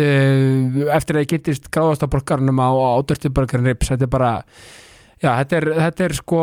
eftir 0.00 1.18
að 1.18 1.24
ég 1.24 1.34
getist 1.36 1.68
gráðastaborgarnum 1.74 2.58
á, 2.62 2.70
á 2.72 2.98
Dirty 3.06 3.30
Burger 3.34 3.60
and 3.60 3.70
Ribs, 3.70 3.90
þetta 3.92 4.08
er 4.08 4.12
bara 4.12 4.32
já, 5.22 5.30
þetta 5.40 5.56
er, 5.58 5.66
þetta 5.78 6.04
er 6.06 6.16
sko 6.18 6.40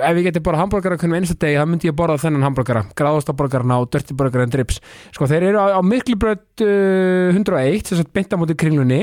ef 0.00 0.18
ég 0.18 0.26
geti 0.28 0.42
bara 0.44 0.60
hambúrgara 0.62 0.98
hvernig 1.00 1.20
einsta 1.20 1.36
degi 1.40 1.58
þá 1.60 1.68
myndi 1.68 1.90
ég 1.90 1.96
borða 1.98 2.18
þennan 2.22 2.46
hambúrgara, 2.48 2.84
gráðastaborgarna 2.98 3.80
og 3.82 3.90
Dirty 3.92 4.16
Burger 4.16 4.44
and 4.46 4.56
Ribs, 4.58 4.80
sko 5.14 5.28
þeir 5.30 5.50
eru 5.50 5.62
á, 5.62 5.66
á 5.78 5.80
miklubröð 5.84 6.66
uh, 6.66 7.36
101 7.36 7.90
þess 7.90 8.04
að 8.04 8.12
beinta 8.16 8.40
mútið 8.40 8.60
kringlunni 8.64 9.02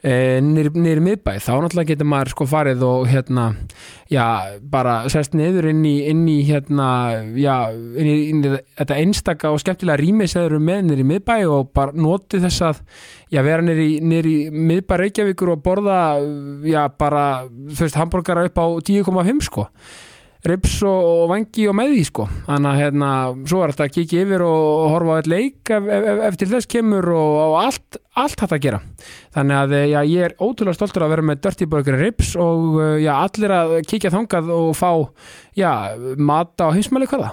nýri 0.00 1.02
miðbæ, 1.04 1.34
þá 1.44 1.50
náttúrulega 1.60 1.90
getur 1.92 2.08
maður 2.08 2.32
sko 2.32 2.46
farið 2.48 2.84
og 2.88 3.06
hérna 3.10 3.46
já, 4.08 4.24
bara 4.72 4.94
sest 5.12 5.34
niður 5.36 5.68
inn 5.74 5.82
í, 5.84 5.94
inn 6.08 6.22
í 6.30 6.38
hérna, 6.48 6.88
já 7.36 7.68
inn 7.70 8.08
í, 8.08 8.16
inn 8.32 8.44
í 8.46 8.52
þetta 8.80 9.00
einstaka 9.02 9.52
og 9.52 9.60
skemmtilega 9.60 10.00
rými 10.00 10.28
sem 10.30 10.46
eru 10.46 10.60
með 10.64 10.86
nýri 10.88 11.06
miðbæ 11.10 11.36
og 11.52 11.72
bara 11.76 11.92
noti 11.92 12.40
þess 12.40 12.64
að, 12.70 12.84
já, 13.28 13.42
vera 13.44 13.66
nýri 13.66 13.90
nýri 14.00 14.36
miðbæ 14.54 14.96
Reykjavíkur 15.04 15.52
og 15.56 15.64
borða 15.66 16.00
já, 16.64 16.86
bara, 16.96 17.26
þú 17.50 17.84
veist, 17.84 18.00
hambúrgara 18.00 18.46
upp 18.48 18.62
á 18.62 18.66
10,5 18.80 19.44
sko 19.50 19.68
rips 20.48 20.78
og, 20.88 21.00
og 21.10 21.24
vangi 21.32 21.66
og 21.68 21.76
með 21.76 21.94
því 21.94 22.04
sko. 22.08 22.26
Þannig 22.46 22.70
að 22.70 22.80
hérna, 22.80 23.10
svo 23.50 23.60
er 23.64 23.74
þetta 23.74 23.88
að 23.88 23.96
kikið 23.96 24.22
yfir 24.24 24.44
og 24.46 24.86
horfa 24.94 25.16
á 25.16 25.18
eitt 25.20 25.30
leik 25.30 25.72
ef, 25.76 25.90
ef, 25.98 26.22
eftir 26.30 26.52
þess 26.54 26.70
kemur 26.70 27.10
og, 27.12 27.34
og 27.44 27.58
allt 27.64 28.00
allt 28.20 28.42
hægt 28.42 28.56
að 28.56 28.64
gera. 28.64 28.80
Þannig 29.36 29.60
að 29.60 29.76
já, 29.92 30.00
ég 30.10 30.24
er 30.28 30.38
ótrúlega 30.40 30.76
stoltur 30.76 31.06
að 31.06 31.14
vera 31.14 31.28
með 31.30 31.44
Dirty 31.44 31.68
Burger 31.70 32.00
rips 32.00 32.32
og 32.40 32.80
já, 33.00 33.12
allir 33.18 33.54
að 33.56 33.76
kikja 33.88 34.12
þangað 34.16 34.50
og 34.56 34.72
fá 34.76 34.90
já, 35.56 35.70
mata 36.16 36.70
og 36.70 36.76
heimsmæli 36.76 37.08
hvaða 37.10 37.32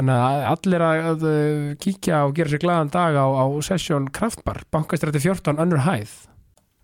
þannig 0.00 0.24
að 0.24 0.46
allir 0.54 0.84
að, 0.86 1.04
að 1.10 1.28
kíkja 1.84 2.24
og 2.26 2.34
gera 2.38 2.52
sér 2.52 2.62
glaðan 2.64 2.92
dag 2.94 3.20
á, 3.20 3.26
á 3.28 3.44
sessjón 3.64 4.08
Kraftbar, 4.14 4.64
bankastrætti 4.72 5.22
14 5.22 5.60
önnur 5.60 5.84
hæð. 5.84 6.16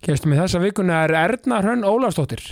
Gestum 0.04 0.36
í 0.36 0.38
þessa 0.38 0.60
vikuna 0.62 1.02
er 1.06 1.16
Erna 1.16 1.62
Hrönn 1.64 1.86
Ólafsdóttir 1.88 2.44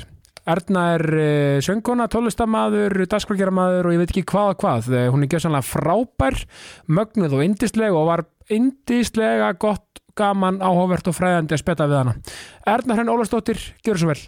Erna 0.48 0.84
er 0.98 1.04
uh, 1.08 1.58
söngkona, 1.64 2.08
tólestamaður 2.12 3.06
dasgrákjæramaður 3.08 3.88
og 3.88 3.94
ég 3.94 4.02
veit 4.02 4.12
ekki 4.12 4.26
hvað 4.34 4.52
hvað 4.60 4.91
hún 5.14 5.25
er 5.25 5.32
gjössanlega 5.32 5.69
frábær 5.69 6.41
mögnuð 6.84 7.38
og 7.38 7.44
indisleg 7.46 7.96
og 7.96 8.08
var 8.10 8.25
indislega 8.52 9.54
gott, 9.56 10.02
gaman, 10.19 10.60
áhugavert 10.60 11.08
og 11.08 11.16
fræðandi 11.16 11.56
að 11.56 11.64
spetta 11.64 11.88
við 11.88 12.02
hana. 12.02 12.16
Erna 12.69 12.98
Hrönn 12.98 13.12
Ólafsdóttir, 13.14 13.60
gjör 13.84 14.00
svo 14.00 14.12
vel 14.12 14.20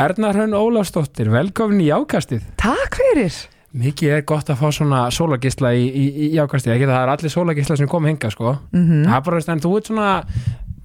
Erna 0.00 0.30
Hrönn 0.32 0.54
Ólafsdóttir, 0.56 1.28
velkomin 1.28 1.82
í 1.84 1.90
Jákastið. 1.90 2.44
Takk 2.56 2.94
fyrir. 2.96 3.34
Mikið 3.76 4.14
er 4.14 4.22
gott 4.24 4.48
að 4.48 4.62
fá 4.62 4.70
svona 4.72 5.00
sólagisla 5.12 5.74
í, 5.76 5.82
í, 5.92 6.04
í 6.08 6.28
Jákastið, 6.38 6.72
ekki 6.72 6.86
það 6.88 7.00
er 7.02 7.12
allir 7.12 7.32
sólagisla 7.34 7.76
sem 7.76 7.88
kom 7.90 8.06
hinga 8.08 8.30
sko. 8.32 8.54
Mm 8.72 8.86
-hmm. 8.86 9.02
Það 9.10 9.16
er 9.18 9.26
bara, 9.26 9.40
en 9.52 9.60
þú 9.60 9.72
ert 9.76 9.90
svona, 9.90 10.08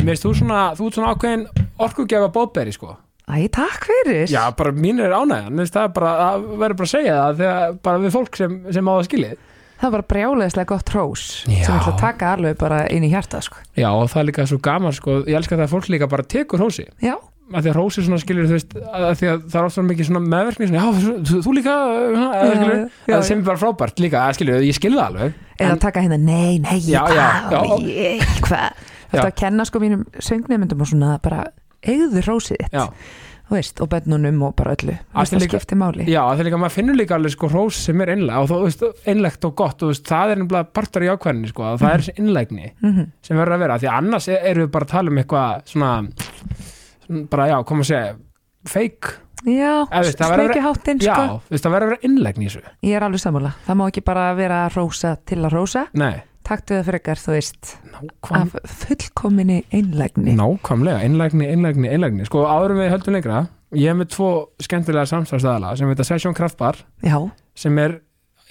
veist 0.03 0.25
þú 0.25 0.33
svona, 0.35 0.59
þú 0.75 0.87
ert 0.87 0.97
svona 0.99 1.13
ákveðin 1.13 1.45
orkugjafa 1.79 2.27
bóðberi 2.35 2.73
sko. 2.75 2.97
Æ, 3.31 3.47
takk 3.47 3.87
fyrir. 3.87 4.27
Já, 4.27 4.51
bara 4.51 4.71
mín 4.71 4.99
er 4.99 5.15
ánægðan, 5.15 5.63
það 5.63 5.83
er 5.83 5.93
bara, 5.95 6.11
það 6.19 6.41
verður 6.59 6.75
bara 6.75 6.87
að 6.87 6.95
segja 6.95 7.15
það 7.15 7.37
þegar 7.37 7.77
bara 7.83 7.97
við 7.97 8.11
fólk 8.11 8.35
sem, 8.35 8.61
sem 8.71 8.87
á 8.87 8.93
það 8.93 9.05
skiljið. 9.07 9.37
Það 9.79 9.91
var 9.91 10.01
brjálegislega 10.01 10.65
gott 10.65 10.89
hrós 10.89 11.23
sem 11.43 11.53
ég 11.53 11.69
ætla 11.69 11.93
að 11.93 11.99
taka 11.99 12.33
alveg 12.33 12.57
bara 12.57 12.87
inn 12.87 13.03
í 13.03 13.09
hjarta 13.11 13.41
sko. 13.41 13.57
Já, 13.75 13.89
og 13.91 14.09
það 14.11 14.19
er 14.19 14.25
líka 14.25 14.45
svo 14.45 14.59
gaman 14.59 14.93
sko, 14.93 15.23
ég 15.23 15.35
elska 15.35 15.55
það 15.55 15.63
að 15.63 15.73
fólk 15.73 15.89
líka 15.89 16.07
bara 16.07 16.23
tekur 16.23 16.59
hrósi. 16.59 16.87
Já, 16.99 17.15
að 17.53 17.61
því 17.65 17.69
að 17.71 17.75
rósi 17.77 18.03
svona 18.05 18.17
skilur 18.23 18.47
þú 18.49 18.55
veist 18.55 18.71
að 18.79 19.11
því 19.19 19.27
að 19.29 19.43
það 19.51 19.59
er 19.59 19.67
ofta 19.69 19.83
mikið 19.85 20.07
svona 20.09 20.21
meðverkni 20.33 20.69
svona, 20.69 20.79
já, 20.81 20.87
þú, 21.29 21.41
þú 21.45 21.51
líka 21.59 21.75
uh, 21.75 22.23
skilur, 22.55 22.79
já, 23.05 23.15
að 23.19 23.25
sem 23.27 23.37
er 23.41 23.45
bara 23.51 23.61
frábært 23.61 24.01
líka, 24.01 24.23
að 24.25 24.37
skilur, 24.39 24.63
ég 24.65 24.77
skilur 24.79 25.01
það 25.01 25.11
alveg 25.11 25.35
eða 25.59 25.75
En- 25.75 25.83
taka 25.85 26.01
hérna, 26.05 26.17
nei, 26.17 26.57
nei, 26.63 26.79
Já, 26.89 27.03
já, 27.13 27.27
hvað. 28.41 28.81
Þetta 29.11 29.27
að 29.29 29.37
kenna 29.39 29.65
sko 29.69 29.79
mínum 29.83 30.01
söngnemyndum 30.17 30.81
og 30.83 30.89
svona 30.89 31.13
bara 31.23 31.45
eigðu 31.85 32.23
hrósið 32.25 32.65
þitt, 32.65 33.05
veist, 33.53 33.77
og 33.85 33.91
bennunum 33.93 34.39
og 34.47 34.55
bara 34.57 34.73
öllu, 34.73 34.95
Að 35.13 35.29
það 35.35 35.43
skiptir 35.45 35.77
máli. 35.77 36.07
já, 36.09 36.23
að 36.25 36.39
því 36.39 36.45
líka 36.47 36.59
maður 36.63 36.73
finnur 36.79 36.97
líka 36.97 37.15
alveg 37.19 37.35
sko 37.35 37.49
rós 37.53 37.77
sem 37.85 38.01
er 38.01 38.09
einlega 38.15 38.41
og 38.41 38.49
þú 38.49 38.57
veist, 38.65 38.81
einlegt 39.05 39.45
og 39.45 39.53
gott 39.61 39.83
og 39.85 39.91
veist, 39.93 40.07
það 40.09 40.33
er 40.33 40.41
nefnilega 40.41 40.71
partur 40.73 41.05
í 41.05 41.11
ákvæðinni 41.13 41.51
sko, 41.53 41.67
að 41.69 41.83
það 41.83 41.93
er 41.93 42.03
þessi 42.07 42.15
einlegni 42.23 42.71
Mhm. 42.81 43.05
sem 43.21 43.37
verður 43.37 43.53
að 43.59 43.63
vera, 43.67 43.77
því 43.77 43.91
að 43.91 43.99
annars 44.01 44.27
er- 44.33 44.41
erum 44.49 44.65
við 44.65 44.71
bara 44.73 44.85
að 44.89 44.95
tala 44.95 45.13
um 45.13 45.21
eitthvað 45.21 45.61
svona 45.69 45.91
bara 47.29 47.47
já, 47.51 47.57
koma 47.65 47.81
að 47.85 47.91
segja 47.91 48.15
Já, 49.45 49.85
verður- 50.31 50.49
sleikjuháttinn 50.49 51.01
já, 51.03 51.13
sko. 51.13 51.41
þú 51.45 51.53
veist, 51.53 51.65
það 51.65 51.73
verður 51.75 51.85
að 51.85 51.91
vera 51.91 52.07
innlegni 52.07 52.45
í 52.45 52.49
þessu. 52.49 52.61
Ég 52.87 52.95
er 52.97 53.03
alveg 53.05 53.21
sammála, 53.21 53.51
það 53.67 53.75
má 53.77 53.83
ekki 53.91 54.01
bara 54.07 54.23
vera 54.33 54.61
að 54.65 54.77
rósa 54.79 55.11
til 55.25 55.37
að 55.43 55.53
rósa. 55.53 55.83
Nei, 55.93 56.15
Taktu 56.45 56.75
það 56.77 56.85
frekar, 56.91 57.17
þú 57.17 57.31
veist 57.33 57.69
nákvæm, 57.89 58.41
af 58.41 58.73
fullkominni 58.83 59.59
einlægni. 59.73 60.35
Nákvæmlega 60.37 60.99
innlegni, 61.07 61.47
innlegni, 61.49 61.89
innlegni 61.89 62.25
sko 62.25 62.43
áðurum 62.45 62.77
við 62.83 62.91
höldum 62.93 63.13
lengra 63.17 63.39
ég 63.73 63.89
hef 63.89 63.97
með 63.97 64.09
tvo 64.13 64.27
skemmtilega 64.61 65.09
samstæðstæðala 65.09 65.71
sem 65.77 65.89
heita 65.89 66.05
Session 66.05 66.33
Kraftbar 66.37 66.77
Já, 67.03 67.17
sem 67.55 67.77
er 67.81 67.99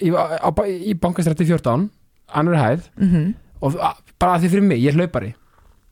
í, 0.03 0.11
í 0.11 0.93
bankastrætti 0.99 1.47
14 1.47 1.89
annar 2.35 2.55
hæð. 2.59 2.89
Mhm. 2.99 3.33
Og 3.63 3.75
a- 3.79 3.95
bara 4.19 4.35
að 4.37 4.43
því 4.43 4.49
fyrir 4.51 4.63
mig, 4.63 4.79
ég 4.83 4.91
er 4.93 4.99
hlaupari 4.99 5.33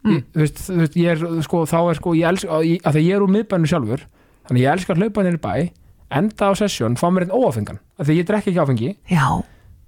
Mm. 0.04 0.18
ég, 0.18 0.24
þú 0.34 0.40
veist, 0.44 0.58
þú 0.68 0.78
veist, 0.82 0.96
ég 1.00 1.08
er 1.14 1.42
sko, 1.48 1.64
þá 1.70 1.78
er 1.90 1.96
sko, 2.02 2.14
ég 2.20 2.28
elska, 2.28 2.60
að 2.60 2.94
því 2.98 3.04
ég 3.08 3.16
er 3.16 3.24
úr 3.24 3.32
miðbænu 3.32 3.70
sjálfur 3.72 4.02
þannig 4.50 4.62
ég 4.66 4.74
elska 4.74 4.94
að 4.94 5.00
hlaupa 5.04 5.24
nýri 5.24 5.40
bæ 5.40 5.54
enda 6.14 6.46
á 6.46 6.52
sessjón, 6.60 6.98
fá 7.00 7.08
mér 7.10 7.24
einn 7.28 7.34
óafengan 7.40 7.80
af 7.98 8.06
því 8.08 8.18
ég 8.20 8.26
drekki 8.28 8.52
ekki 8.52 8.60
áfengi. 8.62 8.90
Já, 9.10 9.28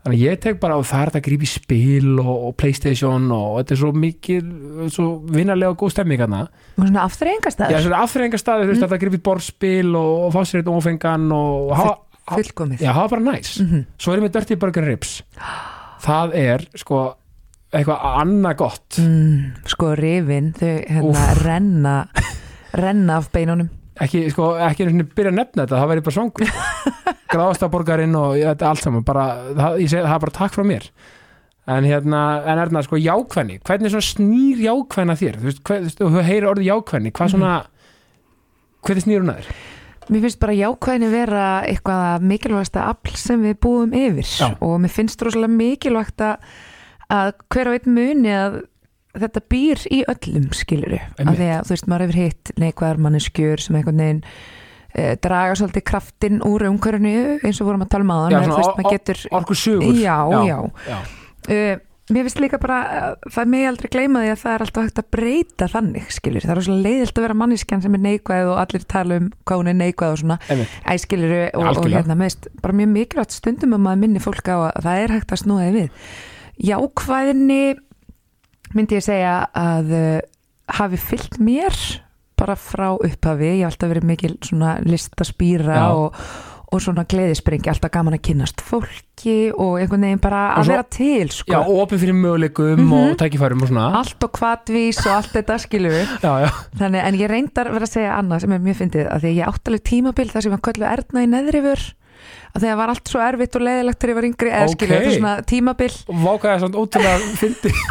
þannig 0.05 0.21
ég 0.23 0.39
tek 0.41 0.59
bara 0.61 0.77
það 0.81 1.01
er 1.03 1.09
þetta 1.11 1.19
að 1.19 1.25
grípa 1.27 1.45
í 1.45 1.49
spil 1.51 2.19
og, 2.23 2.31
og 2.47 2.55
playstation 2.57 3.27
og 3.35 3.59
þetta 3.59 3.75
er 3.75 3.81
svo 3.83 3.91
mikil 3.93 4.89
svo 4.95 5.07
vinarlega 5.35 5.73
og 5.75 5.77
góð 5.83 5.93
stemming 5.97 6.23
hana 6.23 6.41
og 6.47 6.79
svona 6.87 7.01
Já, 7.01 7.05
afþreyingarstaður 7.09 7.85
svona 7.85 8.01
afþreyingarstaði, 8.07 8.63
þú 8.65 8.71
veist, 8.73 8.85
Mm. 8.85 8.95
að 8.95 9.03
grípa 9.03 9.19
í 9.19 9.23
borðspil 9.27 9.91
og, 9.99 10.13
og 10.25 10.33
fá 10.33 10.41
sér 10.45 10.61
einn 10.63 10.73
óafengan 10.73 11.27
og 11.35 11.75
hafa, 11.75 11.95
Fullkomið. 12.25 12.79
Já, 12.81 12.89
hafa 12.95 13.09
bara 13.19 13.21
næs. 13.21 13.59
Mhm. 13.61 13.83
svo 14.01 14.13
erum 14.15 14.25
við 14.25 14.31
Dirty 14.33 14.55
Burger 14.57 14.85
Ribs. 14.87 15.21
Það 16.01 16.33
er, 16.33 16.63
sko 16.79 17.03
eitthvað 17.75 18.05
annað 18.21 18.55
gott. 18.61 18.99
Mm, 19.01 19.65
Sko 19.71 19.91
rifin, 19.99 20.53
þau 20.57 20.71
hérna 20.71 21.09
Úff. 21.25 21.41
renna 21.45 21.95
renna 22.75 23.19
af 23.21 23.29
beinunum. 23.33 23.69
Ekki, 24.03 24.25
sko, 24.33 24.49
ekki 24.59 24.83
einu 24.83 24.91
sinni 24.91 25.05
byrja 25.07 25.31
að 25.31 25.37
nefna 25.39 25.63
þetta, 25.63 25.77
það 25.79 25.91
væri 25.93 26.03
bara 26.03 26.15
svangur. 26.17 26.49
Gráðastaborgarinn 27.31 28.17
og 28.19 28.33
þetta 28.41 28.67
allt 28.71 28.83
saman 28.83 29.05
bara, 29.07 29.27
það, 29.55 29.77
ég 29.83 29.91
segi 29.93 30.03
það 30.03 30.17
er 30.17 30.25
bara 30.25 30.35
takk 30.39 30.55
frá 30.57 30.65
mér. 30.67 30.89
En 31.75 31.87
hérna, 31.87 32.23
en 32.45 32.59
er 32.61 32.69
það 32.75 32.83
sko 32.89 32.99
jákvæðni, 33.01 33.55
hvernig 33.65 33.93
svona 33.93 34.05
snýr 34.05 34.59
jákvæðna 34.67 35.15
þér, 35.21 35.39
þú 35.39 35.47
veist, 35.47 35.63
hvað, 35.65 35.87
þú 35.97 36.25
heyrir 36.27 36.49
orðið 36.51 36.67
jákvæðni, 36.69 37.13
hvað 37.15 37.31
svona 37.33 37.53
hvernig 38.85 39.05
snýr 39.07 39.23
hún 39.23 39.31
að 39.33 39.39
þér? 39.39 39.63
Mér 40.05 40.21
finnst 40.27 40.41
bara 40.43 40.53
jákvæðinni 40.59 41.07
vera 41.09 41.45
eitthvað 41.65 42.27
mikilvægasta 42.29 42.83
afl 42.91 43.15
sem 43.17 43.41
við 43.47 43.55
búum 43.65 43.95
yfir. 43.97 44.27
Já. 44.29 44.51
og 44.61 44.75
mér 44.83 44.93
finnst 44.93 45.23
rosalega 45.25 45.55
mikilvægt 45.55 46.21
að, 46.21 46.43
að 47.13 47.33
hver 47.53 47.71
og 47.71 47.77
einn 47.77 47.95
muni 47.95 48.33
að 48.33 48.59
þetta 49.15 49.43
býr 49.51 49.85
í 49.93 50.01
öllum 50.11 50.51
skiluru 50.55 50.99
af 50.99 51.33
því 51.37 51.49
að 51.55 51.65
þú 51.67 51.75
veist 51.75 51.89
maður 51.91 52.05
hefur 52.05 52.21
hitt 52.21 52.53
neikvæðar 52.59 53.01
manneskjur 53.05 53.63
sem 53.63 53.79
einhvern 53.79 54.03
veginn 54.03 54.21
e, 54.91 55.15
draga 55.23 55.55
svolítið 55.55 55.85
kraftinn 55.91 56.43
úr 56.45 56.67
umhverfinu 56.69 57.39
eins 57.39 57.61
og 57.61 57.69
vorum 57.69 57.85
að 57.85 57.91
tala 57.95 58.07
um 58.07 58.15
aðan 58.17 58.37
Orku 59.35 59.55
sugur 59.55 59.95
Já, 59.95 60.17
já. 60.49 60.57
já. 60.89 60.97
uh, 60.99 61.83
Mér 62.05 62.27
finnst 62.27 62.37
líka 62.37 62.59
bara 62.61 62.75
að 62.85 63.13
það 63.33 63.47
megi 63.49 63.65
aldrei 63.65 63.87
gleyma 63.95 64.19
því 64.21 64.27
að 64.29 64.41
það 64.43 64.51
er 64.51 64.63
alltaf 64.65 64.83
hægt 64.85 64.99
að 65.01 65.07
breyta 65.15 65.67
þannig 65.71 66.11
skilur, 66.13 66.43
það 66.45 66.53
er 66.53 66.65
svo 66.67 66.75
leiðilt 66.77 67.17
að 67.17 67.25
vera 67.25 67.37
manneskjan 67.39 67.81
sem 67.81 67.95
er 67.97 68.03
neikvæð 68.03 68.49
og 68.51 68.59
allir 68.61 68.85
tala 68.93 69.17
um 69.17 69.31
hvað 69.41 69.61
hún 69.63 69.71
er 69.71 69.77
neikvæð 69.79 70.13
og 70.13 70.19
svona. 70.21 70.37
Einmitt. 70.53 70.75
æskilur 70.93 71.33
og, 71.57 71.65
og 71.81 71.89
hérna 71.89 72.19
meðist 72.19 72.45
bara 72.61 72.77
mjög 72.77 72.91
mikilvægt 72.93 73.33
stundum 73.39 73.73
að 73.73 73.83
maður 73.87 74.03
minni 74.03 74.21
fólk 74.21 74.53
á 74.53 74.57
að 74.67 74.85
það 74.85 75.01
er 75.01 75.15
hægt 75.15 75.33
að 75.33 75.41
því 75.47 75.71
við 75.79 76.05
jákvæðinni 76.61 77.75
myndi 78.75 78.97
ég 78.99 79.05
segja 79.05 79.35
að 79.55 79.93
uh, 79.95 80.17
hafi 80.79 80.97
fyllt 80.99 81.37
mér 81.43 81.75
bara 82.35 82.57
frá 82.59 82.89
upphafi, 82.97 83.47
ég 83.47 83.61
hef 83.63 83.71
alltaf 83.71 83.91
verið 83.93 84.09
mikil 84.09 84.33
svona 84.43 84.73
listaspýra 84.83 85.75
Já. 85.77 85.85
og, 85.95 86.17
og 86.75 86.81
svona 86.83 87.05
gleðispringi, 87.07 87.69
alltaf 87.71 87.93
gaman 87.93 88.17
að 88.17 88.23
kynnast 88.27 88.59
fólki 88.65 89.35
og 89.55 89.77
einhvern 89.79 90.03
veginn 90.03 90.19
bara 90.19 90.41
Og 90.57 90.65
að 90.65 90.71
vera 90.73 90.83
til 90.91 91.29
sko. 91.31 91.53
já, 91.53 91.61
opið 91.63 92.01
fyrir 92.03 92.17
möguleikum 92.19 92.81
Mhm. 92.81 92.93
og 92.97 93.15
tækifærum 93.21 93.61
og 93.63 93.69
svona 93.71 93.85
allt 94.01 94.23
og 94.27 94.31
kvatvís 94.35 94.99
og 95.05 95.11
allt 95.15 95.31
þetta 95.37 95.59
skilur 95.63 95.95
við 95.95 96.07
já, 96.25 96.33
já, 96.43 96.49
Þannig, 96.81 97.05
en 97.07 97.19
ég 97.23 97.29
reyndar 97.31 97.71
verið 97.71 97.87
að 97.87 97.93
segja 97.95 98.17
annað 98.19 98.41
sem 98.43 98.51
er 98.51 98.59
mjög 98.67 98.75
fyndið 98.83 99.07
að 99.15 99.21
því 99.23 99.31
ég 99.39 99.47
átt 99.53 99.67
alveg 99.71 99.83
tímabil 99.93 100.29
þar 100.33 100.41
sem 100.49 100.57
að 100.57 100.65
köllu 100.67 100.91
Erna 100.91 101.23
í 101.23 101.31
neðrifur 101.31 101.85
að 102.55 102.65
því 102.65 102.71
að 102.73 102.79
var 102.81 102.93
allt 102.95 103.11
svo 103.11 103.21
erfitt 103.25 103.55
og 103.59 103.65
leiðilegt 103.67 103.99
þegar 104.01 104.13
ég 104.13 104.19
var 104.21 104.27
yngri 104.29 104.51
eða 104.51 104.65
Ok. 104.65 104.75
skilur 104.75 104.95
þetta 104.95 105.15
svona 105.19 105.33
tímabil. 105.53 105.91
Og 106.09 106.19
vákaði 106.25 106.63
svona 106.65 106.83
ótrúlega 106.85 107.31
fyndi. 107.41 107.73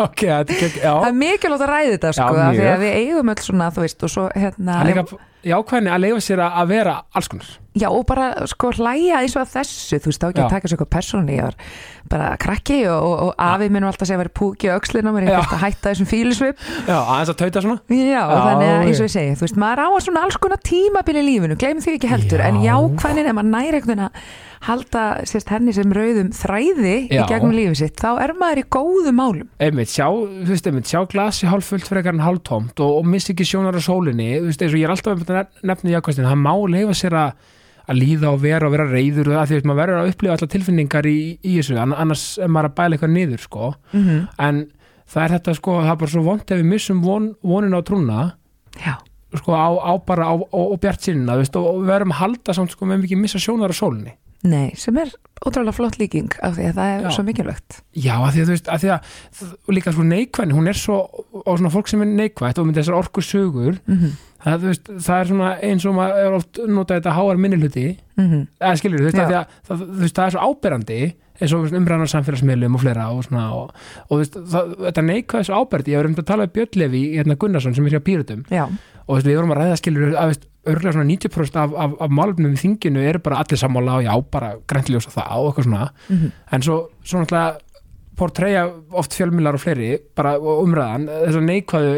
Ok, 0.00 0.20
þetta 0.22 0.54
er 0.54 0.60
ekki, 0.68 0.80
já. 0.80 0.92
Það 1.02 1.08
er 1.10 1.16
mikilvægt 1.18 1.62
að 1.64 1.70
ræða 1.72 1.90
þetta 1.96 2.10
sko 2.14 2.26
Já, 2.30 2.42
að 2.46 2.58
því 2.60 2.66
að 2.70 2.82
við 2.84 2.92
eigum 3.00 3.32
öll 3.32 3.42
svona 3.42 3.66
þú 3.74 3.82
veist 3.84 4.04
og 4.06 4.12
svo 4.14 4.26
hérna 4.38 4.76
Það 4.78 4.90
er 4.92 5.29
líka 5.44 5.50
jákvæðni 5.54 5.90
að 5.94 6.04
leifa 6.06 6.20
sér 6.24 6.42
að 6.46 6.70
vera 6.74 7.02
alls 7.14 7.28
konar 7.28 7.58
já 7.78 7.86
og 7.86 8.02
bara 8.06 8.46
sko 8.50 8.72
hlæja 8.74 9.20
eins 9.22 9.36
og 9.38 9.44
að 9.44 9.52
þessu 9.60 10.00
þú 10.02 10.10
veist 10.10 10.22
þá 10.22 10.26
ekki 10.28 10.40
Já. 10.40 10.44
að 10.44 10.54
taka 10.56 10.68
sér 10.68 10.74
eitthvað 10.74 10.90
persónu 10.96 11.36
ég 11.36 11.44
var 11.44 11.54
bara 12.10 12.30
krakki 12.42 12.80
og, 12.90 13.04
og, 13.06 13.22
og 13.28 13.44
afi 13.46 13.68
minn 13.70 13.86
var 13.86 13.92
alltaf 13.92 14.06
að 14.06 14.10
segja 14.10 14.18
að 14.18 14.24
vera 14.24 14.34
púki 14.40 14.70
á 14.70 14.74
öxlina 14.74 15.14
mér 15.14 15.28
ég 15.28 15.30
Já. 15.30 15.38
fyrst 15.38 15.54
að 15.54 15.64
hætta 15.64 15.92
þessum 15.92 16.10
fílusvip 16.10 16.66
Já, 16.88 16.98
aðeins 16.98 17.32
að 17.32 17.40
tauta 17.44 17.64
svona 17.64 17.78
Já, 17.94 18.22
og 18.26 18.34
Já, 18.34 18.44
þannig 18.48 18.74
að 18.74 18.84
eins 18.88 19.00
og 19.00 19.06
ég 19.06 19.14
segi, 19.14 19.38
þú 19.38 19.46
veist, 19.46 19.62
maður 19.62 19.84
á 19.86 19.88
að 19.88 20.04
svona 20.08 20.26
alls 20.26 20.40
konar 20.42 20.62
tímabil 20.66 21.16
í 21.20 21.26
lífinu, 21.30 21.58
gleymum 21.62 21.86
því 21.86 21.96
ekki 22.00 22.10
heldur, 22.10 22.42
en 22.42 22.62
Já. 22.64 22.72
jákvæðin 22.74 23.30
ef 23.30 23.38
maður 23.38 23.52
næri 23.54 23.78
einhvern 23.78 23.94
veginn 23.94 24.08
að 24.08 24.22
halda 24.60 25.02
sérst 25.24 25.48
henni 25.48 25.72
sem 25.72 25.92
rauðum 25.96 26.34
þræði 26.36 26.96
í 27.08 27.20
gegnum 27.30 27.54
lífið 27.56 27.78
sitt, 27.80 28.02
þá 28.02 28.20
er 28.26 28.34
maður 28.36 28.60
í 28.60 28.64
góðum 28.76 29.16
málum. 29.16 29.46
einmitt, 29.56 29.88
sjá, 29.88 30.04
þú 30.10 30.50
veist, 30.50 30.68
einmitt, 30.68 30.90
sjá 30.90 31.00
glasi 31.08 31.48
hálffullt 31.48 31.88
frekar 31.88 32.12
en 32.12 32.20
hálftómt 32.26 32.82
og, 32.84 32.98
og 33.00 33.08
missi 33.08 33.32
ekki 33.32 33.46
sjónar 33.48 33.78
á 33.78 33.80
sólinni, 33.80 34.34
þú 34.36 34.50
veist, 34.50 34.64
eins 34.66 34.76
og 34.76 34.82
ég 34.82 34.84
er 34.84 34.92
alltaf 34.92 35.24
í 35.30 35.94
jákvæðstin, 35.94 36.28
það 36.30 36.40
má 36.44 36.52
leifa 36.74 36.94
sér 36.94 37.16
að 37.24 37.32
að 37.90 37.96
líða 37.98 38.28
og 38.30 38.40
vera 38.44 38.66
og 38.68 38.72
vera 38.76 38.84
reyður 38.86 39.28
og 39.32 39.34
það 39.34 39.48
því 39.50 39.56
að 39.56 39.64
maður 39.66 39.80
verður 39.80 40.00
að 40.00 40.10
upplifa 40.12 40.34
allar 40.36 40.50
tilfinningar 40.52 41.06
í, 41.10 41.16
í 41.42 41.54
þessu, 41.58 41.78
ann- 41.82 41.96
annars 41.98 42.24
er 42.38 42.48
maður 42.52 42.68
að 42.70 42.74
bæla 42.78 42.94
eitthvað 42.96 43.14
niður, 43.16 43.40
sko, 43.42 43.70
Mm 43.92 44.04
-hmm. 44.04 44.20
en 44.38 44.60
það 45.10 45.22
er 45.24 45.30
þetta, 45.34 45.54
sko, 45.58 45.72
það 45.82 45.90
er 45.90 45.96
bara 46.02 46.10
svo 46.12 46.22
vond 46.22 46.40
ef 46.50 46.58
við 46.60 46.64
missum 46.70 47.00
von, 47.02 47.34
vonin 47.42 47.74
á 47.74 47.80
trúna 47.82 48.32
sko, 49.34 49.52
á, 49.58 49.68
á 49.74 49.92
bara, 50.06 50.24
á, 50.30 50.34
á, 50.38 50.60
á 50.70 50.76
bjart 50.78 51.00
sinna, 51.02 51.36
veist, 51.36 51.56
og, 51.56 51.66
og 51.66 51.82
við 51.82 51.90
verðum 51.90 52.12
að 52.14 52.20
halda 52.22 52.54
samt, 52.54 52.70
sko, 52.70 52.86
við 52.86 52.92
hefum 52.94 53.04
ekki 53.08 53.18
missa 53.18 53.38
sjónar 53.42 53.70
á 53.74 53.80
sólinni 53.80 54.14
nei, 54.42 54.70
sem 54.74 54.96
er 54.96 55.10
ótrúlega 55.44 55.74
flott 55.76 55.98
líking 56.00 56.30
af 56.42 56.54
því 56.56 56.64
að 56.70 56.74
það 56.78 56.88
er 56.94 57.02
Já. 57.04 57.10
svo 57.12 57.22
mikilvægt. 57.26 57.82
Já, 57.92 58.14
að 58.24 58.30
því 58.32 58.40
að 58.40 58.46
þú 58.46 58.54
veist, 58.54 58.68
að 58.72 58.80
því 58.80 58.88
að 58.94 59.74
líka 59.76 59.92
sko 59.92 60.02
neikvæðin, 60.02 60.52
hún 60.56 60.68
er 60.68 60.78
svo 60.80 60.96
og 61.44 61.58
svona 61.58 61.70
fólk 61.74 61.88
sem 61.88 62.00
er 62.00 62.06
neikvætt 62.06 62.58
og 62.58 62.64
myndi 62.66 62.80
þessar 62.80 62.96
orku 63.02 63.20
sögur 63.20 63.76
Mm 63.86 64.12
það, 64.44 64.68
veist, 64.68 64.92
það 65.06 65.16
er 65.16 65.30
svona 65.30 65.50
eins 65.70 65.86
og 65.88 65.96
maður 65.96 66.20
er 66.26 66.36
oft 66.38 66.60
notað 66.68 67.00
þetta 67.00 67.16
háar 67.16 67.40
minnihluti 67.40 67.86
-hmm. 68.16 68.44
eða 68.60 68.76
skilur, 68.80 69.00
þú 69.00 69.10
veist, 69.10 69.48
það, 69.68 69.82
þú 69.82 70.00
veist, 70.04 70.16
það 70.16 70.26
er 70.26 70.36
svo 70.36 70.46
áberandi 70.50 71.00
eins 71.40 71.52
og 71.56 71.72
umræðan 71.72 72.12
samfélagsmiðlum 72.12 72.76
og 72.76 72.82
fleira 72.82 73.08
og 73.14 73.24
svona 73.24 73.46
og, 73.56 73.74
og 74.08 74.20
veist, 74.20 74.36
það, 74.36 74.76
þetta 74.86 75.06
neikvæð 75.08 75.40
er 75.40 75.48
svo 75.48 75.60
áberandi, 75.62 75.92
ég 75.92 76.00
var 76.00 76.10
um 76.10 76.16
að 76.18 76.30
tala 76.32 76.48
um 76.48 76.54
Björn 76.54 76.80
Levi 76.82 77.02
hérna 77.16 77.36
Gunnarsson 77.40 77.74
sem 77.74 77.86
er 77.86 77.96
hjá 77.96 78.04
Pírutum 78.04 78.44
Já, 78.50 78.66
og 79.06 79.16
veist, 79.16 79.26
við 79.26 79.40
vorum 79.40 79.54
að 79.54 79.62
ræða 79.62 79.80
skilur 79.80 80.14
að 80.14 80.36
örgulega 80.68 80.92
svona 80.92 81.08
90% 81.08 81.56
af, 81.56 81.72
af, 81.72 81.96
af 82.04 82.12
málefnum 82.12 82.52
í 82.52 82.60
þinginu 82.60 83.02
eru 83.08 83.22
bara 83.24 83.40
allir 83.40 83.60
sammála 83.60 83.96
og 83.98 84.04
já, 84.04 84.12
bara 84.30 84.52
græntljósa 84.68 85.12
það 85.14 85.32
og 85.38 85.50
eitthvað 85.50 85.68
svona. 85.68 85.90
Mm 86.08 86.30
en 86.52 86.62
svo, 86.66 86.76
náttúrulega 87.04 87.58
portreyja 88.20 88.64
oft 89.00 89.14
fjölmilar 89.16 89.56
og 89.56 89.62
fleiri 89.62 89.94
bara 90.16 90.34
umræðan, 90.38 91.06
þess 91.08 91.38
að 91.38 91.46
neikvæðu 91.46 91.94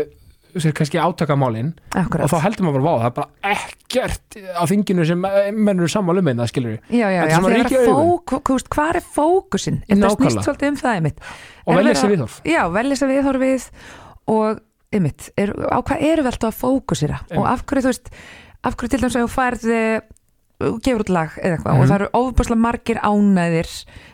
sér 0.60 0.72
kannski 0.76 0.98
átakamálin 1.00 1.72
akkurat. 1.96 2.24
og 2.26 2.30
þá 2.32 2.42
heldur 2.44 2.66
maður 2.66 2.82
bara, 2.84 2.98
það 2.98 3.06
er 3.06 3.14
bara 3.16 3.54
ekkert 3.56 4.36
á 4.58 4.62
þinginu 4.68 5.06
sem 5.06 5.24
mennur 5.56 5.88
saman 5.88 6.18
um 6.18 6.28
einna, 6.28 6.46
skilur 6.50 6.74
við, 6.76 6.80
Já, 6.98 7.06
já, 7.08 7.22
já, 7.24 7.34
sem 7.36 7.44
að 7.44 7.48
því 7.48 7.54
að 7.54 7.62
ríkja 7.62 7.78
vera 7.80 7.92
augun. 7.92 8.10
fók, 8.28 8.34
þú 8.48 8.56
veist, 8.58 8.68
hvað 8.76 8.90
er 8.96 9.06
fókusin? 9.16 9.78
Þetta 9.88 10.00
Nákvæmlega. 10.02 10.30
snýst 10.30 10.48
svolítið 10.48 10.68
um 10.68 10.76
það 10.82 10.94
einmitt. 10.98 11.18
og 11.66 11.72
Er 11.72 11.76
velja 11.82 11.94
sér 12.02 12.12
viðhorf 12.16 12.40
Já, 12.44 12.62
velja 12.76 12.96
sér 13.00 13.12
viðhorfið 13.14 13.68
og 14.36 14.60
einmitt, 14.92 15.30
er, 15.40 15.52
á 15.72 15.78
hvað 15.80 16.02
eru 16.12 16.22
við 16.22 16.30
alltaf 16.32 16.50
að 16.52 16.60
fókusira 16.60 17.20
og 17.36 17.46
af 17.48 17.64
hverju 17.66 17.82
þú 17.86 17.92
veist 17.92 18.10
af 18.62 18.76
hverju 18.76 18.90
til 18.92 19.00
dæmis 19.00 19.16
að 19.16 19.24
þú 19.24 19.30
færð 19.32 19.64
eh, 19.72 20.00
gefur 20.84 21.00
út 21.02 21.08
lag 21.10 21.30
eða 21.42 21.56
eitthvað 21.56 21.72
Mhm. 21.72 21.80
og 21.82 21.88
það 21.88 21.94
eru 21.96 22.08
ofbúslega 22.20 22.60
margir 22.60 22.98
ánæðir 23.02 23.70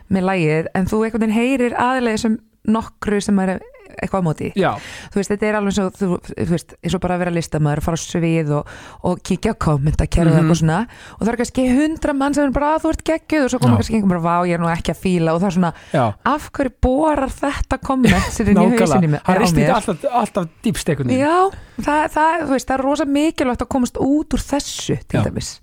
með 0.08 0.22
lagið 0.30 0.66
en 0.74 0.86
þú 0.86 1.00
einhvern 1.04 1.20
veginn 1.26 1.36
heyrir 1.36 1.74
aðlega 1.76 2.18
sem 2.22 2.38
nokkru 2.68 3.20
sem 3.22 3.38
er 3.42 3.60
eitthvað 4.02 4.22
á 4.22 4.28
móti 4.28 4.48
Já, 4.56 4.70
þú 5.12 5.20
veist, 5.20 5.30
þetta 5.32 5.46
er 5.48 5.58
alveg 5.58 5.74
svo 5.76 5.86
þú, 5.98 6.08
þú 6.38 6.48
veist, 6.54 6.74
eins 6.82 6.94
og 6.94 7.00
bara 7.04 7.14
að 7.16 7.22
vera 7.24 7.34
listamæður, 7.36 7.82
fara 7.88 7.96
svið 8.02 8.52
og, 8.58 8.72
og 9.04 9.22
kíkja 9.22 9.52
á 9.52 9.56
kommentakerfið 9.66 10.28
Mhm. 10.28 10.38
mm 10.38 10.48
eitthvað 10.48 10.60
svona. 10.62 10.78
Og 11.18 11.22
það 11.26 11.32
er 11.32 11.38
kannski 11.42 11.64
hundra 11.78 12.12
mann 12.14 12.34
sem 12.34 12.44
er 12.44 12.50
bara 12.54 12.74
að 12.76 12.82
þú 12.84 12.90
ert 12.94 13.04
geggjuð. 13.08 13.44
Og 13.44 13.50
svo 13.52 13.58
komur 13.62 13.76
kannski 13.80 13.94
einhver 13.98 14.08
bara 14.08 14.24
vá, 14.24 14.36
ég 14.48 14.54
er 14.54 14.62
nú 14.62 14.68
ekki 14.72 14.92
að 14.94 15.00
fíla. 15.02 15.34
Og 15.34 15.40
það 15.42 15.46
er 15.50 15.56
svona, 15.58 15.72
já, 15.92 16.04
af 16.24 16.50
hverju 16.52 16.72
borar 16.82 17.28
þetta 17.28 17.78
komment 17.82 18.32
sem 18.32 18.46
er 18.48 18.52
í 18.54 18.78
hausinni 18.78 19.08
með- 19.14 19.22
á 19.24 19.30
risti 19.38 19.60
mér? 19.60 19.74
alltaf, 19.74 20.04
alltaf 20.12 20.48
dýpstekunni. 20.62 21.18
Já, 21.18 21.50
það, 21.80 22.04
það, 22.16 22.46
veist, 22.50 22.68
það 22.68 22.78
er 22.78 22.84
rosa 22.84 23.04
mikilvægt 23.04 23.62
að 23.64 23.68
komast 23.68 23.96
út 23.98 24.28
úr 24.34 24.42
þessu 24.42 24.98
til 25.08 25.20
Já. 25.20 25.24
dæmis. 25.26 25.60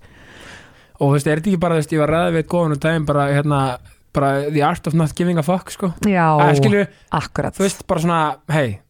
Og 1.00 1.10
þú 1.10 1.12
veist, 1.16 1.26
er 1.26 1.36
þetta 1.40 1.50
ekki 1.52 1.60
bara, 1.60 1.74
þú 1.74 1.82
veist, 1.82 1.92
ég 1.92 1.98
var 2.00 2.10
ræðið 2.14 2.36
við 2.38 2.46
góðan 2.52 2.72
og 2.72 2.80
daginn 2.80 3.06
bara, 3.06 3.26
hérna, 3.34 3.78
bara 4.16 4.30
the 4.50 4.62
art 4.66 4.88
of 4.90 4.96
not 4.96 5.12
giving 5.18 5.38
a 5.38 5.44
fuck, 5.46 5.70
sko. 5.74 5.92
Já, 6.08 6.24
að 6.40 6.56
skilur, 6.62 6.88
akkurat. 7.20 7.54
þú 7.56 7.66
veist, 7.66 7.84
bara 7.86 8.00
svona, 8.04 8.20
hei 8.56 8.80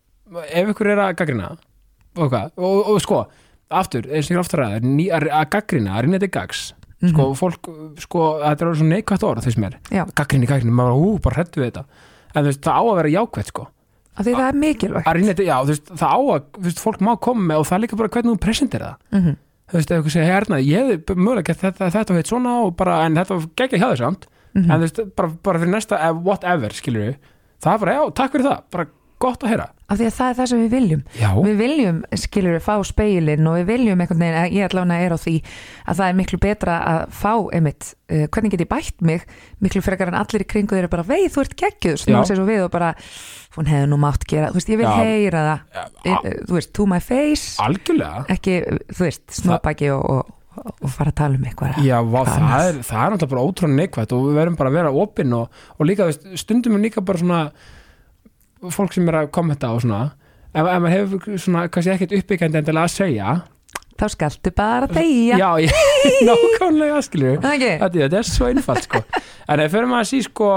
ef 0.51 0.73
ykkur 0.73 0.93
er 0.95 1.03
að 1.05 1.13
gaggrina 1.21 1.53
og 2.17 2.31
hvað, 2.33 2.51
og, 2.57 2.81
og 2.95 3.03
sko 3.05 3.21
aftur, 3.71 4.07
eins 4.09 4.27
og 4.31 4.35
ég 4.35 4.39
er 4.39 4.43
ofta 4.45 4.59
ræður 4.63 4.85
ný, 4.87 5.07
að, 5.15 5.29
að 5.35 5.47
gaggrina, 5.55 5.95
að 5.99 6.05
rýna 6.09 6.21
þetta 6.21 6.33
gags 6.41 6.65
Mhm. 6.97 7.11
sko, 7.13 7.25
fólk, 7.37 7.67
sko, 8.01 8.21
þetta 8.41 8.63
er 8.65 8.69
orðið 8.71 8.79
svo 8.81 8.87
neikvætt 8.89 9.25
orð 9.29 9.45
þess 9.45 9.59
mér, 9.61 9.75
Já. 9.93 10.07
gaggrinni, 10.17 10.47
gaggrinni 10.49 10.73
maður, 10.73 10.95
ú, 10.97 11.09
bara 11.21 11.37
hrættu 11.43 11.61
við 11.61 11.67
þetta. 11.69 11.83
En 12.33 12.39
þú 12.41 12.49
veist, 12.49 12.61
það 12.65 12.73
á 12.73 12.83
að 12.89 12.97
vera 12.97 13.11
jákvætt, 13.13 13.51
sko. 13.53 13.65
Af 14.17 14.25
því 14.25 14.33
það 14.39 14.49
er 14.49 14.57
mikilvægt. 14.63 15.05
að 15.11 15.17
rýna 15.19 15.35
þetta, 15.35 15.45
já, 15.45 15.57
þú 15.61 15.75
veist, 15.75 15.91
það 15.93 16.15
á 16.17 16.21
að 16.25 16.47
þú 16.57 16.65
veist, 16.65 16.81
fólk 16.87 17.03
má 17.05 17.11
koma 17.21 17.45
með 17.51 17.61
og 17.61 17.67
það 17.69 17.77
er 17.77 17.83
líka 17.85 17.99
bara 18.01 18.09
hvernig 18.17 18.33
þú 18.33 18.41
presentir 18.47 18.81
það. 18.87 18.97
Mhm. 19.13 19.37
þú 19.69 19.77
veist, 19.77 19.91
ef 19.93 20.05
þú 20.07 20.11
segir, 20.17 20.31
hérna, 20.33 20.57
ég 20.65 20.81
hefði 20.81 21.17
mögulega 21.21 21.45
gert 21.51 21.61
þetta, 21.67 21.91
þetta 21.93 22.11
og 22.11 22.17
heit 22.17 22.33
svona 22.33 22.53
og 22.65 22.77
bara, 22.81 22.97
en 23.05 23.15
þetta 23.21 23.35
var 23.37 23.47
geggja 23.61 23.79
hjá 23.83 23.89
þér 23.93 24.01
samt 24.07 24.27
Mhm. 24.57 24.71
en 24.71 24.77
þú 24.81 24.85
veist, 24.89 25.01
bara, 25.17 25.33
bara 25.45 25.63
fyrir 25.63 25.75
næsta 25.77 26.03
whatever, 26.17 26.73
skilur 26.73 27.11
við, 27.11 27.17
það 27.63 27.75
er 27.75 27.83
bara, 27.85 27.97
já, 27.99 28.05
takk 28.21 28.33
fyrir 28.33 28.49
það 28.51 28.63
bara 28.73 28.87
gott 29.19 29.45
að 29.45 29.49
heyra. 29.49 29.67
Af 29.89 29.97
því 29.97 30.07
að 30.07 30.17
það 30.17 30.29
er 30.29 30.37
það 30.37 30.49
sem 30.51 30.59
við 30.61 30.73
viljum. 30.75 31.03
Já, 31.17 31.29
við 31.41 31.55
viljum, 31.57 31.99
skilur 32.21 32.53
við, 32.57 32.63
fá 32.67 32.75
speilin 32.85 33.47
og 33.49 33.55
við 33.57 33.67
viljum 33.71 34.03
einhvern 34.03 34.21
veginn, 34.21 34.37
að 34.43 34.57
ég 34.57 34.67
allavega 34.67 35.07
er 35.07 35.15
á 35.15 35.19
því 35.23 35.35
að 35.87 35.97
það 36.01 36.09
er 36.11 36.19
miklu 36.19 36.39
betra 36.43 36.75
að 36.91 36.99
fá 37.17 37.33
einmitt, 37.57 37.89
uh, 38.13 38.27
hvernig 38.27 38.53
get 38.53 38.65
ég 38.67 38.69
bætt 38.69 39.01
mig 39.01 39.25
miklu 39.63 39.81
frekar 39.87 40.09
en 40.13 40.19
allir 40.21 40.45
í 40.45 40.49
kringu 40.51 40.75
þeir 40.75 40.83
eru 40.85 40.93
bara 40.93 41.07
veið, 41.09 41.31
þú 41.33 41.45
ert 41.47 41.57
geggjuð, 41.63 41.97
snúa 42.03 42.25
sér 42.29 42.37
svo 42.41 42.45
við 42.51 42.65
og 42.67 42.71
bara 42.75 42.91
hún 43.57 43.71
hefði 43.71 43.89
nú 43.89 43.97
mátt 44.03 44.27
gera, 44.29 44.51
þú 44.53 44.61
veist, 44.61 44.69
ég 44.75 44.83
vil 44.83 44.87
Já. 44.91 44.97
heyra 45.01 45.45
það. 45.47 46.31
Þú 46.51 46.59
veist, 46.59 46.73
to 46.77 46.87
my 46.87 47.01
face. 47.01 47.57
Algjörlega. 47.63 48.27
Ekki, 48.37 48.57
þú 48.93 49.07
veist, 49.07 49.25
snópaki 49.39 49.89
og, 49.95 50.05
og, 50.05 50.35
og 50.57 50.93
fara 50.93 51.13
að 51.13 51.19
tala 51.21 51.39
um 51.39 51.49
eitthvað. 51.49 51.81
Já, 51.85 51.97
vá, 52.03 52.21
það 52.29 52.69
er, 52.69 52.79
það 52.87 53.01
er 53.03 53.15
náttúrulega 53.15 53.33
bara 53.33 53.47
ótrúlega 53.47 53.81
neikvægt 53.81 54.15
og 54.17 54.23
við 54.27 54.39
verðum 54.41 54.59
bara 54.61 54.73
að 54.73 54.79
vera 54.79 54.93
opinn 55.05 55.35
og, 55.37 55.59
og 55.77 55.89
líka, 55.89 56.09
stundum 56.41 56.79
er 56.79 56.85
líka 56.87 57.05
bara 57.07 57.23
svona 57.23 57.41
fólk 58.77 58.97
sem 58.97 59.11
er 59.11 59.21
að 59.23 59.31
kommenta 59.37 59.73
og 59.75 59.83
svona 59.85 60.01
ef, 60.53 60.63
ef 60.63 60.81
maður 60.81 60.95
hefur 60.97 61.39
svona, 61.43 61.67
kannski 61.73 61.95
ekkert 61.95 62.17
uppbyggjandi 62.21 62.61
endilega 62.63 62.89
að 62.89 62.95
segja 62.97 63.35
þá 63.97 64.07
skaltu 64.13 64.53
bara 64.57 64.89
þegja 64.93 65.41
Já, 65.41 65.49
ég, 65.65 65.81
nákvæmlega 66.29 67.03
skilju 67.05 67.35
þetta, 67.45 67.91
þetta 67.97 68.21
er 68.21 68.29
svo 68.29 68.51
einfalt, 68.51 68.89
sko. 68.89 69.03
En 69.49 69.63
ef 69.65 69.73
fyrir 69.73 69.91
maður 69.91 70.05
að 70.05 70.11
sí, 70.13 70.23
sko 70.27 70.51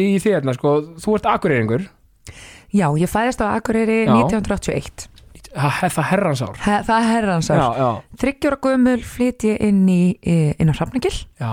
í 0.00 0.10
þérna, 0.22 0.54
sko, 0.54 0.74
þú 1.02 1.16
ert 1.18 1.28
akureyringur. 1.30 1.88
Já, 2.70 2.86
ég 2.94 3.10
fæðist 3.10 3.42
á 3.42 3.50
Akureyri 3.58 4.04
Já. 4.06 4.14
1981 4.14 5.08
það 5.54 5.94
það 5.96 6.08
herrans 6.12 6.42
ár. 6.46 6.58
He, 6.64 6.76
það 6.86 6.96
er 7.02 7.08
herransar 7.14 7.60
Já, 7.60 7.66
já, 7.80 7.88
þryggjóra 8.22 8.60
gömul 8.66 9.00
flyt 9.02 9.46
ég 9.48 9.64
inn 9.70 9.82
í 9.90 10.02
inn 10.22 10.70
á 10.70 10.74
Hrafnagil. 10.76 11.16
Já, 11.40 11.52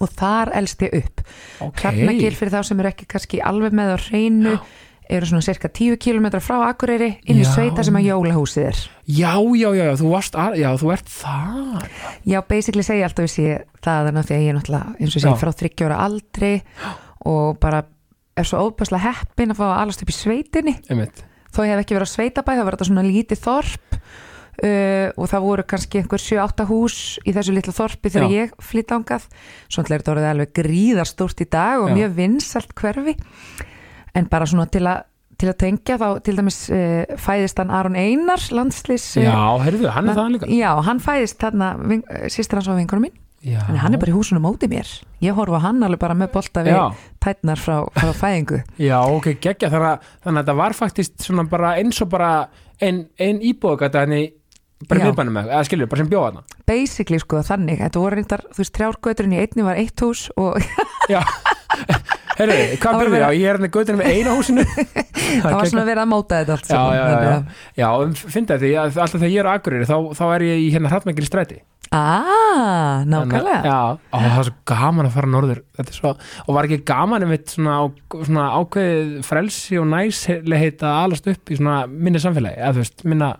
og 0.00 0.14
þar 0.16 0.52
elst 0.60 0.84
ég 0.86 0.94
upp. 1.00 1.24
Ok. 1.64 1.82
Hrafnagil 1.82 2.36
fyrir 2.36 2.54
þá 2.54 2.62
sem 2.70 2.80
eru 2.80 2.92
ekki 2.92 3.08
kannski 3.10 3.42
alveg 3.44 3.76
með 3.76 3.94
á 3.94 3.98
hreinu 4.08 4.54
eru 5.10 5.26
svona 5.26 5.42
cirka 5.42 5.66
10 5.74 5.96
km 5.98 6.28
frá 6.38 6.60
Akureyri 6.68 7.08
inn 7.26 7.40
í 7.40 7.42
Já. 7.42 7.50
sveita 7.56 7.82
sem 7.82 7.96
að 7.98 8.06
jólahúsið 8.12 8.68
er. 8.68 8.82
Já, 9.10 9.32
já, 9.58 9.68
já, 9.74 9.84
já, 9.88 9.94
þú 9.98 10.10
varst, 10.12 10.36
að, 10.38 10.58
já, 10.60 10.68
þú 10.78 10.92
ert 10.94 11.08
þar. 11.10 11.88
Já, 12.30 12.38
basically 12.46 12.84
segja 12.86 13.08
alltaf 13.08 13.32
sé 13.32 13.56
það 13.82 14.10
þannig 14.10 14.30
að 14.30 14.44
ég 14.44 14.52
er 14.52 14.58
náttúrulega 14.60 14.94
eins 15.00 15.16
og 15.18 15.24
Já. 15.26 15.32
frá 15.40 15.50
30 15.64 15.88
ára 15.88 15.98
aldri 16.06 16.52
og 17.26 17.58
bara 17.60 17.82
er 18.38 18.46
svo 18.46 18.62
óbærslega 18.68 19.10
heppin 19.10 19.50
að 19.52 19.58
fá 19.58 19.66
að 19.66 19.80
alast 19.80 20.04
upp 20.06 20.14
í 20.14 20.16
sveitinni. 20.16 20.76
Einmitt 20.86 21.24
þó 21.50 21.62
ég 21.66 21.72
hef 21.74 21.84
ekki 21.84 21.96
verið 21.98 22.10
á 22.10 22.14
sveitabæ, 22.14 22.52
það 22.54 22.66
var 22.66 22.76
þetta 22.76 22.88
svona 22.90 23.06
lítið 23.06 23.42
þorp 23.44 23.98
uh, 24.60 25.08
og 25.16 25.30
það 25.30 25.46
voru 25.46 25.66
kannski 25.72 26.00
einhver 26.00 26.22
7-8 26.22 26.66
hús 26.70 26.96
í 27.24 27.34
þessu 27.36 27.54
litla 27.56 27.74
þorpi 27.76 28.12
þegar 28.12 28.26
Já. 28.26 28.36
ég 28.36 28.56
flytt 28.70 28.94
ángað 28.96 29.28
svona 29.66 29.86
er 29.86 30.02
þetta 30.02 30.14
orðið 30.14 30.30
alveg 30.32 30.52
gríðarstórt 30.60 31.44
í 31.44 31.48
dag 31.50 31.84
og 31.84 31.92
Já. 31.92 31.96
mjög 32.00 32.18
vinsalt 32.18 32.74
hverfi 32.78 33.16
en 34.18 34.28
bara 34.30 34.50
svona 34.50 34.68
til 34.70 34.84
að 34.86 35.06
til 35.40 35.48
að 35.48 35.56
tengja 35.62 35.96
þá 35.96 36.08
til 36.20 36.34
dæmis 36.36 36.58
uh, 36.68 37.16
fæðist 37.16 37.60
hann 37.62 37.70
Aron 37.72 37.96
Einars 37.96 38.50
landslýs 38.52 39.14
Já, 39.16 39.32
heyrðu, 39.64 39.88
hann 39.94 40.10
er 40.12 40.18
það 40.18 40.34
líka 40.34 40.50
já, 40.52 40.70
hann 40.84 41.00
fæðist 41.00 41.40
þarna 41.40 41.70
sýstir 42.28 42.60
hans 42.60 42.68
á 42.68 42.76
vinkunum 42.76 43.08
mín 43.08 43.16
Já, 43.40 43.56
Þannig 43.64 43.80
hann 43.80 43.94
er 43.96 44.00
bara 44.02 44.12
í 44.12 44.16
húsunum 44.18 44.42
móti 44.44 44.68
mér. 44.68 44.88
Ég 45.24 45.32
horfa 45.32 45.60
hann 45.64 45.78
alveg 45.86 45.98
bara 46.02 46.12
með 46.14 46.32
bolta 46.34 46.60
við 46.66 46.74
Já. 46.76 46.82
tætnar 47.24 47.56
frá, 47.62 47.78
frá 47.96 48.10
fæðingu. 48.22 48.58
Já, 48.76 48.98
ok, 49.08 49.30
geggja, 49.40 49.70
þannig 49.72 49.86
að, 49.94 50.10
þannig 50.26 50.36
að 50.36 50.42
þetta 50.44 50.56
var 50.60 50.76
faktist 50.76 51.14
svona 51.24 51.46
bara 51.48 51.70
eins 51.80 52.02
og 52.04 52.10
bara 52.12 52.28
ein, 52.84 53.06
ein 53.16 53.40
íbúðgata 53.40 54.02
henni 54.04 54.26
bara 54.88 55.00
Já. 55.00 55.06
miðbænum 55.10 55.34
með, 55.38 55.48
eða 55.52 55.64
skilur, 55.68 55.88
bara 55.92 56.00
sem 56.04 56.08
bjóða 56.12 56.28
hana 56.30 56.44
basically 56.68 57.18
sko 57.20 57.40
þannig, 57.44 57.80
þetta 57.82 58.00
voru 58.00 58.16
reyndar 58.16 58.44
þú 58.48 58.60
veist, 58.62 58.76
þrjárgöturinn 58.78 59.34
í 59.36 59.40
einni 59.42 59.64
var 59.66 59.80
eitt 59.80 60.00
hús 60.04 60.22
og 60.40 60.56
Já, 61.12 61.20
heyrðu, 62.38 62.54
Það 62.56 62.78
hvað 62.80 62.94
var 62.94 63.00
byrjuð 63.00 63.12
verið- 63.12 63.20
ég 63.20 63.28
á? 63.28 63.40
Ég 63.40 63.48
er 63.50 63.58
henni 63.58 63.70
göttinu 63.74 64.00
með 64.00 64.12
eina 64.14 64.36
húsinu. 64.38 64.64
Það 65.44 65.52
var 65.58 65.68
svona 65.70 65.84
verið 65.86 66.02
að 66.04 66.08
móta 66.12 66.38
þetta 66.40 66.54
allt 66.56 66.64
Já, 66.70 66.72
saman, 66.72 66.94
já, 66.96 67.00
já, 67.00 67.10
þannig 67.10 67.28
já, 67.28 67.34
að- 67.34 67.82
já, 67.82 67.88
um, 68.04 68.14
finna 68.36 68.56
því 68.64 68.70
að 68.80 68.96
alltaf 69.04 69.20
þegar 69.20 69.32
ég 69.34 69.42
er 69.44 69.48
á 69.48 69.52
Akureyri 69.56 69.88
þá, 69.90 69.96
þá 70.16 70.24
er 70.34 70.44
ég 70.48 70.62
í 70.64 70.70
hérna 70.74 70.92
hrattmengil 70.94 71.28
stræti 71.28 71.60
Ah, 71.90 73.02
nákvæmlega. 73.02 73.60
Já, 73.66 73.98
ó, 73.98 74.14
það 74.14 74.38
er 74.38 74.46
svo 74.46 74.56
gaman 74.70 75.08
að 75.08 75.14
fara 75.16 75.30
norður. 75.32 75.60
Þetta 75.74 75.90
er 75.90 75.96
svo, 75.96 76.12
og 76.46 76.54
var 76.54 76.68
ekki 76.68 76.84
gaman 76.86 77.24
einmitt 77.26 77.50
svona, 77.50 77.78
svona 78.14 78.44
ákveðið 78.60 79.14
frelsi 79.26 79.78
og 79.80 79.88
næsleheit 79.90 80.84
að 80.86 80.98
alast 81.04 81.30
upp 81.32 81.50
í 81.50 81.58
svona 81.58 81.80
minni 81.90 82.22
samfélagi, 82.22 82.60
eða 82.62 82.76
þú 82.76 82.84
veist, 82.84 83.06
minna 83.10 83.32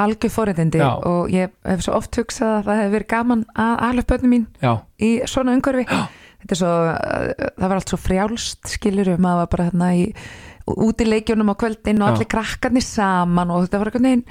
algjör 0.00 0.30
forréttindi 0.32 0.78
Já. 0.78 0.90
og 1.02 1.32
ég 1.34 1.50
hef 1.66 1.82
svo 1.84 1.96
oft 1.98 2.14
hugsað 2.16 2.60
að 2.60 2.68
það 2.68 2.78
hefði 2.80 2.94
verið 2.94 3.10
gaman 3.10 3.42
að 3.58 3.72
alveg 3.88 4.06
börnum 4.12 4.34
mín 4.36 4.46
Já, 4.62 4.72
í 5.02 5.10
svona 5.28 5.56
umhverfi. 5.58 5.86
Þetta 6.40 6.54
er 6.54 6.60
svo, 6.62 6.70
uh, 6.70 7.50
það 7.58 7.66
var 7.66 7.76
allt 7.76 7.92
svo 7.92 7.98
frjálst 8.00 8.70
skilur 8.76 9.10
um 9.16 9.28
að 9.28 9.42
var 9.42 9.50
bara 9.52 9.66
hérna 9.68 9.90
í 9.98 10.06
út 10.70 11.02
í 11.02 11.08
leikjunum 11.08 11.50
á 11.52 11.54
kvöldin 11.58 12.00
og 12.00 12.06
Já. 12.06 12.12
allir 12.14 12.30
krakkarnir 12.30 12.86
saman 12.86 13.50
og 13.50 13.66
þetta 13.66 13.80
var 13.80 13.90
eitthvað 13.90 14.06
neginn 14.06 14.24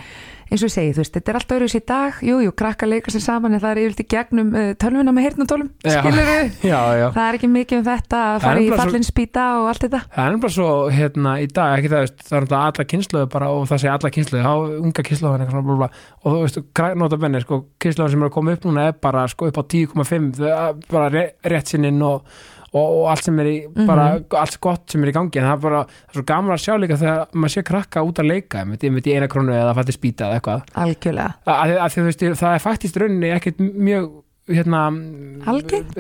eins 0.49 0.63
og 0.63 0.69
ég 0.69 0.73
segi, 0.73 0.93
þú 0.95 1.03
veist, 1.03 1.13
þetta 1.15 1.31
er 1.31 1.39
alltaf 1.39 1.57
öðruðs 1.57 1.75
í 1.77 1.81
dag. 1.89 2.19
Jú, 2.25 2.39
jú, 2.43 2.53
krakkar 2.57 2.89
leika 2.89 3.13
sér 3.13 3.23
saman 3.23 3.55
en 3.55 3.61
það 3.63 3.71
er 3.71 3.81
yfirlt 3.83 4.03
í 4.03 4.07
gegnum 4.13 4.51
uh, 4.55 4.67
tölvuna 4.81 5.13
með 5.15 5.27
heyrnatólum 5.27 5.69
Já. 5.85 5.99
skilur 5.99 6.31
já 6.71 6.79
það 7.15 7.21
er 7.25 7.39
ekki 7.39 7.51
mikið 7.53 7.79
um 7.79 7.87
þetta 7.87 8.21
að 8.25 8.39
fara 8.45 8.63
í 8.63 8.69
fallinspýta 8.73 9.45
og 9.59 9.69
allt 9.71 9.85
þetta. 9.85 10.03
Það 10.15 10.29
er 10.33 10.39
bara 10.45 10.55
svo, 10.57 10.69
hérna, 10.93 11.35
í 11.39 11.49
dag, 11.49 11.75
ekki 11.77 11.93
það, 11.93 12.05
veist, 12.05 12.21
það 12.25 12.37
er 12.39 12.47
náttúrulega 12.47 12.73
alla 12.73 12.87
kynsluðu 12.93 13.31
bara 13.37 13.51
og 13.55 13.65
það 13.69 13.83
segja 13.83 13.97
alla 13.97 14.13
kynsluðu, 14.17 14.45
þá 14.45 14.53
unga 14.89 15.07
kynsluðu 15.09 15.89
og 16.19 16.29
þú 16.29 16.37
veist, 16.43 16.61
nota 16.99 17.19
benni, 17.19 17.43
sko, 17.43 17.61
kynsluðu 17.81 18.13
sem 18.13 18.23
er 18.23 18.29
að 18.29 18.35
koma 18.35 18.55
upp 18.55 18.69
núna 18.69 18.87
er 18.89 18.95
bara, 19.01 19.25
sko, 19.31 19.49
upp 19.49 19.59
á 19.59 19.63
10,5, 19.63 20.31
það 20.39 20.55
er 20.57 20.79
bara 20.89 21.27
rétt 21.53 21.73
sinninn 21.73 22.01
og, 22.05 22.25
og, 22.73 22.85
og 22.85 23.03
allt 23.11 23.27
sem 23.27 23.41
er 23.41 23.49
í, 23.49 23.57
bara, 23.87 24.07
allt 24.41 24.59
gott 24.63 24.93
sem 24.93 25.03
er 25.03 25.11
í 25.11 25.15
gangi, 25.15 25.41
en 25.41 25.47
það 25.47 25.55
er 25.55 25.63
bara, 25.65 25.81
það 25.89 26.13
er 26.13 26.19
svo 26.19 26.25
gaman 26.31 26.55
að 26.55 26.63
sjá 26.65 26.73
líka 26.81 26.99
þegar 27.01 27.35
maður 27.35 27.55
sé 27.55 27.65
krakka 27.69 28.05
út 28.05 28.23
að 28.23 28.31
leika, 28.33 28.63
með 28.69 28.87
því 28.87 29.03
í 29.03 29.17
eina 29.17 29.29
krónu 29.31 29.55
eða 29.57 29.75
fætti 29.79 29.97
spýta 29.97 30.29
eða 30.29 30.39
eitthvað, 30.39 30.73
algjörlega 30.85 31.35
að, 31.45 31.53
að, 31.57 31.75
að, 31.85 31.99
veist, 32.09 32.25
það 32.43 32.55
er 32.55 32.65
faktist 32.65 33.01
rauninni 33.01 33.33
ekkert 33.35 33.61
mjög, 33.65 34.09
hérna? 34.49 34.85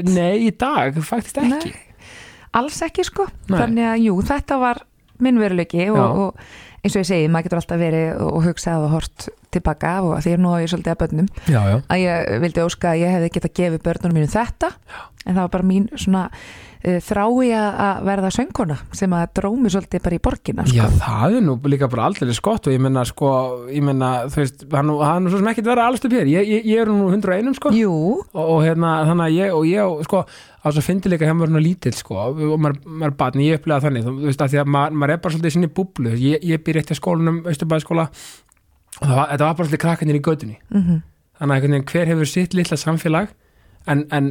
Nei, 0.09 0.33
í 0.47 0.53
dag, 0.53 0.99
faktist 1.09 1.41
ekki. 1.41 1.73
Nei, 1.73 2.07
alls 2.59 2.79
ekki 2.85 3.05
sko 3.05 3.27
Nei. 3.29 3.59
þannig 3.59 3.91
að 3.91 4.07
jú, 4.07 4.17
þetta 4.29 4.57
var 4.61 4.83
minn 5.19 5.39
veruleiki 5.41 5.89
og, 5.91 6.23
og 6.23 6.78
eins 6.79 6.95
og 6.95 7.03
ég 7.03 7.09
segi, 7.09 7.27
maður 7.31 7.49
getur 7.49 7.61
alltaf 7.61 7.81
verið 7.81 8.23
og 8.25 8.41
hugsað 8.47 8.87
og 8.87 8.95
hort 8.95 9.27
tilbaka 9.53 9.93
og 10.05 10.15
því 10.23 10.35
er 10.35 10.41
nú 10.43 10.53
að 10.53 10.63
ég 10.63 10.73
svolítið 10.73 10.93
að 10.93 11.01
börnum. 11.03 11.29
Já, 11.49 11.61
já. 11.73 11.77
að 11.81 12.01
ég 12.05 12.33
vildi 12.45 12.65
óska 12.65 12.93
að 12.93 13.03
ég 13.03 13.15
hefði 13.17 13.35
getað 13.35 13.55
gefið 13.59 13.85
börnunum 13.87 14.19
mínu 14.19 14.31
þetta 14.31 14.73
en 15.25 15.35
það 15.35 15.43
var 15.43 15.53
bara 15.53 15.67
mín 15.67 15.87
svona 15.99 16.25
uh, 16.29 16.99
þrái 17.03 17.49
að 17.53 17.79
að 17.85 18.03
verða 18.07 18.31
söngkona 18.33 18.77
sem 18.95 19.15
að 19.15 19.25
drómi 19.39 19.71
svolítið 19.71 20.03
bara 20.05 20.17
í 20.17 20.21
borgina 20.23 20.65
sko. 20.67 20.77
Já, 20.77 20.85
það 21.03 21.37
er 21.39 21.45
nú 21.45 21.55
líka 21.71 21.89
bara 21.91 22.05
aldrei 22.09 22.35
skott 22.37 22.69
og 22.69 22.75
ég 22.75 22.83
menna, 22.83 23.03
sko, 23.07 23.31
ég 23.71 23.83
menna, 23.85 24.11
þú 24.31 24.43
veist, 24.43 24.63
hann 24.71 24.93
það 24.93 25.15
er 25.15 25.25
nú 25.25 25.33
svo 25.33 25.41
sem 25.41 25.51
ekkert 25.51 25.71
verið 25.71 25.85
allast 25.85 26.07
upp 26.07 26.15
hér, 26.15 26.31
ég, 26.31 26.53
ég, 26.55 26.69
ég 26.71 26.83
er 26.83 26.93
nú 26.93 27.09
101, 27.11 27.51
sko, 27.59 27.73
og, 27.89 28.31
og 28.45 28.63
hérna, 28.65 28.93
þannig 29.09 29.27
að 29.27 29.35
ég, 29.35 29.57
og 29.57 29.67
ég, 29.69 30.07
sko, 30.07 30.23
á 30.59 30.67
svo 30.75 30.83
fyndi 30.83 31.11
líka 31.11 31.27
hjá 31.27 31.35
mér 31.35 31.51
svona 31.51 31.63
lítill, 31.63 31.95
sko, 31.95 32.19
og 32.29 32.55
maður, 32.59 32.79
maður 32.87 33.11
er 33.11 33.17
barn, 33.19 33.43
ég 33.43 33.59
upplega 33.59 33.85
þannig, 33.85 34.07
þú 34.07 34.15
veist, 34.25 34.45
að 34.45 34.55
því 34.55 34.63
að 34.63 34.73
maður, 34.75 34.97
maður 35.03 35.15
er 35.15 35.21
bara 35.23 35.35
svolítið 35.35 35.51
í 35.51 35.57
sinni 35.57 35.71
búblu, 35.79 36.15
ég, 36.19 36.47
ég 36.47 36.63
eitt 36.77 36.91
í 36.93 36.97
skólanum, 36.97 37.41
Östurbæðskóla, 37.49 38.05
og 38.99 39.05
það 39.07 39.15
var, 39.15 39.33
var 39.33 39.39
bara 39.39 39.65
svolítið 39.65 39.81
krakkanir 39.85 40.19
í 40.19 40.25
götunni, 40.29 40.59
mm 40.69 40.99
þannig 41.39 41.69
að 41.71 41.91
hver 41.93 42.09
hefur 42.11 42.27
sitt 42.27 42.55
litla 42.57 42.75
samfélag, 42.75 43.29
en, 43.87 44.01
en 44.11 44.25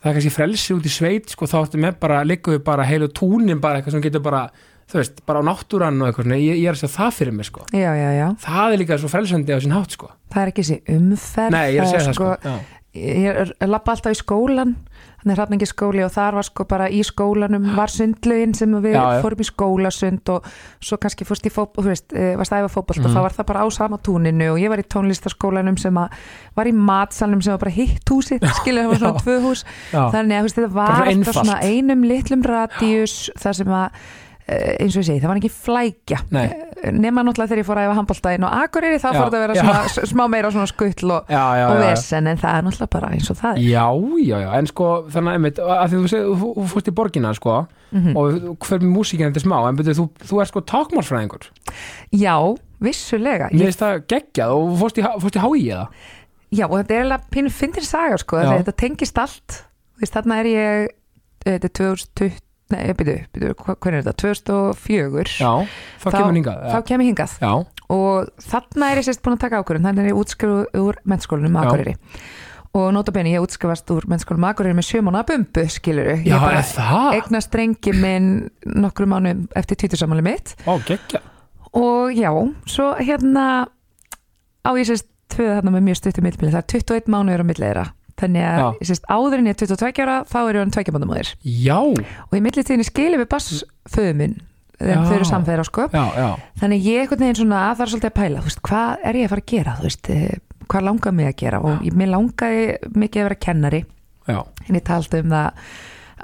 það 0.00 0.10
er 0.10 0.14
kannski 0.16 0.30
frelsi 0.32 0.72
út 0.76 0.86
í 0.88 0.92
sveit, 0.92 1.32
sko, 1.32 1.48
þá 1.48 1.58
áttu 1.62 1.80
með 1.80 1.98
bara, 2.00 2.22
liggum 2.24 2.56
við 2.56 2.62
bara 2.64 2.86
heilu 2.88 3.10
túnin 3.12 3.60
bara 3.60 3.80
eitthvað 3.80 3.98
sem 3.98 4.04
getur 4.04 4.24
bara, 4.24 4.46
þú 4.88 5.00
veist, 5.00 5.20
bara 5.28 5.40
á 5.40 5.48
náttúran 5.48 6.00
og 6.02 6.08
eitthvað, 6.08 6.34
ég, 6.40 6.62
ég 6.62 6.70
er 6.70 6.76
að 6.76 6.82
segja 6.82 6.94
það 6.96 7.18
fyrir 7.18 7.36
mig, 7.36 7.48
sko. 7.50 7.66
Já, 7.72 7.90
já, 8.00 8.08
já. 8.16 8.26
Það 8.44 8.76
er 8.76 8.82
líka 8.82 8.98
svo 9.00 9.12
frelsandi 9.12 9.56
á 9.56 9.60
sín 9.64 9.76
hátt 9.76 9.96
sko. 9.96 10.10
Það 10.32 10.42
er 10.42 10.52
ekki 10.52 10.64
þessi 10.64 10.96
umferð 10.96 11.56
Nei, 11.56 11.66
ég 11.68 11.78
er 11.78 11.84
að 11.84 11.92
segja 11.92 12.08
það 12.08 12.18
sko, 12.18 12.32
Já. 12.44 12.56
ég 13.04 13.70
lappa 13.74 13.96
alltaf 13.96 14.14
í 14.16 14.20
skólan 14.20 14.76
þannig 15.24 15.38
hrafningi 15.38 15.66
skóli 15.66 16.02
og 16.04 16.12
þar 16.12 16.34
var 16.38 16.44
sko 16.46 16.64
bara 16.68 16.86
í 16.92 17.00
skólanum 17.02 17.70
var 17.76 17.88
sundlaugin 17.88 18.52
sem 18.54 18.74
við 18.84 18.92
Já, 18.94 19.02
já. 19.16 19.22
fórum 19.24 19.40
í 19.40 19.46
skólasund 19.48 20.28
og 20.34 20.44
svo 20.84 20.98
kannski 21.00 21.24
fórst 21.24 21.46
í 21.48 21.52
fótboll, 21.54 21.84
þú 21.86 21.90
veist, 21.94 22.12
eh, 22.12 22.34
varst 22.36 22.52
að 22.52 22.64
æfa 22.66 22.72
fótboll 22.76 23.00
Mhm. 23.00 23.06
og 23.06 23.14
það 23.16 23.22
var 23.22 23.32
það 23.38 23.46
bara 23.46 23.64
á 23.64 23.66
sama 23.72 23.98
túninu 23.98 24.50
og 24.52 24.58
ég 24.60 24.68
var 24.68 24.78
í 24.78 24.84
tónlistaskólanum 24.84 25.78
sem 25.80 25.94
að 25.94 26.08
var 26.56 26.66
í 26.66 26.72
matsalnum 26.72 27.42
sem 27.42 27.52
var 27.52 27.58
bara 27.64 27.70
hitt 27.74 28.04
húsi 28.10 28.38
skilja 28.60 28.84
það 28.84 28.90
var 28.92 28.98
svona 29.00 29.22
tvö 29.24 29.40
hús 29.42 29.64
Já. 29.92 30.10
þannig 30.12 30.36
að 30.38 30.42
veist, 30.42 30.56
þetta 30.56 30.72
var 30.72 31.32
svona 31.32 31.60
einum 31.64 32.02
litlum 32.04 32.42
radíus 32.44 33.30
þar 33.40 33.52
sem 33.54 33.66
að 33.66 33.90
eins 34.44 34.92
og 34.96 35.00
ég 35.00 35.06
segi, 35.08 35.20
það 35.22 35.30
var 35.30 35.38
ekki 35.40 35.50
flækja. 35.56 36.18
Nei. 36.36 36.44
Eh, 36.84 36.90
nema 36.92 37.22
náttúrulega 37.24 37.48
þegar 37.54 37.60
ég 37.62 37.68
fór 37.68 37.78
að 37.80 37.86
efa 37.88 37.94
handbóltaðinn 37.96 38.44
og 38.44 38.56
Akureyri 38.58 38.98
þá 39.00 39.06
fór 39.14 39.22
þetta 39.30 39.38
að 39.38 39.44
vera 39.44 39.54
svona, 39.60 40.08
smá 40.10 40.22
meira 40.28 40.50
svona 40.52 40.68
skuttl 40.68 41.12
og, 41.14 41.30
og 41.32 41.78
vesen 41.80 42.28
en 42.28 42.40
það 42.42 42.58
er 42.58 42.66
náttúrulega 42.66 42.92
bara 42.92 43.08
eins 43.16 43.30
og 43.32 43.38
það 43.40 43.56
er. 43.56 43.62
Já, 43.70 43.86
já, 44.20 44.36
já, 44.44 44.50
en 44.58 44.68
sko 44.68 44.88
þannig 45.14 45.38
einmitt, 45.38 45.62
að 45.64 45.94
þú, 45.94 46.02
þú, 46.12 46.50
þú 46.58 46.66
fórst 46.74 46.90
í 46.92 46.96
borgina 47.00 47.32
sko, 47.38 47.56
Mhm. 47.94 48.16
og 48.18 48.58
hver 48.66 48.80
með 48.82 48.90
músíkina 48.90 49.28
þetta 49.30 49.44
smá, 49.44 49.56
en 49.68 49.76
betur, 49.78 49.94
þú, 49.94 50.04
þú 50.26 50.40
er 50.42 50.48
sko 50.50 50.60
tákmálfræðingur 50.66 51.44
Já, 52.10 52.34
vissulega. 52.82 53.48
Mér 53.54 53.68
finnst 53.70 53.80
það 53.84 54.00
geggjað 54.10 54.54
og 54.56 54.72
fórst 54.80 54.98
í, 54.98 55.04
fórst 55.22 55.38
í 55.38 55.42
hái 55.44 55.60
eða? 55.70 55.84
Já, 56.50 56.64
og 56.66 56.74
þetta 56.80 56.90
er 56.96 57.00
eiginlega 57.04 57.30
pínu 57.30 57.52
fyndir 57.54 57.86
saga 57.86 58.18
sko, 58.18 58.42
þetta 58.42 58.74
tengist 58.82 59.18
allt. 59.22 59.60
Veist, 60.02 60.12
þarna 60.18 60.40
er 60.42 60.48
ég 60.50 60.88
þetta 61.44 61.70
er 61.70 61.74
2020 61.78 62.43
Nei, 62.72 62.94
byrju, 62.96 63.14
byrju, 63.34 63.54
hvernig 63.60 63.98
er 64.00 64.06
þetta? 64.06 64.14
2004 64.24 65.34
Já, 65.36 65.50
þá 66.00 66.06
Þá- 66.06 66.16
kemur 66.16 66.36
hingað 66.38 66.62
Þá 66.72 66.78
kem 66.88 67.02
ég 67.04 67.10
hingað. 67.10 67.34
Já, 67.42 67.52
og 67.92 68.30
þarna 68.40 68.88
er 68.90 69.00
ég 69.00 69.06
sérst 69.08 69.22
búin 69.22 69.36
að 69.36 69.42
taka 69.44 69.60
ákvörðun. 69.60 69.84
Þannig 69.88 70.04
er 70.04 70.10
ég 70.10 70.20
útskrifu 70.22 70.64
úr 70.80 70.98
mennskólanum 71.04 71.58
Já. 71.58 71.62
Akureyri. 71.68 71.94
Og 72.74 72.88
nota 72.96 73.12
beni 73.14 73.34
ég 73.36 73.44
útskrifast 73.44 73.90
úr 73.94 74.08
mennskólanum 74.10 74.48
Akureyri 74.48 74.74
með 74.78 74.88
sjömána 74.88 75.22
bumbu 75.28 75.66
skilur 75.70 76.08
já, 76.24 76.38
er 76.40 76.64
það? 76.72 77.10
eignast 77.20 77.52
drengi 77.52 77.92
minn 77.92 78.50
nokkru 78.64 79.06
mánu 79.06 79.46
eftir 79.54 79.76
tvítursamáli 79.76 80.24
mitt. 80.24 80.56
Ó, 80.66 80.80
og 81.74 82.10
já, 82.16 82.30
svo 82.66 82.94
hérna 82.98 83.66
á 84.64 84.70
ég 84.72 84.88
sérst 84.88 85.06
tvöða 85.28 85.60
þarna 85.60 85.74
með 85.76 85.86
mjög 85.88 86.00
stuttum 86.00 86.26
millbili, 86.26 86.52
það 86.54 86.62
er 86.62 86.68
21 86.72 87.12
mánuður 87.12 87.44
á 87.44 87.46
milliðra 87.50 87.84
þannig 88.20 88.46
að 88.46 88.58
Já. 88.62 88.66
sérst 88.90 89.06
áður 89.10 89.40
en 89.40 89.48
ég 89.50 89.54
er 89.56 89.60
22 89.66 90.04
ára 90.04 90.16
þá 90.30 90.38
er 90.40 90.54
ég 90.54 90.62
hann 90.62 90.74
tveikjabandamóðir 90.74 91.30
Já, 91.42 91.78
og 91.82 92.34
í 92.38 92.42
millitíðinni 92.44 92.86
skilum 92.86 93.22
við 93.24 93.30
bassföðu 93.34 94.16
minn 94.20 94.36
þegar 94.78 94.96
Já. 94.96 95.04
þau 95.06 95.14
eru 95.14 95.28
samfæðir 95.28 95.62
á 95.62 95.66
sko. 95.68 95.84
Já, 95.92 96.04
já. 96.18 96.28
Þannig 96.60 96.88
ég 96.88 97.04
einhvern 97.04 97.22
veginn 97.24 97.38
svona 97.38 97.60
það 97.74 97.84
er 97.84 97.92
svolítið 97.92 98.10
að 98.10 98.16
pæla, 98.18 98.40
þú 98.42 98.50
veist, 98.50 98.62
hvað 98.68 99.04
er 99.10 99.18
ég 99.18 99.24
að 99.28 99.32
fara 99.34 99.44
að 99.44 99.52
gera 99.52 99.76
þú 99.78 99.86
veist, 99.88 100.10
eh, 100.10 100.34
hvað 100.64 100.86
langar 100.88 101.14
mig 101.14 101.30
að 101.30 101.36
gera? 101.44 101.60
Og 101.62 101.86
ég, 101.86 101.96
mér 102.00 102.10
langaði 102.10 102.64
mikið 102.94 103.22
að 103.22 103.28
vera 103.28 103.40
kennari. 103.46 103.80
Já, 104.24 104.38
en 104.68 104.78
ég 104.78 104.84
taldi 104.84 105.22
um 105.22 105.30
það 105.34 105.64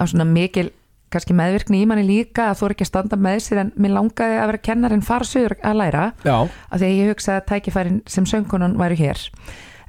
á 0.00 0.02
svona 0.10 0.26
mikil 0.26 0.70
kannski 1.10 1.34
meðvirkni 1.34 1.80
í 1.82 1.86
manni 1.90 2.04
líka 2.06 2.50
að 2.50 2.60
þú 2.60 2.66
er 2.66 2.74
ekki 2.74 2.84
að 2.86 2.90
standa 2.92 3.16
með 3.18 3.40
sér 3.42 3.62
en 3.64 3.72
mér 3.76 3.94
langaði 3.96 4.36
að 4.38 4.50
vera 4.52 4.62
kennari 4.68 4.94
en 4.94 5.02
fara 5.02 5.26
sögur 5.26 5.56
að 5.58 5.80
læra. 5.80 6.04
Já, 6.22 6.36
af 6.46 6.78
því 6.78 6.86
að 6.86 6.98
ég 7.00 7.10
hugsaði 7.10 7.40
að 7.40 7.48
tækifærin 7.50 7.98
sem 8.06 8.28
söngkonan 8.30 8.78
væru 8.78 8.98
hér 9.00 9.24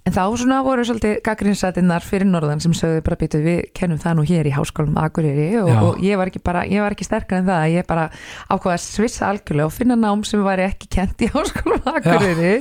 en 0.01 0.13
þá 0.15 0.21
svona 0.41 0.59
voru 0.65 0.83
svolítið 0.87 1.19
gaggrinsatinnar 1.25 2.01
fyrir 2.05 2.25
norðan 2.29 2.61
sem 2.63 2.73
sögðu 2.73 3.03
bara 3.05 3.17
býtu 3.21 3.41
við 3.43 3.59
kennum 3.77 3.99
það 4.01 4.15
nú 4.17 4.23
hér 4.25 4.49
í 4.49 4.53
háskólum 4.55 4.97
Akureyri 4.97 5.49
og, 5.61 5.69
Já. 5.69 5.77
og 5.85 5.99
ég 6.01 6.17
var 6.17 6.31
ekki 6.31 6.41
bara, 6.43 6.63
ég 6.65 6.81
var 6.81 6.95
ekki 6.95 7.05
sterkar 7.05 7.41
en 7.41 7.49
það. 7.51 7.65
Ég 7.75 7.89
bara 7.89 8.07
ákvaða 8.49 8.77
að 8.79 8.85
svissa 8.87 9.27
algjörlega 9.29 9.69
og 9.69 9.75
finna 9.75 9.97
nám 9.99 10.23
sem 10.25 10.41
væri 10.45 10.65
ekki 10.71 10.89
kent 10.97 11.21
í 11.21 11.29
háskólum 11.35 11.85
Akureyri. 11.93 12.55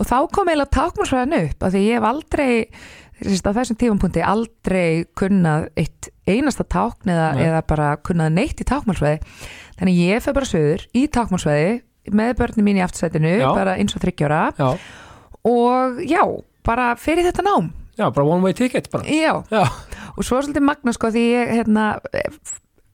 Og 0.00 0.08
þá 0.10 0.16
kom 0.34 0.50
eiginlega 0.50 0.74
tákmálsfræðan 0.80 1.38
upp 1.44 1.68
af 1.68 1.76
því 1.76 1.84
ég 1.86 2.00
hef 2.00 2.08
aldrei 2.10 2.50
á 3.20 3.50
þessum 3.52 3.76
tífumpunkti 3.76 4.22
aldrei 4.24 5.04
kunnað 5.18 5.68
eitt 5.78 6.08
einasta 6.26 6.64
tákn 6.64 7.10
eða, 7.12 7.28
eða 7.36 7.60
bara 7.68 7.90
kunnað 8.00 8.32
neitt 8.32 8.62
í 8.62 8.66
tákmálsfræði 8.66 9.20
þannig 9.76 9.98
ég 10.00 10.24
fyrir 10.24 10.38
bara 10.38 10.48
söður 10.48 10.86
í 10.96 11.02
tákmálsfræði 11.12 11.74
með 12.16 12.32
börnum 12.40 12.64
mín 12.66 12.80
í 12.80 12.84
aftursætinu 12.84 13.34
Já. 13.42 13.50
bara 13.52 13.76
eins 13.76 13.92
og 13.92 14.00
þryggjóra 14.02 14.40
já. 14.56 14.70
Og 15.50 16.00
já, 16.08 16.22
bara 16.66 16.92
fyrir 17.00 17.26
þetta 17.30 17.44
nám. 17.46 17.70
Já, 17.98 18.06
bara 18.14 18.26
one 18.26 18.42
way 18.44 18.54
ticket 18.56 18.90
bara. 18.92 19.04
Já, 19.04 19.42
Já, 19.50 19.64
og 20.16 20.24
svo 20.24 20.38
er 20.38 20.46
svolítið 20.46 20.64
magna 20.66 20.92
sko 20.96 21.10
því 21.12 21.24
ég 21.34 21.50
hérna 21.58 21.86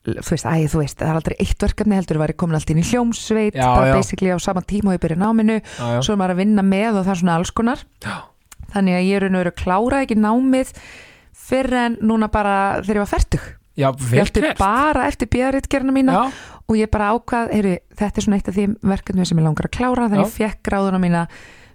þú 0.07 0.31
veist, 0.31 0.47
æ, 0.47 0.55
þú 0.71 0.81
veist, 0.85 0.99
það 1.01 1.09
er 1.11 1.19
aldrei 1.19 1.37
eitt 1.43 1.63
verkefni 1.67 1.97
heldur 1.99 2.19
var 2.23 2.31
ég 2.31 2.39
komin 2.39 2.55
alltaf 2.59 2.71
inn 2.75 2.79
í 2.83 2.87
hljómsveit 2.87 3.57
Já, 3.59 3.67
bara 3.75 3.89
já. 3.91 3.95
basically 3.99 4.31
á 4.31 4.39
sama 4.39 4.63
tíma 4.63 4.93
og 4.93 4.99
ég 4.99 5.03
byrja 5.03 5.19
náminu. 5.19 5.57
Já, 5.59 5.87
já, 5.97 6.01
svo 6.07 6.15
er 6.15 6.21
maður 6.21 6.35
að 6.37 6.41
vinna 6.45 6.63
með 6.67 7.01
og 7.01 7.07
það 7.09 7.13
er 7.17 7.21
svona 7.23 7.37
alls 7.41 7.51
konar. 7.59 7.83
Já. 8.07 8.17
þannig 8.77 8.97
að 8.99 9.05
ég 9.07 9.17
er 9.17 9.23
raun 9.27 9.37
og 9.39 9.43
veru 9.45 9.55
klára 9.57 9.99
ekki 10.05 10.17
námið 10.19 10.71
fyrir 11.47 11.77
en 11.85 11.95
núna 12.03 12.27
bara 12.33 12.55
þegar 12.83 12.99
ég 12.99 13.05
var 13.05 13.11
færtug 13.13 13.45
já 13.79 13.87
ég 13.93 14.01
vel 14.11 14.23
ætti 14.25 14.43
gert. 14.43 14.59
bara 14.59 15.05
eftir 15.07 15.29
bíðaritgerna 15.33 15.93
mína 15.95 16.17
Já, 16.17 16.25
og 16.67 16.77
ég 16.81 16.91
bara 16.91 17.13
ákvað, 17.15 17.53
heyru, 17.55 17.75
þetta 17.97 18.19
er 18.21 18.25
svona 18.27 18.37
eitt 18.41 18.49
af 18.51 18.57
því 18.57 18.65
verkefni 18.83 19.27
sem 19.29 19.39
ég 19.39 19.47
langar 19.47 19.69
að 19.69 19.75
klára 19.79 20.09
þannig 20.11 20.25
Já. 20.25 20.27
ég 20.27 20.37
fekk 20.41 20.63
gráðuna 20.71 21.01
mína 21.03 21.23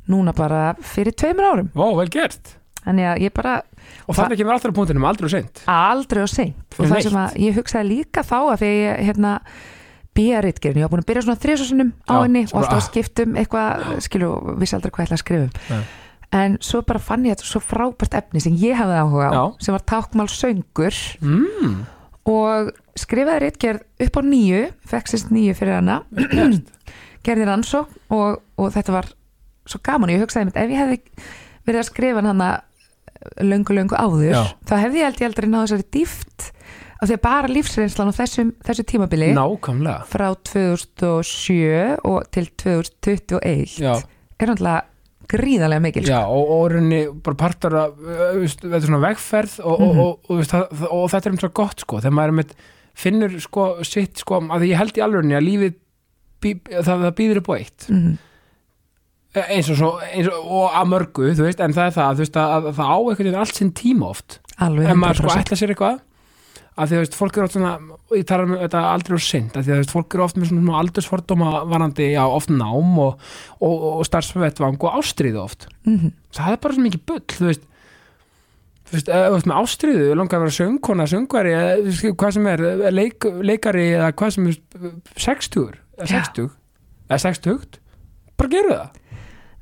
núna 0.09 0.33
bara 0.37 0.71
fyrir 0.81 1.15
tveimur 1.17 1.47
árum. 1.51 1.69
Vá, 1.75 1.85
vel 1.99 2.09
gert. 2.13 2.55
Þannig 2.81 3.11
að 3.11 3.21
ég 3.27 3.33
bara 3.35 3.59
Og 4.09 4.15
það 4.17 4.37
kemur 4.39 4.55
alltaf 4.55 4.73
á 4.73 4.77
punktinum, 4.77 5.05
aldrei 5.05 5.27
og 5.27 5.33
seint. 5.33 5.61
Aldrei 5.69 6.23
og 6.23 6.31
seint. 6.31 6.77
Og 6.79 6.89
það 6.89 7.05
sem 7.05 7.19
að 7.21 7.37
ég 7.43 7.59
hugsaði 7.59 7.89
líka 7.91 8.23
þá 8.25 8.37
að 8.39 8.63
því 8.63 8.71
ég 8.71 9.03
hérna 9.09 9.33
bíaritgerinn, 10.17 10.81
ég 10.81 10.87
var 10.87 10.91
búin 10.91 11.03
að 11.03 11.09
byrja 11.11 11.23
svona 11.27 11.39
þrisasunum 11.39 11.91
á 12.03 12.15
henni 12.19 12.43
og 12.49 12.57
alltaf 12.59 12.79
að 12.81 12.87
skiptum 12.89 13.37
eitthvað, 13.39 13.85
skilu, 14.03 14.31
vissi 14.59 14.75
aldrei 14.75 14.91
hvað 14.91 15.05
ég 15.05 15.07
ætla 15.07 15.19
að 15.19 15.23
skrifa 15.23 15.77
um. 15.77 15.85
En 16.41 16.57
svo 16.63 16.81
bara 16.87 16.99
fann 17.03 17.25
ég 17.27 17.35
þetta 17.35 17.47
svo 17.47 17.61
frábært 17.63 18.17
efni 18.19 18.43
sem 18.43 18.55
ég 18.59 18.75
hafði 18.79 18.99
áhuga 19.03 19.29
á 19.31 19.33
Já. 19.35 19.43
sem 19.63 19.75
var 19.75 19.87
tákmál 19.87 20.27
söngur. 20.31 20.99
Mm. 21.23 21.81
og 22.31 22.69
skrifaði 22.99 23.41
ritgerð 23.45 24.05
upp 24.05 24.19
á 24.19 24.21
nýju, 24.21 24.61
sérst 24.91 25.31
nýju 25.33 25.55
fyrir 25.57 25.79
hana. 25.79 26.01
Gerði 27.25 27.47
rannsók 27.47 27.89
og, 28.13 28.41
og 28.57 28.71
þetta 28.73 28.95
var 28.95 29.09
svo 29.67 29.79
gaman, 29.83 30.09
ég 30.09 30.21
hugsaði 30.23 30.45
mitt 30.49 30.57
ef 30.57 30.69
ég 30.69 30.81
hefði 30.81 30.99
verið 31.67 31.79
að 31.83 31.89
skrifa 31.91 32.21
hana 32.25 32.51
löngu 33.45 33.75
löngu 33.77 33.95
áður, 34.01 34.31
Já. 34.33 34.43
þá 34.65 34.73
hefði 34.81 34.97
ég 35.01 35.05
held 35.11 35.19
ég 35.21 35.27
aldrei 35.29 35.49
náðu 35.51 35.67
þessari 35.67 35.89
dýft 35.93 36.47
af 37.01 37.09
því 37.09 37.15
að 37.17 37.21
bara 37.25 37.49
lífsreynslan 37.49 38.09
á 38.13 38.17
þessum, 38.17 38.49
þessu 38.65 38.83
tímabili 38.89 39.31
Nákvæmlega 39.37 40.05
frá 40.09 40.27
2007 41.01 41.99
og 42.05 42.23
til 42.33 42.47
2021 42.61 43.77
Já, 43.81 43.93
er 44.39 44.49
náttúrulega 44.51 44.87
gríðarlega 45.31 45.83
mikil 45.85 46.03
sko. 46.03 46.11
já 46.11 46.21
og, 46.27 46.49
og 46.57 46.63
rauninni 46.73 47.01
bara 47.23 47.37
partur 47.39 47.75
af 47.79 47.93
uh, 48.03 48.23
veist, 48.41 48.59
þetta 48.65 48.79
er 48.81 48.87
svona 48.89 49.03
vegferð 49.05 49.53
og, 49.63 49.79
Mhm. 49.85 49.99
og, 50.03 50.19
og, 50.29 50.37
veist, 50.41 50.51
það, 50.51 50.87
og 50.91 51.05
þetta 51.13 51.29
er 51.29 51.35
um 51.37 51.41
svo 51.45 51.51
gott 51.61 51.85
sko 51.85 52.01
þegar 52.01 52.17
maður 52.17 52.35
með 52.41 52.55
finnur 53.01 53.37
sko 53.39 53.67
sitt 53.87 54.17
sko 54.25 54.41
að 54.51 54.65
ég 54.67 54.77
held 54.81 54.97
í 54.99 55.05
alvegni 55.05 55.37
að 55.37 55.45
lífið 55.47 55.77
bí, 56.41 56.55
það, 56.67 57.05
það 57.05 57.15
býður 57.21 57.39
upp 57.43 57.49
á 57.49 57.55
eitt 57.61 57.87
mm, 57.89 58.11
eins 59.31 59.69
og, 59.71 59.77
svo, 59.79 59.89
eins 60.11 60.27
og, 60.27 60.45
og 60.51 60.73
að 60.75 60.87
mörgu 60.91 61.29
þú 61.37 61.45
veist, 61.47 61.61
en 61.63 61.73
það 61.77 61.85
er 61.89 61.93
það, 61.97 62.13
þú 62.17 62.23
veist, 62.25 62.39
að, 62.41 62.53
að 62.71 62.79
það 62.79 62.89
á 62.91 62.97
einhvern 62.99 63.25
veginn 63.27 63.41
allt 63.41 63.55
sinn 63.61 63.73
tíma 63.79 64.09
oft 64.11 64.39
alveg 64.61 64.89
ef 64.91 64.97
maður 64.99 65.21
sko 65.21 65.29
100%. 65.31 65.43
ætla 65.45 65.59
sér 65.61 65.73
eitthvað 65.75 65.99
að 66.71 66.87
því 66.87 66.95
að 66.95 66.97
þú 66.97 66.99
veist, 67.03 67.15
fólk 67.19 67.37
eru 67.37 67.45
oft 67.47 67.55
svona 67.55 67.71
ég 68.15 68.27
tala 68.27 68.45
um 68.47 68.53
þetta 68.59 68.81
aldrei 68.91 69.15
og 69.17 69.23
synd 69.25 69.55
að 69.55 69.63
því 69.65 69.71
að 69.71 69.75
þú 69.75 69.81
veist, 69.83 69.95
fólk 69.95 70.15
eru 70.17 70.23
oft 70.25 70.37
með 70.39 70.51
svona 70.51 70.77
aldursfordóma 70.81 71.49
varandi 71.71 72.07
á 72.15 72.25
oft 72.27 72.51
nám 72.51 72.93
og, 73.05 73.25
og, 73.59 73.83
og 73.99 74.05
starfsvettvang 74.07 74.79
og 74.79 74.95
ástriðu 75.01 75.41
oft 75.43 75.67
Mhm. 75.87 76.11
það 76.35 76.51
er 76.53 76.61
bara 76.63 76.75
svo 76.77 76.83
mikið 76.85 77.03
bull 77.11 77.23
þú 77.31 77.47
veist 77.49 77.63
þú 78.91 78.95
veist, 78.97 79.07
þú 79.11 79.33
veist 79.35 79.47
með 79.51 79.59
ástriðu 79.61 80.07
langar 80.19 80.39
að 80.39 80.43
vera 80.45 80.57
söngkona, 80.59 81.05
veist, 81.87 82.07
hvað 82.19 82.33
sem 82.35 82.47
er, 82.51 82.63
leik, 82.91 83.27
leikari 83.51 83.85
eða 83.95 84.11
hvað 84.19 84.33
sem 84.35 84.47
er 84.51 84.57
60 85.15 85.69
eða 85.97 86.07
Já. 86.07 86.23
60 86.27 86.49
eða 87.11 87.21
60 87.23 87.79
bara 88.39 88.51
geru 88.51 88.75
það 88.75 88.89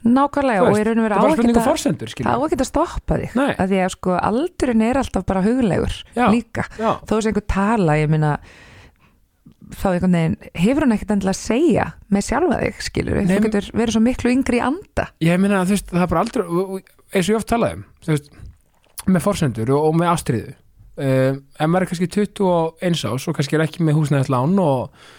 nákvæmlega 0.05 0.63
Þú 0.63 0.65
og 0.65 0.71
veist, 0.71 0.79
í 0.79 0.87
raun 0.87 1.01
og 1.01 1.05
vera 1.05 1.19
er 1.19 1.35
spurning 1.35 1.57
um 1.57 1.61
að 1.63 2.31
á 2.31 2.37
ekki 2.45 2.59
að 2.59 2.69
stoppa 2.69 3.19
þig 3.19 3.35
Nei. 3.35 3.51
að 3.51 3.73
því 3.73 3.79
að 3.83 3.93
sko 3.95 4.15
aldurinn 4.29 4.83
er 4.87 4.99
alltaf 5.01 5.25
bara 5.27 5.43
huglegur 5.43 5.95
Já. 6.15 6.25
líka, 6.31 6.65
já, 6.79 6.91
þó 7.03 7.13
sem 7.19 7.31
einhver 7.33 7.47
tala 7.51 7.97
ég 7.99 8.11
minna 8.11 8.37
þá 9.75 9.85
einhvern 9.91 10.15
veginn 10.17 10.37
hefur 10.63 10.85
hann 10.85 10.95
ekkert 10.95 11.11
endilega 11.15 11.35
að 11.35 11.41
segja 11.43 11.89
með 12.09 12.25
sjálfa 12.29 12.61
þig 12.63 12.79
skilur 12.87 13.19
þú 13.19 13.41
getur 13.45 13.69
verið 13.75 13.95
svo 13.95 14.01
miklu 14.05 14.31
yngri 14.33 14.57
í 14.57 14.63
anda. 14.65 15.05
Ég 15.21 15.41
meina 15.41 15.59
að 15.59 15.69
þú 15.69 15.75
veist, 15.75 15.91
það 15.91 16.05
er 16.05 16.11
bara 16.13 16.23
aldrei 16.25 16.43
eins 16.49 17.27
og 17.27 17.33
ég 17.33 17.37
oft 17.37 17.51
talaði 17.51 17.77
um 17.77 17.85
þú 18.05 18.15
veist, 18.15 18.31
með 19.09 19.25
forsendur 19.25 19.73
og, 19.75 19.85
og 19.89 19.99
með 19.99 20.11
ástriðu 20.13 20.55
um, 20.55 21.39
ef 21.59 21.69
maður 21.69 21.85
er 21.85 21.91
kannski 21.91 22.09
21 22.17 23.07
ás 23.13 23.27
og 23.29 23.37
kannski 23.37 23.59
er 23.59 23.65
ekki 23.65 23.85
með 23.85 23.99
húsnæðislán 23.99 24.57
og 24.63 25.09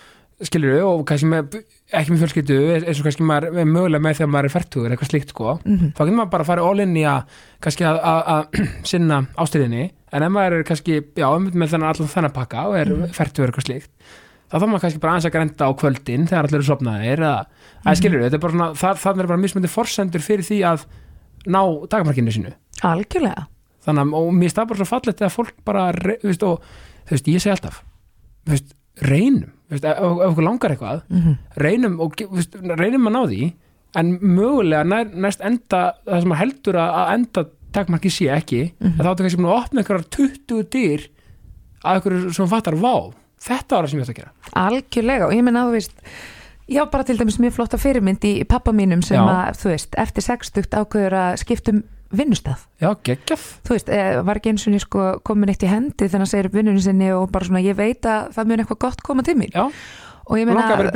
skilur 0.49 0.79
og 0.87 1.03
kannski 1.09 1.29
með, 1.29 1.59
ekki 1.93 2.15
með 2.15 2.23
fjölskyldu 2.23 2.59
eins 2.79 3.01
og 3.01 3.07
kannski 3.07 3.27
maður 3.29 3.59
mögulega 3.69 4.05
með 4.05 4.21
þegar 4.21 4.31
maður 4.33 4.49
er 4.49 4.55
færtugur 4.55 4.95
eitthvað 4.95 5.11
slíkt 5.11 5.35
sko. 5.35 5.57
Mm 5.67 5.91
þá 5.91 6.01
getur 6.01 6.17
maður 6.17 6.33
bara 6.33 6.47
að 6.47 6.51
fara 6.51 6.65
all 6.65 6.81
in 6.85 6.97
í 6.97 7.05
að 7.09 7.37
kannski 7.65 7.87
að, 7.89 8.01
að, 8.13 8.21
að 8.35 8.43
sinna 8.93 9.21
ástriðinni 9.37 9.85
en 10.11 10.27
ef 10.27 10.33
maður 10.33 10.57
er 10.57 10.67
kannski, 10.71 10.99
já, 11.21 11.29
með 11.39 11.75
þennan 11.75 11.91
allan 11.91 12.13
þennan 12.15 12.37
pakka 12.37 12.67
og 12.71 12.79
er 12.81 12.93
mm. 12.95 13.13
færtugur 13.17 13.53
eitthvað 13.53 13.69
slíkt 13.69 13.93
þá 14.51 14.57
þá 14.57 14.67
maður 14.67 14.85
kannski 14.87 15.03
bara 15.05 15.13
aðeins 15.15 15.29
að 15.29 15.37
grenda 15.37 15.69
á 15.69 15.71
kvöldin 15.83 16.27
þegar 16.31 16.49
allir 16.49 16.59
eru 16.59 16.69
sopnaðir 16.71 17.23
eða, 17.29 17.37
að 17.85 18.01
skilur 18.01 18.25
þetta 18.25 18.39
er 18.41 18.45
bara 18.47 18.57
svona, 18.57 18.73
það, 18.81 18.99
það 19.05 19.23
er 19.23 19.31
bara 19.31 19.43
mismöndi 19.45 19.71
forsendur 19.71 20.25
fyrir 20.25 20.47
því 20.49 20.59
að 20.73 20.89
ná 21.47 21.61
dagmarkinu 21.93 22.35
sínu. 22.35 22.51
Algjörlega. 22.85 23.47
Þannig 23.87 24.03
að, 24.03 24.17
og 24.19 24.35
mér 24.37 24.57
það 24.57 24.67
bara 24.73 24.81
svo 24.81 24.89
fallegt 24.91 25.23
að 25.25 25.33
fólk 25.37 25.63
bara, 25.65 25.87
veist, 26.25 26.45
og 26.45 26.61
veist, 28.51 28.75
reynum 29.07 29.55
ef, 29.71 29.85
okkur 30.31 30.45
langar 30.47 30.75
eitthvað 30.75 31.03
mm 31.09 31.37
reynum, 31.57 32.01
og, 32.01 32.15
veist, 32.33 32.55
reynum 32.81 33.07
að 33.11 33.15
ná 33.17 33.23
því 33.31 33.53
en 34.01 34.11
mögulega 34.23 34.85
nær, 34.87 35.09
næst 35.15 35.41
enda 35.43 35.81
það 36.07 36.21
sem 36.21 36.29
maður 36.31 36.41
heldur 36.45 36.79
að, 36.79 36.91
að 37.01 37.15
enda 37.15 37.45
takmarki 37.75 38.11
sé 38.11 38.27
ekki, 38.35 38.61
Mhm. 38.81 38.99
að 38.99 39.05
þá 39.05 39.11
áttu 39.11 39.23
kannski 39.25 39.41
búin 39.41 39.51
að 39.51 39.63
opna 39.63 39.81
einhverjar 39.83 40.07
20 40.17 40.63
dyr 40.75 41.09
að 41.85 41.95
einhverju 42.01 42.35
sem 42.35 42.47
fattar, 42.51 42.75
vá, 42.75 42.95
þetta 43.41 43.77
var 43.77 43.85
það 43.87 43.91
sem 43.91 44.01
ég 44.01 44.05
ætti 44.07 44.15
að 44.15 44.21
gera 44.21 44.33
algjörlega 44.67 45.27
og 45.27 45.33
ég 45.35 45.45
minna 45.47 45.65
að 45.65 45.69
þú 45.71 45.79
veist 45.79 45.93
Já, 46.71 46.85
bara 46.87 47.03
til 47.03 47.17
dæmis 47.19 47.41
mjög 47.43 47.53
flotta 47.57 47.79
fyrirmynd 47.83 48.23
í 48.23 48.45
pappa 48.47 48.71
mínum 48.71 49.01
sem 49.03 49.17
Já. 49.19 49.25
að, 49.27 49.57
þú 49.59 49.71
veist, 49.73 49.95
eftir 49.99 50.23
60 50.23 50.69
ákveður 50.79 51.17
að 51.19 51.33
skiptum 51.43 51.81
vinnustaf. 52.17 52.67
Já, 52.83 52.91
geggjaf 53.07 53.45
Þú 53.67 53.75
veist, 53.77 53.89
eh, 53.89 54.21
var 54.27 54.41
ekki 54.41 54.53
eins 54.53 54.67
og 54.67 54.81
sko 54.83 55.21
komin 55.27 55.53
eitt 55.53 55.63
í 55.63 55.71
hendi 55.71 56.09
þegar 56.09 56.25
hann 56.25 56.31
segir 56.31 56.51
vinnunni 56.55 56.83
sinni 56.83 57.11
og 57.15 57.31
bara 57.33 57.45
svona, 57.47 57.63
ég 57.63 57.77
veit 57.79 58.03
að 58.03 58.33
það 58.35 58.51
mun 58.51 58.63
eitthvað 58.65 58.83
gott 58.87 59.03
koma 59.07 59.23
til 59.27 59.37
mín. 59.39 59.53
Já, 59.55 59.69
Og 60.31 60.39
ég 60.39 60.47
meina, 60.47 60.63
að 60.63 60.93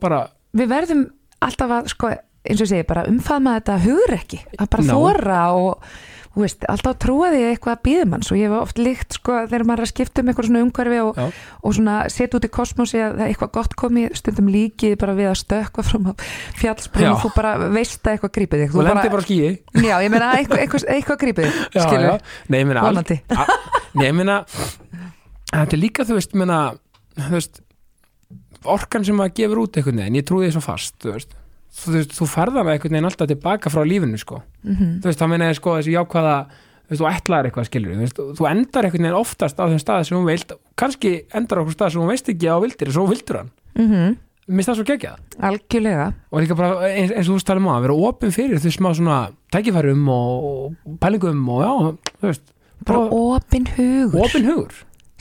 bara 0.00 0.22
við 0.58 0.68
verðum 0.68 1.02
alltaf 1.40 1.70
að, 1.70 1.90
sko, 1.92 2.08
eins 2.50 2.62
og 2.64 2.66
segi, 2.70 2.86
bara 2.88 3.04
umfaðma 3.06 3.60
þetta 3.60 3.76
hugur 3.84 4.14
ekki, 4.16 4.40
að 4.58 4.70
bara 4.70 4.82
No. 4.82 4.96
þóra 4.98 5.42
og, 5.54 5.84
veist, 6.40 6.64
alltaf 6.64 6.94
að 6.94 6.98
trúa 7.04 7.26
því 7.28 7.40
að 7.42 7.50
eitthvað 7.52 7.74
að 7.76 7.80
býðum 7.86 8.12
hans 8.16 8.30
og 8.32 8.38
ég 8.40 8.48
hef 8.48 8.54
oft 8.62 8.78
líkt, 8.80 9.16
sko, 9.18 9.34
þegar 9.50 9.64
maður 9.68 9.82
er 9.82 9.84
að 9.84 9.90
skipta 9.92 10.22
um 10.22 10.30
eitthvað 10.32 10.46
svona 10.48 10.62
umhverfi 10.64 11.00
og, 11.04 11.18
og 11.68 11.74
svona 11.76 11.96
setja 12.08 12.38
út 12.38 12.46
í 12.48 12.50
kosmosi 12.56 13.00
að 13.04 13.18
það 13.18 13.24
er 13.26 13.32
eitthvað 13.34 13.50
gott 13.58 13.74
komi 13.82 14.04
stundum 14.16 14.48
líkið 14.54 14.94
bara 15.02 15.16
við 15.18 15.28
að 15.28 15.36
stökkva 15.42 15.84
frá 15.84 16.14
fjallsbrún 16.62 17.04
Já. 17.04 17.10
og 17.12 17.20
þú 17.26 17.32
bara 17.36 17.52
veist 17.76 18.00
að 18.08 18.14
eitthvað 18.16 18.32
grípið 18.38 18.62
þig 18.64 18.72
Þú 18.72 18.86
lendir 18.88 19.12
bara 19.12 19.26
skýi 19.26 19.50
Já, 19.84 19.94
ég 20.06 20.14
meina 20.14 20.30
eitthvað, 20.38 20.62
eitthvað, 20.64 20.86
eitthvað 20.96 21.20
grípið 21.26 21.50
þig, 21.50 21.82
skilur 21.84 22.08
já. 22.08 22.16
Nei, 22.48 22.58
ég 22.62 22.70
meina 22.72 22.86
Vonandi. 22.88 23.18
al- 23.28 23.44
a- 23.44 23.60
Nei, 23.92 24.06
ég 24.08 24.16
meina 24.16 24.38
Þetta 25.52 25.76
er 25.76 25.82
líka, 25.84 26.08
þú 26.08 26.16
veist, 26.16 26.32
meina 26.40 26.62
Þú 27.18 27.30
veist 27.36 27.60
Orkan 28.72 29.04
sem 29.04 29.16
maður 29.18 29.36
gefur 29.42 29.60
út 29.66 29.76
einhvern 29.76 30.00
veginn 30.00 30.16
Ég 30.22 30.26
trúi 30.28 30.46
því 30.46 30.52
svo 30.56 30.62
fast, 30.64 30.96
þú 31.02 31.16
veist 31.18 31.36
Þú, 31.72 31.94
veist, 31.96 32.12
þú 32.18 32.28
ferða 32.28 32.62
með 32.66 32.74
einhvern 32.74 32.96
veginn 32.96 33.08
alltaf 33.08 33.30
tilbaka 33.30 33.72
frá 33.72 33.82
lífinu 33.88 34.20
sko. 34.20 34.42
mm 34.66 34.98
þú 35.00 35.08
veist, 35.08 35.20
þá 35.20 35.28
meina 35.30 35.48
ég 35.48 35.56
sko 35.58 35.78
þessi 35.78 35.94
jákvæða 35.96 36.34
þú 36.90 36.98
þú 37.00 37.08
ætlaðir 37.08 37.48
eitthvað 37.48 37.68
skilur 37.70 37.94
þú, 37.94 38.02
veist, 38.02 38.20
þú 38.38 38.48
endar 38.50 38.88
einhvern 38.88 39.06
veginn 39.06 39.20
oftast 39.22 39.56
á 39.56 39.64
þeim 39.64 39.80
stað 39.80 40.04
sem 40.08 40.18
hún 40.18 40.28
vilt 40.28 40.52
kannski 40.76 41.12
endar 41.32 41.62
okkur 41.62 41.76
stað 41.78 41.94
sem 41.94 42.02
hún 42.02 42.12
veist 42.12 42.28
ekki 42.28 42.52
á 42.52 42.56
vildir 42.60 42.92
og 42.92 42.96
svo 42.98 43.06
vildur 43.08 43.40
hann, 43.40 43.50
-hmm. 43.74 44.16
mér 44.48 44.56
finnst 44.56 44.68
það 44.68 44.76
svo 44.76 44.88
geggjað. 44.90 45.18
Algjörlega. 45.40 46.12
Og 46.30 46.40
líka 46.42 46.56
bara 46.56 46.92
eins, 46.92 47.12
eins 47.12 47.28
og 47.28 47.40
þú 47.40 47.44
talum 47.44 47.68
á 47.68 47.72
að 47.72 47.82
vera 47.82 47.94
opinn 47.94 48.32
fyrir 48.32 48.60
þú 48.60 48.70
smá 48.70 48.94
svona 48.94 49.18
tækifærum 49.50 50.08
og, 50.08 50.44
og 50.84 50.98
pælingum 51.00 51.48
og 51.48 51.60
já, 51.64 51.72
þú 52.20 52.26
veist 52.28 52.52
Bara 52.84 52.98
opin 52.98 53.66
hugur. 53.76 54.24
Opinn 54.24 54.44
hugur 54.44 54.72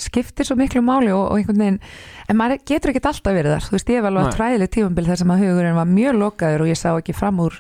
skiptir 0.04 0.48
svo 0.48 0.58
miklu 0.60 0.84
máli 0.86 1.12
og, 1.16 1.24
og 1.32 1.40
einhvern 1.40 1.64
veginn 1.64 1.80
en 2.28 2.40
maður 2.40 2.62
getur 2.68 2.94
ekkert 2.94 3.10
alltaf 3.12 3.36
verið 3.38 3.56
þar. 3.56 3.68
Þú 3.68 3.76
veist, 3.78 3.92
ég 3.92 4.00
hef 4.00 4.10
alveg 4.10 4.28
að 4.28 4.38
træðileg 4.38 4.72
tífambil 4.76 5.08
þar 5.10 5.22
sem 5.22 5.34
að 5.36 5.44
hugurinn 5.46 5.78
var 5.78 5.92
mjög 5.92 6.18
lokaður 6.22 6.66
og 6.66 6.72
ég 6.72 6.80
sá 6.80 6.90
ekki 6.94 7.18
fram 7.18 7.44
úr 7.44 7.60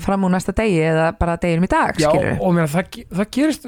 fram 0.00 0.24
úr 0.24 0.32
næsta 0.32 0.54
degi 0.56 0.80
eða 0.88 1.10
bara 1.20 1.36
deginum 1.40 1.66
í 1.66 1.70
dag 1.70 1.98
já, 2.00 2.08
skilur 2.08 2.38
og 2.40 2.54
mér, 2.56 2.70
það, 2.72 3.00
það 3.12 3.30
gerist 3.36 3.66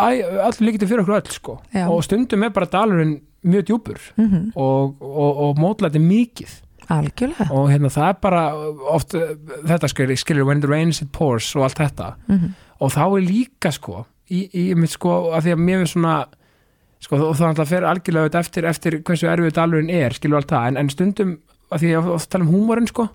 allir 0.00 0.66
líkiti 0.66 0.88
fyrir 0.88 1.02
okkur 1.04 1.16
öll 1.18 1.34
sko. 1.34 1.58
Já. 1.74 1.86
og 1.88 2.02
stundum 2.04 2.44
er 2.46 2.52
bara 2.54 2.68
dalurinn 2.70 3.14
mjög 3.46 3.70
djúpur 3.70 4.02
mm 4.20 4.50
og, 4.54 5.00
og, 5.00 5.40
og 5.46 5.60
mótlæti 5.60 6.02
mikið. 6.02 6.58
Algjörlega. 6.90 7.52
Og 7.54 7.68
hérna 7.70 7.86
það 7.92 8.08
er 8.08 8.16
bara 8.18 8.40
oft 8.90 9.14
þetta 9.14 9.88
skilur, 9.92 10.18
skilur 10.18 10.48
when 10.48 10.58
it 10.58 10.66
rains 10.66 10.98
it 11.02 11.12
pours 11.14 11.52
og 11.56 11.68
allt 11.68 11.78
þetta. 11.80 12.14
Mm 12.28 12.50
og 12.80 12.94
þá 12.94 13.02
er 13.04 13.24
líka 13.26 13.70
sko 13.76 14.06
í, 14.32 14.46
í 14.56 14.62
mitt 14.78 14.94
sko 14.94 15.34
að 15.34 15.44
því 15.44 15.52
að 15.52 15.64
mér 15.66 15.82
er 15.84 15.90
svona 15.90 16.14
sko 17.00 17.16
og 17.16 17.36
það 17.38 17.46
náttúrulega 17.50 17.70
fer 17.70 17.86
algjörlega 17.90 18.26
auðvitað 18.26 18.40
eftir, 18.44 18.66
eftir 18.70 18.98
hversu 19.08 19.30
erfið 19.32 19.54
dalurinn 19.56 19.90
er 19.94 20.12
skilur 20.16 20.40
allt 20.40 20.50
það. 20.52 20.66
En, 20.72 20.76
en 20.82 20.90
stundum 20.92 21.38
að 21.70 21.84
því 21.84 21.94
að 22.00 22.28
tala 22.32 22.44
um 22.46 22.52
húmorinn 22.52 22.88
sko 22.90 23.08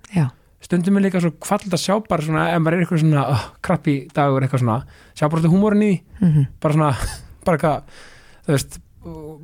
stundum 0.65 0.97
er 0.97 1.03
líka 1.05 1.19
svo 1.21 1.29
kvallið 1.43 1.73
að 1.75 1.83
sjá 1.83 1.95
bara 2.09 2.25
svona 2.25 2.47
ef 2.55 2.61
maður 2.63 2.77
er 2.79 2.85
eitthvað 2.85 3.01
svona 3.03 3.25
uh, 3.35 3.43
krabbi 3.61 3.95
dagur 4.15 4.41
eitthvað 4.47 4.63
svona 4.63 4.77
sjá 5.13 5.27
bara 5.29 5.41
þetta 5.43 5.51
húmorinn 5.53 5.83
í 5.85 5.93
mm 6.23 6.45
bara 6.63 6.73
svona 6.73 6.91
bara 7.45 7.57
eitthvað 7.59 7.81
þú 8.47 8.55
veist 8.55 8.79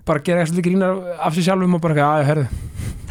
bara 0.07 0.23
gera 0.25 0.41
eitthvað 0.41 0.63
grína 0.65 0.87
af 1.21 1.35
sér 1.37 1.43
sjálfum 1.51 1.75
og 1.77 1.81
bara 1.83 1.93
eitthvað 1.93 2.13
aðja 2.15 2.29
herðu. 2.31 2.45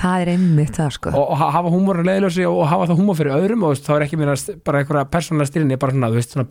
Það 0.01 0.23
er 0.25 0.29
einmitt 0.33 0.75
það 0.81 0.90
sko. 0.97 1.11
Og, 1.12 1.27
og 1.31 1.37
ha- 1.38 1.51
hafa 1.55 1.71
húmorinn 1.71 2.09
leiðlösi 2.09 2.47
og, 2.49 2.57
og 2.64 2.66
hafa 2.73 2.88
það 2.90 2.99
húmor 3.03 3.19
fyrir 3.21 3.37
öðrum 3.37 3.62
og 3.69 3.75
veist, 3.75 3.85
þá 3.87 3.93
er 3.95 4.05
ekki 4.07 4.19
að 4.19 4.49
bara 4.66 4.81
eitthvað 4.81 5.11
persónulega 5.12 5.51
stríðinni 5.53 5.79
bara 5.79 5.95
svona, 5.95 6.11
þú 6.11 6.19
veist, 6.19 6.35
svona 6.35 6.49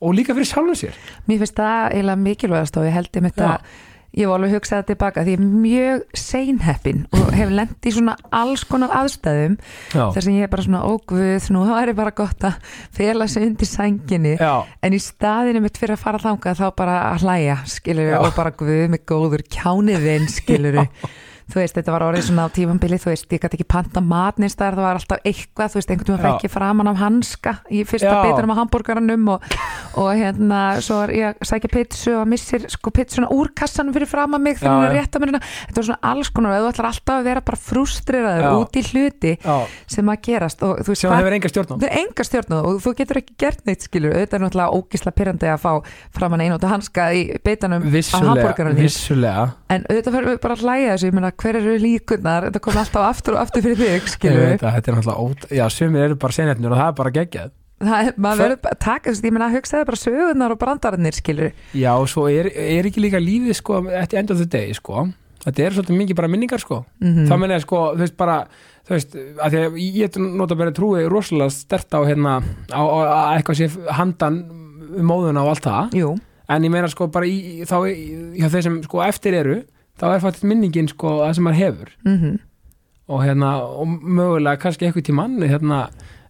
já, 0.00 0.04
já, 0.04 0.04
já. 0.04 0.04
og 0.06 0.14
líka 0.14 0.34
fyrir 0.34 0.46
sjálfum 0.52 0.78
sér 0.78 0.94
mér 1.26 1.38
finnst 1.42 1.56
það 1.60 1.92
eiginlega 1.92 2.16
mikilvægast 2.16 2.76
og 2.76 2.84
ég 2.88 2.96
held 2.96 3.10
Já. 3.16 3.56
að 3.56 3.60
ég 4.16 4.30
var 4.30 4.38
alveg 4.38 4.54
að 4.54 4.56
hugsa 4.56 4.78
það 4.78 4.86
tilbaka 4.90 5.24
því 5.24 5.32
ég 5.34 5.40
er 5.40 5.48
mjög 5.64 6.04
seinheppin 6.16 7.02
og 7.12 7.34
hef 7.36 7.50
lent 7.52 7.88
í 7.88 7.92
svona 7.92 8.14
alls 8.32 8.64
konar 8.64 8.94
aðstæðum 8.96 9.58
já, 9.92 10.04
þar 10.14 10.24
sem 10.24 10.36
ég 10.38 10.46
er 10.46 10.52
bara 10.52 10.64
svona 10.64 10.82
óguð 10.88 11.48
nú 11.52 11.64
það 11.68 11.80
er 11.82 11.98
bara 11.98 12.14
gott 12.16 12.46
að 12.48 12.72
fela 12.96 13.28
sig 13.28 13.44
undir 13.44 13.68
sænginni 13.68 14.34
já, 14.40 14.64
en 14.64 14.96
í 14.96 15.00
staðinu 15.02 15.60
mitt 15.66 15.76
fyrir 15.80 15.98
að 15.98 16.04
fara 16.06 16.22
þangað 16.22 16.62
þá 16.62 16.66
bara 16.80 16.96
að 17.10 17.26
hlæja 17.26 17.58
skilur 17.68 18.12
Já. 18.14 18.18
og 18.22 18.32
bara 18.38 18.54
guð 18.56 18.88
mig 18.94 19.04
góður 19.04 19.44
kjániðinn 19.52 20.28
skilur 20.32 20.80
þú 21.46 21.60
veist 21.60 21.76
þetta 21.78 21.92
var 21.94 22.04
orðið 22.08 22.24
svona 22.26 22.46
á 22.46 22.54
tífambili 22.54 22.98
þú 22.98 23.08
veist 23.12 23.30
ég 23.30 23.40
gæti 23.42 23.56
ekki 23.58 23.68
panta 23.70 24.00
mat 24.02 24.40
neins 24.42 24.56
þar 24.58 24.74
það 24.76 24.86
var 24.86 24.96
alltaf 24.98 25.18
eitthvað 25.30 25.68
þú 25.72 25.76
veist 25.78 25.90
einhvern 25.92 26.10
veginn 26.10 26.24
Já. 26.24 26.26
fekk 26.26 26.42
ég 26.46 26.52
framan 26.52 26.90
af 26.90 26.96
hanska 27.00 27.52
í 27.70 27.84
fyrsta 27.86 28.14
bitunum 28.24 28.52
af 28.54 28.58
hambúrgaranum 28.62 29.24
og, 29.34 29.38
og 30.02 30.08
hérna 30.18 30.60
svo 30.84 30.94
var 31.02 31.10
ég 31.14 31.24
að 31.30 31.34
sækja 31.50 31.70
pitsu 31.72 32.10
og 32.18 32.24
missir 32.30 32.60
sko 32.72 32.88
pitsuna 32.94 33.26
úr 33.34 33.48
kassanum 33.56 33.94
fyrir 33.94 34.10
framan 34.10 34.42
mig 34.42 34.58
er 34.58 34.92
rétt 34.92 35.14
að 35.14 35.20
mér 35.22 35.30
hérna. 35.36 35.42
Þetta 35.68 35.78
var 35.78 35.86
svona 35.90 36.02
alls 36.10 36.28
konar 36.34 36.50
og 36.56 36.58
þú 36.64 36.70
ætlar 36.72 36.88
alltaf 36.90 37.14
að 37.16 37.26
vera 37.30 37.40
bara 37.46 37.58
frustreraður 37.68 38.46
út 38.60 38.72
í 38.76 38.82
hluti 38.90 39.32
já. 39.36 39.56
sem 39.90 40.06
að 40.10 40.18
gerast 40.26 40.58
og 40.66 40.72
þú 40.82 40.90
veist 40.92 41.02
það 41.06 41.20
hefur 41.20 41.36
enga 41.38 41.48
stjórn 41.52 41.70
á. 41.70 41.76
Það 41.76 41.88
er 41.88 41.94
enga 42.02 42.22
stjórn 42.26 42.50
á 42.50 42.58
og 42.58 42.74
þú 42.82 42.90
getur 43.00 43.16
ekki 43.22 43.34
gert 43.40 43.60
neitt 43.68 43.82
skilur, 43.86 44.12
auðvitað 44.16 44.36
er 44.36 44.42
náttúrulega 44.46 44.72
að 51.36 51.44
að 51.44 51.52
hver 51.52 51.58
eru 51.60 51.76
líkunar, 51.82 52.46
þetta 52.48 52.60
kom 52.64 52.78
alltaf 52.80 53.06
aftur 53.10 53.36
og 53.36 53.40
aftur 53.44 53.62
fyrir 53.62 53.76
þig 53.76 54.08
að 54.66 54.74
þetta 54.76 54.90
er 54.90 54.96
náttúrulega 54.96 55.22
ót 55.26 55.46
já, 55.52 55.64
sumir 55.70 56.02
eru 56.06 56.16
bara 56.16 56.32
senetnir 56.32 56.72
og 56.72 56.78
það 56.80 56.88
er 56.88 56.96
bara 57.00 57.10
geggjað. 57.16 57.50
Það 57.76 58.06
er, 58.08 58.14
maður 58.16 58.38
verður 58.40 58.60
bara 58.64 58.72
að 58.72 58.80
taka 58.86 59.10
þessu, 59.10 59.24
ég 59.26 59.32
meina 59.36 59.50
hugsaði 59.52 59.86
bara 59.90 60.00
sögurnar 60.00 60.52
og 60.54 60.58
brandararnir 60.62 61.12
skilur 61.18 61.50
já, 61.76 61.90
og 62.00 62.06
svo 62.08 62.24
er, 62.32 62.48
er 62.56 62.86
ekki 62.88 63.02
líka 63.04 63.20
lífið 63.20 63.58
sko, 63.58 63.82
eftir 63.92 64.18
end 64.22 64.30
of 64.32 64.38
the 64.40 64.46
day, 64.48 64.72
sko. 64.72 65.04
Þetta 65.44 65.62
er 65.62 65.76
svolítið 65.76 65.98
mikið 66.00 66.16
bara 66.16 66.28
minningar, 66.32 66.58
sko. 66.58 66.84
Mm 67.04 67.26
þá 67.28 67.36
meina 67.38 67.58
ég, 67.58 67.66
sko, 67.66 67.82
þú 67.92 68.00
veist, 68.00 68.16
bara 68.16 68.38
þú 68.88 68.94
veist, 68.96 69.18
að 69.44 69.52
því 69.52 69.60
að 69.66 69.76
ég 70.00 70.16
nota 70.40 70.56
bara 70.56 70.72
trúi 70.72 71.04
rosalega 71.10 71.50
stert 71.52 71.92
á 71.92 72.00
hérna 72.08 72.38
á, 72.72 72.80
á, 72.80 72.96
að 72.96 73.36
eitthvað 73.36 73.60
sé 73.60 73.68
handan 73.92 74.40
um 74.96 75.04
móðuna 75.12 75.44
og 75.44 75.52
allt 75.52 75.68
það. 75.68 75.92
Jú, 76.00 76.16
en 76.48 76.64
ég 76.64 76.70
meina 76.72 76.88
sko 76.88 77.10
bara 77.12 77.26
í, 77.28 77.60
þá 77.68 77.76
í- 77.92 78.40
hjá 78.40 78.48
þeir 78.56 78.62
sem 78.70 78.82
sko 78.88 79.02
eftir 79.04 79.34
eru 79.36 79.60
þá 80.00 80.06
er 80.12 80.24
fættið 80.24 80.50
minningin 80.50 80.92
sko 80.92 81.16
það 81.22 81.32
sem 81.38 81.48
maður 81.48 81.62
hefur. 81.64 81.96
Mm 82.04 82.36
og 83.06 83.20
hérna 83.22 83.50
og 83.62 83.86
mögulega 84.02 84.58
kannski 84.58 84.88
eitthvað 84.88 85.04
tímann 85.06 85.36
hérna 85.46 85.84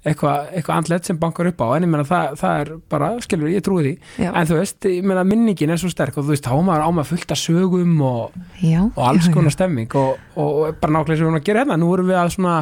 eitthvað, 0.07 0.51
eitthvað 0.55 0.81
andlet 0.81 1.09
sem 1.09 1.19
bankar 1.19 1.49
upp 1.51 1.63
á. 1.67 1.67
En 1.77 1.87
ég 1.87 1.91
meina 1.91 2.07
það, 2.07 2.35
það 2.41 2.61
er 2.61 2.69
bara, 2.93 3.09
skilur 3.25 3.51
ég 3.51 3.65
trúi 3.65 3.87
því. 3.87 3.95
Já, 4.23 4.29
en 4.31 4.51
þú 4.51 4.59
veist, 4.61 4.79
ég 4.91 5.09
meina 5.09 5.25
minningin 5.27 5.73
er 5.75 5.81
svo 5.83 5.91
sterk 5.91 6.19
og 6.21 6.29
þú 6.29 6.35
veist, 6.35 6.47
þá 6.47 6.61
maður 6.67 6.87
á 6.87 6.91
maður 6.95 7.11
fullt 7.15 7.35
af 7.35 7.41
sögum 7.43 7.97
og, 8.07 8.37
já, 8.61 8.79
og 8.85 9.03
alls 9.09 9.27
já, 9.27 9.33
konar 9.35 9.57
stemming 9.57 9.99
og, 9.99 10.23
og, 10.37 10.61
bara 10.83 10.99
nákvæmlega 10.99 11.17
sem 11.17 11.25
við 11.25 11.31
erum 11.31 11.41
að 11.41 11.49
gera 11.49 11.65
hérna. 11.65 11.81
Nú 11.83 11.91
erum 11.97 12.13
við 12.13 12.21
að 12.21 12.33
svona 12.37 12.61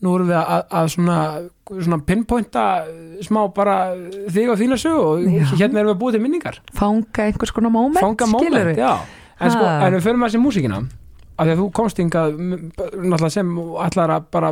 nú 0.00 0.16
erum 0.16 0.30
við 0.32 0.38
að, 0.40 0.66
að 0.80 0.90
svona, 0.94 1.20
svona 1.70 2.02
pinpointa 2.08 2.66
smá 3.26 3.40
bara 3.54 3.78
þig 4.32 4.54
og 4.54 4.60
þína 4.62 4.78
sögu 4.80 5.00
og 5.04 5.56
hérna 5.60 5.82
erum 5.82 5.90
við 5.90 5.94
að 5.94 6.02
búið 6.02 6.16
til 6.16 6.24
minningar. 6.24 6.60
Fanga 6.74 7.26
einhvers 7.28 7.52
konar 7.54 7.74
moment 7.74 8.00
fanga 8.00 8.30
skilurðu? 8.32 8.78
moment, 8.80 9.18
en, 9.40 9.50
sko, 9.54 9.64
en 9.64 9.94
við 9.96 10.04
förum 10.06 10.24
að 10.24 10.30
þessi 10.30 10.42
músíkina 10.44 10.78
af 11.40 11.46
því 11.46 11.52
að 11.54 11.60
þú 11.62 11.66
komst 11.72 11.96
hingað 12.02 12.34
m- 12.36 12.70
náttúrulega 12.76 13.30
sem 13.32 13.52
ætlar 13.86 14.10
að 14.18 14.24
bara 14.30 14.50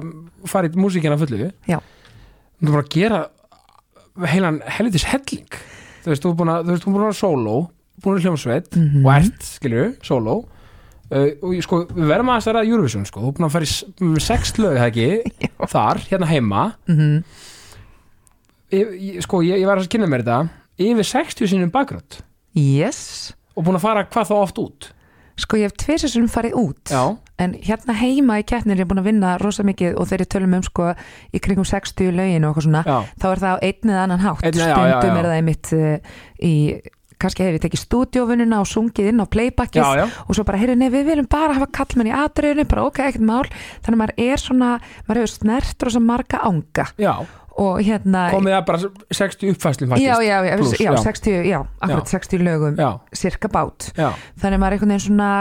fara 0.48 0.68
í 0.68 0.78
músíkina 0.80 1.18
fullu. 1.20 1.50
Já. 1.68 1.80
þú 2.62 2.72
bara 2.72 2.88
gera 2.90 3.18
heilan 4.26 4.60
helvitis 4.66 5.04
helling. 5.04 5.46
Þú 6.02 6.10
veist, 6.12 6.22
þú 6.24 6.30
er 6.32 6.38
búin 6.40 6.52
að, 6.54 6.62
þú 6.64 6.72
veist, 6.72 6.84
þú 6.84 6.88
er 6.88 6.94
búin 6.94 7.02
að 7.02 7.08
vera 7.08 7.18
sóló 7.22 7.56
búin 8.02 8.16
að 8.16 8.24
hljómsveit 8.24 8.76
Mhm. 8.78 9.04
og 9.06 9.12
ert, 9.14 9.42
skilju, 9.42 9.84
sóló. 10.02 10.36
Uh, 11.10 11.30
og 11.42 11.52
ég- 11.56 11.62
sko, 11.64 11.84
við 11.86 12.04
verðum 12.08 12.28
að 12.34 12.42
stæra 12.44 12.64
Eurovision, 12.68 13.04
sko, 13.06 13.20
þú 13.20 13.28
er 13.28 13.32
búin 13.38 13.46
að 13.48 13.52
fara 13.54 13.64
í 13.64 14.20
sex 14.20 14.52
lög, 14.58 14.76
það 14.76 14.88
ekki, 14.90 15.32
þar, 15.74 15.98
hérna 16.10 16.26
heima. 16.28 16.74
Mhm. 16.88 17.24
ég, 18.72 18.86
ég, 19.00 19.22
sko, 19.24 19.40
ég, 19.42 19.60
ég 19.62 19.66
var 19.66 19.78
að 19.80 19.88
kynna 19.88 20.06
mér 20.10 20.22
þetta 20.24 20.50
yfir 20.78 21.06
60 21.08 21.48
sinum 21.48 21.70
bakgrönd 21.74 22.18
yes 22.54 23.32
og 23.58 23.66
búin 23.66 23.78
að 23.80 23.84
fara 23.84 24.06
hvað 24.06 24.30
þá 24.30 24.36
oft 24.38 24.62
út 24.62 24.92
sko 25.38 25.58
ég 25.60 25.68
hef 25.70 25.76
tvisar 25.78 26.28
farið 26.32 26.56
út 26.58 26.92
já, 26.94 27.02
En 27.38 27.52
hérna 27.54 27.94
heima 27.94 28.40
í 28.40 28.42
keppnir 28.42 28.74
er 28.74 28.82
ég 28.82 28.88
búin 28.90 28.98
að 28.98 29.12
vinna 29.12 29.36
rosa 29.38 29.62
mikið 29.62 29.94
og 29.94 30.08
þegar 30.10 30.24
ég 30.24 30.30
tölum 30.34 30.54
um 30.58 30.64
sko 30.66 30.88
í 31.30 31.38
kringum 31.38 31.66
60 31.68 32.10
lögin 32.16 32.46
og 32.48 32.50
eitthvað 32.56 32.66
svona 32.66 32.80
já, 32.82 32.96
þá 33.22 33.26
er 33.30 33.42
það 33.44 33.52
á 33.54 33.58
einn 33.68 33.92
eða 33.92 34.00
annan 34.08 34.24
hátt 34.24 34.42
Einn- 34.48 34.58
já, 34.58 34.66
já, 34.66 34.74
stundum 34.74 35.14
já. 35.14 35.20
er 35.20 35.28
það 35.28 35.36
einmitt 35.36 35.70
uh, 35.78 36.16
í 36.42 36.54
kannski 37.18 37.42
hefur 37.44 37.56
ég 37.58 37.62
tekið 37.64 37.82
stúdíóvinnuna 37.82 38.60
og 38.62 38.68
sungið 38.70 39.10
inn 39.12 39.22
á 39.22 39.26
playbackið 39.30 39.82
já, 39.82 40.02
já. 40.02 40.04
og 40.26 40.38
svo 40.38 40.44
bara, 40.46 40.58
heyrðu, 40.60 40.76
nei, 40.78 40.90
við 40.94 41.08
viljum 41.12 41.30
bara 41.30 41.56
hafa 41.56 41.70
kallmenn 41.78 42.10
í 42.10 42.14
atriðinu, 42.14 42.66
bara 42.70 42.84
ok, 42.86 43.00
ekkert 43.08 43.26
mál 43.26 43.46
þannig 43.48 43.94
að 43.94 44.00
maður 44.02 44.22
er 44.26 44.42
svona, 44.42 44.68
maður 45.08 45.22
hefur 45.22 45.32
snert 45.34 45.86
rosa 45.88 46.02
marga 46.02 46.42
anga 46.46 46.86
já. 46.98 47.14
Og 47.58 47.82
hérna 47.82 48.28
komið 48.32 48.56
að 48.58 48.64
bara 48.68 48.92
60 49.18 49.52
uppfæslum 49.54 49.96
já, 49.98 50.14
já, 50.22 50.36
já, 50.46 50.54
Plús, 50.60 50.76
já, 50.78 50.92
já. 50.92 51.02
60, 51.02 51.42
já, 51.48 51.58
akkurat 51.80 52.14
60 52.14 52.46
lögum 52.46 52.80
cirka 53.16 53.50
bát. 53.52 53.90
Já, 53.98 54.12
þannig 54.38 54.58
að 54.58 54.62
maður 54.62 54.68
er 54.68 54.78
einhvern 54.78 54.94
veginn 54.94 55.06
svona 55.08 55.32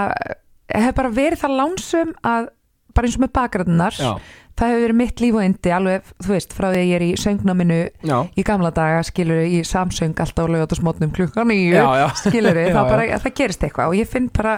hef 0.74 0.98
bara 0.98 1.14
verið 1.14 1.44
það 1.44 1.58
lánsum 1.62 2.14
að 2.26 2.52
bara 2.98 3.08
eins 3.08 3.18
og 3.20 3.24
með 3.24 3.34
bakgræðunar 3.38 3.98
já, 4.02 4.12
það 4.58 4.72
hefur 4.74 4.84
verið 4.88 5.00
mitt 5.04 5.22
líf 5.22 5.38
og 5.38 5.46
yndi 5.46 5.74
alveg, 5.78 6.12
þú 6.26 6.34
veist, 6.34 6.56
frá 6.58 6.68
því 6.72 6.82
að 6.82 6.88
ég 6.90 6.98
er 6.98 7.06
í 7.06 7.10
söngnáminu 7.22 7.80
já, 8.10 8.18
í 8.34 8.46
gamla 8.48 8.72
daga, 8.74 9.04
skilur 9.06 9.44
í 9.46 9.62
samsöng 9.68 10.18
alltaf 10.18 10.50
á 10.50 10.54
lögat 10.54 10.74
og 10.74 10.82
smotnum 10.82 11.14
klukkan 11.14 11.54
já. 11.54 12.08
skilur 12.24 12.58
Já, 12.58 12.72
það, 12.78 12.90
bara, 12.90 13.10
það 13.22 13.36
gerist 13.38 13.68
eitthvað. 13.68 13.94
Og 13.94 14.00
ég 14.02 14.10
finn 14.10 14.32
bara 14.34 14.58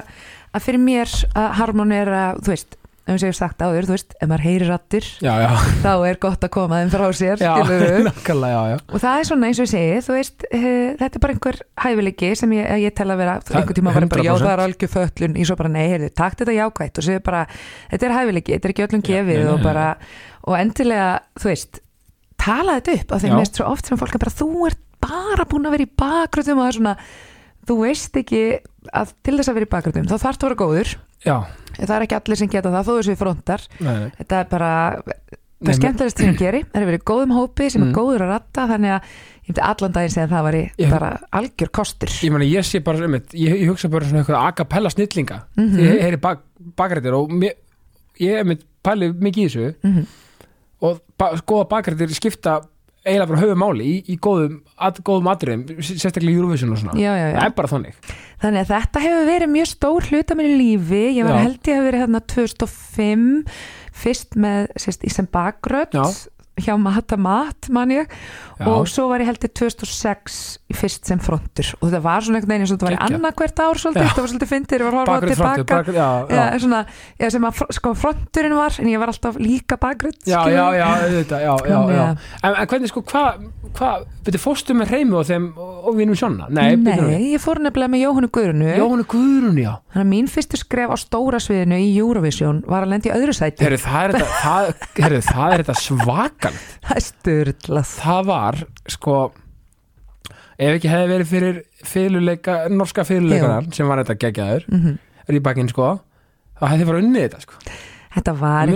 að 0.56 0.66
fyrir 0.66 0.82
mér 0.82 1.12
að 1.38 1.50
harmonera, 1.60 2.24
þú 2.40 2.56
veist 2.56 2.79
ef 3.16 3.24
ég 3.26 3.36
sagt 3.38 3.64
áður, 3.64 3.88
þú 3.90 3.96
veist, 3.96 4.16
ef 4.16 4.30
maður 4.30 4.44
heyrir 4.46 4.70
rattir 4.70 5.08
já, 5.24 5.32
já, 5.44 5.50
þá 5.84 5.92
er 6.10 6.20
gott 6.22 6.46
að 6.46 6.52
koma 6.56 6.82
þeim 6.82 6.92
frá 6.94 7.06
sér 7.18 7.44
já, 7.44 7.52
og 8.94 9.02
það 9.02 9.20
er 9.22 9.30
svona 9.30 9.50
eins 9.50 9.60
og 9.60 9.68
ég 9.68 9.72
segi, 9.74 10.00
þú 10.06 10.16
veist 10.18 10.48
uh, 10.50 10.64
þetta 11.02 11.10
er 11.10 11.24
bara 11.26 11.36
einhver 11.36 11.60
hæfileiki 11.86 12.32
sem 12.40 12.56
ég, 12.58 12.72
ég 12.86 12.96
tel 13.00 13.10
að 13.10 13.22
vera, 13.24 13.36
einhver 13.50 13.80
tíma 13.80 13.96
var 13.96 14.08
ég 14.08 14.14
bara, 14.14 14.28
já 14.28 14.34
100%. 14.34 14.46
það 14.46 14.54
er 14.54 14.64
algjör 14.66 14.94
föllun, 14.96 15.38
ég 15.40 15.50
svo 15.50 15.60
bara, 15.60 15.74
nei, 15.74 15.86
heyrðu, 15.94 16.12
takt 16.22 16.44
þetta 16.44 16.58
jákvætt 16.58 17.02
og 17.02 17.08
segir 17.10 17.26
bara, 17.26 17.44
þetta 17.94 18.10
er 18.10 18.16
hæfileiki, 18.20 18.56
þetta 18.56 18.70
er 18.70 18.76
ekki 18.76 18.88
öllum 18.88 19.06
gefið 19.10 19.52
og 19.54 19.64
bara, 19.66 19.88
og 20.46 20.60
endilega 20.60 21.10
þú 21.40 21.52
veist, 21.54 21.82
tala 22.40 22.80
þetta 22.80 22.96
upp 23.00 23.16
af 23.16 23.24
því 23.24 23.34
Já. 23.34 23.38
mest 23.40 23.60
svo 23.60 23.68
oft 23.70 23.90
sem 23.90 24.00
fólk 24.00 24.16
er 24.16 24.24
bara, 24.24 24.38
þú 24.40 24.50
ert 24.70 24.86
bara 25.00 25.46
búin 25.48 25.68
að 25.68 25.78
vera 25.78 25.88
í 25.88 25.94
bakgröðum 26.00 26.60
og 26.60 26.66
það 26.66 26.72
er 26.72 26.78
svona 26.80 26.96
þú 27.70 27.78
veist 27.84 28.20
ekki 28.20 28.42
að 28.96 29.14
til 29.26 29.38
þess 29.38 29.52
að 29.52 29.60
vera 29.60 29.68
í 29.68 29.72
bakgröðum, 29.74 30.10
þá 30.10 30.16
þarf 30.16 30.40
það 30.40 30.46
að 30.46 30.50
vera 30.50 30.60
góður 30.64 30.94
já, 31.26 31.36
það 31.80 31.96
er 31.98 32.06
ekki 32.08 32.16
allir 32.20 32.38
sem 32.38 32.50
geta 32.50 32.70
það, 32.72 32.86
þó 32.88 32.94
þessu 33.00 33.16
frontar 33.20 33.62
nei, 33.80 33.94
nei. 34.00 34.10
þetta 34.20 34.40
er 34.40 34.48
bara 34.50 34.72
það 35.60 35.76
skemmtilegast 35.76 36.18
sem 36.22 36.30
ég 36.34 36.38
geri, 36.40 36.62
það 36.72 36.82
er 36.82 36.86
verið 36.88 37.02
í 37.02 37.08
góðum 37.12 37.34
hópi 37.36 37.70
sem 37.72 37.82
Mm. 37.84 37.90
er 37.90 37.96
góður 38.00 38.22
að 38.24 38.30
ratta 38.34 38.68
þannig 38.70 38.94
að 38.96 39.02
ég 39.10 39.50
myndi 39.50 39.62
allan 39.66 39.92
daginn 39.98 40.14
segja 40.14 40.28
að 40.28 40.34
það 40.36 40.44
var 40.48 40.54
Ég- 40.60 40.90
bara 40.94 41.10
algjör 41.34 41.72
kostur 41.72 42.10
ég 42.24 42.32
meina 42.32 42.46
ég 42.48 42.64
sé 42.70 42.80
bara 42.84 43.06
um 43.06 43.14
ég, 43.14 43.34
ég 43.34 43.68
hugsa 43.68 43.90
bara 43.90 44.06
svona 44.06 44.24
eitthvað 44.24 44.48
a 44.48 44.52
cappella 44.56 44.90
snillinga 44.90 45.44
Mhm. 45.58 45.76
því 45.76 45.90
ég 45.90 46.02
heyri 46.02 46.18
bak, 46.18 46.40
bakrættir 46.78 47.14
og 47.14 47.30
mér, 47.32 47.54
ég 48.20 48.40
er 48.40 48.44
með 48.46 48.62
pæli 48.84 49.12
mikið 49.14 49.44
í 49.44 49.50
þessu 49.50 49.76
Mhm. 49.84 50.06
og 50.82 51.02
ba 51.18 51.32
góða 51.36 51.68
bakrættir 51.68 52.14
skipta 52.16 52.62
eiginlega 53.06 53.30
bara 53.32 53.42
höfu 53.44 53.58
máli 53.60 53.86
í, 53.88 53.98
í 54.14 54.18
góðum, 54.22 54.58
at, 54.76 55.00
góðum 55.06 55.30
atriðum, 55.32 55.84
sérstaklega 55.84 56.34
í 56.34 56.40
Eurovision 56.40 56.74
og 56.74 56.82
svona. 56.82 56.96
Já, 57.00 57.12
já, 57.16 57.28
já. 57.32 57.38
það 57.38 57.46
er 57.46 57.56
bara 57.60 57.72
þannig. 57.74 58.00
Þannig 58.40 58.64
að 58.64 58.74
þetta 58.74 59.04
hefur 59.06 59.30
verið 59.30 59.54
mjög 59.54 59.70
stór 59.74 60.10
hluta 60.10 60.40
mér 60.40 60.50
í 60.50 60.58
lífi, 60.60 61.04
ég 61.18 61.28
var 61.28 61.40
held 61.44 61.60
ég 61.70 61.80
hef 61.80 61.88
verið 61.88 62.04
hérna 62.06 62.22
2005 62.34 63.30
fyrst 64.00 64.38
með 64.40 64.70
sérst, 64.80 65.06
í 65.08 65.12
sem 65.14 65.28
bakgrödd 65.32 65.96
Já. 65.96 66.06
hjá 66.60 66.74
Mata 66.80 67.18
Mat 67.20 67.70
man 67.74 67.94
ég 67.94 68.12
Já. 68.60 68.68
og 68.68 68.90
svo 68.92 69.06
var 69.08 69.22
ég 69.24 69.30
held 69.30 69.46
ég 69.46 69.54
2006 69.56 70.34
í 70.68 70.76
fyrst 70.76 71.08
sem 71.08 71.20
frontur. 71.24 71.70
Og 71.80 71.88
þetta 71.88 72.02
var 72.04 72.26
svona 72.26 72.40
einhvern 72.42 72.52
veginn 72.52 72.66
eins 72.66 72.74
og 72.74 72.80
þetta 72.82 72.90
var 72.90 73.32
í 73.32 73.38
hvert 73.40 73.62
ár 73.64 73.80
svolítið, 73.80 74.08
þetta 74.10 74.24
var 74.24 74.32
svolítið 74.34 74.50
fyndir, 74.50 74.76
ég 74.76 74.84
var 74.84 74.92
að 74.92 75.00
horfa 75.00 75.14
bakrætt 75.14 75.40
frontur, 75.40 75.64
tilbaka. 75.64 75.78
bakrætt, 75.80 75.96
já, 75.96 76.10
já. 76.28 76.36
Já, 76.36 76.60
svona, 76.66 76.82
já, 77.24 77.28
sem 77.36 77.48
að 77.48 77.54
sko, 77.78 77.94
fronturinn 77.96 78.56
var 78.60 78.72
en 78.84 78.88
ég 78.92 79.00
var 79.00 79.10
alltaf 79.14 79.40
líka 79.40 79.76
bakgrödd 79.80 80.28
Já, 80.28 80.42
já, 80.52 80.66
já, 80.76 80.88
auðvitað, 81.06 81.40
já, 81.46 81.54
já, 81.72 81.80
En, 82.44 82.52
en 82.52 82.68
hvernig 82.74 82.92
sko, 82.92 83.00
hvað, 83.08 83.48
hva, 83.80 83.92
betur 84.28 84.44
fórstu 84.44 84.76
með 84.76 84.92
reymi 84.92 85.16
og 85.16 85.24
þeim 85.30 85.46
og, 85.56 85.96
vinum 85.96 86.20
Sjonna? 86.20 86.52
Nei. 86.52 86.76
Nei, 86.76 87.32
ég 87.32 87.40
fór 87.40 87.64
nefnilega 87.64 87.94
með 87.96 88.04
Jóhannu 88.04 88.30
Guðrunu 88.36 88.68
Jóhannu 88.76 89.08
Guðrún, 89.08 89.56
já. 89.64 89.72
Þannig 89.96 90.04
að 90.04 90.12
mín 90.12 90.28
fyrstu 90.28 90.60
skref 90.60 90.92
á 90.92 90.98
stóra 91.00 91.40
sviðinu 91.40 91.80
í 91.80 91.96
Eurovision 91.96 92.60
var 92.68 92.84
að 92.84 92.92
lenda 92.92 93.08
í 93.08 93.16
öðru 93.16 93.34
sæti. 93.40 93.64
Herru, 93.64 93.80
það 93.80 94.02
er 94.04 94.10
þetta, 94.18 94.30
það, 94.44 94.64
herru, 95.00 95.20
það 95.30 95.50
er 95.56 95.60
þetta 95.64 95.76
er 98.50 98.60
var, 98.60 98.92
sko 98.96 99.20
ef 100.60 100.74
ekki 100.76 100.92
hefði 100.92 101.12
verið 101.14 101.30
fyrir 101.30 101.62
fyrirleika, 101.88 102.58
norska 102.74 103.06
fyrirleikaran 103.08 103.72
sem 103.76 103.88
var 103.88 104.04
þetta 104.04 104.20
geggjaður, 104.26 104.68
mm 104.68 104.98
er 105.30 105.38
í 105.38 105.42
bakinn, 105.46 105.70
sko 105.70 106.00
þá 106.60 106.66
hefði 106.66 106.82
þið 106.82 106.90
bara 106.90 107.02
unnið 107.04 107.26
þetta, 107.28 107.42
sko. 107.46 107.60
Þetta 108.10 108.34
var 108.40 108.70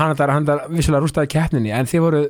hann 0.00 0.14
er 0.16 0.52
er 0.54 0.62
vissulega 0.72 1.02
rústaði 1.04 1.28
keppninni, 1.34 1.72
en 1.76 1.90
þið 1.90 2.04
voru 2.06 2.22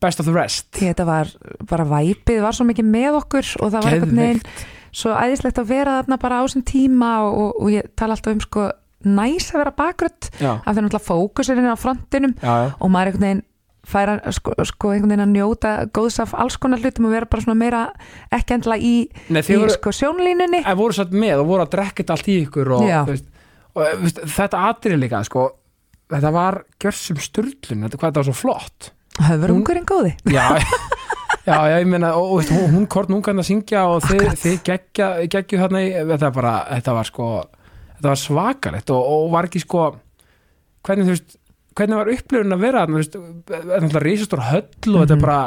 best 0.00 0.20
of 0.22 0.26
the 0.26 0.32
rest. 0.32 0.70
Þetta 0.78 1.04
var 1.04 1.30
bara 1.68 1.84
væpið, 1.84 2.40
var 2.40 2.56
svo 2.56 2.64
mikið 2.64 2.88
með 2.88 3.18
okkur 3.20 3.50
og 3.60 3.72
það 3.74 3.84
var 3.84 3.96
veginn 3.98 4.40
Geðveikt. 4.40 4.62
svo 5.02 5.12
æðislegt 5.12 5.60
að 5.60 5.68
vera 5.74 5.98
þarna 6.00 6.20
bara 6.22 6.40
á 6.40 6.42
þessum 6.46 6.64
tíma 6.72 7.10
og, 7.26 7.40
og, 7.42 7.50
og 7.60 7.74
ég 7.74 7.90
tala 8.00 8.16
alltaf 8.16 8.32
um 8.32 8.40
sko 8.46 8.70
næs 9.04 9.50
að 9.52 9.62
vera 9.62 9.76
bakgrödd 9.76 10.30
Já, 10.40 10.50
af 10.56 10.72
því 10.72 10.82
náttúrulega 10.84 11.06
fókusirinn 11.06 11.72
á 11.72 11.76
frontinum 11.80 12.34
já, 12.40 12.52
já. 12.64 12.66
og 12.76 12.90
maður 12.92 13.12
einhvern 13.12 13.26
veginn 13.26 13.44
fær 13.86 14.12
að 14.12 14.34
sko, 14.36 14.54
sko 14.68 14.92
einhvern 14.92 15.14
veginn 15.14 15.24
að 15.24 15.32
njóta 15.34 15.72
góðs 15.96 16.20
af 16.22 16.34
alls 16.36 16.58
konar 16.60 16.82
hlutum 16.82 17.08
og 17.08 17.14
vera 17.14 17.28
bara 17.30 17.44
svona 17.44 17.58
meira 17.58 17.82
ekki 18.34 18.56
endla 18.58 18.76
í, 18.76 18.94
Nei, 19.32 19.40
í 19.40 19.56
voru, 19.56 19.72
sko 19.74 19.92
sjónlínunni. 19.96 20.62
En 20.64 20.78
voru 20.78 20.96
satt 20.96 21.14
með 21.14 21.42
og 21.42 21.50
voru 21.50 21.64
að 21.64 21.72
drekka 21.76 22.02
þetta 22.02 22.16
allt 22.16 22.30
í 22.30 22.36
ykkur 22.44 22.72
og, 22.76 22.86
veist, 23.08 23.28
og 23.74 24.02
veist, 24.04 24.22
þetta 24.36 24.64
atrið 24.68 25.02
líka 25.04 25.22
sko, 25.28 25.46
þetta 26.12 26.32
var 26.36 26.62
gjörsum 26.82 27.20
sturlun 27.24 27.86
þetta 27.86 28.00
hvað 28.00 28.10
þetta 28.10 28.22
var 28.22 28.30
svo 28.30 28.36
flott. 28.40 28.90
Höfurungurinn 29.20 29.88
góði. 29.88 30.12
Já, 30.30 30.44
já, 31.48 31.56
já 31.56 31.78
ég 31.80 31.88
meina 31.88 32.12
og, 32.18 32.36
veist, 32.40 32.52
hún, 32.54 32.68
hún 32.76 32.90
kort 32.90 33.10
núngan 33.12 33.42
að 33.42 33.48
syngja 33.48 33.86
og 33.90 34.04
þið, 34.06 34.28
þið 34.44 34.60
geggja, 34.68 35.10
geggju 35.32 35.64
þarna 35.64 35.82
í 35.86 35.90
þetta, 36.12 36.32
bara, 36.36 36.54
þetta 36.76 36.96
var 37.00 37.10
sko 37.10 37.30
þetta 38.00 38.08
var 38.08 38.20
svakalegt 38.20 38.94
og, 38.96 39.10
og 39.12 39.28
var 39.34 39.48
ekki 39.48 39.60
sko 39.60 39.90
hvernig 40.86 41.08
þú 41.08 41.14
veist 41.16 41.39
hvernig 41.80 41.98
var 42.02 42.12
upplifun 42.14 42.54
að 42.58 42.62
vera 42.68 42.84
er 42.84 42.92
náttúrulega 42.92 44.04
risastór 44.06 44.46
höll 44.52 44.94
og 44.94 45.02
þetta 45.02 45.16
er 45.16 45.20
Mhm. 45.20 45.26
bara 45.26 45.42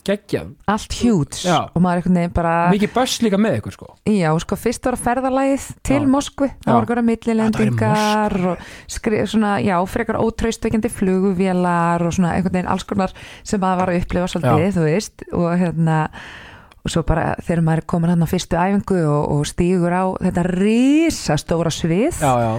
geggjað, 0.00 0.46
allt 0.72 0.94
hjúts 0.96 1.42
Já. 1.44 1.58
og 1.76 1.82
maður 1.84 1.98
einhvern 2.00 2.14
veginn 2.16 2.32
bara 2.34 2.52
mikið 2.72 2.92
böss 2.94 3.18
líka 3.20 3.36
með 3.36 3.58
ykkur 3.60 3.74
sko 3.74 3.88
já, 4.08 4.30
sko 4.40 4.56
fyrst 4.56 4.86
var 4.88 4.96
að 4.96 5.02
ferðalagið 5.04 5.66
til 5.84 5.98
Já. 6.00 6.08
Moskvu, 6.08 6.46
það 6.48 6.64
Já. 6.64 6.72
var 6.72 6.80
einhverja 6.80 7.04
millilendingar 7.10 8.36
og 8.54 8.58
skri, 8.88 9.20
svona, 9.28 9.52
já, 9.60 9.76
frekar 9.86 10.16
ótraustveikandi 10.24 10.88
flugvélar 10.88 12.00
og 12.06 12.12
svona 12.16 12.32
einhvern 12.32 12.56
veginn 12.56 12.72
alls 12.72 12.84
konar 12.88 13.12
sem 13.44 13.60
maður 13.60 13.82
var 13.84 13.92
að 13.92 14.00
upplifa 14.00 14.30
svolítið, 14.32 14.72
þú 14.78 14.86
veist 14.88 15.22
og 15.36 15.50
hérna 15.60 15.98
og 16.80 16.90
svo 16.94 17.02
bara 17.04 17.34
þegar 17.44 17.62
maður 17.68 17.82
er 17.84 17.88
komin 17.92 18.08
hann 18.14 18.24
á 18.24 18.28
fyrstu 18.32 18.56
æfingu 18.56 19.02
og, 19.04 19.30
og 19.36 19.46
stígur 19.46 19.92
á 19.92 20.04
þetta 20.16 20.46
risastóra 20.48 21.68
svið 21.70 22.16
já, 22.24 22.32
já, 22.40 22.52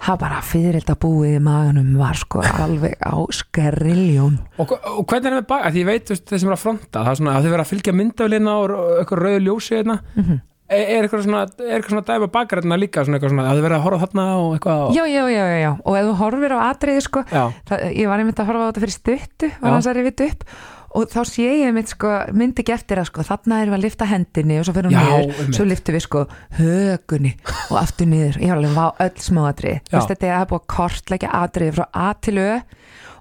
það 0.00 0.18
bara 0.22 0.42
fyririlda 0.44 0.94
búið 1.02 1.34
í 1.36 1.40
maganum 1.44 1.90
var 2.00 2.18
sko 2.20 2.42
alveg 2.44 2.94
á 3.04 3.14
skeriljón 3.36 4.38
Og, 4.58 4.72
og 4.72 5.02
hvernig 5.06 5.26
er 5.30 5.34
það 5.34 5.40
með 5.40 5.48
baka? 5.50 5.72
Því 5.74 5.82
ég 5.84 5.90
veit 5.90 6.12
veist, 6.14 6.28
þeir 6.30 6.42
sem 6.44 6.50
er 6.52 6.56
að 6.56 6.62
fronta, 6.64 7.02
það 7.04 7.10
er 7.14 7.18
svona 7.20 7.34
að 7.36 7.42
þið 7.48 7.54
vera 7.56 7.66
að 7.66 7.72
fylgja 7.74 7.96
myndaflina 8.00 8.54
og 8.60 8.72
eitthvað 9.00 9.22
rauðu 9.26 9.42
ljósi 9.48 9.76
hérna. 9.80 9.98
mm 10.16 10.46
Er, 10.70 10.84
er 10.86 11.02
eitthvað 11.02 11.24
svona, 11.24 11.38
er 11.66 11.72
eitthvað 11.80 11.90
svona 11.96 12.06
dæma 12.06 12.26
bakarætna 12.30 12.76
líka, 12.78 13.02
svona 13.02 13.16
eitthvað 13.18 13.32
svona, 13.32 13.46
að 13.50 13.56
þið 13.58 13.64
verið 13.64 13.74
að 13.74 13.86
horfa 13.88 14.04
þarna 14.04 14.26
og 14.38 14.52
eitthvað? 14.54 14.82
já, 14.94 15.00
já, 15.10 15.22
já, 15.26 15.40
já, 15.50 15.56
já, 15.64 15.70
og 15.82 15.96
ef 15.98 16.04
þú 16.06 16.12
horfir 16.20 16.52
á 16.54 16.58
atriði 16.68 17.00
sko, 17.02 17.22
það, 17.66 17.82
ég 17.90 18.06
var 18.12 18.22
einmitt 18.22 18.38
að 18.44 18.50
horfa 18.52 18.62
á 18.62 18.68
þetta 18.68 18.82
fyrir 18.84 18.94
stuttu, 18.94 19.48
var 19.64 19.74
hans 19.74 19.88
að 19.90 19.98
rifið 19.98 20.22
upp 20.28 20.44
og 20.90 21.06
þá 21.12 21.20
sé 21.28 21.46
ég 21.46 21.68
einmitt 21.68 21.92
sko, 21.92 22.10
myndi 22.34 22.64
eftir 22.74 23.00
að 23.00 23.10
sko, 23.10 23.24
þarna 23.26 23.60
erum 23.62 23.74
við 23.74 23.78
að 23.78 23.84
lifta 23.86 24.08
hendinni 24.10 24.58
og 24.60 24.66
svo 24.66 24.74
fyrir 24.74 24.94
niður, 24.94 25.28
einmitt. 25.30 25.56
svo 25.56 25.66
liftum 25.68 25.96
við 25.96 26.04
sko 26.06 26.24
högunni 26.58 27.32
og 27.70 27.76
aftur 27.80 28.10
niður 28.10 28.40
ég 28.42 28.50
var 28.50 28.58
alveg 28.58 28.76
vá 28.76 28.86
öll 29.06 29.22
smá 29.22 29.42
atriði, 29.52 29.78
Já. 29.80 29.86
þú 29.90 29.96
veist 29.98 30.12
þetta 30.14 30.30
er 30.30 30.36
að 30.38 30.48
búið 30.50 30.60
að 30.62 30.68
kortleggja 30.74 31.32
atriði 31.40 31.76
frá 31.78 31.86
A 31.94 32.08
til 32.18 32.36
Ö 32.42 32.50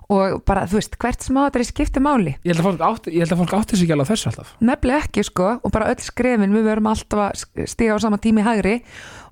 og 0.10 0.40
bara, 0.48 0.64
þú 0.66 0.80
veist, 0.80 0.96
hvert 0.98 1.22
smá 1.22 1.44
atriði 1.46 1.70
skiptir 1.70 2.02
máli. 2.02 2.34
Ég 2.42 2.56
held 2.56 2.64
að 2.64 2.68
fólk 2.70 2.84
átti, 2.88 3.12
ég 3.14 3.22
held 3.24 3.36
að 3.36 3.42
fólk 3.44 3.54
átti 3.60 3.78
sig 3.78 3.86
ekki 3.86 3.94
alveg 3.94 4.10
á 4.10 4.12
þessu 4.12 4.30
alltaf. 4.32 4.54
nefnilega 4.60 5.04
ekki 5.06 5.24
sko 5.28 5.50
og 5.62 5.74
bara 5.76 5.90
öll 5.94 6.02
skrefin 6.02 6.56
við 6.56 6.66
verum 6.66 6.90
alltaf 6.90 7.22
að 7.28 7.68
stíga 7.70 7.94
á 7.94 7.98
sama 8.02 8.18
tími 8.18 8.46
hægri. 8.46 8.80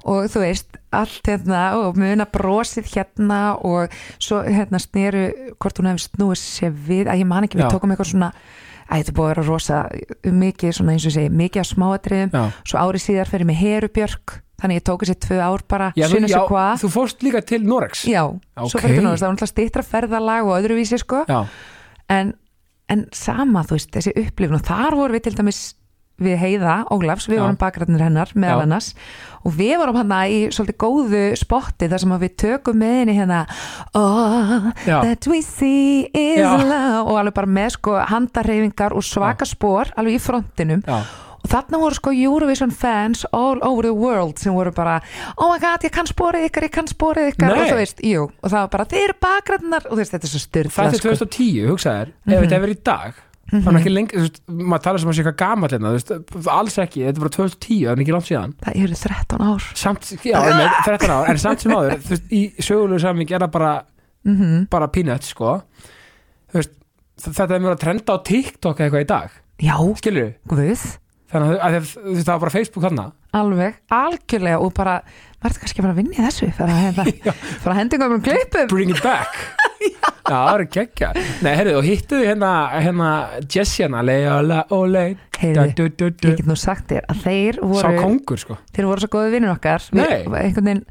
Og 0.07 0.29
þú 0.31 0.43
veist 0.45 0.77
allt 0.93 1.25
hérna 1.27 1.63
og 1.81 1.97
muna 1.99 2.27
brosið 2.29 2.87
hérna 2.93 3.57
og 3.65 3.91
svo 4.21 4.43
hérna 4.45 4.79
sneru 4.79 5.25
hvort 5.57 5.81
hún 5.81 5.89
hefði 5.89 6.05
snúið 6.05 6.39
sér 6.39 6.71
við. 6.71 7.09
Að 7.09 7.23
ég 7.25 7.27
man 7.27 7.43
ekki, 7.43 7.57
við 7.57 7.67
Já. 7.67 7.73
tókum 7.73 7.91
eitthvað 7.91 8.11
svona 8.13 8.31
að 8.87 9.01
þetta 9.01 9.11
er 9.11 9.17
búið 9.17 9.25
að 9.25 9.33
vera 9.33 9.47
rosa 9.49 9.79
mikið 10.23 10.77
svona 10.77 10.93
eins 10.93 11.07
og 11.09 11.15
segi, 11.17 11.33
mikið 11.41 11.63
af 11.63 11.71
smáatriðum. 11.73 12.31
Já, 12.31 12.43
svo 12.69 12.83
árið 12.85 13.03
síðar 13.03 13.31
fyrir 13.33 13.49
mig 13.49 13.59
Herubjörg 13.59 14.37
þannig 14.61 14.79
ég 14.79 14.85
tók 14.89 15.05
þessi 15.05 15.17
tvö 15.27 15.39
ár 15.43 15.63
bara 15.69 15.91
já, 15.97 16.07
þú, 16.09 16.21
já 16.27 16.41
þú 16.81 16.89
fórst 16.93 17.23
líka 17.25 17.41
til 17.45 17.61
Norex. 17.67 18.05
já, 18.09 18.23
Ok. 18.25 18.69
svo 18.71 18.79
fyrir 18.81 19.01
náttúrulega 19.03 19.21
það 19.21 19.27
var 19.27 19.35
náttúrulega 19.35 19.53
stýttra 19.53 19.83
ferðalag 19.85 20.45
og 20.49 20.57
öðruvísi 20.61 20.97
sko. 21.01 21.23
En, 22.09 22.33
en 22.89 23.05
sama 23.11 23.63
þú 23.67 23.77
veist, 23.77 23.91
þessi 23.91 24.13
upplifun. 24.15 24.55
Og 24.61 24.63
þar 24.65 24.95
vorum 24.95 25.17
við 25.17 25.27
til 25.27 25.35
dæmis 25.35 25.59
við 26.17 26.37
Heiða 26.41 26.75
Ólafs, 26.89 27.27
við 27.29 27.37
Já. 27.37 27.41
vorum 27.43 27.57
bakgrætnir 27.61 28.01
hennar 28.01 28.31
meðal 28.33 28.63
annars. 28.63 28.87
Og 29.45 29.53
við 29.53 29.75
vorum 29.77 29.99
hann 29.99 30.13
í 30.31 30.39
svolítið 30.49 30.77
góðu 30.81 31.21
spotti 31.37 31.89
þar 31.91 32.01
sem 32.01 32.15
við 32.23 32.33
tökum 32.41 32.79
með 32.81 32.95
henni 33.01 33.17
hérna 33.19 33.43
oh, 33.93 34.71
that 34.87 35.27
we 35.29 35.43
see 35.45 36.07
is 36.17 36.41
love. 36.41 37.05
Og 37.05 37.19
alveg 37.21 37.35
bara 37.37 37.51
með 37.59 37.75
sko 37.77 37.99
handarreyfingar 38.09 38.97
og 38.97 39.05
svaka 39.05 39.45
spór 39.45 39.93
alveg 39.95 40.17
í 40.17 40.23
frontinum. 40.23 40.81
Já, 40.87 41.03
og 41.43 41.49
þarna 41.51 41.79
voru 41.79 41.95
sko 41.95 42.11
Eurovision 42.11 42.71
fans 42.71 43.25
all 43.31 43.59
over 43.61 43.83
the 43.87 43.93
world 43.93 44.37
sem 44.41 44.53
voru 44.53 44.71
bara 44.75 44.97
oh 45.37 45.51
my 45.51 45.59
god, 45.59 45.83
ég 45.87 45.93
kann 45.95 46.09
spórið 46.09 46.47
ykkar, 46.49 46.63
ég 46.67 46.73
kann 46.75 46.87
spórið 46.89 47.31
ykkar. 47.33 47.53
Nei. 47.53 47.61
og 47.61 47.71
þú 47.71 47.77
veist, 47.79 48.01
jú, 48.03 48.25
og 48.41 48.49
það 48.51 48.59
var 48.65 48.73
bara 48.75 48.85
þið 48.91 49.03
eru 49.05 49.15
bakgrætnar 49.27 49.85
og 49.87 49.93
þú 49.95 50.01
veist, 50.01 50.11
þetta 50.17 50.27
er 50.27 50.33
svo 50.33 50.43
styrla 50.43 50.75
það 50.75 50.97
er 50.97 51.05
2010, 51.07 51.65
hugsaðir, 51.71 52.07
ef 52.11 52.27
Mhm. 52.27 52.43
þetta 52.43 52.57
hefur 52.59 52.73
í 52.73 52.83
dag, 52.83 53.13
þannig 53.47 53.79
ekki 53.81 53.93
lengi, 53.93 54.17
þú 54.17 54.23
veist, 54.27 54.39
maður 54.51 54.83
tala 54.83 54.99
sem 54.99 55.09
að 55.09 55.13
sé 55.15 55.23
eitthvað 55.23 55.37
gamall 55.39 55.69
hérna, 55.71 55.91
þú 55.93 55.97
veist, 55.97 56.47
alls 56.57 56.77
ekki, 56.83 57.03
þetta 57.07 57.15
er 57.15 57.23
bara 57.23 57.35
2010, 57.37 57.79
það 57.85 57.91
er 57.95 58.03
ekki 58.03 58.15
langt 58.17 58.27
síðan. 58.27 58.53
það 58.65 58.81
eru 58.83 58.97
13 59.03 59.45
ár. 59.47 59.67
Samt, 59.73 60.01
já, 60.27 60.37
með 60.43 60.71
13 60.83 61.09
ár, 61.15 61.29
en 61.31 61.37
samt 61.37 61.61
sem 61.63 61.71
áður, 61.71 61.95
þú 62.03 62.09
veist, 62.11 62.27
í 62.31 62.41
sögulegu 62.59 62.99
samingi 63.05 63.31
er 63.37 63.45
það 63.47 63.51
bara, 63.51 63.73
mm 64.27 64.67
bara 64.69 64.87
peanuts 64.91 65.29
sko. 65.31 65.61
Þú 66.51 66.59
veist, 66.59 66.71
þetta 67.23 67.55
er 67.55 67.59
mér 67.63 67.75
að 67.77 67.79
trenda 67.85 68.13
á 68.13 68.17
TikTok 68.27 68.77
eitthvað 68.83 69.05
í 69.05 69.07
dag, 69.07 69.29
já, 69.63 69.75
skilur 69.95 70.33
guð 70.47 70.97
þannig 71.31 71.55
að, 71.59 71.77
það 71.93 72.33
var 72.33 72.43
bara 72.43 72.53
Facebook 72.53 72.85
þarna. 72.87 73.07
Alveg, 73.37 73.79
algjörlega 73.93 74.59
og 74.63 74.73
bara, 74.77 74.97
er 75.43 75.57
kannski 75.61 75.83
bara 75.83 75.93
að 75.93 76.01
vinna 76.01 76.15
í 76.15 76.25
þessu? 76.25 76.49
Að 77.67 77.77
hendinga 77.77 78.09
um 78.09 78.23
klippum? 78.23 78.69
Bring 78.71 78.93
it 78.95 79.03
back. 79.03 79.35
Já, 80.27 80.33
það 80.33 80.49
er 80.53 80.63
geggja 80.73 81.09
nei, 81.45 81.51
herru, 81.55 81.77
og 81.79 81.85
hittu 81.87 82.17
þið 82.19 82.25
hérna, 82.33 82.51
hérna 82.83 83.11
Jessiana, 83.47 84.01
Leola, 84.03 84.63
Ole. 84.75 85.05
Heyrðu, 85.37 85.85
ég 85.85 86.17
get 86.25 86.47
nú 86.49 86.57
sagt 86.57 86.89
þér 86.89 87.05
að 87.13 87.21
þeir 87.27 87.59
sá 87.61 87.67
voru 87.69 88.01
kongur 88.01 88.41
sko. 88.41 88.57
þeir 88.73 88.87
voru 88.89 89.03
svo 89.03 89.11
góði 89.13 89.35
vinnur 89.35 89.53
okkar. 89.53 89.85
Við, 89.93 90.13
einhvern 90.25 90.69
veginn, 90.71 90.83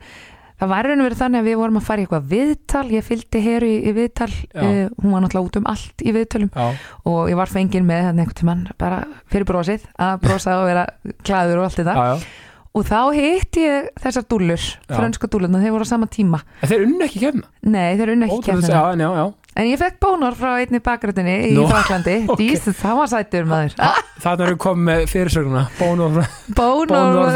það 0.61 0.71
var 0.73 0.89
raun 0.89 1.03
og 1.03 1.09
verið 1.09 1.21
þannig 1.23 1.43
að 1.43 1.49
við 1.51 1.59
vorum 1.61 1.79
að 1.81 1.87
fara 1.89 2.03
í 2.03 2.07
eitthvað 2.07 2.31
viðtal. 2.33 2.85
Ég 2.95 3.07
fylgdi 3.07 3.43
hér 3.45 3.67
í, 3.67 3.75
í 3.77 3.93
viðtal. 3.97 4.31
Uh, 4.57 4.81
hún 5.03 5.15
var 5.15 5.25
náttúrulega 5.25 5.51
út 5.51 5.61
um 5.61 5.69
allt 5.73 6.05
í 6.07 6.17
viðtalum 6.17 6.51
já, 6.53 6.67
og 7.13 7.21
ég 7.33 7.39
var 7.41 7.53
fengin 7.53 7.87
með 7.89 8.09
hann 8.09 8.23
einhvern 8.23 8.41
tímann 8.41 8.67
bara 8.81 9.03
fyrir 9.33 9.49
brosið 9.49 9.87
að 10.01 10.19
brosa 10.25 10.59
og 10.63 10.69
vera 10.71 10.87
klæður 11.27 11.63
og 11.63 11.69
allt 11.69 11.81
þetta. 11.83 11.97
Já, 11.97 12.45
og 12.77 12.85
þá 12.85 13.01
hitt 13.17 13.57
ég 13.63 13.91
þessar 14.05 14.29
dúllur 14.29 14.69
frönsku 14.91 15.31
dúllurna, 15.33 15.63
þeir 15.63 15.77
voru 15.77 15.89
á 15.89 15.93
sama 15.95 16.09
tíma. 16.13 16.43
En 16.61 16.73
þeir 16.73 16.87
unnu 16.89 17.09
ekki 17.09 17.25
kemna 17.25 17.49
nei, 17.65 17.97
þeir 17.97 18.15
unna 18.17 18.29
ekki 18.29 18.41
Ótrúlega, 18.43 18.69
kemna 18.69 19.01
já, 19.01 19.09
já, 19.09 19.21
já 19.23 19.46
en 19.57 19.71
ég 19.71 19.81
fekk 19.81 19.99
bónor 20.03 20.37
frá 20.37 20.57
einni 20.61 20.81
bakgröndinni 20.85 21.37
í 21.49 21.55
Nú, 21.57 21.67
Fraklandi, 21.71 22.17
ok. 22.33 22.41
dís, 22.41 22.67
það 22.77 23.01
var 23.01 23.11
sættur 23.13 23.49
maður. 23.49 23.77
Þannig 24.23 24.47
erum 24.47 24.55
við 24.57 24.63
komið 24.65 24.87
með 24.91 25.03
fyrirsögnuna. 25.13 25.65
Bónor 25.81 26.21
Bónor 26.57 27.35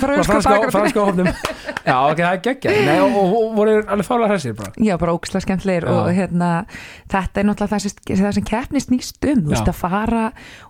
frá 0.00 0.14
franska, 0.28 1.04
hófnum 1.04 1.28
Já, 1.82 1.96
ok, 2.06 2.20
það 2.20 2.28
er 2.28 2.40
geggja 2.44 2.72
Nei, 2.86 2.96
og, 3.02 3.14
og, 3.18 3.32
og 3.38 3.54
voru 3.56 3.74
alveg 3.80 4.06
fálega 4.06 4.30
hressir 4.30 4.54
bara? 4.58 4.72
Já, 4.78 4.94
bara 5.00 5.14
ókslega 5.16 5.42
skemmtlegir 5.46 5.86
og 5.90 6.10
hérna, 6.14 6.50
þetta 7.10 7.42
er 7.42 7.48
náttúrulega 7.48 7.74
það 7.74 7.84
sem, 7.84 8.20
það 8.22 8.36
sem 8.38 8.46
keppni 8.46 8.82
snýst 8.84 9.28
um, 9.32 9.40
þú 9.42 9.54
veist 9.54 9.72
að 9.72 9.78
fara 9.80 10.24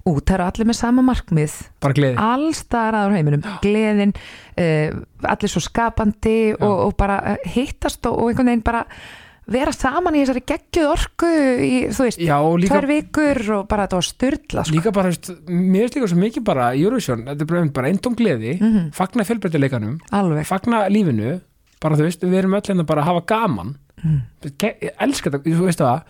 út, 0.09 0.23
það 0.25 0.35
eru 0.39 0.47
allir 0.47 0.71
með 0.71 0.79
sama 0.79 1.05
markmið. 1.07 1.57
Bara 1.85 1.99
gleði. 1.99 2.17
Alls 2.23 2.63
staðar 2.65 2.99
aður 3.03 3.17
heiminum, 3.19 3.45
gleðin 3.65 4.15
uh, 4.17 5.03
allir 5.35 5.53
svo 5.53 5.63
skapandi 5.65 6.37
og, 6.57 6.79
og 6.89 6.97
bara 6.99 7.21
uh, 7.35 7.51
hittast 7.55 8.09
og, 8.09 8.17
og 8.17 8.33
einhvern 8.33 8.53
veginn 8.55 8.65
bara 8.67 8.87
vera 9.51 9.73
saman 9.75 10.15
í 10.15 10.23
þessari 10.23 10.43
geggjuð 10.47 10.91
orku 10.93 11.29
í, 11.67 11.71
þú 11.91 12.05
veist, 12.07 12.19
Já, 12.23 12.37
og 12.41 12.59
líka, 12.63 12.75
tvær 12.77 12.87
vikur 12.89 13.41
og 13.59 13.69
bara 13.69 13.87
þetta 13.87 13.99
var 13.99 14.07
styrla 14.07 14.65
sko. 14.65 14.75
líka 14.77 14.93
bara, 14.95 15.09
veist, 15.11 15.31
mér 15.49 15.83
finnst 15.89 15.97
líka 15.99 16.09
svo 16.13 16.19
mikið 16.23 16.45
bara 16.45 16.69
Eurovision, 16.79 17.25
þetta 17.27 17.41
er 17.43 17.51
bara, 17.51 17.65
bara 17.81 17.89
eindum 17.91 18.15
gleði 18.17 18.61
Mhm. 18.61 18.93
Fagna 18.95 19.25
fjölbreytileikanum 19.25 19.99
Fagna 20.47 20.89
lífinu 20.89 21.41
Bara 21.83 21.97
þú 21.97 22.05
veist, 22.07 22.21
við 22.23 22.39
erum 22.39 22.55
öll 22.55 22.63
hérna 22.63 22.87
bara 22.87 23.03
að 23.03 23.11
hafa 23.11 23.27
gaman 23.27 23.77
Mm. 24.03 24.23
Ge- 24.59 24.77
Ég 24.83 24.91
elska 24.99 25.31
þetta, 25.31 25.45
þú 25.45 25.67
veist 25.69 25.79
það 25.79 26.03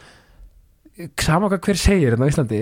Sama 1.21 1.49
hvað 1.49 1.61
hver 1.67 1.77
segir 1.81 2.13
hérna 2.15 2.25
á 2.25 2.31
Íslandi 2.33 2.61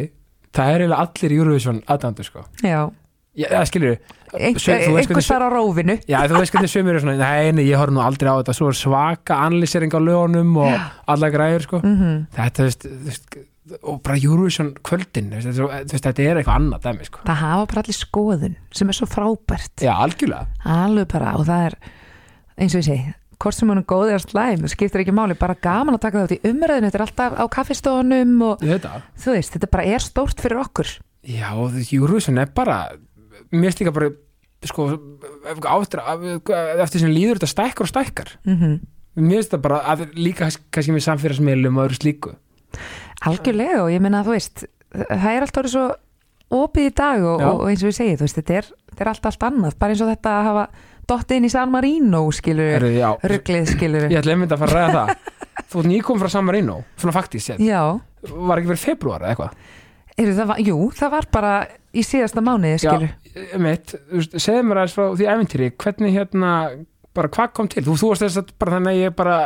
Það 0.55 0.71
er 0.75 0.81
eiginlega 0.81 1.05
allir 1.05 1.35
Eurovision 1.37 1.83
aðdandu 1.87 2.25
sko 2.27 2.45
já 2.63 2.91
Já, 3.39 3.47
það 3.53 3.69
skilur 3.71 4.01
einhvers 4.35 5.29
þar 5.31 5.45
á 5.47 5.49
rófinu 5.55 5.97
Já, 6.09 6.19
þú 6.27 6.41
veist 6.41 6.55
hvernig 6.55 6.73
sömur 6.73 6.97
er 6.99 7.05
svona, 7.05 7.31
nei, 7.55 7.67
ég 7.69 7.79
horf 7.79 7.95
nú 7.95 8.03
aldrei 8.03 8.31
á 8.31 8.39
þetta, 8.41 8.55
svo 8.57 8.71
er 8.73 8.79
svaka 8.79 9.39
analýsering 9.47 9.95
á 9.95 10.01
lögunum 10.03 10.57
og 10.65 10.75
alla 11.11 11.31
græður, 11.31 11.67
sko. 11.69 11.81
mm 11.85 12.19
Þetta, 12.35 12.67
þú 12.75 12.91
veist, 13.07 13.39
og 13.87 14.01
bara 14.03 14.19
Eurovision 14.19 14.73
kvöldin, 14.87 15.31
þú 15.47 15.69
veist, 15.71 15.95
þetta 15.95 16.25
er 16.27 16.41
eitthvað 16.41 16.59
annað 16.59 16.87
dæmi, 16.89 17.07
sko. 17.07 17.23
það 17.29 17.41
hafa 17.45 17.69
bara 17.71 17.85
allir 17.85 17.99
skoðun 18.01 18.57
sem 18.75 18.91
er 18.91 18.99
svo 18.99 19.09
frábært 19.11 19.85
Já, 19.87 19.93
algjörlega. 19.95 20.47
alveg 20.67 21.11
bara 21.15 21.35
og 21.39 21.47
það 21.47 21.67
er 21.71 21.77
eins 22.61 22.75
og 22.75 22.83
ég 22.83 22.89
segi 22.91 23.15
hvort 23.41 23.57
sem 23.57 23.71
hún 23.73 23.79
er 23.81 23.87
góð 23.89 24.11
eða 24.13 24.25
slæm, 24.27 24.65
það 24.67 24.73
skiptir 24.75 25.01
ekki 25.05 25.15
máli 25.17 25.37
bara 25.39 25.55
gaman 25.57 25.97
að 25.97 26.03
taka 26.03 26.25
þátt 26.27 26.35
í 26.35 26.51
umræðinu, 26.51 26.91
þetta 26.91 26.99
er 26.99 27.05
alltaf 27.07 27.39
á 27.41 27.45
kaffistofunum 27.55 28.35
og 28.51 28.65
það. 28.67 28.99
þú 29.23 29.37
veist, 29.39 29.55
þetta 29.55 29.71
bara 29.73 29.87
er 29.95 30.05
stórt 30.05 30.43
fyrir 30.43 30.61
okkur 30.61 30.91
Já, 31.21 31.53
Eurovision 31.93 32.41
er 32.41 32.49
bara, 32.57 32.77
mér 33.53 33.71
finnst 33.71 33.83
líka 33.83 33.95
bara, 33.95 34.11
sko, 34.71 34.89
áttur, 35.71 36.03
eftir 36.85 37.05
sem 37.05 37.13
líður 37.15 37.41
þetta 37.41 37.53
stækkar 37.55 37.87
og 37.87 37.93
stækkar. 37.95 38.35
mm 38.47 38.79
Mér 39.21 39.41
finnst 39.41 39.51
það 39.57 39.63
bara, 39.65 39.81
að 39.91 40.05
líka 40.15 40.47
kannski 40.71 40.93
með 40.95 41.03
samfélagsmiðlum 41.09 41.79
og 41.81 41.89
öðru 41.89 41.97
slíku. 41.99 42.37
algjörlega 43.27 43.83
og 43.83 43.91
ég 43.91 44.01
meina 44.01 44.23
þú 44.25 44.37
veist 44.37 44.63
það 44.95 45.33
er 45.35 45.45
alltaf 45.45 45.61
orðið 45.65 45.75
svo 45.75 45.89
opið 46.61 46.87
í 46.87 46.93
dag 46.99 47.25
og, 47.27 47.43
og 47.43 47.65
eins 47.71 47.83
og 47.83 47.91
ég 47.91 47.97
segi, 47.99 48.15
þú 48.19 48.27
veist, 48.27 48.39
þetta 48.39 48.57
er, 48.61 48.71
þetta 48.91 49.05
er 49.05 49.11
allt 49.13 49.27
allt 49.31 49.45
annað, 49.49 49.77
bara 49.83 49.95
eins 49.95 50.05
og 50.05 50.11
þetta 50.11 50.37
að 50.37 50.49
hafa 50.49 50.65
dottið 51.11 51.41
inn 51.41 51.49
í 51.49 51.53
San 51.53 51.75
Marino, 51.75 52.23
skilur 52.35 52.87
rugglið, 53.33 53.75
skilur 53.75 54.07
ég 54.11 54.23
ætla 54.23 54.37
einmitt 54.37 54.55
að 54.55 54.63
fara 54.63 54.71
að 54.71 54.79
ræða 54.79 54.95
það. 54.95 55.37
Þú 55.71 55.83
ert 55.83 55.91
nýkom 55.91 56.23
frá 56.23 56.31
San 56.33 56.47
Marino, 56.47 56.81
svona 56.99 57.15
faktist 57.15 57.53
Var 58.21 58.61
ekki 58.61 58.69
verið 58.69 58.83
februar 58.83 59.23
eða 59.25 59.31
eitthvað? 59.33 60.59
jú, 60.67 60.79
það 60.93 61.13
var 61.15 61.29
bara 61.33 61.53
í 61.95 62.05
síðasta 62.07 62.43
mánuði, 62.45 62.81
skilur 62.83 63.11
Já, 63.11 63.59
mitt, 63.63 63.95
segðu 64.37 64.65
mér 64.67 64.83
aðeins 64.83 64.97
frá 64.97 65.07
því 65.15 65.31
æfintýri, 65.35 65.71
hvernig 65.81 66.17
hérna, 66.17 66.51
bara 67.17 67.31
hvað 67.37 67.55
kom 67.57 67.71
til? 67.71 67.85
Þú, 67.87 67.97
þú 68.01 68.11
varst 68.13 68.27
þess 68.27 68.43
að 68.43 68.53
bara 68.63 68.77
þannig 68.77 68.97
að 68.97 69.01
ég 69.05 69.17
bara, 69.19 69.39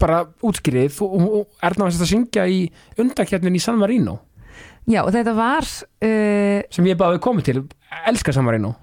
bara 0.00 0.22
útskýrið, 0.48 0.90
þú 0.96 1.44
Erna 1.68 1.86
varst 1.86 2.04
að 2.04 2.12
syngja 2.14 2.48
í 2.48 2.64
undakjarnin 3.00 3.56
í 3.56 3.62
San 3.62 3.80
Marino, 3.80 4.20
Já, 4.88 5.02
og 5.04 5.12
þetta 5.14 5.34
var 5.36 5.66
uh, 5.66 6.60
sem 6.72 6.88
ég 6.88 6.98
báði 6.98 7.20
komið 7.22 7.50
til, 7.50 7.62
elska 8.10 8.34
San 8.34 8.46
Marino. 8.48 8.74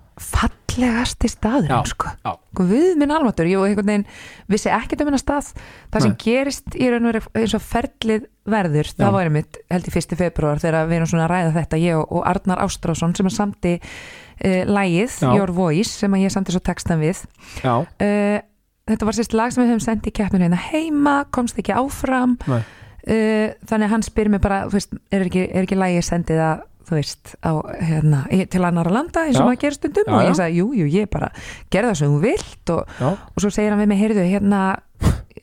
Fallegasti 0.77 1.29
staður 1.31 1.71
Já, 1.71 1.77
sko. 1.89 2.11
já. 2.23 2.33
Guð 2.57 2.97
minn 2.99 3.13
almatur, 3.13 3.47
ég 3.49 3.77
veginn 3.77 4.05
vissi 4.49 4.69
ekkert 4.73 5.01
um 5.01 5.09
hennar 5.09 5.21
stað 5.21 5.51
það 5.91 6.05
sem 6.05 6.13
Nei. 6.13 6.19
gerist 6.23 6.77
í 6.77 6.89
raun 6.91 7.07
og 7.07 7.13
veru 7.13 7.31
eins 7.41 7.55
og 7.57 7.63
ferlið 7.65 8.27
verður, 8.47 8.91
Já. 8.91 8.97
það 9.01 9.15
var 9.17 9.29
einmitt 9.29 9.59
held 9.73 9.87
í 9.89 9.93
fyrsti 9.93 10.19
februar 10.19 10.61
þegar 10.61 10.87
við 10.87 10.99
erum 10.99 11.11
svona 11.11 11.25
að 11.27 11.33
ræða 11.33 11.55
þetta 11.57 11.81
ég 11.81 11.97
og, 11.99 12.05
og 12.11 12.27
Arnar 12.31 12.63
Ástrásson 12.63 13.15
sem 13.17 13.29
er 13.29 13.35
samti 13.35 13.73
uh, 13.79 14.63
lægið, 14.69 15.17
Já. 15.25 15.31
Your 15.33 15.53
Voice 15.57 15.97
sem 15.97 16.17
ég 16.21 16.33
samti 16.33 16.55
svo 16.55 16.63
textan 16.63 17.01
við 17.01 17.25
uh, 17.65 18.39
þetta 18.87 19.09
var 19.09 19.17
sérst 19.17 19.35
lag 19.37 19.53
sem 19.53 19.63
við 19.63 19.73
höfum 19.73 19.85
sendið 19.89 20.13
í 20.13 20.17
keppninu 20.21 20.47
hérna 20.47 20.61
heima, 20.69 21.19
komst 21.33 21.59
ekki 21.59 21.75
áfram 21.75 22.37
uh, 22.47 22.63
þannig 23.07 23.85
að 23.89 23.93
hann 23.95 24.07
spyr 24.07 24.31
mig 24.31 24.43
bara, 24.43 24.65
veist, 24.71 24.95
er 25.11 25.27
ekki, 25.27 25.47
er 25.51 25.67
ekki 25.67 25.79
lægið 25.79 26.07
sendið 26.07 26.43
að 26.51 26.65
þú 26.87 26.95
veist, 26.95 27.35
á, 27.43 27.51
hérna, 27.83 28.21
til 28.51 28.63
annara 28.63 28.93
landa 28.95 29.25
eins 29.27 29.35
og 29.37 29.43
Já. 29.43 29.47
maður 29.49 29.61
gerir 29.65 29.77
stundum 29.77 30.07
Já, 30.07 30.13
og 30.15 30.21
já. 30.21 30.27
ég 30.29 30.37
sagði, 30.39 30.59
jú, 30.61 30.67
jú, 30.79 30.85
ég 30.93 31.09
bara 31.11 31.31
gerði 31.73 31.89
það 31.91 31.97
sem 32.01 32.13
þú 32.13 32.19
vilt 32.23 32.73
og, 32.75 32.93
já, 33.01 33.09
og 33.11 33.43
svo 33.43 33.51
segir 33.51 33.73
hann 33.73 33.81
við 33.83 33.89
mig, 33.91 33.99
heyrðu, 34.03 34.27
hérna 34.31 34.61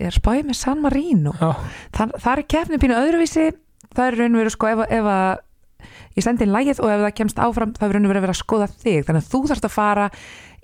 er 0.00 0.14
spáðið 0.16 0.48
með 0.50 0.58
San 0.58 0.80
Marino? 0.82 1.34
Já, 1.40 1.50
það, 1.94 2.14
það 2.24 2.32
er 2.38 2.46
keppni 2.54 2.80
pínu 2.82 2.96
öðruvísi. 2.98 3.50
Það 3.94 4.08
er 4.08 4.16
raun 4.18 4.34
og 4.34 4.40
veru 4.42 4.50
sko 4.54 4.70
ef, 4.72 4.80
ef 4.90 5.10
að 5.12 5.90
ég 6.16 6.24
sendi 6.24 6.46
inn 6.46 6.54
lægið 6.54 6.80
og 6.82 6.90
ef 6.90 7.04
það 7.04 7.14
kemst 7.20 7.38
áfram 7.42 7.74
það 7.76 7.86
er 7.86 7.94
raun 7.94 8.08
og 8.08 8.10
veru 8.10 8.20
að 8.20 8.26
vera 8.26 8.34
að 8.34 8.40
skoða 8.40 8.68
þig. 8.72 9.04
Þannig 9.06 9.22
að 9.22 9.30
þú 9.30 9.40
þarfst 9.50 9.68
að 9.68 9.74
fara 9.74 10.08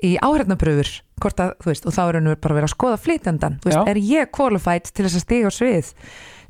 í 0.01 0.11
áhærnapröfur 0.25 0.91
hvort 1.21 1.43
að, 1.45 1.53
þú 1.61 1.71
veist, 1.71 1.87
og 1.87 1.95
þá 1.95 2.01
er 2.07 2.15
raun 2.17 2.27
og 2.27 2.33
veru 2.35 2.41
bara 2.47 2.55
að 2.57 2.59
vera 2.61 2.71
að 2.71 2.75
skoða 2.75 3.01
flytjandan, 3.05 3.59
þú 3.61 3.71
veist, 3.71 3.79
Já. 3.79 3.91
er 3.93 4.01
ég 4.11 4.31
qualified 4.35 4.91
til 4.91 5.05
þess 5.07 5.19
að 5.21 5.25
stiga 5.27 5.51
á 5.51 5.53
svið 5.53 5.91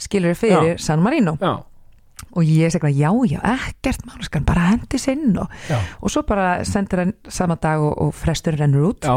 skilur 0.00 0.38
fyrir 0.38 0.78
San 0.80 1.02
Marino? 1.04 1.34
Já, 1.42 1.52
og 2.36 2.44
ég 2.46 2.70
segi 2.72 2.92
já, 3.00 3.10
já, 3.30 3.40
ekkert 3.56 4.04
máluskan 4.06 4.44
bara 4.46 4.68
hendi 4.70 4.98
sinn 5.00 5.36
og, 5.40 5.50
og 6.00 6.10
svo 6.12 6.22
bara 6.28 6.60
sendir 6.68 7.04
hann 7.04 7.14
sama 7.28 7.56
dag 7.60 7.80
og, 7.82 7.94
og 7.98 8.14
frestur 8.14 8.54
rennur 8.60 8.90
út. 8.92 9.04
Já, 9.08 9.16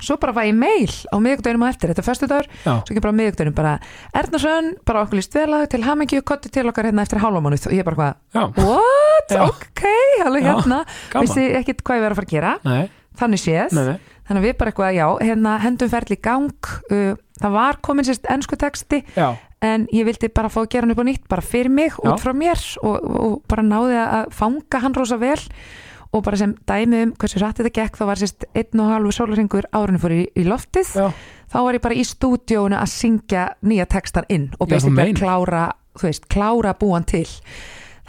svo 0.00 0.16
bara 0.20 0.32
var 0.32 0.46
ég 0.48 0.54
mail 0.56 0.92
á 1.12 1.16
miðugdöginum 1.20 1.64
á 1.66 1.68
eftir 1.72 1.90
þetta 1.92 2.00
er 2.04 2.06
föstudagur, 2.06 2.46
já, 2.64 2.70
svo 2.80 2.94
ekki 2.94 3.02
bara 3.04 3.12
á 3.12 3.18
miðugdöginum 3.18 3.56
bara 3.58 3.72
Ernarsson, 4.16 4.70
bara 4.88 5.02
okkur 5.04 5.18
líst 5.20 5.34
vel 5.36 5.50
að 5.58 5.66
til 5.74 5.82
hamingju, 5.84 6.22
kotti 6.24 6.52
til 6.54 6.64
okkar 6.70 6.88
hérna 6.88 7.04
eftir 7.04 7.20
hálfamánuð 7.20 7.66
og 7.68 7.74
ég 7.76 7.84
bara 7.88 7.98
hvað, 7.98 8.54
what, 8.62 9.34
Já. 9.34 9.42
ok 9.44 9.82
alveg 10.24 10.46
hérna, 10.48 10.78
vissi 11.20 11.44
ekkit 11.58 11.82
hvað 11.84 12.00
ég 12.00 12.06
verið 12.06 12.14
að 12.16 12.20
fara 12.22 12.30
að 12.30 12.34
gera. 12.36 12.54
Nei, 12.64 12.88
þannig 13.20 13.42
séð, 13.44 13.76
nei, 13.76 13.84
nei, 13.90 14.16
þannig 14.30 14.46
við 14.46 14.56
bara 14.62 14.72
eitthvað 14.72 14.96
já, 14.96 15.06
hérna 15.26 15.58
hendum 15.66 15.90
ferli 15.92 16.16
í 16.16 16.22
gang 16.24 16.70
uh, 16.94 17.12
það 17.42 17.54
var 17.58 17.78
komin 17.84 18.08
sérst 18.08 18.28
ennsku 18.32 18.56
texti. 18.60 19.02
Já, 19.18 19.34
en 19.60 19.86
ég 19.92 20.06
vildi 20.08 20.30
bara 20.32 20.48
fá 20.52 20.62
að 20.62 20.70
gera 20.72 20.86
hann 20.86 20.94
upp 20.94 21.02
á 21.04 21.06
nýtt 21.10 21.28
bara 21.28 21.44
fyrir 21.44 21.72
mig, 21.72 21.92
Já. 21.92 22.08
út 22.08 22.22
frá 22.22 22.32
mér 22.36 22.60
og, 22.82 22.96
og 23.20 23.34
bara 23.50 23.64
náði 23.66 23.98
að 24.00 24.30
fanga 24.32 24.80
hann 24.84 24.96
rosa 24.96 25.18
vel. 25.20 25.40
Og 26.10 26.24
bara 26.26 26.40
sem 26.40 26.56
dæmi 26.66 27.04
um 27.04 27.10
hversu 27.14 27.38
rætt 27.38 27.60
þetta 27.60 27.70
gekk, 27.70 27.98
þá 28.00 28.06
var 28.08 28.18
sérst 28.18 28.46
einn 28.58 28.80
og 28.82 28.88
halvu 28.90 29.12
sólarringur 29.14 29.68
árunni 29.70 30.00
fór 30.02 30.14
í, 30.16 30.24
í 30.34 30.42
loftið. 30.42 30.88
Já, 30.98 31.12
þá 31.52 31.58
var 31.68 31.76
ég 31.78 31.84
bara 31.84 31.98
í 32.00 32.06
stúdíónu 32.08 32.78
að 32.80 32.90
syngja 32.90 33.44
nýja 33.62 33.86
textan 33.86 34.26
inn 34.26 34.48
og 34.58 34.72
að 34.74 34.88
meinar. 34.90 35.20
klára, 35.20 35.62
þú 36.00 36.08
veist, 36.08 36.26
klára 36.32 36.74
búan 36.80 37.06
til. 37.06 37.28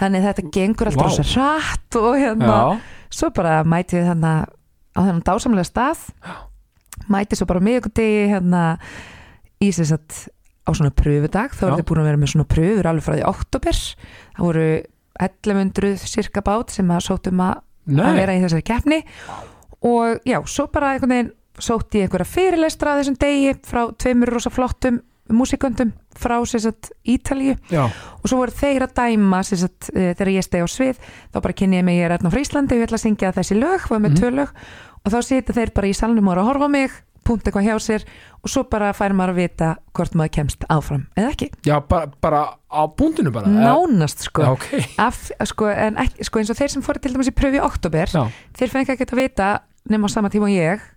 Þannig 0.02 0.26
þetta 0.26 0.48
gengur 0.56 0.90
allt 0.90 0.98
Vá. 0.98 1.06
rosa 1.06 1.28
rætt 1.30 2.00
og 2.02 2.18
hérna, 2.18 2.58
já, 2.58 2.82
svo 3.20 3.30
bara 3.38 3.60
mæti 3.62 4.00
við 4.00 4.10
þannig 4.16 4.50
á 4.98 5.00
þennan 5.06 5.24
dásamlega 5.30 5.70
stað. 5.70 6.06
Mæti 7.12 7.38
svo 7.38 7.46
bara 7.46 7.62
miðugudegi 7.62 8.30
hérna 8.34 8.64
í 9.62 9.70
þess 9.70 9.94
að 9.94 10.24
á 10.62 10.70
svona 10.78 10.92
pröfudag, 10.94 11.52
þá 11.58 11.64
Já. 11.66 11.68
er 11.72 11.78
þið 11.82 11.88
búin 11.90 12.02
að 12.04 12.10
vera 12.12 12.22
með 12.22 12.32
svona 12.34 12.48
pröfur 12.54 12.88
alveg 12.92 13.04
frá 13.08 13.16
því 13.18 13.28
oktober 13.32 13.78
það 13.82 14.46
voru 14.46 14.66
1100 15.22 15.98
cirka 16.08 16.42
bát 16.46 16.72
sem 16.74 16.92
að 16.94 17.06
sóttum 17.08 17.42
að, 17.44 17.62
að 17.98 18.18
vera 18.22 18.36
í 18.38 18.42
þessari 18.44 18.66
keppni. 18.66 19.00
Og 19.82 20.20
já, 20.30 20.38
svo 20.46 20.68
bara 20.72 20.94
einhvern 20.96 21.12
veginn 21.16 21.32
sótti 21.62 22.00
ég 22.02 22.08
einhverja 22.08 22.30
fyrirlestra 22.32 22.94
á 22.94 22.98
þessum 23.02 23.18
degi 23.22 23.56
frá 23.68 23.82
tveimur 24.00 24.32
rosa 24.34 24.50
flottum 24.54 25.02
músiköndum 25.32 25.92
frá 26.20 26.36
sagt, 26.46 26.90
Ítalíu. 27.08 27.56
Já, 27.72 27.86
og 27.88 28.26
svo 28.28 28.42
voru 28.42 28.52
þeir 28.52 28.84
að 28.84 28.96
dæma 28.98 29.42
sagt, 29.48 29.90
uh, 29.94 30.12
þegar 30.18 30.32
ég 30.34 30.44
stegi 30.44 30.66
á 30.66 30.70
svið 30.70 30.98
þá 31.32 31.38
bara 31.42 31.54
kynni 31.56 31.78
ég 31.80 31.86
mig 31.88 32.00
ég 32.02 32.06
er 32.10 32.16
hérna 32.18 32.32
frá 32.34 32.42
Íslandi 32.42 32.76
og 32.76 32.82
ég 32.82 32.88
ætla 32.90 33.00
að 33.00 33.06
syngja 33.06 33.32
þessi 33.38 33.58
lög, 33.60 33.86
var 33.90 34.00
með 34.04 34.12
Mhm. 34.12 34.20
tvö 34.20 34.32
lög. 34.42 34.50
Og 35.06 35.12
þá 35.12 35.20
sita 35.24 35.54
þeir 35.54 35.72
bara 35.74 35.88
í 35.88 35.96
salnum 35.96 36.28
og 36.28 36.34
eru 36.34 36.42
að 36.42 36.50
horfa 36.52 36.68
á 36.68 36.72
mig 36.72 36.92
punkt 37.28 37.46
eitthvað 37.48 37.68
hjá 37.68 37.76
sér 37.84 38.06
og 38.42 38.50
svo 38.50 38.64
bara 38.72 38.92
fær 38.98 39.14
maður 39.14 39.36
að 39.36 39.42
vita 39.44 39.68
hvort 39.94 40.16
maður 40.18 40.34
kemst 40.40 40.64
áfram 40.74 41.04
eða 41.20 41.34
ekki, 41.36 41.50
já 41.68 41.76
bara, 41.88 42.10
bara 42.24 42.40
á 42.72 42.82
búndinu 42.98 43.34
bara 43.36 43.52
nánast 43.52 44.26
sko. 44.26 44.42
Já, 44.48 44.54
ok. 44.56 44.70
Af, 45.08 45.20
sko, 45.52 45.68
en 45.70 46.00
sko 46.26 46.42
eins 46.42 46.50
og 46.54 46.58
þeir 46.58 46.74
sem 46.74 46.86
fóru 46.86 47.02
til 47.04 47.14
dæmis 47.14 47.30
í 47.30 47.36
pröfi 47.38 47.60
í 47.62 47.66
oktober 47.66 48.10
já, 48.10 48.24
þeir 48.58 48.74
fengi 48.74 48.96
ekki 48.96 49.06
að 49.10 49.22
vita 49.22 49.52
nema 49.92 50.10
á 50.10 50.14
sama 50.14 50.32
tíma 50.34 50.50
og 50.50 50.56
ég 50.56 50.88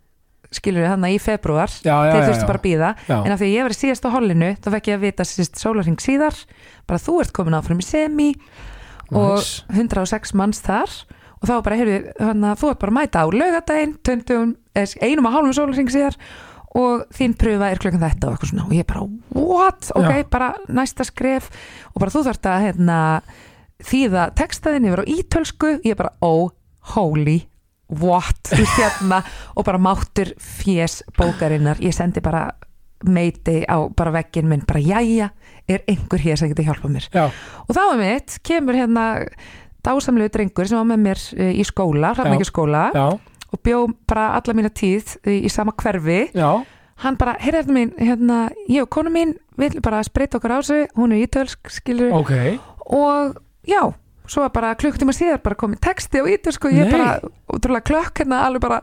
skilur 0.54 0.86
þarna 0.86 1.08
í 1.10 1.16
februar 1.18 1.72
já, 1.82 1.92
já, 1.92 2.12
þeir 2.14 2.26
þurftu 2.28 2.46
bara 2.48 2.60
að 2.60 2.66
býða 2.68 2.90
en 3.10 3.32
af 3.34 3.40
því 3.40 3.46
að 3.48 3.54
ég 3.56 3.64
var 3.66 3.74
í 3.74 3.78
síðast 3.80 4.04
á 4.06 4.14
hollinu 4.14 4.50
þá 4.62 4.68
fekk 4.76 4.90
ég 4.92 4.98
að 5.00 5.04
vita 5.08 5.24
sérst 5.26 5.58
sólarring 5.58 5.98
síðar 6.04 6.36
bara 6.86 7.00
þú 7.02 7.16
ert 7.24 7.32
komin 7.34 7.56
áfram 7.58 7.80
í 7.82 7.86
semi 7.88 8.28
og 9.10 9.40
Nice. 9.40 9.64
106 9.74 10.34
manns 10.38 10.62
þar 10.64 10.92
og 11.44 11.50
þá 11.50 11.54
bara, 11.66 11.76
heyrðu, 11.76 12.00
þannig 12.16 12.50
að 12.50 12.60
þú 12.62 12.72
ert 12.72 12.80
bara 12.80 12.92
að 12.94 12.98
mæta 12.98 13.20
á 13.20 13.26
laugadaginn, 13.28 13.94
töndum, 14.06 14.52
einum 15.04 15.28
og 15.28 15.34
hálfum 15.36 15.56
sólarring 15.58 15.92
síðar 15.92 16.18
og 16.74 17.04
þín 17.14 17.36
pröfa 17.38 17.68
er 17.70 17.80
klukkan 17.82 18.02
þetta 18.02 18.26
og 18.26 18.34
eitthvað 18.34 18.50
svona. 18.50 18.64
Og 18.66 18.74
ég 18.74 18.86
bara, 18.88 19.04
what, 19.36 19.90
ok, 19.94 20.10
Já. 20.10 20.26
bara 20.32 20.48
næsta 20.66 21.06
skref. 21.06 21.50
Og 21.92 22.02
bara 22.02 22.14
þú 22.14 22.24
þarft 22.26 22.48
að 22.50 22.64
hérna, 22.64 22.98
þýða 23.84 24.24
textaðin 24.40 24.88
yfir 24.88 25.04
á 25.04 25.10
ítölsku, 25.14 25.74
ég 25.86 26.00
bara, 26.00 26.14
oh, 26.24 26.48
holy 26.94 27.42
what, 28.00 28.50
hérna 28.50 29.20
og 29.56 29.66
bara 29.68 29.78
máttur 29.78 30.32
fjés 30.40 31.02
bókarinnar, 31.18 31.78
ég 31.84 31.94
sendi 31.94 32.24
bara 32.24 32.48
meiti 33.04 33.60
á 33.68 33.84
bara 33.92 34.14
veggin 34.14 34.48
minn, 34.48 34.64
bara 34.66 34.80
jæja 34.80 35.28
er 35.68 35.84
einhver 35.88 36.20
hér 36.20 36.40
sem 36.40 36.50
getur 36.50 36.66
hjálpað 36.70 36.94
mér? 36.96 37.08
Já, 37.12 37.28
og 37.68 37.76
þá 37.76 37.82
er 37.84 38.00
mitt, 38.00 38.38
kemur 38.44 38.78
hérna 38.78 39.04
dásamlegu 39.84 40.32
drengur 40.32 40.68
sem 40.68 40.78
var 40.78 40.88
með 40.88 41.02
mér 41.04 41.22
eh, 41.38 41.52
í 41.60 41.64
skóla, 41.66 42.12
hrafnækjaskóla 42.16 42.84
já, 42.94 43.06
og 43.54 43.62
bjó 43.64 43.80
bara 44.08 44.30
alla 44.38 44.54
mína 44.56 44.70
tíð 44.74 45.16
í, 45.30 45.48
sama 45.52 45.74
hverfi. 45.78 46.30
Já, 46.34 46.64
hann 47.04 47.18
bara, 47.20 47.36
heyrðu 47.42 47.74
mín, 47.74 47.92
hérna 47.98 48.46
ég 48.70 48.86
og 48.86 48.90
konu 48.94 49.12
mín, 49.14 49.36
við 49.58 49.74
viljum 49.74 49.86
bara 49.86 50.02
spreita 50.06 50.38
okkur 50.38 50.56
á 50.56 50.60
sig 50.66 50.86
hún 50.98 51.14
er 51.14 51.26
ítölsk, 51.26 51.72
skilur 51.72 52.14
ok. 52.14 52.32
Og 52.94 53.36
já, 53.68 53.82
svo 54.26 54.46
var 54.46 54.54
bara 54.54 54.76
klukktíma 54.78 55.14
síðar 55.16 55.42
bara 55.44 55.58
komið 55.58 55.82
texti 55.84 56.22
á 56.22 56.24
ítölsku 56.24 56.70
og 56.70 56.78
ég 56.78 56.88
Nei. 56.88 56.94
bara, 56.94 57.34
útrúlega 57.52 57.88
klökk 57.90 58.24
hérna 58.24 58.44
alveg 58.46 58.64
bara, 58.64 58.80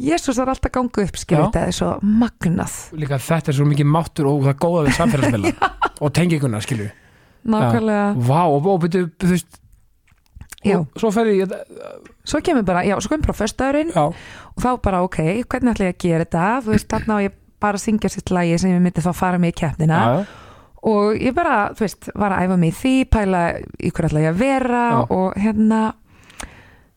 jésús 0.00 0.40
er 0.40 0.50
alltaf 0.50 0.72
gangu 0.74 1.04
upp 1.06 1.20
skilur 1.20 1.48
þetta, 1.48 1.68
er 1.68 1.76
svo 1.76 1.92
magnað. 2.02 2.80
Líka 2.96 3.20
þetta 3.20 3.52
er 3.52 3.60
svo 3.60 3.68
mikið 3.68 3.92
máttur 3.92 4.32
og 4.32 4.48
það 4.48 4.58
góða 4.64 4.84
við 4.88 4.98
samfélagsmiðla 4.98 5.72
og 6.02 6.14
tenginguna 6.16 6.62
skilju 6.64 6.90
nákvæmlega, 7.42 8.12
vá 8.22 8.40
og, 8.46 8.66
og 8.70 8.84
byrju, 8.84 9.08
þú 9.18 9.30
veist 9.32 9.58
já, 10.64 10.78
og 10.80 11.00
svo 11.00 11.10
ferði 11.14 11.38
ég 11.40 11.54
svo 12.24 12.40
kemur 12.44 12.66
bara 12.66 12.84
já, 12.86 12.94
svo 13.00 13.12
kemur 13.12 13.26
bara 13.28 13.38
föstudagurinn 13.40 13.92
já, 13.94 14.04
og 14.52 14.62
þá 14.62 14.70
bara 14.84 15.02
ok, 15.06 15.18
hvernig 15.50 15.74
ætla 15.74 15.88
ég 15.90 15.96
að 15.96 16.04
gera 16.04 16.26
þetta? 16.26 16.46
Þú 16.64 16.74
veist, 16.74 16.88
þarna 16.92 17.18
á 17.18 17.24
ég 17.24 17.38
bara 17.62 17.78
syngja 17.78 18.10
sitt 18.10 18.30
lagi 18.34 18.58
sem 18.58 18.72
ég 18.74 18.82
myndi 18.82 19.04
þá 19.04 19.12
fara 19.14 19.38
mig 19.38 19.54
í 19.54 19.58
keppnina. 19.62 20.00
Og 20.90 21.14
ég 21.14 21.34
bara, 21.34 21.68
þú 21.78 21.84
veist, 21.84 22.08
var 22.18 22.34
að 22.34 22.48
æfa 22.48 22.56
mig 22.58 22.72
í 22.72 22.78
því 22.80 22.94
pæla 23.14 23.42
í 23.78 23.90
hver 23.94 24.08
ætla 24.08 24.24
ég 24.24 24.32
að 24.32 24.40
vera 24.40 24.80
Já. 24.90 25.02
og 25.14 25.36
hérna 25.38 25.82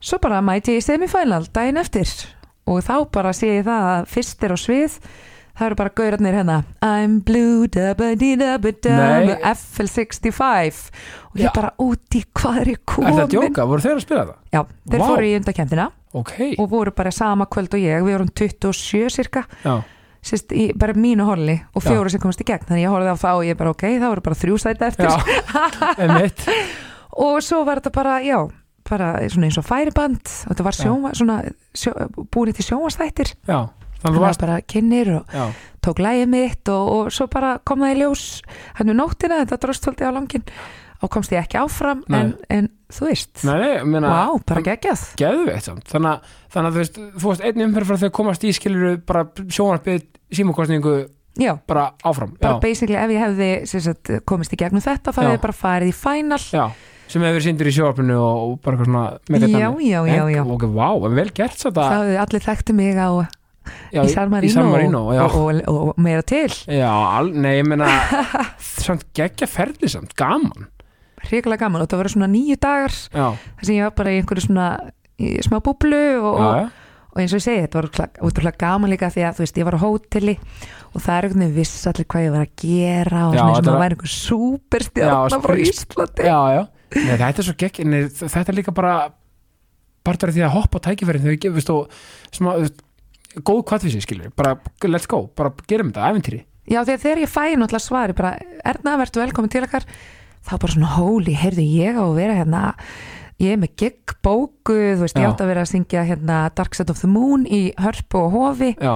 svo 0.02 0.18
bara 0.24 0.42
mæti 0.42 0.74
ég 0.74 0.82
í 0.82 0.86
semifinal 0.86 1.46
daginn 1.54 1.78
eftir. 1.78 2.10
Og 2.66 2.82
þá 2.82 2.96
bara 3.14 3.34
sé 3.38 3.60
ég 3.60 3.68
það 3.68 3.90
að 3.92 4.08
fyrst 4.10 4.46
er 4.48 4.56
á 4.56 4.58
svið 4.58 4.98
það 5.56 5.66
eru 5.70 5.78
bara 5.80 5.92
gaurarnir 5.96 6.36
hérna. 6.36 6.58
I'm 6.84 7.20
blue 7.26 7.68
dabba 7.72 8.12
dee 8.20 8.36
dabba 8.40 8.72
Nei. 8.74 8.82
dabba 8.84 9.54
FL65 9.54 10.90
og 11.32 11.40
ég 11.42 11.52
bara 11.56 11.72
úti 11.82 12.24
hvað 12.36 12.62
er 12.62 12.72
ég 12.74 12.80
er 12.80 12.86
komin? 12.92 13.18
það 13.20 13.34
djóka, 13.36 13.68
voru 13.70 13.86
þeir 13.86 13.96
að 13.96 14.04
spila 14.06 14.26
það? 14.26 14.38
Já, 14.56 14.62
þeir 14.92 15.04
Vá. 15.04 15.08
fóru 15.10 15.28
í 15.30 15.36
undakemtina 15.40 15.86
ok, 16.16 16.34
og 16.60 16.70
voru 16.72 16.94
bara 16.96 17.12
sama 17.12 17.48
kvöld 17.52 17.76
og 17.76 17.84
ég. 17.84 18.04
Við 18.04 18.18
vorum 18.18 18.32
27 18.32 19.14
cirka 19.16 19.46
já, 19.64 19.76
sérst, 20.26 20.52
í 20.56 20.68
bara 20.76 20.96
mínu 20.98 21.28
holli 21.28 21.58
og 21.76 21.84
fjóru 21.86 22.12
sem 22.12 22.24
komast 22.24 22.44
í 22.44 22.48
gegn. 22.48 22.68
Þannig 22.68 22.86
ég 22.86 22.94
horfði 22.94 23.16
á 23.16 23.18
það 23.24 23.40
og 23.40 23.48
ég 23.50 23.60
bara 23.60 23.74
ok, 23.76 23.88
það 23.96 24.12
voru 24.14 24.26
bara 24.28 24.42
þrjú 24.44 24.60
sæti 24.64 24.88
eftir. 24.92 25.08
Og 27.16 27.38
svo 27.40 27.62
var 27.64 27.80
þetta 27.80 27.96
bara, 27.96 28.18
já 28.28 28.42
bara 28.90 29.14
svona 29.32 29.48
eins 29.48 29.56
og 29.58 29.64
færiband. 29.64 30.20
Og 30.46 30.52
þetta 30.52 30.66
var 30.68 30.76
svona, 30.76 31.38
sjó, 31.72 31.94
búin 32.28 32.52
til 32.52 32.66
sjónvastættir 32.68 33.32
já 33.48 33.60
þú 34.14 34.20
var 34.22 34.38
bara 34.40 34.62
kynir 34.62 35.12
og 35.18 35.26
já, 35.34 35.46
tók 35.82 36.00
lægið 36.06 36.28
mitt 36.30 36.70
og, 36.70 36.90
og 36.96 37.12
svo 37.12 37.28
bara 37.28 37.58
kom 37.66 37.80
það 37.80 37.94
í 37.96 38.00
ljós. 38.04 38.26
Hann 38.80 38.90
er 38.90 38.98
nóttina, 39.00 39.42
þetta 39.46 39.58
dróst 39.66 39.84
svolítið 39.86 40.10
á 40.10 40.18
langin 40.18 40.44
og 41.04 41.10
komst 41.12 41.32
ég 41.36 41.42
ekki 41.44 41.58
áfram 41.60 42.04
en, 42.10 42.36
en 42.50 42.70
þú 42.90 43.10
veist, 43.10 43.44
nei, 43.44 43.84
meina 43.84 44.08
vá, 44.10 44.40
bara 44.48 44.62
geggjað. 44.64 45.02
Geðveitt 45.20 45.68
þannig, 45.92 46.10
að- 46.14 46.22
þannig 46.54 46.70
að 46.70 46.74
þú 46.74 46.80
veist, 46.80 47.00
þú 47.20 47.28
varst 47.30 47.44
einn 47.46 47.66
umferð 47.68 47.88
frá 47.92 47.98
þegar 48.00 48.16
komast 48.16 48.44
í 48.48 48.54
skiluru 48.56 48.98
bara 49.06 49.26
sjónarbyggð 49.36 50.06
símakostningu 50.32 50.96
já, 51.38 51.54
bara 51.68 51.92
áfram. 52.04 52.32
Bara 52.42 52.60
basically 52.64 52.96
ef 52.96 53.12
ég 53.12 53.22
hefði 53.26 53.50
sagt, 53.68 54.12
komist 54.26 54.54
í 54.56 54.58
gegnum 54.58 54.82
þetta 54.82 55.12
þá 55.12 55.22
hefði 55.22 55.36
ég 55.36 55.42
bara 55.44 55.54
farið 55.60 55.92
í 55.92 55.96
final. 56.00 56.40
Já, 56.40 56.66
sem 57.12 57.22
hefur 57.28 57.44
síndur 57.44 57.68
í 57.70 57.74
sjóarpinu 57.76 58.16
og, 58.18 58.44
og 58.48 58.62
bara 58.66 58.80
svona 58.82 59.04
já, 59.30 59.70
já, 59.84 60.00
já, 60.08 60.24
já 60.32 60.42
En- 60.42 60.52
ok, 60.56 60.64
vá, 60.74 60.88
en 61.06 61.16
vel 61.20 61.30
gert 61.36 61.60
þá 61.60 61.68
þetta 61.68 61.90
hefði 62.00 62.18
allir 62.24 62.46
þekktu 62.48 62.74
mig 62.80 62.96
á 62.98 63.10
já, 63.94 64.02
í 64.04 64.14
San 64.14 64.30
Marino, 64.34 64.50
í 64.50 64.54
San 64.54 64.70
Marino 64.72 65.02
og, 65.10 65.36
og, 65.40 65.60
og, 65.66 65.82
og 65.94 66.00
meira 66.06 66.24
til. 66.26 66.50
Já 66.72 66.90
al, 66.92 67.32
nei, 67.34 67.58
ég 67.62 67.68
meina 67.70 67.90
samt 68.86 69.06
geggja 69.18 69.48
ferli 69.50 69.90
samt, 69.92 70.16
gaman. 70.20 70.68
Hrikalega 71.26 71.66
gaman 71.66 71.82
og 71.86 71.90
það 71.90 72.02
voru 72.04 72.14
svona 72.14 72.30
nýju 72.30 72.58
dagar 72.62 72.94
þar 72.94 73.66
sem 73.66 73.78
ég 73.80 73.88
var 73.88 73.96
bara 73.98 74.14
í 74.14 74.20
einhverju 74.22 74.46
svona 74.46 74.66
í 75.18 75.36
smá 75.46 75.58
búblu 75.64 76.02
og, 76.20 76.36
og, 76.36 76.68
og 77.16 77.22
eins 77.24 77.34
og 77.34 77.40
ég 77.40 77.46
segi, 77.48 77.64
þetta 77.66 77.82
var 77.82 77.90
ótrúlega 78.28 78.62
gaman 78.62 78.92
líka 78.94 79.10
því 79.14 79.24
að 79.26 79.38
þú 79.40 79.46
veist, 79.46 79.58
ég 79.62 79.68
var 79.70 79.78
á 79.80 79.82
hóteli 79.82 80.36
og 80.92 81.02
það 81.02 81.16
er 81.18 81.28
einhvern 81.28 81.44
veginn 81.46 81.56
viss 81.58 81.88
allir 81.90 82.08
hvað 82.12 82.26
ég 82.28 82.34
var 82.36 82.46
að 82.46 82.54
gera 82.62 83.24
og 83.26 83.34
Já, 83.36 83.40
svona 83.40 83.50
eins 83.50 83.58
og 83.58 83.64
þetta 83.64 83.72
maður 83.72 83.76
var- 83.76 83.84
væri 83.86 83.98
einhver 83.98 84.14
súperstjarnar 84.16 85.36
Já, 85.36 85.40
frá 85.46 85.56
Íslandi. 85.66 86.28
Já, 86.30 86.40
já. 86.56 86.64
Nei, 86.96 87.16
þetta 87.20 87.42
er 87.42 87.48
svo 87.50 87.56
gegg 87.64 87.80
nei, 87.90 88.02
þetta 88.22 88.46
er 88.54 88.60
líka 88.60 88.76
bara 88.76 88.96
af 90.06 90.20
því 90.22 90.44
að 90.46 90.54
hoppa 90.54 90.78
á 90.78 90.86
tækifærin 90.86 91.24
þegar 91.26 91.34
við 91.34 91.42
gefum 91.48 91.76
og 91.76 91.96
smá, 92.36 92.52
þú 92.54 92.66
veist, 92.68 92.85
góð 93.46 93.64
kvartvísi 93.72 94.04
skilur, 94.04 94.32
bara 94.38 94.56
let's 94.88 95.10
go, 95.10 95.26
bara 95.36 95.54
gerum 95.70 95.92
þetta, 95.92 96.12
æventýri 96.12 96.44
Já, 96.66 96.80
að 96.82 96.96
þegar 96.96 97.22
ég 97.22 97.30
fæ 97.30 97.44
náttúrulega 97.54 97.84
svari 97.84 98.16
bara, 98.18 98.32
Erna, 98.66 98.96
verður 98.98 99.26
velkomin 99.26 99.52
til 99.54 99.66
okkar 99.68 99.86
þá 100.46 100.54
bara 100.62 100.74
svona, 100.74 100.94
holy, 100.96 101.36
heyrðu 101.38 101.66
ég 101.66 101.98
á 101.98 102.04
að 102.06 102.16
vera 102.18 102.38
hérna, 102.40 102.62
ég 103.42 103.54
er 103.54 103.60
með 103.62 103.76
gig 103.82 104.16
bóku, 104.26 104.74
þú 104.74 105.04
veist, 105.04 105.18
ég 105.20 105.28
Já. 105.28 105.32
átt 105.34 105.44
að 105.44 105.52
vera 105.52 105.66
að 105.66 105.72
syngja 105.74 106.06
hérna 106.08 106.40
Dark 106.58 106.78
Side 106.78 106.94
of 106.94 107.02
the 107.02 107.10
Moon 107.12 107.46
í 107.46 107.68
Hörpu 107.82 108.24
og 108.24 108.34
Hofi 108.34 108.72
já, 108.80 108.96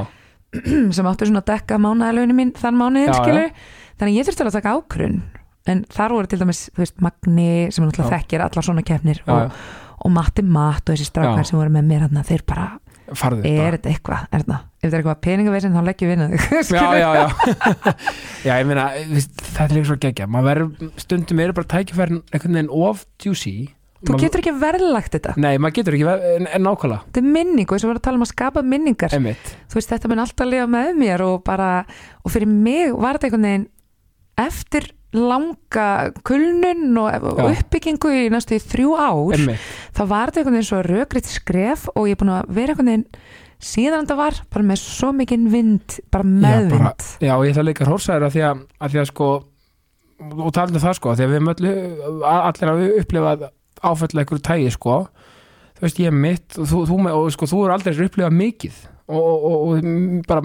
sem 0.96 1.10
áttu 1.10 1.28
svona 1.30 1.44
að 1.44 1.52
dekka 1.52 1.78
mánaðalöginu 1.82 2.38
mín 2.38 2.56
þann 2.58 2.80
mánuðin, 2.80 3.12
Já, 3.12 3.20
skilur 3.20 3.52
þannig 4.00 4.18
ég 4.18 4.30
þurfti 4.30 4.46
alveg 4.46 4.56
að 4.56 4.60
taka 4.62 4.76
ákvörun 4.80 5.20
en 5.70 5.84
þar 5.94 6.16
voru 6.16 6.30
til 6.32 6.40
dæmis, 6.42 6.64
þú 6.74 6.82
veist, 6.82 6.98
Magni 7.06 7.50
sem 7.70 7.86
náttúrulega 7.86 8.16
þekkir 8.16 8.46
allar 8.48 8.66
svona 8.66 8.86
keppnir 8.88 9.20
já, 9.22 9.34
og, 9.36 9.58
og 10.08 10.14
Matti 10.16 10.46
Matt 10.46 10.90
og 10.90 10.96
þessi 10.96 11.10
strákar 11.12 11.46
sem 11.46 11.60
voru 11.60 11.74
með 11.76 11.90
mér 11.92 12.08
hérna, 12.08 12.24
þeir 12.26 12.46
bara, 12.50 12.70
farðu 13.18 13.43
er 13.49 13.76
þetta 13.78 13.89
eitthvað, 13.93 14.28
er 14.30 14.43
þetta 14.43 14.57
ef 14.60 14.84
þetta 14.84 14.89
er 14.93 14.99
eitthvað 15.01 15.20
peningaveisin, 15.26 15.74
þá 15.76 15.82
leggjum 15.89 16.10
við 16.10 16.16
inn 16.16 16.24
að 16.26 16.36
þig. 16.36 16.70
Já, 16.76 16.86
já, 16.99 17.10
já. 17.20 17.26
Já, 18.47 18.53
ég 18.62 18.68
meina, 18.70 18.86
veist, 19.10 19.34
þetta 19.49 19.66
er 19.66 19.76
líka 19.76 19.89
svo 19.89 19.97
geggja 20.05 20.28
maður 20.32 20.47
verður, 20.51 20.93
stundum 21.03 21.41
eru 21.43 21.55
bara 21.57 21.70
tækifærin 21.74 22.22
einhvern 22.32 22.55
veginn 22.60 22.72
of 22.88 23.03
juicy. 23.26 23.55
Þú 23.99 24.14
Maður- 24.14 24.22
getur 24.24 24.39
ekki 24.39 24.53
verðlagt 24.62 25.12
þetta. 25.18 25.34
Nei, 25.43 25.57
maður 25.60 25.76
getur 25.82 25.97
ekki, 25.97 26.05
ver- 26.07 26.22
en, 26.38 26.45
en 26.55 26.64
nákvæmlega. 26.64 27.01
Þetta 27.10 27.20
er 27.20 27.32
minning 27.36 27.66
og 27.68 27.74
eins 27.76 27.84
og 27.84 27.89
við 27.89 27.91
erum 27.91 27.99
að 27.99 28.05
tala 28.07 28.20
um 28.22 28.24
að 28.24 28.30
skapa 28.32 28.64
minningar. 28.64 29.16
Emitt, 29.18 29.49
þú 29.68 29.80
veist 29.82 29.91
þetta 29.91 30.12
mun 30.14 30.22
alltaf 30.24 30.47
lifa 30.47 30.70
með 30.72 30.93
mér 31.01 31.24
og 31.26 31.41
bara, 31.49 31.68
og 32.24 32.32
fyrir 32.32 32.47
mig 32.53 32.93
var 32.95 33.20
þetta 33.20 33.28
einhvern 33.28 33.49
veginn 33.49 33.68
eftir 34.39 34.88
langa 35.16 35.88
kulnun 36.28 36.97
og 37.01 37.12
Já. 37.12 37.45
uppbyggingu 37.49 38.12
í 38.14 38.26
næstu 38.34 38.57
í 38.60 38.62
þrjú 38.62 38.95
ár 38.99 39.36
emitt 39.39 39.70
þá 39.97 40.01
var 40.12 40.30
þetta 40.30 40.41
einhvern 40.43 40.57
veginn 40.60 40.70
svo 40.70 40.82
rökriðt 40.86 41.30
skref 41.34 41.88
og 41.95 42.10
ég 42.10 42.18
er 42.18 42.22
búin 42.22 42.34
að 42.36 42.51
vera 42.60 42.76
einhvern 42.76 42.91
veginn 42.93 43.07
síðan 43.60 44.05
þetta 44.05 44.20
var 44.20 44.41
bara 44.53 44.68
með 44.70 44.82
svo 44.86 45.10
mikinn 45.18 45.47
vind 45.51 45.97
bara 46.14 46.24
meðvind 46.30 46.84
bara- 46.86 47.16
já, 47.26 47.34
og 47.36 47.45
ég 47.47 47.55
ætla 47.55 47.66
líka 47.68 47.86
að 47.86 47.91
hrósa 47.91 48.16
þér 48.16 48.28
að 48.30 48.36
því 48.38 48.43
að, 48.49 48.62
að 48.80 48.93
því 48.93 49.01
að 49.01 49.10
sko 49.10 49.30
og 50.20 50.51
talandi 50.53 50.80
um 50.80 50.84
það 50.84 50.95
sko, 50.97 51.16
því 51.16 51.26
að 51.26 51.34
við 51.34 51.43
mötlu 51.47 51.74
allir 52.28 52.72
að 52.74 52.86
upplifa 52.99 53.34
áfælla 53.80 54.24
einhverju 54.24 54.43
tægi 54.43 54.72
sko. 54.76 54.95
Þú 55.80 55.86
veist, 55.86 55.99
ég 56.03 56.10
er 56.12 56.16
mitt 56.16 56.57
og 56.60 56.68
þú, 56.68 56.80
þú, 56.89 56.97
og 57.16 57.30
sko, 57.32 57.47
þú 57.47 57.60
er 57.64 57.74
aldrei 57.76 57.99
upplifað 58.03 58.36
mikið. 58.36 58.80
Og, 59.10 59.45
og, 59.49 59.62
og, 59.70 59.86
bara, 60.28 60.41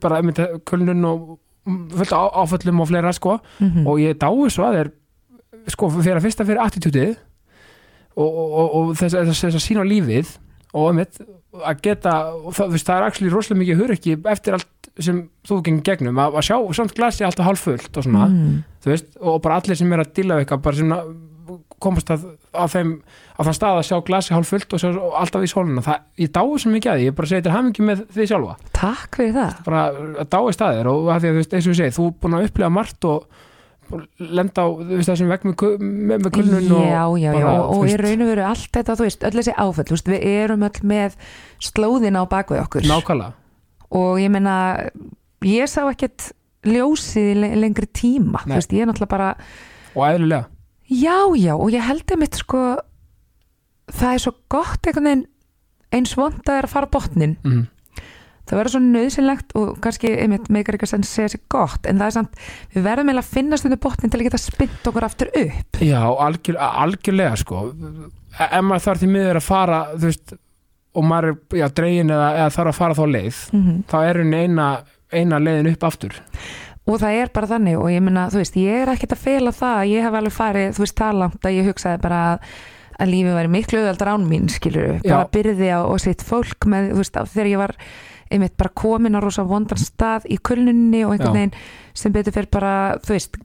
bara 0.00 0.20
kulnun 0.70 1.08
og 1.10 1.24
fullt 1.96 2.14
á, 2.14 2.22
áföllum 2.42 2.82
og 2.82 2.88
fleira 2.90 3.12
sko 3.16 3.38
Mhm. 3.60 3.86
og 3.86 4.00
ég 4.02 4.18
dái 4.20 4.50
svo 4.50 4.66
að 4.68 4.76
þeir 4.78 4.90
sko 5.74 5.90
fyrir 5.96 6.16
að 6.18 6.24
fyrsta 6.26 6.46
fyrir 6.48 6.62
attitútið 6.64 7.16
og, 8.16 8.28
og, 8.28 8.48
og, 8.50 8.74
og 8.74 8.96
þess, 8.98 9.14
þess, 9.14 9.44
þess 9.44 9.58
að 9.60 9.66
sína 9.66 9.84
lífið 9.86 10.34
og 10.74 10.90
einmitt 10.90 11.20
að 11.66 11.80
geta, 11.82 12.12
það, 12.54 12.76
það 12.78 12.96
er 12.96 13.06
actually 13.08 13.32
rosalega 13.32 13.60
mikið 13.64 13.80
hurriki 13.82 14.16
eftir 14.30 14.56
allt 14.56 14.90
sem 15.00 15.22
þú 15.46 15.60
gengir 15.66 15.86
gegnum, 15.88 16.18
að, 16.20 16.36
að 16.38 16.46
sjá 16.46 16.56
samt 16.76 16.94
glasi 16.94 17.24
alltaf 17.26 17.46
hálf 17.46 17.64
fullt 17.66 17.96
og 17.96 18.06
svona, 18.06 18.26
mm. 18.28 18.56
veist 18.86 19.16
og 19.20 19.40
bara 19.42 19.58
allir 19.60 19.78
sem 19.78 19.92
er 19.92 20.02
að 20.04 20.12
við 20.20 20.34
eitthvað 20.36 20.62
bara 20.66 20.76
sem 20.80 20.94
að 20.94 21.10
komast 21.82 22.12
að, 22.12 22.24
að 22.52 22.72
þeim 22.74 22.94
á 23.36 23.40
þann 23.40 23.56
stað 23.56 23.80
að 23.80 23.86
sjá 23.88 23.96
glasi 24.06 24.34
hálf 24.36 24.52
fullt 24.52 24.74
og, 24.76 24.82
sjá, 24.82 24.88
og 25.00 25.18
alltaf 25.20 25.44
í 25.44 25.50
sóluna, 25.50 25.84
það, 25.84 26.00
ég 26.20 26.32
dái 26.36 26.62
svo 26.62 26.72
mikið 26.74 26.92
að 26.92 26.98
því 27.00 27.06
ég 27.08 27.18
bara 27.20 27.30
segi 27.30 27.46
til 27.46 27.54
hamingi 27.54 27.86
með 27.86 28.02
því 28.14 28.26
sjálfa. 28.30 28.56
Takk 28.76 29.20
fyrir 29.20 29.36
það. 29.36 29.60
Bara 29.68 29.84
að 30.24 30.32
dái 30.34 30.56
staðir 30.56 30.90
og 30.90 31.12
að 31.14 31.22
því 31.22 31.30
að 31.30 31.38
þú 31.38 31.42
veist, 31.42 31.54
eins 31.56 31.68
og 31.68 31.72
ég 31.74 31.80
segi, 31.80 31.96
þú 31.96 32.08
er 32.10 32.18
búin 32.24 32.36
að 32.38 32.50
upplega 32.50 32.74
margt 32.80 33.08
og 33.10 33.46
og 33.90 34.02
lenda 34.22 34.62
á 34.62 34.68
veist, 34.70 35.08
þessum 35.08 35.30
vegg 35.32 35.46
með, 35.48 35.62
með, 35.82 36.20
með 36.22 36.32
kulnun 36.36 36.74
og 36.76 36.84
Já, 36.84 37.00
já, 37.18 37.30
já, 37.30 37.32
bara, 37.34 37.54
og, 37.62 37.72
þú 37.72 37.78
og 37.80 37.88
í 37.90 37.96
raun 37.98 38.24
og 38.24 38.30
veru 38.30 38.44
allt 38.46 38.68
þetta, 38.76 38.96
þú 38.98 39.06
veist, 39.06 39.24
öll 39.26 39.38
þessi 39.38 39.54
áföll, 39.56 39.86
veist, 39.90 40.10
við 40.12 40.26
erum 40.30 40.66
öll 40.68 40.84
með 40.92 41.16
slóðina 41.70 42.22
á 42.22 42.24
bakvið 42.30 42.62
okkur. 42.64 42.86
Nákvæmlega. 42.90 43.34
Og 44.00 44.20
ég 44.22 44.30
meina, 44.30 44.54
ég 45.46 45.70
sá 45.70 45.82
ekkert 45.88 46.30
ljósið 46.70 47.42
lengri 47.58 47.88
tíma, 47.90 48.44
Nei. 48.44 48.54
þú 48.54 48.60
veist, 48.60 48.76
ég 48.76 48.84
er 48.84 48.90
náttúrulega 48.90 49.14
bara, 49.16 49.30
og 49.96 50.06
eðlilega 50.06 50.44
já, 50.90 51.18
já, 51.38 51.54
og 51.56 51.72
ég 51.72 51.84
held 51.86 52.14
einmitt 52.14 52.40
sko, 52.40 52.62
það 53.90 54.14
er 54.14 54.24
svo 54.24 54.34
gott 54.52 54.86
einhvern 54.86 55.10
veginn 55.10 55.28
eins 55.90 56.16
vond 56.18 56.42
að 56.46 56.60
er 56.60 56.68
að 56.68 56.74
fara 56.74 56.90
botnin, 56.90 57.34
mm. 57.42 57.62
það 58.46 58.60
verður 58.60 58.74
svo 58.76 58.82
nöðsynlegt 58.84 59.56
og 59.58 59.72
kannski 59.82 60.12
einmitt 60.22 60.46
meikar 60.52 60.76
ekki 60.78 60.86
að 60.86 61.08
segja 61.08 61.32
sér 61.32 61.42
gott, 61.50 61.88
en 61.90 61.98
það 61.98 62.12
er 62.12 62.16
samt, 62.18 62.38
við 62.74 62.86
verðum 62.86 63.10
eiginlega 63.10 63.26
að 63.26 63.34
finna 63.34 63.58
stundu 63.58 63.80
botnin 63.82 64.12
til 64.12 64.20
að 64.20 64.28
geta 64.28 64.42
spynt 64.42 64.90
okkur 64.90 65.06
aftur 65.08 65.32
upp. 65.42 65.82
Já, 65.82 66.02
algjör, 66.26 66.60
algjörlega 66.70 67.36
sko 67.42 67.66
E- 68.38 68.46
ef 68.46 68.64
maður 68.64 68.86
þarf 68.86 69.02
því 69.02 69.10
miður 69.10 69.40
að 69.40 69.46
fara 69.46 69.80
þú 69.92 70.06
veist, 70.06 70.34
og 70.94 71.06
maður 71.06 71.30
er 71.30 71.60
já, 71.60 71.66
dregin 71.80 72.14
eða, 72.14 72.30
eða 72.38 72.54
þarf 72.56 72.72
að 72.72 72.80
fara 72.80 72.98
þá 72.98 73.04
leið 73.16 73.40
Mm 73.54 73.78
þá 73.90 73.96
er 74.00 74.20
henni 74.22 74.42
eina, 74.44 74.66
eina 75.10 75.40
leiðin 75.42 75.72
upp 75.72 75.86
aftur 75.90 76.18
og 76.88 77.00
það 77.02 77.16
er 77.20 77.32
bara 77.34 77.50
þannig 77.50 77.78
og 77.78 77.88
ég 77.92 78.04
meina, 78.04 78.28
þú 78.32 78.40
veist, 78.40 78.60
ég 78.60 78.82
er 78.82 78.92
ekkert 78.94 79.16
að 79.16 79.24
fela 79.24 79.54
það 79.54 79.80
ég 79.92 80.06
hef 80.06 80.18
alveg 80.20 80.36
farið, 80.36 80.70
þú 80.76 80.84
veist, 80.84 81.00
það 81.00 81.18
langt 81.22 81.48
að 81.48 81.56
ég 81.56 81.68
hugsaði 81.70 82.02
bara 82.04 82.20
að, 82.28 82.54
að 83.00 83.12
lífið 83.14 83.36
væri 83.38 83.52
miklu 83.56 83.80
auðvaldar 83.80 84.12
án 84.14 84.28
mín, 84.30 84.48
skilur 84.52 84.94
bara 85.04 85.24
Já. 85.26 85.32
byrði 85.36 85.68
á 85.76 85.80
og 85.82 86.00
sitt 86.02 86.24
fólk 86.26 86.70
með, 86.70 86.92
þú 86.94 87.02
veist, 87.02 87.20
þegar 87.34 87.52
ég 87.52 87.62
var 87.62 87.76
einmitt 88.30 88.56
bara 88.58 88.74
komin 88.78 89.18
á 89.18 89.20
rosa 89.22 89.44
vondan 89.46 89.80
stað 89.80 90.28
í 90.30 90.38
kulnunni 90.38 91.02
og 91.04 91.16
einhvern 91.16 91.36
veginn 91.36 91.54
sem 91.98 92.14
betur 92.14 92.34
fyrir 92.36 92.50
bara, 92.54 92.74
þú 93.02 93.16
veist 93.16 93.38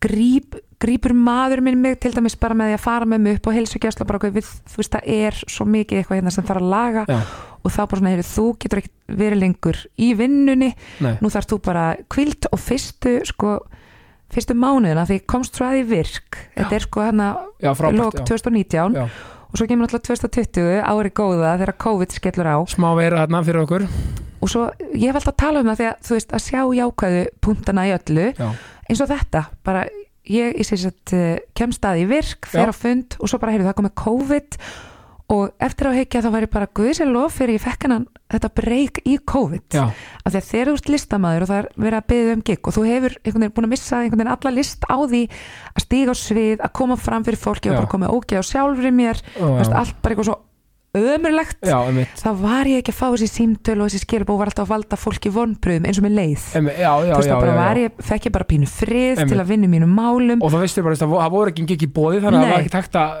gríp, 0.00 0.56
grípur 0.80 1.12
maður 1.16 1.60
minn 1.64 1.80
mig 1.82 1.98
til 2.00 2.12
dæmis 2.14 2.36
bara 2.40 2.56
með 2.56 2.70
því 2.70 2.76
að 2.78 2.84
fara 2.84 3.08
með 3.08 3.24
mig 3.24 3.38
upp 3.38 3.48
og 3.50 3.56
heilsugjastla 3.58 4.06
bara 4.08 4.20
okkur 4.20 4.32
við, 4.38 4.52
þú 4.72 4.80
veist, 4.80 4.94
það 4.94 5.10
er 5.16 5.40
svo 5.44 5.66
mikið 5.68 6.00
eitthvað 6.00 6.20
hérna 6.20 6.32
sem 6.34 6.46
þarf 6.48 6.62
að 6.62 6.70
laga. 6.72 7.04
Já, 7.10 7.18
og 7.60 7.74
þá 7.74 7.80
bara 7.82 8.00
svona, 8.00 8.12
heyrðu, 8.14 8.28
þú 8.30 8.46
getur 8.62 8.80
ekki 8.80 9.18
verið 9.20 9.42
lengur 9.42 9.80
í 10.00 10.08
vinnunni. 10.16 10.70
Nei, 11.04 11.12
nú 11.20 11.32
þarf 11.34 11.50
þú 11.50 11.58
bara 11.66 11.84
kvilt 12.12 12.48
og 12.48 12.62
fyrstu 12.64 13.12
sko, 13.28 13.58
fyrstu 14.32 14.56
mánuðina 14.56 15.04
því 15.10 15.20
komst 15.28 15.58
svo 15.58 15.68
að 15.68 15.82
í 15.82 15.84
virk. 15.90 16.40
Þetta 16.56 16.78
er 16.78 16.86
sko 16.86 17.04
hérna 17.04 17.28
lók 17.60 17.76
frábært 17.82 18.22
já. 18.22 18.26
2019 18.32 18.96
Já. 18.96 19.04
og 19.50 19.60
svo 19.60 19.68
kemur 19.68 19.90
alltaf 19.90 20.06
2020 20.08 20.80
ári 20.80 21.12
góða 21.12 21.54
þegar 21.60 21.76
COVID 21.84 22.16
skellur 22.16 22.48
á. 22.48 22.56
Smá 22.72 22.88
veira 22.96 23.20
þarna 23.26 23.44
fyrir 23.44 23.64
okkur. 23.66 23.86
Og 24.40 24.48
svo 24.48 24.70
ég 24.94 25.10
hef 25.10 25.20
alltaf 25.20 25.34
að 25.34 25.40
tala 25.42 25.60
um 25.60 25.68
það 25.68 25.80
því 25.82 25.88
að 25.90 26.04
þú 26.08 26.16
veist 26.16 26.30
að 26.38 26.44
sjá 26.46 26.60
jákvæðu 26.80 27.24
punktana 27.44 27.88
í 27.90 27.96
öllu. 27.98 28.28
Já, 28.38 28.48
eins 28.90 29.00
og 29.04 29.10
þetta, 29.10 29.44
bara 29.66 29.86
ég 30.30 30.58
í 30.60 30.66
sér 30.66 30.84
sett 30.84 31.14
uh, 31.16 31.34
kemst 31.56 31.84
að 31.86 32.04
í 32.04 32.06
virk, 32.10 32.46
fer 32.50 32.70
á 32.70 32.74
fund 32.76 33.16
og 33.18 33.30
svo 33.30 33.40
bara 33.42 33.54
heyrðu 33.56 33.70
það 33.70 33.78
komið 33.80 33.98
COVID 34.04 34.58
og 35.30 35.52
eftir 35.62 35.86
á 35.86 35.94
heikja 35.94 36.20
þá 36.24 36.30
væri 36.34 36.48
bara 36.50 36.66
guðsér 36.74 37.06
lof 37.14 37.36
fyrir 37.38 37.54
ég 37.54 37.62
fekk 37.62 37.84
hennan 37.86 38.06
þetta 38.30 38.48
breyk 38.50 38.98
í 39.06 39.12
COVID. 39.30 39.66
Já, 39.78 39.84
af 40.26 40.32
því 40.34 40.40
að 40.40 40.48
þegar 40.48 40.70
þú 40.70 40.74
ert 40.80 40.90
listamæður 40.90 41.44
og 41.44 41.50
það 41.50 41.60
er 41.60 41.68
verið 41.84 41.98
að 42.00 42.08
byggja 42.10 42.34
um 42.34 42.42
gig 42.50 42.66
og 42.70 42.74
þú 42.74 42.84
hefur 42.88 43.14
einhvern 43.20 43.44
veginn 43.44 43.54
búin 43.54 43.68
að 43.68 43.72
missa 43.76 44.00
einhvern 44.00 44.22
veginn 44.24 44.32
alla 44.34 44.52
list 44.56 44.86
á 44.90 44.96
því 44.98 45.22
að 45.70 45.84
stíga 45.86 46.10
á 46.10 46.16
svið, 46.18 46.56
að 46.66 46.74
koma 46.80 46.98
fram 46.98 47.26
fyrir 47.26 47.42
fólki 47.46 47.70
og 47.70 47.78
bara 47.78 47.92
koma 47.94 48.10
ógeð 48.10 48.90
mér 48.90 49.22
Ó, 49.38 49.46
Þú 49.46 49.54
veist, 49.60 49.70
já. 49.70 49.78
allt 49.84 50.02
bara 50.02 50.14
eitthvað 50.16 50.30
svo 50.32 50.38
ömurlegt. 50.98 51.58
Já, 51.62 51.76
þá 52.18 52.30
var 52.40 52.66
ég 52.70 52.80
ekki 52.82 52.90
að 52.94 52.98
fá 52.98 53.06
þessi 53.14 53.28
símtöl 53.30 53.76
og 53.80 53.90
þessi 53.90 54.00
skilabó 54.04 54.36
var 54.40 54.50
alltaf 54.50 54.64
að 54.66 54.72
valda 54.74 54.98
fólki 54.98 55.30
vonbröðum 55.34 55.86
eins 55.86 56.00
og 56.00 56.06
með 56.06 56.16
leið. 56.18 56.46
Já, 56.50 56.62
já, 56.80 56.92
þú 57.12 57.18
veist 57.20 57.30
þá 57.30 57.36
bara 57.44 57.58
var 57.60 57.80
ég, 57.82 58.00
fekk 58.10 58.26
ég 58.30 58.34
bara 58.34 58.48
pínu 58.50 58.70
frið 58.70 59.20
til 59.30 59.38
að 59.40 59.52
vinna 59.52 59.68
í 59.68 59.74
mínum 59.76 59.92
málum. 59.94 60.40
Og 60.42 60.50
það 60.54 60.64
veistu 60.66 60.82
bara, 60.86 60.98
það 60.98 61.12
vo- 61.12 61.20
það 61.22 61.36
voru 61.36 61.52
ekki 61.54 61.76
í 61.86 61.92
bóði 62.00 62.22
þannig 62.24 62.40
að 62.40 62.42
það 62.42 62.48
Nei. 62.48 62.54
var 62.56 62.64
ekki 62.64 62.74
takt 62.74 62.98
að 63.00 63.20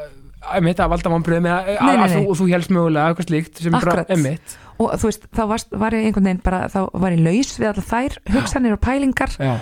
einmitt 0.56 0.80
að 0.80 0.90
valda 0.90 1.10
Nei, 1.10 1.96
nei, 2.00 2.08
nei. 2.08 2.26
og 2.26 2.36
þú 2.40 2.46
helst 2.50 2.70
mögulega 2.72 3.10
eitthvað 3.12 3.28
slíkt 3.28 3.60
sem 3.60 3.72
bara 3.76 4.04
einmitt. 4.08 4.56
Og 4.80 4.94
þú 4.96 5.10
veist, 5.10 5.26
þá 5.36 5.42
var, 5.50 5.64
var 5.82 5.92
ég 5.94 6.06
einhvern 6.08 6.24
veginn 6.30 6.42
bara, 6.42 6.60
þá 6.72 6.80
var 6.96 7.12
ég 7.12 7.20
laus 7.22 7.52
við 7.60 7.68
allar 7.68 7.86
þær 7.90 8.16
hugsanir 8.32 8.72
og 8.72 8.80
pælingar 8.80 9.34
Já, 9.36 9.58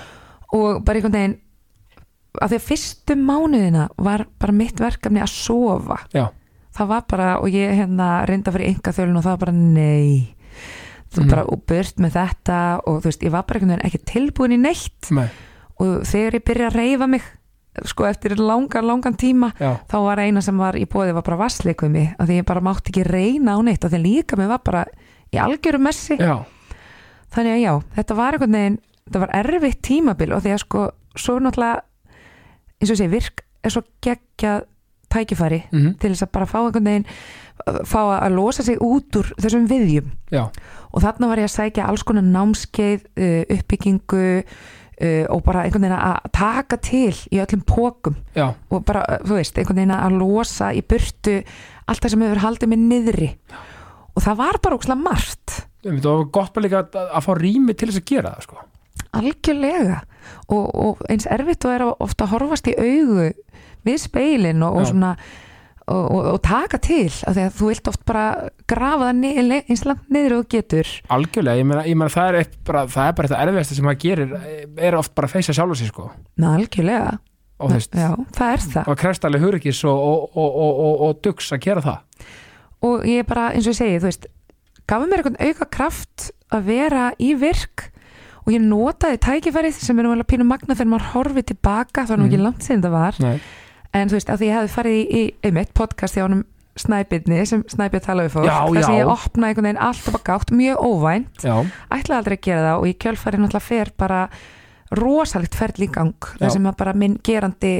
og 0.55 0.85
bara 0.87 1.01
einhvern 1.01 1.17
veginn 1.19 1.35
að 2.39 2.53
því 2.53 2.59
að 2.61 2.67
fyrstu 2.69 3.17
mánuðina 3.19 3.89
var 3.99 4.27
bara 4.39 4.55
mitt 4.55 4.79
verkefni 4.79 5.21
að 5.25 5.33
sofa. 5.35 5.97
Já, 6.15 6.29
það 6.79 6.89
var 6.93 7.05
bara, 7.11 7.29
og 7.43 7.49
ég 7.53 7.75
hérna 7.79 8.09
reynda 8.29 8.53
fyrir 8.55 8.71
enga 8.73 8.93
þjólun 8.95 9.17
og 9.21 9.25
það 9.27 9.35
var 9.35 9.43
bara 9.47 9.53
nei. 9.59 10.35
Þú 11.09 11.23
Mhm. 11.25 11.29
bara 11.31 11.45
og 11.49 11.63
burt 11.67 11.97
með 12.05 12.13
þetta 12.13 12.59
og 12.87 13.03
þú 13.03 13.09
veist, 13.09 13.23
ég 13.25 13.31
var 13.33 13.43
bara 13.49 13.59
einhvern 13.61 13.75
veginn 13.77 13.87
ekki 13.89 14.05
tilbúin 14.13 14.53
í 14.55 14.59
neitt. 14.61 15.11
Nei, 15.11 15.29
og 15.81 16.03
þegar 16.05 16.35
ég 16.39 16.45
byrja 16.45 16.69
að 16.71 16.77
reyfa 16.77 17.09
mig 17.09 17.23
sko 17.85 18.05
eftir 18.09 18.35
langan, 18.37 18.85
langan 18.85 19.15
tíma 19.17 19.53
já, 19.61 19.79
þá 19.89 19.97
var 20.03 20.19
eina 20.19 20.43
sem 20.43 20.57
var 20.59 20.75
í 20.75 20.85
bóði 20.85 21.13
var 21.15 21.23
bara 21.23 21.37
vassleikum 21.45 21.95
að 21.95 22.27
því 22.27 22.39
ég 22.41 22.45
bara 22.45 22.61
mátti 22.61 22.91
ekki 22.91 23.05
reyna 23.07 23.55
á 23.55 23.59
neitt 23.63 23.85
og 23.85 23.91
því 23.93 24.01
líka 24.03 24.37
mig 24.37 24.49
var 24.49 24.59
bara 24.65 24.85
í 25.33 25.39
algjörum 25.39 25.83
messi. 25.87 26.17
Já, 26.19 26.45
þannig 27.33 27.55
að 27.55 27.63
já, 27.63 27.73
þetta 27.97 28.17
var 28.17 28.33
einhvern 28.35 28.53
veginn 28.59 28.79
þetta 29.09 29.21
var 29.21 29.31
erfitt 29.39 29.83
tímabil 29.83 30.33
og 30.35 30.43
því 30.43 30.53
að 30.57 30.59
sko 30.65 30.91
svo 31.17 31.39
náttúrulega 31.39 31.81
eins 32.83 32.91
og 32.91 32.97
sé 32.99 33.09
virk 33.09 33.45
er 33.65 33.71
svo 33.71 33.83
geggjað 34.03 34.65
tækifæri 35.13 35.61
mhm, 35.71 35.95
til 36.01 36.13
þess 36.13 36.27
að 36.27 36.33
bara 36.37 36.49
fá 36.49 36.59
einhvern 36.61 36.89
veginn 36.89 37.07
uh, 37.09 37.79
fá 37.89 38.01
að 38.19 38.37
losa 38.37 38.65
sig 38.67 38.81
út 38.85 39.21
úr 39.21 39.31
þessum 39.37 39.69
viðjum. 39.71 40.11
Já, 40.35 40.45
og 40.93 41.05
þarna 41.05 41.31
var 41.31 41.43
ég 41.43 41.49
að 41.49 41.57
sækja 41.57 41.89
alls 41.89 42.05
konar 42.07 42.27
námskeið 42.27 43.07
uh, 43.09 43.57
uppbyggingu 43.57 44.27
uh, 44.39 45.25
og 45.35 45.43
bara 45.47 45.65
einhvern 45.65 45.89
veginn 45.89 45.99
að 45.99 46.31
taka 46.37 46.81
til 46.85 47.15
í 47.33 47.41
öllum 47.43 47.65
pókum 47.69 48.19
já, 48.37 48.51
og 48.71 48.85
bara, 48.89 49.05
þú 49.25 49.41
veist, 49.41 49.59
einhvern 49.59 49.83
veginn 49.83 49.97
að 49.99 50.21
losa 50.21 50.73
í 50.77 50.85
burtu 50.85 51.41
allt 51.89 52.05
það 52.05 52.15
sem 52.15 52.27
hefur 52.27 52.45
haldið 52.45 52.73
mig 52.75 52.85
niðri. 52.85 53.33
Og 54.17 54.25
það 54.25 54.41
var 54.41 54.59
bara 54.65 54.77
ókslega 54.77 54.99
margt. 54.99 55.61
Það 55.85 56.09
var 56.09 56.25
gott 56.35 56.51
bara 56.57 56.65
líka 56.67 56.81
að, 56.83 56.97
að 57.15 57.25
fá 57.25 57.31
rými 57.39 57.75
til 57.79 57.89
þess 57.89 58.03
að 58.03 58.11
gera 58.11 58.35
það 58.35 58.49
sko 58.49 58.65
algjörlega. 59.17 60.03
Og, 60.53 60.65
og 60.75 61.05
eins 61.09 61.27
erfitt 61.31 61.65
og 61.65 61.75
er 61.75 61.85
ofta 61.89 62.27
að 62.27 62.33
horfast 62.35 62.69
í 62.69 62.77
augu 62.77 63.31
við 63.87 64.01
speilin 64.03 64.65
og, 64.67 64.81
og 64.81 64.89
svona 64.91 65.15
og, 65.89 66.05
og, 66.13 66.27
og 66.35 66.41
taka 66.45 66.81
til 66.85 67.09
af 67.09 67.37
því 67.37 67.45
að 67.47 67.55
þú 67.59 67.69
vilt 67.71 67.91
oft 67.91 68.03
bara 68.09 68.25
grafa 68.69 69.11
það 69.13 69.55
eins 69.59 69.85
langt 69.89 70.11
niður 70.13 70.37
og 70.39 70.51
getur. 70.53 70.91
Algjörlega, 71.15 71.63
ég 71.63 71.69
meina, 71.69 71.85
ég 71.89 71.99
meina 71.99 72.13
það 72.13 72.41
er 72.43 72.51
bara, 72.69 72.85
það 72.93 73.07
er 73.11 73.17
bara 73.17 73.31
þetta 73.31 73.47
erfiðasta 73.47 73.79
sem 73.79 73.89
maður 73.89 74.03
gerir 74.05 74.35
er 74.91 74.99
oft 74.99 75.15
bara 75.17 75.31
að 75.31 75.37
feysa 75.39 75.57
sjálf 75.57 75.81
sig 75.81 75.93
sko. 75.93 76.11
Ná, 76.37 76.51
algjörlega, 76.59 77.15
og 77.59 77.73
veist, 77.73 77.97
já, 77.97 78.11
það 78.37 78.53
er 78.53 78.67
það. 78.67 78.91
Og 78.93 79.01
krefst 79.01 79.29
alveg 79.29 79.47
hurikis 79.47 79.85
og, 79.89 80.03
og, 80.11 80.27
og, 80.35 80.59
og, 80.65 80.83
og, 80.89 81.07
og 81.09 81.23
dugs 81.25 81.53
að 81.57 81.63
gera 81.65 81.85
það. 81.85 82.27
Og 82.89 83.07
ég 83.09 83.29
bara, 83.29 83.51
eins 83.55 83.67
og 83.67 83.75
ég 83.75 83.81
segi, 83.81 84.03
þú 84.03 84.11
veist 84.11 84.29
gaf 84.89 85.05
mér 85.05 85.23
einhvern 85.23 85.41
auka 85.49 85.71
kraft 85.73 86.31
að 86.55 86.69
vera 86.71 87.09
í 87.21 87.33
virk 87.39 87.89
og 88.49 88.53
ég 88.57 88.63
notaði 88.65 89.19
tækifærið 89.21 89.77
sem 89.85 89.99
er 90.01 90.09
alveg 90.09 90.27
pínu 90.33 90.47
magna 90.49 90.75
þegar 90.75 90.89
maður 90.95 91.09
horfið 91.13 91.47
tilbaka, 91.53 92.05
það 92.07 92.15
var 92.15 92.19
nú 92.23 92.29
ekki 92.31 92.39
Mhm. 92.39 92.47
langt 92.49 92.65
síðan 92.65 92.83
það 92.87 92.95
var 92.97 93.15
Nei. 93.21 93.41
en 93.93 94.09
þú 94.09 94.17
veist, 94.17 94.31
að 94.33 94.39
því 94.41 94.47
ég 94.49 94.57
hefði 94.57 94.73
farið 94.77 94.97
í, 94.97 95.03
í 95.21 95.35
einmitt 95.45 95.75
podcast 95.75 96.15
hjá 96.17 96.23
honum 96.25 96.45
Snæbyrni 96.79 97.45
sem 97.47 97.63
Snæbjörn 97.67 98.05
talaði 98.07 98.31
fólk, 98.31 98.85
sem 98.85 98.95
já. 98.95 99.01
ég 99.03 99.09
opnaði 99.11 99.49
einhvern 99.51 99.67
veginn 99.67 99.81
allt 99.83 100.09
upp 100.09 100.15
að 100.15 100.25
gátt, 100.29 100.53
mjög 100.55 100.77
óvænt 100.79 101.43
já, 101.43 101.55
ætlaði 101.91 102.19
aldrei 102.21 102.37
að 102.39 102.45
gera 102.47 102.61
það 102.69 102.79
og 102.81 102.87
í 102.87 102.95
kjölfarið 103.03 103.41
náttúrulega 103.43 103.67
fer 103.69 103.91
bara 103.99 104.21
rosalegt 104.95 105.55
ferli 105.59 105.89
í 105.89 105.93
gang 105.93 106.15
þar 106.39 106.51
sem 106.55 106.65
að 106.71 106.77
bara 106.81 106.95
minn 106.97 107.19
gerandi 107.27 107.73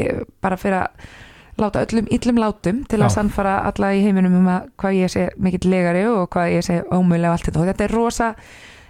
bara 0.43 0.57
fyrir 0.61 0.83
að 0.83 0.89
láta 1.59 1.85
öllum 1.87 2.07
illum 2.15 2.37
látum 2.43 2.83
til 2.91 2.99
að 3.03 3.15
sannfara 3.15 3.55
alla 3.71 3.93
í 3.97 4.03
heiminum 4.05 4.35
um 4.43 4.51
að 4.53 4.67
hvað 4.79 4.99
ég 4.99 5.11
sé 5.15 5.29
mikill 5.43 5.71
legari 5.71 6.05
og 6.07 6.29
hvað 6.35 6.53
ég 6.59 6.67
sé 6.67 6.77
ómögulega 6.91 7.33
og 7.33 7.39
allt 7.39 7.49
þetta 7.49 7.61
og 7.63 7.67
þetta 7.71 7.85
er 7.89 7.95
rosa 7.97 8.29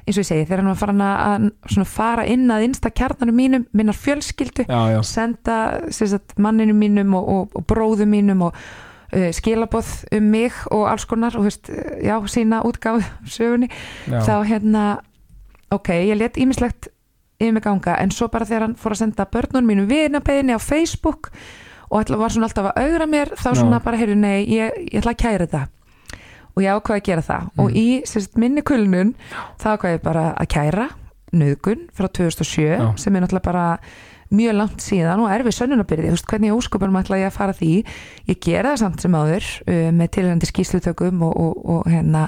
eins 0.08 0.16
og 0.16 0.24
ég 0.24 0.28
segi, 0.28 0.46
þegar 0.48 0.62
hann 0.62 0.70
var 0.72 0.80
farin 0.80 1.04
að, 1.04 1.86
fara 1.88 2.26
inn 2.30 2.48
að 2.52 2.66
innsta 2.68 2.90
kjarnanum 2.94 3.36
mínum 3.36 3.64
minnar 3.76 3.96
fjölskyldu 3.98 4.64
já, 4.64 4.80
já, 4.94 4.98
senda 5.06 5.56
sagt, 5.92 6.36
manninu 6.40 6.76
mínum 6.76 7.16
og, 7.18 7.28
og, 7.34 7.58
og 7.60 7.66
bróðu 7.68 8.08
mínum 8.08 8.46
og 8.48 8.56
uh, 8.56 9.28
skilaboð 9.36 9.92
um 10.16 10.30
mig 10.32 10.56
og 10.72 10.86
alls 10.90 11.06
konar 11.08 11.36
og 11.38 11.48
veist, 11.48 11.70
já, 12.02 12.16
sína 12.30 12.62
útgáfu 12.66 13.04
sögunni, 13.28 13.70
þá 14.08 14.34
hérna 14.48 14.84
ok, 15.74 15.92
ég 16.08 16.18
let 16.18 16.40
ímislegt 16.40 16.90
yfir 17.38 17.54
mig 17.54 17.66
ganga, 17.66 17.98
en 18.00 18.10
svo 18.10 18.30
bara 18.32 18.48
þegar 18.48 18.66
hann 18.66 18.78
fór 18.80 18.96
að 18.96 19.04
senda 19.04 19.28
börnunum 19.30 19.68
mínum 19.68 19.90
vinabeðinni 19.90 20.56
á 20.56 20.60
Facebook 20.62 21.30
og 21.88 22.10
var 22.20 22.32
svona 22.32 22.48
alltaf 22.48 22.72
að 22.72 22.84
augra 22.84 23.06
mér 23.08 23.30
þá 23.38 23.50
svona 23.56 23.80
bara, 23.84 24.00
heyrðu, 24.00 24.16
nei, 24.20 24.44
ég, 24.48 24.74
ég 24.90 25.02
ætla 25.02 25.14
að 25.14 25.22
kæra 25.22 25.46
þetta 25.46 25.66
og 26.58 26.64
ég 26.66 26.74
ákvaði 26.74 27.00
að 27.00 27.06
gera 27.12 27.24
það. 27.28 27.48
Og 27.62 27.70
Mm. 27.70 27.78
í 27.78 27.86
sérst, 28.10 28.36
minni 28.42 28.62
kulnun 28.66 29.14
þá 29.62 29.66
ákvaði 29.76 29.94
ég 29.98 30.02
bara 30.02 30.26
að 30.34 30.50
kæra 30.56 30.88
nöðgun 31.32 31.86
frá 31.94 32.08
2007 32.08 32.68
Já. 32.78 32.96
sem 32.98 33.14
er 33.16 33.22
náttúrulega 33.22 33.46
bara 33.46 33.66
mjög 34.32 34.54
langt 34.58 34.82
síðan 34.84 35.22
og 35.24 35.30
erfið 35.32 35.54
sönnunabyrði, 35.56 36.08
þú 36.10 36.16
veist 36.16 36.26
hvernig 36.28 36.52
ósköpunum 36.52 36.98
ætla 37.00 37.16
ég 37.22 37.30
að 37.30 37.36
fara 37.38 37.52
því, 37.56 37.70
ég 38.28 38.40
gera 38.44 38.72
það 38.74 38.80
samt 38.82 39.00
sem 39.04 39.14
áður 39.16 39.46
uh, 39.68 39.90
með 39.96 40.10
tilhengandi 40.18 40.48
skýslutökum 40.50 41.22
og, 41.24 41.36
og, 41.40 41.54
og 41.64 41.86
hérna 41.88 42.26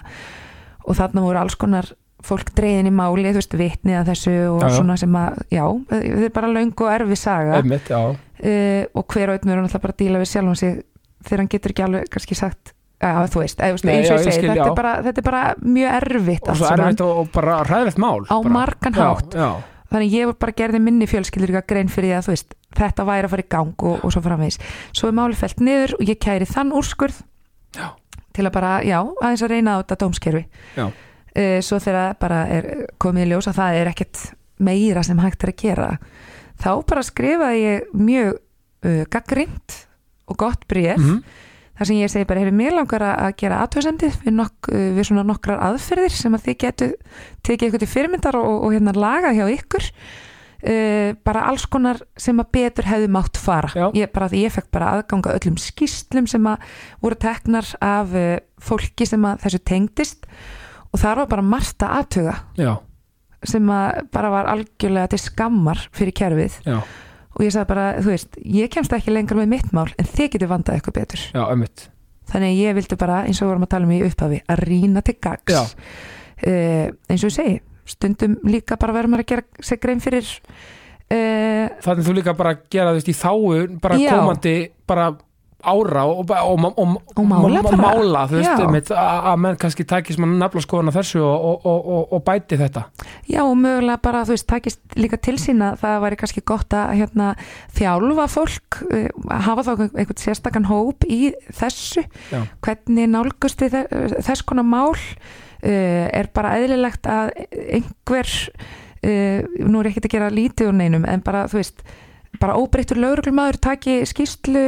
og 0.87 0.97
þarna 0.97 1.24
voru 1.26 1.39
alls 1.43 1.57
konar 1.61 1.91
fólk 2.24 2.51
dreiðin 2.57 2.89
í 2.89 2.93
máli, 2.93 3.31
þú 3.33 3.41
veist, 3.41 3.57
vitnið 3.57 3.99
að 4.01 4.09
þessu 4.12 4.33
og 4.53 4.62
Já, 4.64 4.70
svona 4.76 4.97
sem 5.01 5.14
að, 5.16 5.39
já, 5.53 5.64
þetta 5.93 6.24
er 6.28 6.35
bara 6.37 6.53
löng 6.53 6.72
og 6.85 6.91
erfið 6.93 7.20
saga. 7.20 7.61
Einmitt, 7.61 7.89
uh, 7.93 8.85
og 8.97 9.07
hver 9.12 9.33
og 9.33 9.37
einn 9.39 9.49
verður 9.53 9.64
náttúrulega 9.64 9.85
bara 9.85 9.95
að 9.97 10.01
díla 10.05 10.20
við 10.20 10.31
sjálfum 10.33 10.57
sig 10.61 10.83
þegar 11.24 11.43
hann 11.43 11.53
getur 11.53 11.72
ekki 11.74 11.85
alveg 11.85 12.11
kannski 12.12 12.37
sagt 12.37 12.72
Já, 13.01 13.13
þú 13.33 13.41
veist, 13.41 13.61
eins 13.65 13.83
já, 13.83 14.13
og 14.13 14.21
ég 14.21 14.27
segi, 14.29 14.45
þetta, 14.45 14.55
já. 14.61 14.65
er 14.69 14.75
bara, 14.77 14.91
þetta 15.07 15.21
er 15.23 15.25
bara 15.25 15.43
mjög 15.65 15.95
erfitt 15.97 16.49
og 16.53 16.65
erfitt 16.69 17.01
og, 17.07 17.21
bara 17.33 17.55
ræðilegt 17.65 18.01
mál 18.03 18.27
Á 18.29 18.37
bara. 18.37 18.53
margan 18.53 18.93
Já, 18.99 19.07
hátt. 19.09 19.35
já, 19.41 19.49
þannig 19.95 20.13
ég 20.19 20.33
bara 20.45 20.53
gerði 20.59 20.81
minni 20.85 21.07
fjölskyldur 21.09 21.55
grein 21.67 21.89
fyrir 21.89 22.11
því 22.11 22.19
að 22.19 22.29
veist, 22.35 22.55
þetta 22.77 23.07
væri 23.09 23.25
að 23.25 23.33
fara 23.33 23.47
í 23.47 23.49
gang 23.57 23.73
og, 23.89 24.05
og 24.05 24.13
svo 24.13 24.21
framvegis. 24.27 24.59
Svo 24.93 25.09
er 25.09 25.17
máli 25.17 25.35
felt 25.41 25.61
niður 25.65 25.95
og 25.97 26.05
ég 26.13 26.21
kæri 26.21 26.45
þann 26.51 26.75
úrskurð 26.77 27.23
Já. 27.79 27.89
til 28.37 28.45
að 28.47 28.53
bara, 28.59 28.75
já, 28.85 28.99
aðeins 29.01 29.43
að 29.49 29.53
reyna 29.55 29.75
á 29.75 29.81
þetta 29.81 29.99
dómskerfi. 30.05 30.45
Já. 30.77 30.87
Uh, 31.31 31.59
svo 31.65 31.79
þegar 31.81 32.15
bara 32.21 32.43
er 32.51 32.69
komið 33.01 33.25
í 33.25 33.31
ljós 33.33 33.49
að 33.49 33.59
það 33.63 33.77
er 33.81 33.91
ekkert 33.95 34.23
meira 34.61 35.03
sem 35.07 35.19
hægt 35.23 35.45
er 35.47 35.53
að 35.55 35.61
gera 35.63 35.91
þá 36.61 36.71
bara 36.91 37.03
skrifaði 37.07 37.61
ég 37.65 37.93
mjög 37.97 38.33
uh, 38.37 39.05
gaggrind 39.09 39.77
og 40.29 40.37
gott 40.37 40.67
bréf 40.69 40.99
Mhm. 41.01 41.23
Þar 41.81 41.89
sem 41.89 41.97
ég 41.97 42.11
segi 42.12 42.28
bara, 42.28 42.43
hefur 42.45 42.57
mér 42.59 42.74
langar 42.76 43.03
að 43.09 43.31
gera 43.41 43.61
aðtöðsendið 43.64 44.16
við, 44.26 44.35
nok 44.37 44.68
uh, 44.68 44.81
við 44.99 45.07
svona 45.09 45.22
nokkrar 45.24 45.62
aðferðir 45.70 46.12
sem 46.12 46.35
að 46.37 46.43
þið 46.49 46.59
getu 46.61 46.89
tekið 47.47 47.62
eitthvað 47.66 47.85
til 47.85 47.89
fyrirmyndar 47.95 48.37
og, 48.37 48.57
og 48.66 48.74
hérna 48.74 48.93
lagað 48.93 49.39
hjá 49.39 49.47
ykkur. 49.55 49.87
Uh, 50.61 51.16
bara 51.24 51.47
alls 51.49 51.64
konar 51.72 52.03
sem 52.20 52.37
að 52.43 52.51
betur 52.53 52.85
hefði 52.91 53.09
mátt 53.16 53.41
fara. 53.41 53.72
Ég, 53.97 54.12
bara, 54.12 54.28
ég 54.37 54.53
fekk 54.53 54.68
bara 54.76 54.93
aðganga 54.99 55.33
öllum 55.39 55.57
skýslum 55.57 56.28
sem 56.28 56.51
að 56.53 56.68
voru 57.01 57.16
teknar 57.24 57.72
af 57.81 58.12
uh, 58.12 58.37
fólki 58.61 59.09
sem 59.09 59.24
að 59.24 59.47
þessu 59.47 59.64
tengdist. 59.72 60.28
Og 60.93 61.01
það 61.01 61.22
var 61.22 61.33
bara 61.33 61.49
margt 61.49 61.87
að 61.87 61.97
aðtöga 61.97 62.37
já, 62.61 62.74
sem 63.49 63.72
að 63.72 64.03
bara 64.12 64.35
var 64.37 64.53
algjörlega 64.53 65.14
til 65.14 65.22
skammar 65.22 65.87
fyrir 65.97 66.12
kerfið. 66.20 66.61
Já, 66.66 66.83
og 67.41 67.47
ég 67.47 67.55
sagði 67.55 67.70
bara, 67.72 67.86
þú 67.97 68.12
veist, 68.12 68.36
ég 68.61 68.70
kemst 68.74 68.93
ekki 68.93 69.14
lengur 69.14 69.41
með 69.41 69.51
mitt 69.55 69.72
mál 69.72 69.88
en 69.97 70.12
þið 70.12 70.30
getur 70.36 70.53
vandað 70.53 70.76
eitthvað 70.76 70.99
betur. 71.01 71.24
Já, 71.32 71.43
einmitt. 71.49 71.86
Þannig 72.30 72.53
að 72.53 72.61
ég 72.61 72.76
vildi 72.76 73.01
bara, 73.01 73.22
eins 73.24 73.41
og 73.41 73.47
við 73.49 73.53
vorum 73.55 73.66
að 73.66 73.72
tala 73.72 73.88
um 73.88 73.97
í 73.97 74.03
upphafi 74.07 74.43
að 74.45 74.62
rýna 74.68 75.03
til 75.03 75.16
gags. 75.24 75.74
Uh, 76.41 76.93
eins 77.09 77.24
og 77.24 77.32
ég 77.32 77.36
segi 77.38 77.57
stundum 77.91 78.36
líka 78.47 78.78
bara 78.80 78.95
verður 78.97 79.14
maður 79.14 79.24
að 79.24 79.32
gera 79.32 79.66
sig 79.66 79.80
grein 79.82 80.03
fyrir 80.03 80.28
uh, 81.11 81.66
þannig 81.84 82.07
þú 82.07 82.14
líka 82.18 82.36
bara 82.38 82.55
að 82.55 82.62
gera 82.72 82.93
þú 82.93 83.01
veist 83.01 83.11
í 83.11 83.16
þáu 83.18 83.80
bara 83.82 83.99
Já. 84.01 84.11
komandi 84.14 84.55
bara 84.88 85.11
ára 85.65 86.05
og, 86.09 86.31
og, 86.31 86.65
og, 86.79 86.97
og, 87.17 87.25
mála 87.29 87.63
mála 87.77 88.23
þú 88.31 88.39
veist, 88.39 88.63
einmitt, 88.65 88.91
að 88.95 89.37
menn 89.45 89.59
kannski 89.61 89.85
tækist 89.89 90.21
mann 90.23 90.37
nafla 90.41 90.63
skoðan 90.65 90.93
á 90.93 90.99
þessu 90.99 91.21
og, 91.25 91.45
og, 91.51 91.67
og, 91.71 91.91
og, 91.97 92.15
og 92.17 92.25
bæti 92.27 92.59
þetta. 92.61 92.85
Já 93.31 93.43
og 93.45 93.55
mögulega 93.61 94.01
bara, 94.03 94.25
þú 94.29 94.37
veist, 94.37 94.49
takist 94.51 94.97
líka 94.99 95.19
til 95.21 95.37
sín 95.43 95.63
að 95.67 95.81
það 95.85 95.99
væri 96.07 96.21
kannski 96.23 96.45
gott 96.53 96.77
að 96.77 96.93
hérna, 97.01 97.31
þjálfa 97.77 98.27
fólk 98.33 98.81
uh, 98.89 99.07
hafa 99.47 99.67
þá 99.69 99.73
einhvern 99.85 100.23
sérstakann 100.25 100.69
hóp 100.71 101.07
í 101.09 101.21
þessu, 101.61 102.07
Já. 102.33 102.45
hvernig 102.65 103.11
nálgust 103.13 103.65
við 103.65 103.79
þe- 103.79 104.21
þess 104.27 104.47
konar 104.49 104.69
mál? 104.69 104.95
Uh, 105.61 106.07
er 106.17 106.31
bara 106.33 106.55
eðlilegt 106.57 107.05
að 107.05 107.35
einhver 107.53 108.31
uh, 109.05 109.41
nú 109.69 109.83
er 109.83 109.91
ekki 109.91 110.07
að 110.07 110.15
gera 110.15 110.31
lítið 110.33 110.71
úr 110.71 110.79
neinum 110.79 111.05
en 111.05 111.21
bara, 111.25 111.43
þú 111.53 111.59
veist, 111.61 111.83
bara 112.41 112.57
óbreyttur 112.57 112.97
lögreglumæður 113.03 113.59
taki 113.67 113.99
skýrslu 114.09 114.63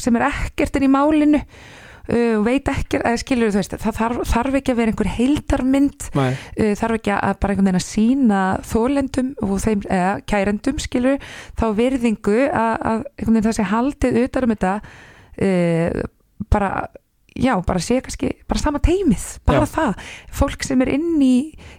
sem 0.00 0.18
er 0.18 0.26
ekkert 0.30 0.78
inn 0.78 0.86
í 0.86 0.92
málinu 0.92 1.40
uh, 1.40 2.36
veit 2.46 2.70
ekkert, 2.70 3.04
eða 3.04 3.20
skilur 3.22 3.52
þú 3.52 3.60
veist 3.60 3.76
það 3.76 3.98
þarf, 4.00 4.22
þarf 4.30 4.58
ekki 4.60 4.74
að 4.74 4.80
vera 4.80 4.94
einhver 4.94 5.12
heildarmynd 5.16 6.08
Nei, 6.18 6.30
uh, 6.30 6.72
þarf 6.80 6.98
ekki 7.00 7.14
að 7.16 7.34
bara 7.42 7.56
einhvern 7.56 7.70
veginn 7.70 7.80
að 7.80 7.88
sína 7.88 8.44
þólendum 8.70 9.34
og 9.46 9.58
þeim, 9.64 9.84
eða 9.88 10.14
kærendum 10.32 10.80
skilur, 10.82 11.20
þá 11.60 11.66
virðingu 11.78 12.40
að, 12.48 12.72
að 12.92 13.04
einhvern 13.04 13.36
veginn 13.36 13.50
það 13.50 13.58
sé 13.60 13.68
haldið 13.74 14.24
utan 14.24 14.48
um 14.48 14.56
þetta 14.56 14.74
uh, 14.80 16.08
bara 16.50 16.72
já, 17.40 17.54
bara 17.66 17.80
sé 17.80 18.00
kannski, 18.04 18.32
bara 18.48 18.60
sama 18.60 18.80
teimið 18.82 19.26
bara 19.48 19.64
Já. 19.64 19.70
það, 19.74 20.08
fólk 20.34 20.64
sem 20.66 20.80
er 20.84 20.92
inn 20.96 21.20
í 21.22 21.34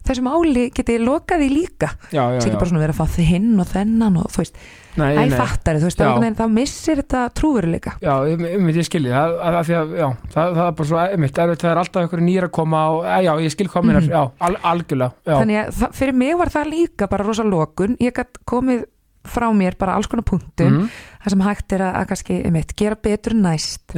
þessum 0.07 0.29
áli 0.31 0.69
geti 0.73 0.97
lokað 1.01 1.45
í 1.45 1.49
líka. 1.51 1.91
Sé 2.11 2.47
ekki 2.47 2.57
bara 2.57 2.69
svona 2.69 2.83
vera 2.83 2.95
að 2.95 3.01
fá 3.01 3.17
þið 3.17 3.29
hinn 3.33 3.51
og 3.61 3.69
þennan 3.71 4.19
og 4.21 4.31
þú 4.31 4.43
veist, 4.43 4.61
Nei, 4.99 5.11
æ 5.15 5.19
nei. 5.29 5.37
fattar 5.39 5.77
þú 5.79 5.87
veist, 5.87 6.01
veginn, 6.03 6.35
þá 6.35 6.45
missir 6.51 6.99
þetta 7.01 7.21
trúveruleika. 7.37 7.93
Já, 8.03 8.13
ég, 8.27 8.41
ég, 8.43 8.65
ég 8.75 8.87
skilji 8.89 9.11
það, 9.13 9.35
að, 9.39 9.57
að 9.61 9.93
já, 10.01 10.07
það, 10.33 10.55
það 10.57 10.63
er 10.65 10.75
bara 10.81 10.89
svo 10.89 10.97
einmitt, 11.05 11.35
það 11.37 11.65
er 11.71 11.81
alltaf 11.83 12.01
einhverju 12.03 12.25
nýr 12.27 12.47
að 12.47 12.51
koma 12.57 12.81
og, 12.91 13.05
e, 13.05 13.19
já, 13.27 13.31
ég 13.45 13.53
skil 13.55 13.67
hvað 13.71 13.87
mér, 13.87 14.01
Mhm. 14.01 14.09
já, 14.11 14.31
al, 14.49 14.55
algjörlega, 14.73 15.11
já, 15.25 15.35
þannig 15.37 15.59
að 15.61 15.71
það, 15.79 15.95
fyrir 16.01 16.13
mig 16.23 16.35
var 16.37 16.49
það 16.57 16.71
líka 16.73 17.09
bara 17.09 17.23
rosa 17.23 17.43
lokun, 17.47 17.95
ég 18.01 18.13
gætt 18.13 18.41
komið 18.45 18.83
frá 19.23 19.47
mér 19.53 19.77
bara 19.77 19.93
alls 19.95 20.07
konar 20.07 20.23
punktum 20.25 20.71
Mhm. 20.81 20.89
það 21.23 21.29
sem 21.29 21.41
hægt 21.41 21.73
er 21.73 21.79
að, 21.87 21.95
að 22.01 22.07
kannski, 22.11 22.43
einmitt, 22.45 22.75
gera 22.75 22.95
betur 22.95 23.33
næst. 23.37 23.95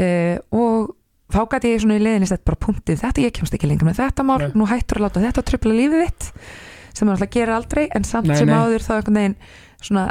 Uh, 0.00 0.38
og 0.54 0.94
þá 1.32 1.40
gæti 1.48 1.72
ég 1.74 1.80
svona 1.82 1.96
í 1.98 2.02
leiðinni 2.04 2.28
sett 2.28 2.44
bara 2.44 2.56
punktið, 2.56 3.00
þetta 3.02 3.22
ég 3.24 3.32
kemst 3.36 3.52
ekki 3.56 3.68
lengur 3.68 3.88
með 3.88 4.00
þetta 4.00 4.24
mál, 4.24 4.38
nú 4.54 4.64
hættur 4.68 5.00
að 5.00 5.04
láta 5.08 5.20
þetta 5.20 5.42
tröfla 5.48 5.72
lífið 5.76 6.06
þitt 6.06 6.32
sem 6.92 7.08
maður 7.08 7.16
alltaf 7.22 7.30
gerir 7.32 7.54
aldrei 7.56 7.84
en 7.96 8.04
samt 8.04 8.26
Nei, 8.28 8.36
sem 8.36 8.48
áður 8.52 8.84
þá 8.84 8.90
einhvern 8.98 9.16
veginn 9.16 9.36
svona 9.82 10.06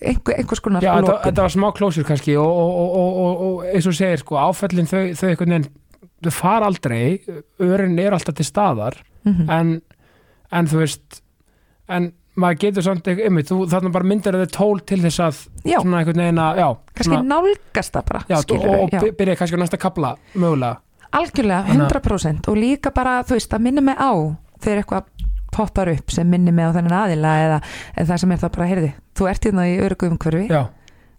einhver, 0.00 0.36
einhvers 0.38 0.60
konar 0.64 0.82
já 0.82 0.94
lokun. 1.00 1.20
þetta 1.24 1.42
var 1.46 1.52
smá 1.54 1.68
klósur 1.76 2.04
kannski 2.08 2.36
og, 2.40 2.46
og, 2.48 2.98
og, 2.98 3.42
og, 3.46 3.64
eins 3.74 3.86
og 3.86 3.94
segir, 3.96 4.18
sko, 4.22 4.36
áfællin 4.40 4.88
þau, 4.90 5.02
þau 5.14 5.28
einhvern 5.30 5.54
veginn, 5.54 5.68
þau 6.24 6.32
fara 6.32 6.66
aldrei, 6.70 7.20
örin 7.60 7.98
er 8.00 8.12
alltaf 8.16 8.34
til 8.38 8.46
staðar, 8.48 9.00
Mhm. 9.24 9.48
en, 9.50 9.82
en 10.52 10.66
þú 10.68 10.78
veist, 10.82 11.22
en 11.88 12.10
maður 12.36 12.58
getur 12.60 12.82
samt, 12.84 13.06
einmitt, 13.08 13.48
þú 13.48 13.64
þarna 13.70 13.92
bara 13.94 14.04
myndir 14.04 14.36
þau 14.36 14.50
tól 14.52 14.80
til 14.84 14.98
þess 15.00 15.20
að, 15.24 15.38
já, 15.64 15.78
svona 15.80 16.00
einhvern 16.02 16.20
veginn 16.24 16.40
að, 16.44 16.58
já, 16.60 16.66
kannski 16.98 17.20
nálgast 17.30 17.92
það 17.94 18.04
bara 18.10 18.20
já, 18.28 18.36
skilurðu, 18.42 18.82
og, 18.82 19.16
byrja 19.16 19.36
kannski 19.40 19.56
á 19.56 19.60
næsta 19.62 19.78
kapla, 19.80 20.10
mögulega, 20.34 20.76
algjörlega, 21.14 21.64
Þannig 21.70 21.86
að- 21.86 21.92
100% 22.02 22.48
og 22.52 22.56
líka 22.58 22.90
bara, 22.94 23.22
þú 23.22 23.36
veist, 23.38 23.54
að 23.54 23.60
minna 23.68 23.80
mig 23.80 23.96
á 23.96 24.12
þegar 24.60 24.82
eitthvað 24.82 25.04
poppar 25.54 25.90
upp 25.94 26.14
sem 26.14 26.30
minni 26.30 26.54
mig 26.54 26.66
á 26.66 26.74
þennan 26.76 26.96
aðila 27.02 27.34
eða, 27.44 27.58
eða 27.94 28.08
það 28.12 28.22
sem 28.22 28.32
er 28.34 28.40
það 28.42 28.56
bara, 28.56 28.70
heyrði, 28.72 28.94
þú 29.14 29.28
ert 29.30 29.46
hérna 29.48 29.68
í 29.70 29.76
örugu 29.84 30.10
umhverfi. 30.10 30.48
Já, 30.50 30.62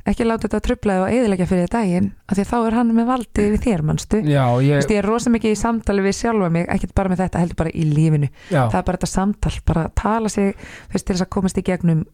ekki 0.05 0.27
láta 0.27 0.45
þetta 0.45 0.61
trubla 0.67 0.97
og 1.03 1.13
eðilegja 1.13 1.47
fyrir 1.49 1.71
daginn 1.73 2.11
af 2.29 2.37
því 2.37 2.43
að 2.43 2.49
þá 2.51 2.57
er 2.59 2.75
hann 2.77 2.91
með 2.93 3.07
valdið 3.09 3.47
við 3.55 3.63
þér 3.63 3.83
mannstu 3.89 4.19
já, 4.21 4.43
ég, 4.61 4.83
ég 4.85 4.99
er 4.99 5.07
rosa 5.09 5.31
mikið 5.33 5.55
í 5.55 5.57
samtali 5.57 6.03
við 6.05 6.17
sjálfa 6.19 6.49
mig 6.53 6.67
ekki 6.75 6.91
bara 6.93 7.09
með 7.09 7.23
þetta, 7.23 7.41
heldur 7.41 7.59
bara 7.63 7.73
í 7.73 7.87
lífinu. 7.89 8.29
Já, 8.51 8.59
það 8.67 8.77
er 8.81 8.85
bara 8.91 8.99
þetta 8.99 9.11
samtal, 9.11 9.55
bara 9.65 9.87
tala 9.97 10.31
sig 10.33 10.53
fyrst 10.93 11.07
til 11.07 11.15
þess 11.15 11.25
að 11.25 11.33
komast 11.37 11.57
í 11.57 11.65
gegnum 11.65 12.05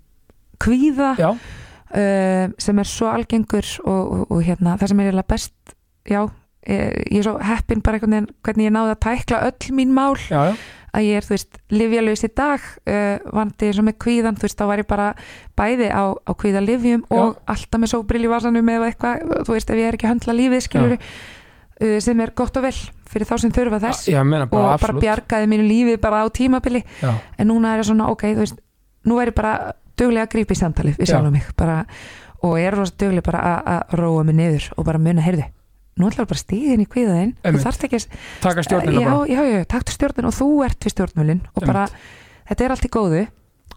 kvíða 0.62 1.12
uh, 1.18 2.46
sem 2.62 2.80
er 2.80 2.90
svo 2.90 3.10
algengur 3.12 3.68
og, 3.84 4.02
og, 4.02 4.24
og 4.38 4.46
hérna, 4.46 4.78
það 4.80 4.94
sem 4.94 5.02
er 5.02 5.10
eiginlega 5.12 5.34
best 5.34 5.76
já, 6.08 6.22
ég, 6.68 7.00
ég 7.12 7.20
er 7.20 7.28
svo 7.28 7.36
heppin 7.44 7.84
bara 7.84 8.00
hvernig 8.02 8.68
ég 8.70 8.76
náði 8.76 8.96
að 8.96 9.02
tækla 9.08 9.42
öll 9.50 9.76
mín 9.78 9.92
mál. 9.98 10.16
Já, 10.30 10.52
já, 10.52 10.56
að 10.92 11.08
ég 11.08 11.20
er, 11.20 11.28
þú 11.28 11.36
veist, 11.36 11.60
livjalaus 11.72 12.26
í 12.28 12.30
dag 12.36 12.64
uh, 12.84 13.28
vandi 13.32 13.70
eins 13.70 13.82
og 13.82 13.88
með 13.88 13.98
kvíðan 14.06 14.40
þú 14.40 14.48
veist, 14.48 14.60
þá 14.60 14.66
var 14.70 14.84
ég 14.84 14.90
bara 14.90 15.10
bæði 15.60 15.92
á, 15.92 16.04
á 16.12 16.32
kvíðalifjum 16.44 17.06
og 17.16 17.38
alltaf 17.52 17.84
með 17.84 17.94
sóbrill 17.94 18.26
í 18.26 18.32
vasanum 18.32 18.74
eða 18.76 18.90
eitthvað, 18.92 19.38
þú 19.48 19.56
veist, 19.56 19.72
ef 19.72 19.80
ég 19.80 19.92
er 19.92 20.00
ekki 20.00 20.10
að 20.10 20.14
höndla 20.16 20.38
lífið 20.40 20.66
skilur 20.68 20.98
uh, 20.98 22.00
sem 22.04 22.26
er 22.26 22.34
gott 22.36 22.60
og 22.60 22.68
vel 22.68 22.76
fyrir 23.12 23.28
þá 23.28 23.38
sem 23.44 23.52
þurfa 23.52 23.80
þess. 23.84 24.10
Já, 24.12 24.22
meina 24.24 24.46
og 24.48 24.52
bara 24.54 24.66
bara 24.68 24.76
absolutt, 24.80 25.04
bjargaði 25.04 25.48
mínu 25.52 25.68
lífi 25.68 25.96
bara 26.00 26.22
á 26.24 26.28
tímabili. 26.32 26.84
Já, 27.02 27.16
en 27.36 27.50
núna 27.52 27.74
er 27.74 27.84
ég 27.84 27.90
svona, 27.90 28.08
ok, 28.12 28.28
þú 28.36 28.44
veist 28.46 28.62
nú 29.08 29.18
er 29.22 29.32
ég 29.32 29.38
bara 29.38 29.56
duglega 30.00 30.28
að 30.28 30.36
grípa 30.36 30.56
í 30.56 30.60
samtalið 30.60 31.02
Já. 31.06 31.20
bara, 31.58 31.82
og 32.42 32.58
ég 32.60 32.70
er 32.70 32.78
rosa 32.78 32.96
duglega 32.98 33.26
bara 33.26 33.42
að 33.60 33.98
róa 34.00 34.24
mig 34.28 34.38
niður 34.38 34.70
og 34.78 34.88
bara 34.88 35.02
muna, 35.02 35.24
heyrðu, 35.26 35.48
nú 36.02 36.10
ætlar 36.12 36.30
bara 36.30 36.42
stíðin 36.42 36.84
í 36.84 36.88
kvíðaðinn, 36.90 37.36
þú 37.46 37.64
þarft 37.66 37.86
ekki 37.88 38.00
að 38.02 38.08
taka 38.44 38.66
stjórnina 38.68 39.04
já, 39.06 39.14
já, 39.32 39.42
já, 39.52 39.60
taktu 39.76 39.96
stjórnin 39.96 40.30
og 40.32 40.38
þú 40.38 40.50
ert 40.68 40.88
við 40.88 40.96
stjórnmölin 40.96 41.44
og 41.54 41.68
bara, 41.68 41.88
þetta 42.50 42.66
er 42.66 42.76
allt 42.76 42.88
í 42.88 42.94
góðu 42.94 43.26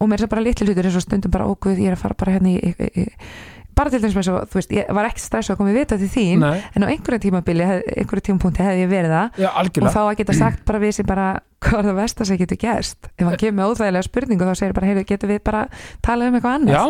og 0.01 0.11
mér 0.11 0.25
er 0.25 0.33
bara 0.33 0.45
litli 0.45 0.67
hlutur 0.67 0.89
eins 0.89 0.99
og 0.99 1.05
stundum 1.05 1.35
bara 1.35 1.49
óguð, 1.49 1.79
ég 1.79 1.93
er 1.93 1.99
að 1.99 2.03
fara 2.03 2.19
bara 2.19 2.39
hérna 2.39 2.55
í, 2.55 2.57
í, 2.59 2.75
í, 2.75 3.05
í 3.05 3.65
bara 3.75 3.91
til 3.91 4.01
dæmis 4.03 4.15
með 4.15 4.27
svo, 4.29 4.41
þú 4.51 4.59
veist, 4.59 4.73
ég 4.75 4.91
var 4.95 5.09
ekki 5.09 5.23
stressu 5.23 5.55
að 5.55 5.59
koma 5.59 5.73
við 5.73 5.81
vita 5.81 5.99
til 5.99 6.11
þín, 6.11 6.45
nei, 6.45 6.61
en 6.77 6.87
á 6.87 6.91
einhverjum 6.93 7.23
tímabili 7.25 7.65
einhverjum 7.67 8.27
tímapunkti 8.29 8.63
hefði 8.63 8.85
ég 8.85 8.91
verið 8.93 9.15
það 9.15 9.41
já, 9.43 9.49
og 9.59 9.89
þá 9.97 10.01
að 10.05 10.13
geta 10.21 10.37
sagt 10.39 10.63
bara 10.69 10.83
við 10.83 10.95
sem 10.99 11.09
bara 11.09 11.27
hvað 11.65 11.81
er 11.81 11.89
það 11.89 11.99
versta 11.99 12.29
sem 12.29 12.41
getur 12.41 12.61
gerst? 12.61 13.11
Ef 13.17 13.27
hann 13.27 13.39
kemur 13.41 13.59
með 13.59 13.73
óþægilega 13.73 14.07
spurningu 14.07 14.49
þá 14.49 14.55
segir 14.61 14.77
bara, 14.77 14.91
heyrðu, 14.91 15.07
getur 15.11 15.33
við 15.33 15.41
bara 15.49 15.65
talað 16.05 16.31
um 16.31 16.39
eitthvað 16.39 16.59
annað? 16.61 16.77
Já, 16.77 16.85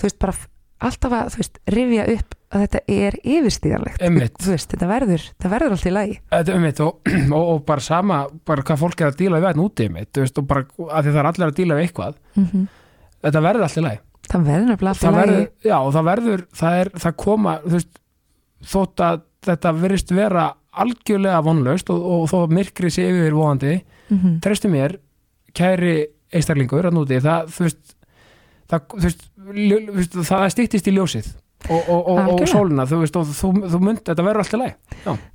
þú 0.00 0.08
veist, 0.08 0.20
bara 0.22 0.36
alltaf 0.90 1.16
að, 1.18 1.32
þú 1.34 1.42
veist, 1.42 1.60
rifja 1.74 2.06
upp 2.14 2.36
að 2.50 2.64
þetta 2.64 2.80
er 2.90 3.16
yfirstíðanlegt 3.22 4.46
veist, 4.46 4.72
þetta 4.72 4.88
verður, 4.90 5.24
verður 5.44 5.74
allt 5.76 5.86
í 5.86 5.94
lagi. 5.94 6.18
Þetta, 6.32 6.56
um 6.56 6.64
mitt, 6.66 6.82
og, 6.82 7.10
og, 7.36 7.44
og 7.54 7.64
bara 7.68 7.84
sama 7.84 8.20
bara 8.48 8.64
hvað 8.66 8.82
fólk 8.82 9.04
er 9.04 9.12
að 9.12 9.18
díla 9.22 9.38
við 9.40 9.50
þetta 9.52 9.66
úti 9.66 9.86
um 9.86 9.96
mitt, 9.98 10.12
veist, 10.24 10.40
og 10.40 10.48
bara 10.50 10.66
að 10.90 11.10
það 11.10 11.20
er 11.22 11.30
allir 11.30 11.46
að 11.48 11.58
díla 11.60 11.78
við 11.78 11.88
eitthvað. 11.88 12.20
Mm 12.34 12.68
þetta 13.20 13.42
verður 13.44 13.66
allir 13.66 13.86
læg 13.86 13.98
það 14.30 14.46
verður 14.46 14.68
nefnilega 14.70 14.92
allt 14.94 15.02
í 15.02 15.10
lagi. 15.10 15.20
verður, 15.20 15.46
já, 15.66 15.76
og 15.78 15.92
það 15.96 16.08
verður 16.08 16.44
það, 16.60 16.78
er, 16.80 16.90
það 17.02 17.16
koma, 17.24 17.54
veist 17.66 18.00
þótt 18.70 19.04
að 19.04 19.22
þetta 19.48 19.72
verðist 19.76 20.12
vera 20.14 20.46
algjörlega 20.84 21.42
vonlaust 21.44 21.92
og, 21.92 22.04
og 22.14 22.26
þó 22.30 22.36
myrkri 22.54 22.92
sé 22.92 23.06
yfir 23.10 23.36
vonandi, 23.36 23.78
mm 24.10 24.36
treystu 24.44 24.70
mér 24.70 24.96
kæri 25.56 25.94
einstaklingur 26.30 26.86
að 26.86 26.94
núti, 26.94 27.18
það, 27.22 27.50
þú 27.50 27.66
veist 27.66 27.94
það, 28.70 30.20
það 30.30 30.48
stýttist 30.54 30.90
í 30.90 30.94
ljósið 30.94 31.32
og, 31.68 31.90
og, 31.92 32.08
og, 32.08 32.32
og 32.40 32.48
sólina, 32.48 32.86
þú 32.88 33.02
veist, 33.02 33.16
og 33.20 33.28
þú, 33.36 33.52
þú 33.68 33.80
mynd, 33.84 34.02
þetta 34.06 34.24
verður 34.26 34.44
alltaf 34.44 34.60
læg 34.62 34.74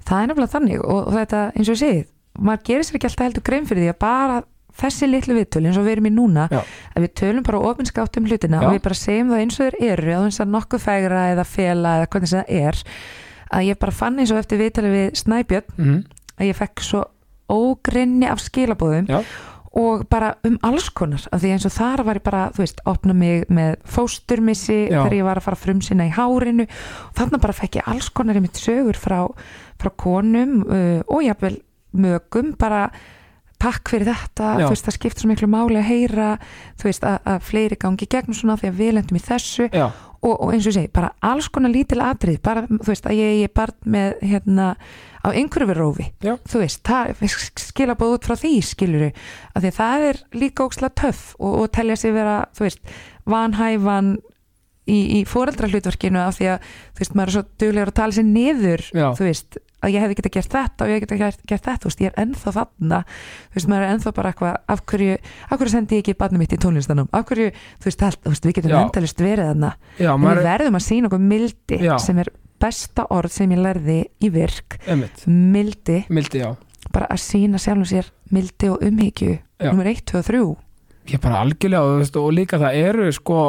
það 0.09 0.17
er 0.21 0.27
nefnilega 0.31 0.53
þannig 0.55 0.81
og, 0.81 0.99
og 1.05 1.13
þetta, 1.19 1.45
eins 1.53 1.69
og 1.69 1.75
ég 1.75 1.81
segi 1.83 2.03
maður 2.39 2.65
gerir 2.69 2.87
sér 2.87 2.99
ekki 2.99 3.09
alltaf 3.11 3.25
heldur 3.27 3.45
grein 3.47 3.69
fyrir 3.69 3.85
því 3.85 3.91
að 3.93 3.99
bara 4.05 4.39
þessi 4.75 5.07
litlu 5.07 5.37
viðtölu 5.37 5.69
eins 5.69 5.77
og 5.79 5.85
við 5.85 5.93
erum 5.95 6.09
í 6.09 6.13
núna 6.15 6.47
Já. 6.51 6.59
að 6.95 7.05
við 7.05 7.13
tölum 7.21 7.45
bara 7.47 7.61
ofinskátt 7.69 8.17
um 8.19 8.25
hlutina 8.27 8.59
Já. 8.59 8.67
og 8.67 8.75
við 8.75 8.81
bara 8.87 8.97
segjum 8.99 9.31
það 9.31 9.43
eins 9.45 9.59
og 9.59 9.69
þeir 9.69 9.93
eru 9.93 10.15
að 10.17 10.25
þess 10.25 10.43
að 10.43 10.51
nokkuð 10.57 10.83
fægra 10.83 11.21
eða 11.31 11.45
fela 11.47 11.93
eða 11.99 12.09
hvernig 12.11 12.33
það 12.33 12.51
er 12.57 12.81
að 13.55 13.67
ég 13.69 13.79
bara 13.79 13.95
fann 13.95 14.19
eins 14.19 14.33
og 14.35 14.41
eftir 14.41 14.59
viðtali 14.59 14.91
við 14.91 15.15
Snæbjörn 15.21 15.79
mm 15.79 16.03
að 16.35 16.49
ég 16.49 16.57
fekk 16.57 16.81
svo 16.83 17.01
ógrinni 17.51 18.27
af 18.27 18.41
skilabóðum 18.43 19.05
Já. 19.07 19.21
Og 19.75 20.05
bara 20.11 20.33
um 20.47 20.55
alls 20.63 20.87
konar 20.95 21.25
af 21.35 21.41
því 21.41 21.51
eins 21.55 21.65
og 21.67 21.73
þar 21.75 22.03
var 22.07 22.19
ég 22.19 22.25
bara, 22.25 22.43
þú 22.55 22.63
veist, 22.63 22.79
opna 22.87 23.15
mig 23.17 23.43
með 23.51 23.75
fósturmissi 23.95 24.77
Já. 24.87 25.01
þegar 25.01 25.17
ég 25.17 25.27
var 25.27 25.41
að 25.41 25.47
fara 25.49 25.59
frumsina 25.59 26.07
í 26.07 26.13
hárinu 26.15 26.67
og 26.67 27.17
þannig 27.19 27.43
bara 27.43 27.57
fekk 27.57 27.81
ég 27.81 27.89
alls 27.91 28.07
konar 28.15 28.39
einmitt 28.39 28.61
sögur 28.61 28.99
frá, 28.99 29.19
frá 29.81 29.91
konum 29.99 30.61
uh, 30.63 31.01
og 31.11 31.25
jafnvel 31.27 31.59
mögum 31.95 32.55
bara 32.59 32.87
takk 33.61 33.89
fyrir 33.89 34.11
þetta, 34.11 34.49
Já. 34.59 34.65
þú 34.65 34.71
veist, 34.73 34.87
það 34.87 34.97
skiptir 34.97 35.23
svo 35.23 35.29
miklu 35.31 35.47
máli 35.49 35.79
að 35.79 35.87
heyra, 35.89 36.31
þú 36.79 36.89
veist, 36.89 37.05
að, 37.07 37.19
að 37.31 37.45
fleiri 37.49 37.77
gangi 37.79 38.07
gegnum 38.11 38.35
svona 38.37 38.57
því 38.59 38.71
að 38.71 38.81
við 38.81 38.91
lendum 38.97 39.19
í 39.19 39.23
þessu 39.23 39.69
já, 39.71 39.85
og, 40.25 40.33
og 40.33 40.53
eins 40.53 40.65
og 40.65 40.73
ég 40.73 40.77
segi, 40.79 40.91
bara 40.95 41.11
alls 41.25 41.49
konar 41.53 41.73
lítil 41.73 42.01
atrið, 42.03 42.39
bara, 42.45 42.65
þú 42.69 42.89
veist, 42.89 43.09
að 43.09 43.19
ég, 43.19 43.43
er 43.45 43.53
barn 43.55 43.75
með, 43.95 44.15
hérna, 44.25 44.69
á 45.25 45.27
einhverju 45.33 45.69
við 45.71 45.79
rófi 45.79 46.05
Já. 46.23 46.35
þú 46.45 46.61
veist, 46.61 46.81
það 46.85 47.25
skila 47.61 47.97
búið 47.97 48.15
út 48.19 48.29
frá 48.29 48.35
því, 48.39 48.53
skiluru 48.65 49.09
af 49.11 49.63
því 49.63 49.71
að 49.71 49.79
það 49.79 50.07
er 50.09 50.21
líka 50.37 50.67
ókslega 50.67 50.97
töff 51.01 51.27
og, 51.39 51.59
og 51.63 51.69
telja 51.75 51.97
sig 51.99 52.15
vera, 52.15 52.37
þú 52.55 52.67
veist 52.67 52.95
vanhæfan 53.29 54.11
í, 54.85 54.99
í 55.19 55.21
foreldra 55.29 55.69
hlutverkinu 55.71 56.21
af 56.21 56.37
því 56.37 56.51
að, 56.53 56.67
þú 56.93 57.03
veist, 57.03 57.15
maður 57.17 57.31
er 57.31 57.37
svo 57.37 57.45
duglegur 57.63 57.93
að 57.93 57.97
tala 58.01 58.17
sér 58.17 58.27
niður, 58.29 58.85
Já. 58.93 59.07
þú 59.17 59.29
veist 59.29 59.59
að 59.83 59.95
ég 59.95 60.03
hefði 60.03 60.17
geta 60.19 60.31
gert 60.35 60.55
þetta 60.55 60.85
og 60.85 60.91
ég 60.91 61.03
geta 61.03 61.17
gert, 61.19 61.43
gert 61.49 61.65
þetta 61.65 61.83
þú 61.83 61.91
veist, 61.91 62.03
ég 62.03 62.11
er 62.11 62.23
ennþá 62.23 62.53
þarna. 62.55 62.99
Þú 63.51 63.59
veist, 63.59 63.69
maður 63.71 63.85
er 63.85 63.93
ennþá 63.95 64.13
bara 64.17 64.31
eitthvað, 64.31 64.57
af 64.73 64.83
hverju 64.91 65.17
af 65.19 65.59
hverju 65.59 65.73
sendi 65.73 65.99
ég 65.99 66.03
ekki 66.03 66.17
barnið 66.19 66.43
mitt 66.43 66.55
í 66.55 66.59
tónlistanum? 66.65 67.09
Af 67.11 67.27
hverju, 67.29 67.51
þú 67.53 67.89
veist, 67.89 68.05
allt, 68.07 68.21
þú 68.23 68.33
veist, 68.33 68.47
við 68.47 68.57
getum 68.59 68.75
endalist 68.79 69.23
verið 69.23 69.51
þarna. 69.51 69.71
Já, 69.99 70.11
en 70.15 70.27
við 70.27 70.43
verðum 70.49 70.79
að 70.79 70.85
sína 70.87 71.09
okkur 71.11 71.25
mildi 71.25 71.81
Já. 71.83 71.95
sem 72.01 72.21
er 72.23 72.31
besta 72.65 73.07
orð 73.13 73.35
sem 73.35 73.55
ég 73.55 73.61
lærði 73.61 73.99
í 74.23 74.31
virk. 74.33 74.79
Einmitt, 74.87 75.25
mildi, 75.27 76.01
mildi, 76.09 76.45
bara 76.95 77.11
að 77.11 77.23
sína 77.25 77.61
sjálfum 77.61 77.89
sér 77.89 78.11
mildi 78.33 78.71
og 78.71 78.83
umhyggju. 78.85 79.37
Nummer 79.65 79.87
1, 79.91 80.05
2 80.11 80.21
og 80.21 80.29
3 80.31 80.45
ég 81.05 81.21
bara 81.21 81.43
algjörlega 81.43 81.85
og, 81.85 81.99
veist, 82.01 82.15
og 82.17 82.31
líka 82.33 82.57
það 82.57 82.77
eru 82.81 83.11
sko 83.13 83.39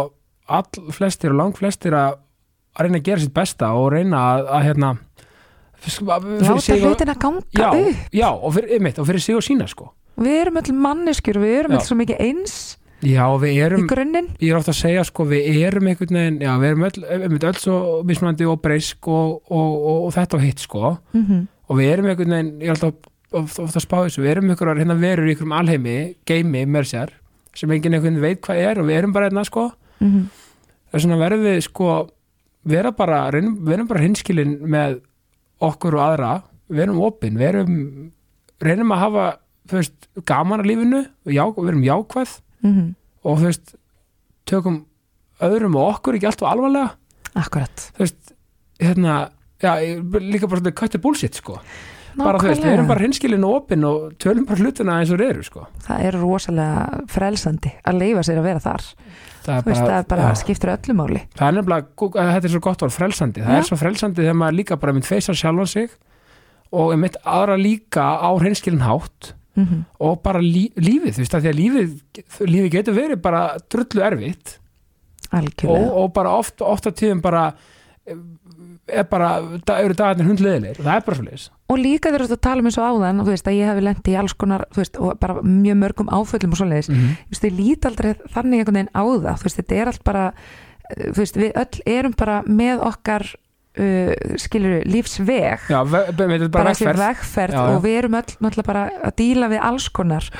all 0.46 0.92
flestir 0.94 1.32
og 1.32 1.38
lang 1.40 1.56
flestir 1.56 1.96
að 1.96 2.18
að 2.76 2.86
reyna 2.86 3.00
að 3.00 3.06
gera 3.08 3.22
sitt 3.22 3.34
besta 3.36 3.72
og 3.76 3.88
reyna 3.94 4.22
að, 4.34 4.42
að 4.52 4.66
hérna 4.66 4.90
láta 6.06 6.60
sig 6.60 6.82
og, 6.82 6.88
hlutina 6.90 7.14
ganga 7.14 7.42
já, 7.52 7.68
upp. 7.70 7.96
já, 8.12 8.28
og 8.30 8.54
fyrir, 8.54 8.72
einmitt, 8.76 8.98
og 8.98 9.06
fyrir 9.06 9.22
sig 9.22 9.36
og 9.36 9.44
sína 9.46 9.68
sko. 9.68 9.92
Við 10.16 10.40
erum 10.40 10.60
öll 10.62 10.72
manneskjur, 10.72 11.38
við 11.42 11.58
erum 11.60 11.72
Já. 11.72 11.78
öll 11.78 11.86
svo 11.86 11.96
mikið 11.96 12.20
eins 12.24 12.78
já, 13.04 13.24
við 13.36 13.50
í 13.52 13.58
erum, 13.60 13.86
grunninn. 13.86 14.30
Ég 14.40 14.54
er 14.54 14.56
ofta 14.56 14.72
að 14.72 14.80
segja 14.80 15.04
sko 15.04 15.26
við 15.28 15.66
erum 15.66 15.90
einhvern 15.90 16.16
veginn, 16.16 16.40
já, 16.40 16.52
við 16.56 16.70
erum 16.70 16.86
öll, 16.88 17.04
einmitt, 17.04 17.44
öll 17.44 17.60
svo 17.60 17.76
mismunandi 18.08 18.48
og 18.48 18.62
breysk 18.64 19.08
og, 19.08 19.42
og, 19.52 19.76
og, 20.06 20.08
þetta 20.16 20.38
og 20.38 20.42
hitt 20.42 20.64
sko. 20.64 20.96
Mm 21.12 21.44
og 21.66 21.80
við 21.80 21.92
erum 21.92 22.10
einhvern 22.10 22.34
veginn, 22.34 22.50
ég 22.62 22.70
er 22.70 22.76
alltaf 22.76 23.36
ofta, 23.36 23.66
að 23.66 23.82
spá 23.84 23.96
þessu, 24.04 24.22
við 24.22 24.32
erum 24.34 24.50
einhverjar 24.52 24.80
hérna 24.82 24.98
verur 25.00 25.26
í 25.26 25.32
einhverjum 25.34 25.54
alheimi, 25.56 25.96
geimi, 26.28 26.64
mér 26.70 26.88
sér 26.88 27.14
sem 27.56 27.72
enginn 27.72 27.96
einhvern 27.96 28.20
veit 28.22 28.42
hvað 28.44 28.62
er 28.62 28.80
og 28.82 28.88
við 28.90 29.00
erum 29.00 29.14
bara 29.16 29.30
hérna 29.30 29.44
sko. 29.48 29.70
-hmm. 29.98 30.26
þess 30.92 31.06
vegna 31.06 31.18
verðum 31.24 31.44
við 31.48 31.60
sko 31.66 32.08
vera 32.64 32.92
bara, 32.92 33.30
reynum, 33.30 33.58
verum 33.64 33.86
bara 33.86 34.00
hinskilin 34.00 34.58
með 34.62 35.00
okkur 35.60 35.94
og 35.96 36.02
aðra 36.10 36.30
verum 36.68 37.00
opinn, 37.06 37.38
verum 37.38 37.76
reynum 38.60 38.92
að 38.96 39.02
hafa, 39.04 39.24
veist, 39.70 40.08
gaman 40.26 40.60
að 40.62 40.70
lífinu, 40.72 41.00
já, 41.30 41.44
verum 41.56 41.82
jákvæð 41.86 42.40
Mhm. 42.66 42.94
og 43.24 43.38
þú 43.38 43.44
veist 43.50 43.74
tökum 44.46 44.84
öðrum 45.40 45.76
og 45.76 45.94
okkur 45.96 46.16
ekki 46.16 46.26
alltaf 46.30 46.48
alvarlega, 46.50 46.90
akkurat. 47.36 47.90
Þú 47.96 47.98
veist 48.06 48.32
hérna, 48.80 49.30
já, 49.60 49.74
líka 50.20 50.48
bara 50.48 50.60
þetta 50.60 50.72
kötti 50.80 51.00
bullshit, 51.02 51.34
sko, 51.34 51.58
bara 52.16 52.38
þú 52.38 52.48
veist 52.48 52.62
við 52.64 52.72
erum 52.72 52.88
bara 52.88 53.00
hinskilin 53.04 53.44
og 53.44 53.54
opinn 53.62 53.84
og 53.84 54.14
tölum 54.18 54.46
bara 54.46 54.56
hlutina 54.62 54.98
eins 55.00 55.12
og 55.12 55.20
eru, 55.20 55.42
sko. 55.44 55.66
Það 55.84 56.04
er 56.08 56.12
rosalega 56.20 57.06
frelsandi 57.12 57.72
að 57.84 57.98
leifa 58.00 58.24
sér 58.24 58.38
að 58.40 58.48
vera 58.48 58.64
þar 58.64 58.82
það 59.46 59.70
veist, 59.70 59.84
það 59.84 59.96
er 59.98 60.10
bara 60.10 60.26
já. 60.28 60.40
skiptir 60.42 60.72
öllu 60.74 60.96
máli 60.98 61.22
það 61.38 61.46
er 61.48 61.56
nefnilega, 61.58 62.26
þetta 62.34 62.48
er 62.48 62.54
svo 62.54 62.62
gott 62.66 62.84
orð 62.86 62.96
frelsandi, 62.96 63.44
það 63.44 63.56
Já. 63.56 63.62
er 63.62 63.68
svo 63.70 63.80
frelsandi 63.80 64.24
þegar 64.24 64.38
maður 64.42 64.58
líka 64.60 64.78
bara 64.82 64.94
mynd 64.96 65.08
feysar 65.08 65.38
sjálfan 65.38 65.72
sig 65.72 65.96
og 66.76 66.94
mynd 67.00 67.18
aðra 67.22 67.56
líka 67.60 68.06
á 68.18 68.30
hreinskilin 68.34 68.86
hátt 68.86 69.32
mm 69.56 69.84
og 69.98 70.18
bara 70.22 70.42
lí, 70.44 70.68
lífið, 70.76 71.14
þú 71.16 71.22
veist 71.22 71.34
að 71.34 71.46
því 71.46 71.50
að 71.50 71.60
lífið 71.60 71.92
lífið 72.50 72.72
getur 72.74 72.96
verið 72.96 73.22
bara 73.24 73.42
drullu 73.72 74.02
erfitt 74.04 74.58
og, 75.32 75.86
og 76.02 76.12
bara 76.12 76.34
oft, 76.36 76.60
oft 76.60 76.90
tíðum 76.92 77.22
bara 77.24 77.46
er 78.06 79.06
bara, 79.10 79.30
eru 79.80 79.96
dagarnir 79.98 80.28
hundleðilegir 80.30 80.82
það 80.82 80.94
er 80.94 81.06
bara 81.06 81.18
svo 81.18 81.26
leis 81.26 81.48
og 81.66 81.80
líka 81.82 82.12
þegar 82.12 82.30
þú 82.30 82.38
tala 82.46 82.62
um 82.62 82.68
eins 82.70 82.78
og 82.78 82.86
áðan 82.86 83.20
og 83.20 83.26
þú 83.26 83.34
veist 83.34 83.48
að 83.50 83.56
ég 83.58 83.70
hefði 83.70 83.86
lent 83.86 84.10
í 84.10 84.14
alls 84.20 84.34
konar 84.38 84.66
veist, 84.76 85.00
og 85.02 85.16
bara 85.22 85.42
mjög 85.42 85.80
mörgum 85.80 86.12
áföllum 86.12 86.54
og 86.54 86.60
svoleiðis. 86.60 86.90
Mm 86.90 87.16
þú 87.26 87.34
veist, 87.34 87.48
ég 87.48 87.56
lít 87.56 87.88
aldrei 87.88 88.12
þannig 88.34 88.60
einhvern 88.60 88.78
veginn 88.78 88.94
á 88.94 89.02
það. 89.02 89.40
Þú 89.40 89.48
veist, 89.48 89.58
þetta 89.60 89.80
er 89.80 89.90
allt 89.90 90.04
bara 90.04 90.24
eh, 90.90 91.10
þú 91.10 91.18
veist, 91.18 91.36
við 91.36 91.58
öll 91.62 91.82
erum 91.96 92.14
bara 92.16 92.36
með 92.46 92.84
okkar 92.86 93.26
uh, 93.80 94.36
skilur 94.38 94.86
lífsveg. 94.86 95.66
Já, 95.68 95.80
ve, 95.84 96.04
bara, 96.16 96.48
bara 96.48 96.70
vegferð. 96.70 97.02
vegferð 97.02 97.58
Já, 97.58 97.62
og 97.74 97.82
við 97.82 97.98
erum 97.98 98.18
öll 98.20 98.62
bara 98.62 98.88
að 99.02 99.16
díla 99.18 99.50
við 99.50 99.60
alls 99.62 99.88
konar 99.88 100.30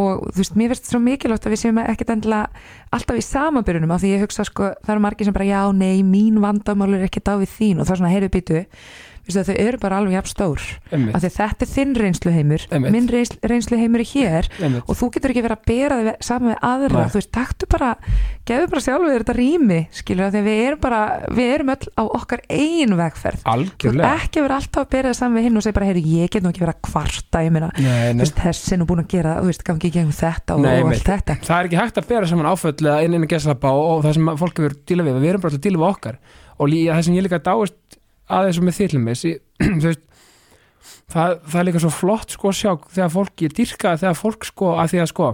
og 0.00 0.26
þú 0.30 0.42
veist, 0.42 0.56
mér 0.58 0.74
finnst 0.74 0.90
svo 0.90 1.00
mikilvægt 1.04 1.46
að 1.46 1.54
við 1.54 1.62
séum 1.62 1.80
ekkert 1.84 2.14
endilega 2.16 2.66
alltaf 2.96 3.20
í 3.20 3.24
samabyrjunum 3.28 3.94
af 3.94 4.02
því 4.02 4.14
ég 4.14 4.24
hugsa 4.24 4.46
sko, 4.48 4.72
það 4.80 4.94
eru 4.96 5.04
margir 5.04 5.28
sem 5.28 5.36
bara 5.36 5.48
já, 5.48 5.60
nei, 5.76 6.00
mín 6.06 6.40
vandamál 6.42 6.94
er 6.96 7.06
ekkert 7.06 7.30
á 7.30 7.34
við 7.40 7.54
þín. 7.58 7.80
Og 7.80 7.86
það 7.86 7.94
er 7.94 8.02
svona, 8.02 8.14
heyrðu 8.16 8.32
Vistu, 8.50 8.64
þau 9.36 9.56
eru 9.62 9.78
bara 9.82 9.98
alveg 10.00 10.16
jafn 10.16 10.30
stór. 10.30 10.64
Af 10.90 11.22
því 11.22 11.30
þetta 11.36 11.66
er 11.66 11.70
þinn 11.70 11.94
reynsluheimur 11.98 12.64
Einmitt. 12.70 12.94
minn 12.94 13.08
reynsl, 13.10 13.38
reynsluheimur 13.50 14.02
er 14.04 14.10
hér 14.10 14.48
einmitt. 14.60 14.84
og 14.86 14.98
þú 14.98 15.10
getur 15.14 15.32
ekki 15.34 15.44
verið 15.46 15.58
að 15.58 15.66
bera 15.70 15.98
þig 16.00 16.24
saman 16.26 16.50
við 16.50 16.58
aðra. 16.70 17.00
Nei. 17.00 17.10
þú 17.10 17.20
veist, 17.20 17.32
taktu 17.34 17.68
bara 17.70 17.90
gefur 18.50 18.70
bara 18.72 18.84
sjálfur 18.84 19.14
þetta 19.20 19.36
rými 19.36 19.80
skilur 19.94 20.26
að 20.26 20.34
því 20.34 20.42
við 20.46 20.60
erum 20.66 20.80
bara 20.82 21.00
við 21.30 21.52
erum 21.54 21.72
öll 21.74 21.86
á 21.94 22.02
okkar 22.08 22.42
eigin 22.50 22.96
vegferð. 22.98 23.44
Þú 23.44 23.52
algjörlega 23.54 24.12
ekki 24.20 24.44
verið 24.44 24.56
alltaf 24.58 24.82
að 24.82 24.90
bera 24.96 25.10
það 25.10 25.18
saman 25.20 25.38
við 25.38 25.46
hinn 25.46 25.60
og 25.60 25.64
segja 25.66 25.78
bara, 25.78 25.88
heyri, 25.90 26.04
ég 26.18 26.34
get 26.34 26.42
nú 26.42 26.50
ekki 26.50 26.64
verið 26.64 26.76
að 26.76 26.82
kvarta 26.90 27.44
ég 27.44 27.54
meina, 27.54 27.70
þú 27.76 28.24
veist, 28.24 28.40
þessi 28.40 28.74
er 28.74 28.80
nú 28.80 28.88
búin 28.90 29.04
að 29.04 29.10
gera 29.14 29.36
þú 29.40 29.50
veist, 29.50 29.64
gangi 29.66 29.90
í 29.90 29.94
gegnum 29.94 30.16
þetta 30.16 30.56
og, 30.56 30.64
Nei, 30.64 30.76
og 30.80 30.90
allt 30.90 31.10
þetta. 31.10 31.38
Það 31.46 31.56
er 31.60 31.70
ekki 31.70 31.80
hægt 31.80 32.00
að 32.00 32.10
bera 32.10 32.30
saman 32.30 32.50
áföll 32.50 32.90
og, 33.70 33.80
og 33.80 34.04
það 34.04 34.16
sem 34.16 34.30
fólk 34.40 34.60
hefur 34.60 34.78
díla 34.88 35.06
við, 35.06 35.20
við 35.22 36.14
og 36.60 36.68
lí, 36.68 36.84
það 36.90 37.04
sem 37.06 37.16
ég 37.16 37.26
líka 37.26 37.40
dáist 37.40 37.99
aðeins 38.38 38.60
með 38.64 38.76
þýrlumis 38.80 39.24
veist, 39.84 40.02
það, 41.10 41.34
það 41.50 41.58
er 41.60 41.66
líka 41.68 41.82
svo 41.84 41.90
flott 41.94 42.36
sko 42.36 42.52
sjá 42.54 42.70
þegar 42.94 43.12
fólk, 43.16 43.34
ég 43.46 43.56
dyrka 43.56 43.96
þegar 44.00 44.18
fólk 44.18 44.46
sko 44.48 44.72
að 44.80 44.92
því 44.94 45.02
að 45.04 45.10
sko 45.12 45.30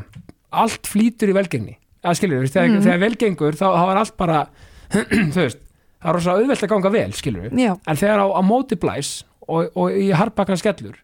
allt 0.56 0.88
flýtur 0.88 1.32
í 1.32 1.36
velgengni. 1.36 1.74
Að 2.06 2.18
skilur, 2.20 2.42
veist, 2.44 2.54
þegar, 2.54 2.68
Mhm. 2.70 2.82
þegar 2.86 3.00
velgengur 3.02 3.56
þá, 3.58 3.66
þá 3.76 3.84
er 3.92 4.00
allt 4.02 4.16
bara 4.20 4.40
þú 5.34 5.40
veist, 5.42 5.60
það 6.00 6.10
er 6.12 6.16
rosa 6.18 6.34
auðvelt 6.38 6.62
að 6.66 6.70
ganga 6.72 6.92
vel 6.94 7.12
skilur, 7.18 7.48
já, 7.50 7.72
en 7.74 7.96
þegar 7.98 8.22
á, 8.22 8.26
á 8.30 8.40
móti 8.46 8.78
blæs 8.78 9.10
og, 9.48 9.70
og 9.74 9.90
í 9.98 10.10
harpakkan 10.14 10.58
skellur 10.60 10.98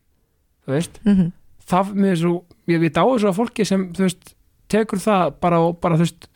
þú 0.67 0.77
veist 0.79 1.01
mm 1.07 1.31
það 1.73 1.91
mér 1.95 2.17
svo, 2.19 2.31
ég, 2.69 2.83
ég 2.83 2.91
dáið 2.93 3.21
svo 3.23 3.31
að 3.31 3.37
fólki 3.39 3.65
sem 3.65 3.85
þú 3.95 4.03
veist, 4.05 4.33
tekur 4.69 4.99
það 5.01 5.37
bara 5.41 5.61
og 5.63 5.77
bara 5.81 5.95
þú 5.97 6.03
veist, 6.05 6.27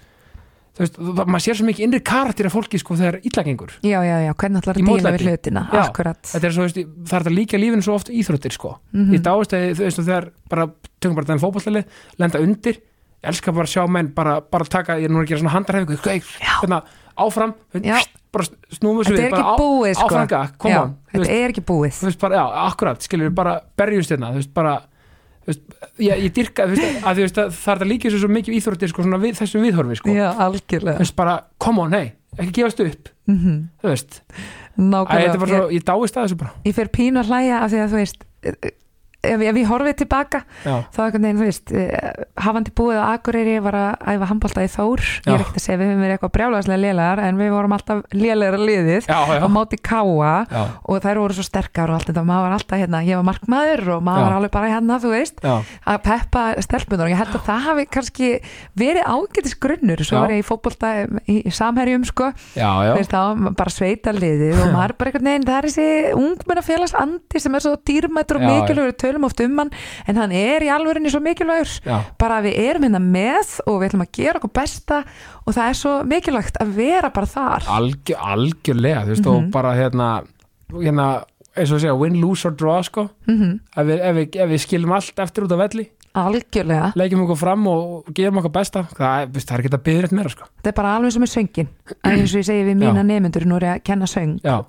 þú 0.76 0.82
veist 0.84 0.98
maður 1.26 1.44
sér 1.46 1.56
svo 1.56 1.66
mikið 1.66 1.84
innri 1.86 2.00
karakter 2.04 2.46
af 2.50 2.52
fólki 2.56 2.78
sko 2.82 2.96
þegar 3.00 3.16
illagengur, 3.24 3.70
já, 3.82 3.98
já, 4.04 4.16
já, 4.26 4.32
hvernig 4.36 4.60
ætlar 4.62 4.76
Í 4.76 4.82
að 4.84 4.90
díla 5.00 5.12
við 5.16 5.24
hlutina? 5.26 5.62
Já. 5.72 5.80
akkurat. 5.86 6.20
Þetta 6.32 6.46
er 6.50 6.52
svo, 6.56 6.66
veist, 6.66 6.76
það 6.76 7.16
er 7.16 7.24
þetta 7.26 7.34
líka 7.36 7.60
lífinu 7.62 7.82
svo 7.86 7.94
oft 7.96 8.10
íþróttir 8.12 8.52
sko, 8.52 8.74
Mhm. 8.92 9.14
ég 9.16 9.22
dáist 9.24 9.52
að 9.56 9.64
þú 9.72 9.86
veist, 9.86 10.02
þegar 10.04 10.28
bara, 10.50 10.66
tökum 11.00 11.14
bara 11.16 11.26
þannig 11.26 11.44
fótballstæli 11.46 11.84
lenda 12.18 12.38
undir, 12.44 12.76
ég 12.76 13.30
elska 13.32 13.52
bara 13.56 13.64
að 13.64 13.72
sjá 13.72 13.88
menn 13.88 14.12
bara, 14.14 14.40
bara 14.40 14.64
taka, 14.64 14.98
ég 15.00 15.04
er 15.08 15.10
nú 15.10 15.22
að 15.24 15.28
gera 15.32 15.40
svona 15.40 15.54
handarhefingu, 15.56 15.96
hérna, 15.96 16.82
áfram, 17.16 17.54
bara 17.72 18.44
við 18.44 19.16
þetta 19.16 19.16
við 19.16 19.30
bara 19.30 19.56
búið 19.56 19.94
sko. 19.96 20.04
áfram 20.10 20.28
gakk, 20.28 20.52
Já, 20.52 20.58
koma 20.58 20.94
þetta 21.08 21.22
veist, 21.24 21.30
er 21.32 21.48
ekki 21.54 21.64
búið. 21.64 21.94
Þú 21.96 22.04
veist 22.10 22.20
bara, 22.20 22.34
já, 22.36 22.44
akkurat, 22.68 22.98
skilur 23.00 23.30
við 23.30 23.34
bara 23.34 23.60
berjumst 23.78 24.10
hérna, 24.12 24.30
þú 24.34 24.42
veist 24.42 24.52
bara 24.52 24.74
ég, 25.46 26.22
ég 26.26 26.32
dyrka, 26.34 26.66
að 26.66 26.76
þú 26.76 27.24
veist 27.24 27.40
að 27.40 27.50
það 27.56 27.72
er 27.74 27.82
það 27.82 27.90
líka 27.92 28.12
svo, 28.14 28.30
mikið 28.36 28.56
íþróttir 28.58 28.92
sko, 28.92 29.06
við, 29.22 29.34
þessum 29.40 29.66
viðhorfi, 29.66 29.98
sko, 30.00 30.14
Já, 30.16 30.28
veist 30.98 31.16
bara 31.18 31.36
come 31.62 31.84
on, 31.84 31.96
hei, 31.96 32.08
ekki 32.36 32.60
gefast 32.60 32.82
upp 32.86 33.12
mm 33.26 33.38
þú 33.82 33.92
veist, 33.92 34.20
Æ, 34.76 35.20
svo, 35.34 35.68
ég 35.72 35.86
dáist 35.86 36.16
að 36.18 36.26
þessu 36.26 36.40
bara. 36.42 36.52
Ég 36.66 36.74
fer 36.76 36.90
pínu 36.92 37.22
að 37.22 37.30
hlæja 37.32 37.62
af 37.62 37.70
því 37.72 37.78
að 37.80 37.94
þú 37.94 38.02
veist 38.02 38.26
ef, 39.32 39.42
ef 39.50 39.58
ég 39.60 39.68
horfið 39.70 39.96
tilbaka 40.02 40.40
já, 40.64 40.74
þá 40.94 41.00
einhvern 41.06 41.26
veginn, 41.26 41.40
þú 41.40 41.46
veist, 41.48 41.72
eh, 41.72 42.12
hafandi 42.46 42.72
búið 42.76 43.00
á 43.02 43.04
Akureyri 43.16 43.56
var 43.64 43.76
að 43.80 44.06
æfa 44.14 44.28
handbólta 44.30 44.64
í 44.66 44.70
Þór 44.76 45.02
ég 45.06 45.30
er 45.30 45.36
Já. 45.36 45.40
ekkert 45.44 45.58
að 45.60 45.64
segja 45.66 45.78
við 45.80 45.90
höfum 45.90 46.02
verið 46.04 46.16
eitthvað 46.16 46.34
brjálæðislega 46.36 46.80
lélegar 46.82 47.22
en 47.26 47.40
við 47.40 47.50
vorum 47.56 47.74
alltaf 47.76 48.02
lélegar 48.16 48.58
liðið 48.60 49.08
já, 49.08 49.18
já, 49.32 49.40
á 49.42 49.48
móti 49.52 49.78
káa 49.80 50.32
já, 50.50 50.62
og 50.84 51.00
þær 51.04 51.20
voru 51.22 51.36
svo 51.38 51.46
sterkar 51.46 51.92
og 51.92 51.98
allt 52.00 52.10
þetta 52.10 52.24
maður 52.26 52.46
var 52.46 52.56
alltaf 52.58 52.80
hérna, 52.82 53.02
ég 53.06 53.20
var 53.20 53.26
markmaður 53.30 53.84
og 53.96 54.04
maður 54.06 54.20
Já. 54.20 54.26
var 54.26 54.36
alveg 54.40 54.52
bara 54.56 54.70
hérna, 54.72 54.98
þú 55.02 55.12
veist 55.14 55.40
já, 55.42 55.54
að 55.86 55.98
peppa 56.06 56.44
stelpunar 56.66 57.06
og 57.08 57.12
ég 57.14 57.20
held 57.22 57.36
að 57.38 57.46
það 57.46 57.64
hafi 57.66 57.86
kannski 57.96 58.30
verið 58.78 59.02
ágætis 59.06 59.56
grunnur 59.60 60.02
svo 60.04 60.18
Já. 60.18 60.20
var 60.26 60.34
ég 60.36 60.42
í 60.42 60.46
fótbolta 60.46 60.92
í, 61.26 61.36
í 61.46 61.52
samherjum 61.54 62.04
sko, 62.08 62.30
já, 62.56 62.70
já. 62.90 62.92
þá 63.06 63.20
bara 63.56 63.72
sveita 63.72 64.12
liðið 64.16 64.60
og 64.66 64.72
maður 64.76 64.96
bara 65.00 65.12
einhvern 65.12 65.30
veginn, 65.30 65.46
það 65.48 65.58
er 65.60 65.68
þessi 65.70 65.88
ungmennafélags 66.20 66.94
andi 67.00 67.42
sem 67.42 67.56
er 67.58 67.64
svo 67.64 67.74
dýrmættur 67.86 68.40
og 68.40 68.44
Já, 68.44 68.48
já. 68.48 68.54
mikilvægur, 68.60 68.96
tölum 69.16 69.26
oft 69.30 69.40
um 69.40 69.58
hann 69.58 69.70
en 70.06 70.16
hann 70.20 70.32
er 70.36 70.60
í 70.66 70.68
alvörinni 70.70 71.10
svo 71.10 71.20
mikilvægur. 71.24 71.72
Já. 71.86 71.98
bara 72.18 72.38
að 72.40 72.48
við 72.50 72.58
erum 72.68 72.82
hérna 72.86 73.00
með 73.02 73.56
og 73.66 73.80
við 73.80 73.88
ætlum 73.90 74.04
að 74.06 74.12
gera 74.20 74.38
okkur 74.40 74.52
besta 74.60 75.02
og 75.46 75.54
það 75.56 75.68
er 75.68 75.78
svo 75.80 75.94
mikilvægt 76.04 76.60
að 76.60 76.74
vera 76.76 77.10
bara 77.10 77.26
þar. 77.26 77.66
Algjör, 77.66 78.20
algjörlega, 78.20 79.04
þú 79.06 79.14
veist, 79.14 79.26
Mhm. 79.26 79.34
og 79.46 79.50
bara 79.52 79.74
hérna, 79.74 80.08
hérna, 80.72 81.24
eins 81.56 81.70
og 81.72 81.78
að 81.78 81.84
segja, 81.86 81.98
win, 81.98 82.20
lose 82.20 82.44
or 82.46 82.52
draw, 82.52 82.82
sko, 82.82 83.08
mm 83.26 83.60
ef 83.76 83.86
við, 83.86 84.00
ef 84.00 84.16
við, 84.16 84.36
ef 84.36 84.50
við 84.50 84.60
skilum 84.66 84.92
allt 84.92 85.16
eftir 85.24 85.44
út 85.46 85.52
af 85.52 85.58
velli, 85.58 85.88
algjörlega, 86.16 86.92
leggjum 86.96 87.22
okkur 87.26 87.36
fram 87.38 87.66
og 87.68 88.04
gerum 88.14 88.38
okkur 88.40 88.52
besta, 88.52 88.82
það, 88.96 89.32
það 89.36 89.54
er 89.54 89.62
ekki 89.64 89.72
að 89.72 89.82
byggja 89.86 90.02
rétt 90.04 90.12
meira, 90.12 90.28
sko. 90.32 90.44
þetta 90.60 90.68
er 90.68 90.76
bara 90.76 90.96
alveg 90.96 91.12
sem 91.12 91.22
er 91.22 91.32
söngin. 91.32 91.68
Eins 92.04 92.34
og 92.34 92.40
ég 92.40 92.44
segi 92.50 92.64
við 92.68 92.76
mína 92.80 93.04
nefnendur 93.04 93.46
nú 93.46 93.56
er 93.56 93.66
ég 93.68 93.74
að 93.80 93.84
kenna 93.84 94.06
söng. 94.06 94.40
Já, 94.42 94.64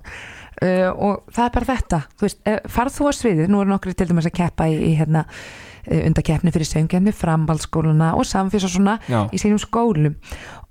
uh, 0.62 0.90
og 0.92 1.32
það 1.34 1.44
er 1.46 1.54
bara 1.56 1.70
þetta. 1.72 2.02
Þú 2.18 2.28
veist, 2.28 2.42
eh, 2.48 2.60
farð 2.76 2.98
þú 2.98 3.08
á 3.08 3.12
sviðið, 3.20 3.50
nú 3.52 3.62
eru 3.62 3.74
nokkri 3.74 3.96
til 3.96 4.08
dæmis 4.10 4.28
að 4.30 4.36
keppa 4.40 4.68
í, 4.70 4.78
í 4.90 4.92
hérna 4.98 5.24
uh, 5.26 6.00
undakeppni 6.00 6.54
fyrir 6.54 6.70
söngjarni, 6.70 7.14
framhaldsskóluna 7.16 8.14
og 8.18 8.28
samfés 8.28 8.66
og 8.68 8.74
svona 8.74 8.98
já, 9.08 9.22
í 9.32 9.40
sínum 9.40 9.62
skólum. 9.62 10.18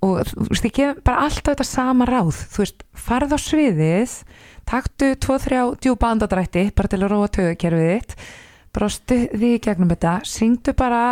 Og 0.04 0.20
þú 0.28 0.50
veist, 0.52 0.68
ég 0.68 0.76
gef 0.78 1.02
bara 1.06 1.24
alltaf 1.26 1.54
þetta 1.54 1.68
sama 1.68 2.08
ráð, 2.08 2.44
þú 2.52 2.64
veist, 2.64 2.86
farð 3.08 3.34
á 3.34 3.38
sviðið 3.42 4.20
taktu 4.68 5.14
2-3 5.16 5.80
djúpa 5.80 6.12
andadrætti 6.12 6.68
bara 6.76 6.90
til 6.92 7.00
að 7.00 7.12
róa 7.14 7.30
tögukerfið 7.32 7.88
þitt 7.94 8.14
bara 8.76 8.90
stuði 8.92 9.54
í 9.56 9.60
gegnum 9.64 9.92
þetta 9.94 10.18
syngdu 10.28 10.74
bara 10.76 11.02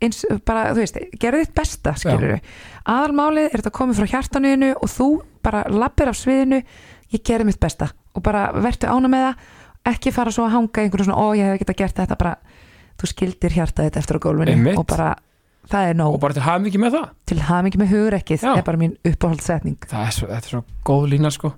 eins, 0.00 0.22
bara, 0.46 0.70
þú 0.72 0.84
veist, 0.84 1.00
gerðu 1.20 1.44
þitt 1.44 1.56
besta 1.58 1.94
skilur 1.98 2.36
við, 2.36 2.52
aðalmálið 2.88 3.48
er 3.48 3.56
þetta 3.58 3.74
komið 3.80 4.00
frá 4.00 4.12
hjartanuðinu 4.14 4.70
og 4.78 4.92
þú 4.92 5.08
bara 5.44 5.64
lappir 5.72 6.12
af 6.12 6.20
sviðinu, 6.20 6.62
ég 7.10 7.24
gerði 7.26 7.50
mitt 7.50 7.60
besta 7.60 7.90
og 8.14 8.22
bara 8.26 8.50
vertu 8.56 8.90
ána 8.90 9.10
með 9.12 9.26
það 9.26 9.48
ekki 9.90 10.12
fara 10.14 10.34
svo 10.34 10.44
að 10.46 10.54
hanga 10.56 10.82
í 10.82 10.86
einhverju 10.86 11.08
svona, 11.08 11.22
ó 11.22 11.26
ég 11.38 11.50
hef 11.50 11.62
geta 11.62 11.76
gert 11.78 11.98
þetta 12.02 12.18
bara, 12.20 12.36
þú 13.00 13.10
skildir 13.10 13.56
hjarta 13.56 13.86
þetta 13.86 14.02
eftir 14.02 14.20
á 14.20 14.24
gólfinu 14.26 14.54
Einmitt. 14.54 14.78
og 14.80 14.86
bara 14.90 15.14
það 15.70 15.88
er 15.88 15.98
nóg, 15.98 16.14
og 16.14 16.20
bara 16.20 16.36
til 16.36 16.44
mikið 16.66 16.84
með 16.84 16.94
það. 16.96 17.08
til 17.30 17.40
hamingi 17.48 17.80
með 17.80 17.92
hugrekkið 17.94 18.44
Já. 18.44 18.52
er 18.56 18.66
bara 18.66 18.80
mín 18.80 18.96
uppáhaldssetning 19.06 19.88
Það 19.88 20.06
er 20.06 20.16
svo, 20.16 20.30
þetta 20.30 20.50
er 20.50 20.54
svo 20.56 20.62
góð 20.84 21.10
lína, 21.14 21.30
sko. 21.30 21.52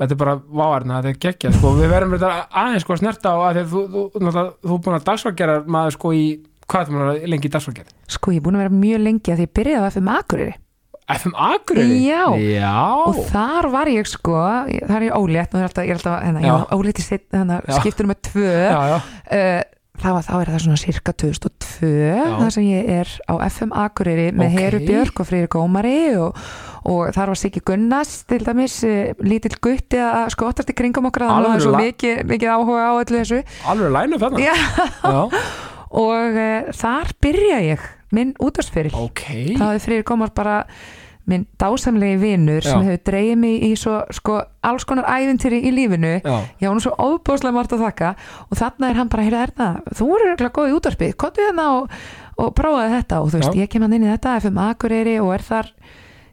Þetta 0.00 0.14
er 0.16 0.20
bara 0.22 0.36
váarna, 0.40 1.00
þetta 1.02 1.10
er 1.12 1.18
geggja, 1.20 1.50
sko. 1.52 1.74
Við 1.76 1.90
verðum 1.92 2.14
þetta 2.16 2.30
aðeins, 2.56 2.86
sko, 2.86 2.94
að 2.94 3.02
snerta 3.02 3.34
á 3.36 3.38
að 3.50 3.58
þú, 3.68 3.82
þú, 3.92 4.04
þú, 4.14 4.32
þú, 4.32 4.76
er 4.78 4.84
búin 4.86 4.96
að 4.96 5.06
dagsfagera 5.10 5.56
maður, 5.68 5.96
sko, 5.98 6.12
í, 6.16 6.24
hvað 6.64 6.80
er 6.80 6.88
það 6.88 6.96
maður 6.96 7.28
lengi 7.34 7.50
í 7.50 7.52
dagsfagera? 7.52 7.94
sko 8.08 8.32
ég 8.32 8.40
er 8.40 8.46
búin 8.46 8.56
að 8.56 8.64
vera 8.64 8.80
mjög 8.80 9.02
lengi 9.04 9.32
að 9.34 9.42
því 9.42 9.46
ég 9.46 9.54
byrjaði 9.58 9.84
á 9.84 9.90
FM 9.90 10.10
Akureyri 10.14 10.54
FM 11.16 11.34
Akureyri? 11.34 11.98
Já. 12.06 12.22
Já. 12.38 12.76
og 13.06 13.18
þar 13.32 13.68
var 13.72 13.90
ég 13.90 14.08
sko 14.08 14.38
þar 14.38 14.96
er 15.00 15.08
ég 15.08 15.18
ólétt, 15.18 15.54
er 15.56 15.66
alltaf, 15.66 15.84
ég 15.84 15.92
er 15.94 15.98
alltaf 15.98 16.22
hérna, 16.24 16.54
ólétt 16.76 17.02
í 17.02 17.06
hérna, 17.10 17.60
skiptur 17.80 18.08
með 18.10 18.22
tvö 18.30 18.48
Já, 18.50 18.80
já, 18.90 18.96
uh, 19.00 19.60
það 20.00 20.16
var, 20.16 20.26
þá 20.26 20.34
er 20.38 20.50
það 20.54 20.64
svona 20.64 20.80
cirka 20.80 21.14
2002 21.22 21.92
þar 22.40 22.54
sem 22.56 22.66
ég 22.68 22.90
er 23.00 23.14
á 23.28 23.34
FM 23.50 23.74
Akureyri 23.84 24.26
með 24.32 24.50
Ok. 24.50 24.58
Heru 24.58 24.82
Björk 24.86 25.22
og 25.22 25.28
Freyri 25.28 25.50
Gómari 25.52 25.96
og, 26.20 26.40
og 26.88 27.12
þar 27.16 27.34
var 27.34 27.40
Siggi 27.42 27.62
Gunnars 27.66 28.14
til 28.30 28.40
dæmis 28.46 28.80
uh, 28.88 29.12
lítill 29.26 29.56
gutti 29.60 30.00
að 30.00 30.30
skottast 30.36 30.72
í 30.72 30.76
kringum 30.78 31.10
að 31.10 31.20
það 31.26 31.48
var 31.50 31.64
svo 31.66 31.76
mikið, 31.76 32.24
mikið 32.30 32.54
áhuga 32.56 32.88
á 32.88 32.92
öllu 32.96 33.22
þessu 33.22 33.42
alveg. 33.74 34.44
Já. 34.46 34.54
Já, 35.04 35.22
og 36.04 36.38
uh, 36.40 36.76
þar 36.80 37.16
byrja 37.20 37.64
ég 37.74 37.88
minn 38.14 38.34
útastfyrir 38.42 38.96
ok. 38.96 39.22
þá 39.54 39.64
hefði 39.68 39.84
Freyri 39.84 40.06
Gómar 40.06 40.34
bara 40.34 40.64
minn 41.30 41.46
dásamlegi 41.60 42.18
vinur 42.18 42.64
sem 42.64 42.82
hefur 42.86 43.02
dreigið 43.06 43.38
mig 43.38 43.64
í 43.68 43.70
svo 43.78 44.00
sko 44.14 44.40
alls 44.66 44.86
konar 44.88 45.06
ævintýri 45.06 45.60
í 45.68 45.72
lífinu. 45.74 46.16
Já, 46.24 46.36
Já, 46.58 46.68
hún 46.70 46.80
er 46.80 46.84
svo 46.86 46.94
óbúslega 46.96 47.54
margt 47.54 47.74
að 47.76 47.84
þakka. 47.86 48.10
Og 48.48 48.58
þarna 48.58 48.90
er 48.90 48.98
hann 48.98 49.12
bara, 49.12 49.26
heyrðu 49.26 49.42
Erna, 49.44 49.68
þú 49.94 50.08
eru 50.16 50.28
örugglega 50.30 50.56
góð 50.56 50.70
í 50.70 50.76
útvarpi, 50.78 51.10
komdu 51.20 51.44
hérna 51.46 51.66
og, 51.76 51.96
og 52.40 52.54
prófaði 52.58 52.94
þetta. 52.96 53.20
Og 53.20 53.30
þú 53.30 53.42
veist, 53.42 53.52
Já. 53.54 53.62
ég 53.62 53.72
kem 53.72 53.86
hann 53.86 53.96
inn 53.98 54.06
í 54.08 54.10
þetta 54.10 54.36
FM 54.40 54.62
Akureyri 54.64 55.18
og 55.22 55.34
er 55.36 55.46
þar 55.46 55.72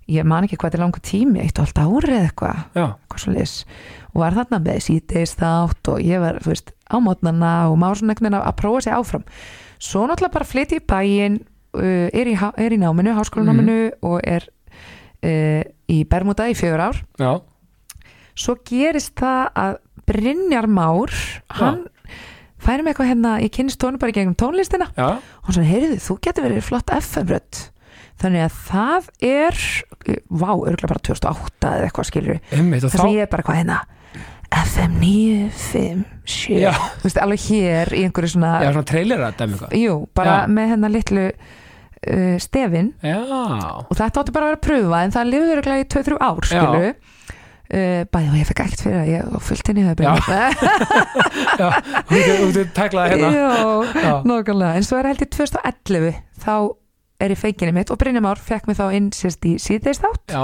ég 0.08 0.24
man 0.28 0.48
ekki 0.48 0.58
hvað 0.62 0.78
er 0.78 0.84
langur 0.86 1.04
tími, 1.04 1.42
eitt 1.44 1.60
og 1.60 1.68
allt 1.68 1.82
árið 1.84 2.22
eitthvað, 2.22 2.62
eitthvað 2.80 3.20
svo 3.20 3.34
lis 3.36 3.56
og 4.14 4.22
var 4.24 4.38
þarna 4.38 4.60
með 4.64 4.78
síðdeist 4.86 5.42
þátt 5.42 5.90
og 5.92 6.00
ég 6.02 6.22
var, 6.24 6.40
þú 6.42 6.54
veist, 6.54 6.72
á 6.88 6.96
mótnana 7.04 7.52
og 7.68 7.76
veginn 7.84 8.40
að, 8.40 8.48
prófa 8.58 8.86
sig 8.86 8.96
áfram. 8.96 9.28
Svo 9.78 10.08
náttúrulega 10.08 10.34
bara 10.34 10.48
flytti 10.48 10.80
í 10.80 10.86
bæinn 10.88 11.36
uh, 11.44 11.57
er, 11.76 12.30
í, 12.32 12.36
er 12.38 12.76
í 12.76 12.80
náminu, 12.82 13.16
háskólanáminu 13.18 13.78
og 14.08 14.20
er 14.24 14.48
uh, 14.48 15.64
í 15.92 16.02
Bermuda 16.10 16.50
í 16.52 16.56
fjögur 16.58 16.88
ár. 16.90 17.02
Já, 17.20 17.32
svo 18.38 18.58
gerist 18.68 19.16
það 19.18 19.44
að 19.58 19.80
Brynjar 20.08 20.70
Már 20.72 21.12
hann 21.58 21.88
færi 22.64 22.84
mig 22.84 22.94
eitthvað 22.94 23.10
hérna 23.12 23.34
ég 23.44 23.52
kynst 23.54 23.80
tónu 23.82 24.00
bara 24.02 24.16
gegnum 24.16 24.38
tónlistina. 24.40 24.88
Já, 24.96 25.18
og 25.20 25.50
hann 25.50 25.58
svona, 25.58 25.72
heyrðu, 25.72 25.98
þú 26.04 26.20
getur 26.24 26.48
verið 26.48 26.64
flott 26.70 26.94
FM-rödd 26.96 27.66
þannig 28.22 28.48
að 28.48 28.56
það 28.66 29.10
er 29.28 29.60
vá, 30.26 30.50
örgulega 30.50 30.90
bara 30.90 31.04
2008 31.06 31.70
eða 31.70 31.88
eitthvað 31.88 32.10
skilur 32.10 32.40
þess 32.50 32.98
að 32.98 33.14
ég 33.14 33.26
er 33.26 33.32
bara 33.32 33.46
hvað 33.46 33.60
hérna 33.62 33.78
FM 34.52 34.94
957 35.02 36.60
Já. 36.62 36.72
þú 37.02 37.04
veist, 37.08 37.20
alveg 37.22 37.42
hér 37.50 37.92
í 37.98 38.04
einhverju 38.08 38.30
svona 38.36 38.52
já, 38.64 38.70
svona 38.72 38.88
trailera 38.88 39.32
dæmi 39.38 39.58
eitthvað. 39.58 39.76
jú, 39.82 39.96
bara 40.16 40.36
Já. 40.44 40.48
með 40.58 40.72
hennar 40.74 40.94
litlu 40.94 41.26
uh, 41.28 42.38
stefin 42.44 42.94
Já, 43.04 43.20
og 43.84 43.94
þetta 43.98 44.24
átti 44.24 44.36
bara 44.36 44.48
að 44.48 44.52
vera 44.54 44.60
að 44.60 44.66
pröfa 44.68 45.04
en 45.08 45.14
það 45.18 45.32
lifður 45.34 45.62
örgulega 45.62 45.84
í 45.84 45.90
2-3 45.96 46.20
ár 46.24 46.40
Já. 46.42 46.48
skilur 46.52 46.88
uh, 46.88 48.02
bæði 48.16 48.32
og 48.32 48.38
ég 48.40 48.50
fekk 48.52 48.64
ekkert 48.66 48.84
fyrir 48.86 49.00
að 49.02 49.12
ég 49.14 49.30
var 49.36 49.46
fullt 49.50 49.72
inn 49.74 49.82
í 49.82 49.86
það 49.88 49.98
já, 51.62 51.70
þú 52.08 52.22
getur- 52.24 52.72
tæklaði 52.78 53.16
hérna. 53.16 53.30
Já, 53.36 53.52
Já. 54.04 54.14
nákvæmlega 54.32 54.74
en 54.80 54.88
svo 54.88 55.00
er 55.02 55.10
held 55.12 55.24
ég 55.26 55.32
2011 55.36 56.22
þá 56.46 56.54
er 57.26 57.34
ég 57.34 57.40
feikinni 57.42 57.74
mitt 57.74 57.90
og 57.92 57.98
Brynja 58.00 58.22
Már 58.24 58.38
fekk 58.40 58.68
mig 58.70 58.78
þá 58.80 58.88
inn 58.94 59.08
sérst 59.16 59.44
í 59.50 59.56
síðdeist 59.62 60.04
átt 60.08 60.36
Já, 60.38 60.44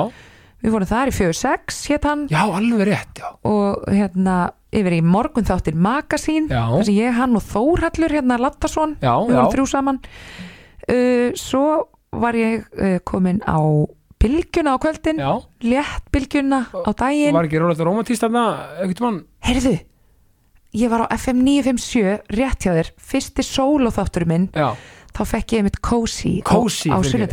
við 0.63 0.71
vorum 0.73 0.87
þar 0.89 1.11
í 1.11 1.15
46 1.15 1.79
hétt 1.91 2.05
hann. 2.07 2.27
Já, 2.31 2.41
alveg 2.47 2.85
rétt, 2.87 3.19
já. 3.19 3.29
og 3.47 3.83
hérna 3.91 4.37
yfir 4.73 4.95
í 4.97 5.01
morgun 5.05 5.45
þáttir 5.45 5.75
Magasín 5.77 6.47
Já, 6.49 6.63
þar 6.71 6.87
sem 6.87 6.95
ég, 6.97 7.13
hann 7.17 7.35
og 7.37 7.43
Þórhallur 7.45 8.15
hérna 8.15 8.39
Lattarsson, 8.41 8.95
já, 9.03 9.11
við 9.27 9.35
já, 9.35 9.39
vorum 9.41 9.51
þrjú 9.53 9.67
saman. 9.69 9.99
Uh, 10.83 11.29
svo 11.39 11.65
var 12.23 12.37
ég 12.37 12.63
uh, 12.77 12.97
komin 13.07 13.41
á 13.45 13.59
bylgjuna 14.23 14.75
á 14.75 14.77
kvöldin, 14.79 15.19
já. 15.19 15.33
létt 15.67 16.09
bylgjuna 16.15 16.63
á 16.71 16.89
daginn. 16.95 17.35
Var 17.35 17.49
ekki 17.49 17.59
romantist 17.83 18.23
þarna, 18.23 18.43
ekkert 18.85 19.03
mann? 19.03 19.21
heyrðu, 19.43 19.75
ég 20.79 20.91
var 20.93 21.05
á 21.05 21.07
FM 21.19 21.43
957 21.43 22.37
rétt 22.39 22.63
hjá 22.65 22.71
þér, 22.79 22.91
fyrsti 23.11 23.43
sólóþáttur 23.45 24.25
minn, 24.29 24.47
Já, 24.55 24.71
þá 25.13 25.23
fekk 25.35 25.57
ég 25.59 25.67
mitt 25.67 25.81
kósi 25.83 26.39
á, 26.39 26.55
á 26.55 26.97
fyrir- 27.03 27.27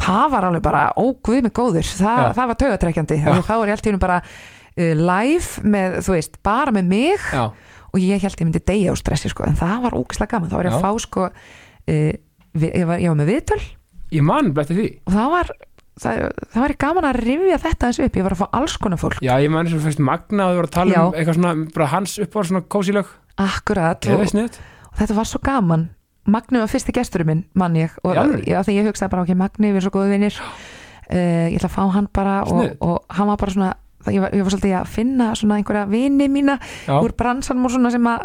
það 0.00 0.26
var 0.34 0.48
alveg 0.48 0.64
bara 0.64 0.82
óguð 1.00 1.44
með 1.46 1.52
góður 1.56 1.88
það, 1.88 2.20
Já. 2.24 2.32
það 2.38 2.50
var 2.50 2.58
taugatrekkjandi. 2.62 3.18
Þá 3.24 3.54
var 3.54 3.70
ég 3.70 3.76
alltaf 3.76 4.00
bara 4.02 4.18
uh, 4.24 4.94
live 4.98 5.64
með, 5.74 5.98
þú 6.06 6.16
veist, 6.16 6.40
bara 6.46 6.74
með 6.74 6.90
mig 6.90 7.28
já, 7.32 7.44
og 7.94 8.00
ég 8.02 8.24
held 8.24 8.40
ég 8.40 8.48
myndi 8.48 8.64
deyja 8.66 8.94
á 8.94 8.96
stressi 8.98 9.30
sko, 9.30 9.46
en 9.46 9.58
það 9.58 9.84
var 9.86 9.98
ógislega 10.00 10.34
gaman, 10.34 10.50
þá 10.50 10.56
var 10.58 10.68
ég 10.70 10.74
að 10.74 10.82
fá 10.82 11.04
sko 11.04 11.28
uh, 11.30 12.10
við, 12.54 12.68
ég, 12.70 12.88
var, 12.90 12.98
ég 13.02 13.12
var 13.12 13.20
með 13.22 13.32
viðtöl. 13.34 13.62
Ég 14.14 14.26
mann 14.26 14.52
blætti 14.54 14.76
því. 14.78 14.88
og 15.06 15.14
það 15.14 15.30
var 15.34 15.52
það, 16.02 16.20
það 16.52 16.60
var 16.64 16.74
ég 16.74 16.80
gaman 16.84 17.08
að 17.08 17.20
rifja 17.22 17.58
þetta 17.64 17.88
eins 17.88 18.00
upp. 18.04 18.18
Ég 18.18 18.26
var 18.26 18.34
að 18.36 18.42
fá 18.42 18.46
alls 18.60 18.76
konar 18.82 19.00
fólk, 19.00 19.18
Já, 19.24 19.34
ég 19.42 19.52
mann 19.54 19.70
og 19.70 19.84
fyrst 19.86 20.02
Magna 20.02 20.48
að 20.48 20.54
þú 20.54 20.60
var 20.60 20.68
að 20.68 20.74
tala 20.78 20.94
Já. 20.96 21.02
um 21.06 21.18
eitthvað 21.18 21.38
svona, 21.38 21.54
bara 21.74 21.90
hans 21.94 22.16
uppáður 22.22 22.50
svona 22.50 22.64
kósilög. 22.74 23.12
akkurat. 23.34 24.06
Og, 24.10 24.20
og 24.20 24.98
þetta 24.98 25.16
var 25.18 25.30
svo 25.30 25.40
gaman 25.42 25.88
Magni 26.24 26.62
var 26.62 26.70
fyrsti 26.72 26.94
gesturinn 26.96 27.30
minn, 27.30 27.44
mann 27.58 27.76
ég 27.76 27.94
og 28.02 28.16
já, 28.16 28.62
þegar 28.64 28.76
ég 28.78 28.90
hugsaði 28.90 29.12
bara, 29.12 29.24
ok, 29.26 29.36
Magni, 29.38 29.70
við 29.70 29.80
erum 29.80 29.86
svo 29.86 29.94
góðu 29.98 30.12
vinnir 30.14 30.38
uh, 30.40 31.46
ég 31.50 31.58
ætla 31.58 31.70
að 31.70 31.74
fá 31.76 31.82
hann 31.96 32.10
bara 32.14 32.36
og, 32.48 32.76
og 32.80 33.16
hann 33.16 33.30
var 33.32 33.40
bara 33.40 33.56
svona 33.56 33.72
ég 34.12 34.20
var, 34.20 34.34
ég 34.34 34.44
var 34.44 34.52
svolítið 34.52 34.74
að 34.78 34.90
finna 34.92 35.28
svona 35.38 35.58
einhverja 35.58 35.84
vini 35.88 36.26
mína 36.32 36.56
Já, 36.84 36.96
úr 36.98 37.14
bransanum 37.16 37.68
og 37.68 37.72
svona 37.72 37.92
sem, 37.94 38.08
að, 38.08 38.24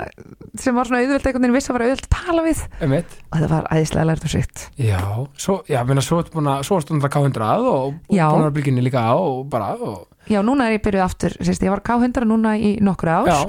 sem 0.59 0.75
var 0.75 0.89
svona 0.89 1.01
auðvöld 1.03 1.27
einhvern 1.29 1.45
veginn 1.45 1.55
viss 1.55 1.71
að 1.71 1.77
vera 1.77 1.89
auðvöld 1.89 2.07
að 2.07 2.15
tala 2.15 2.45
við. 2.45 2.63
Einmitt. 2.83 3.17
Og 3.29 3.37
þetta 3.37 3.51
var 3.53 3.69
æðislega 3.75 4.07
lært 4.09 4.25
og 4.27 4.33
sitt. 4.33 4.63
Já, 4.79 5.03
svo, 5.39 5.59
já, 5.69 5.79
meina, 5.87 6.03
svo 6.05 6.19
ertu 6.19 6.35
búin 6.35 6.49
að 6.51 6.65
búin 6.89 7.03
að 7.03 7.13
K100 7.15 7.69
og, 7.69 7.93
og 7.93 8.17
búin 8.17 8.47
að 8.49 8.57
bylginni 8.57 8.83
líka 8.85 9.05
á 9.07 9.15
og 9.15 9.45
bara 9.51 9.71
og, 9.77 10.01
já, 10.29 10.41
núna 10.45 10.67
er 10.67 10.79
ég 10.79 10.83
byrjuð 10.87 11.05
aftur, 11.05 11.37
sérst, 11.39 11.63
ég 11.63 11.73
var 11.73 11.83
K100 11.85 12.27
núna 12.27 12.57
í 12.59 12.75
nokkur 12.83 13.13
ár. 13.13 13.31
Já, 13.31 13.39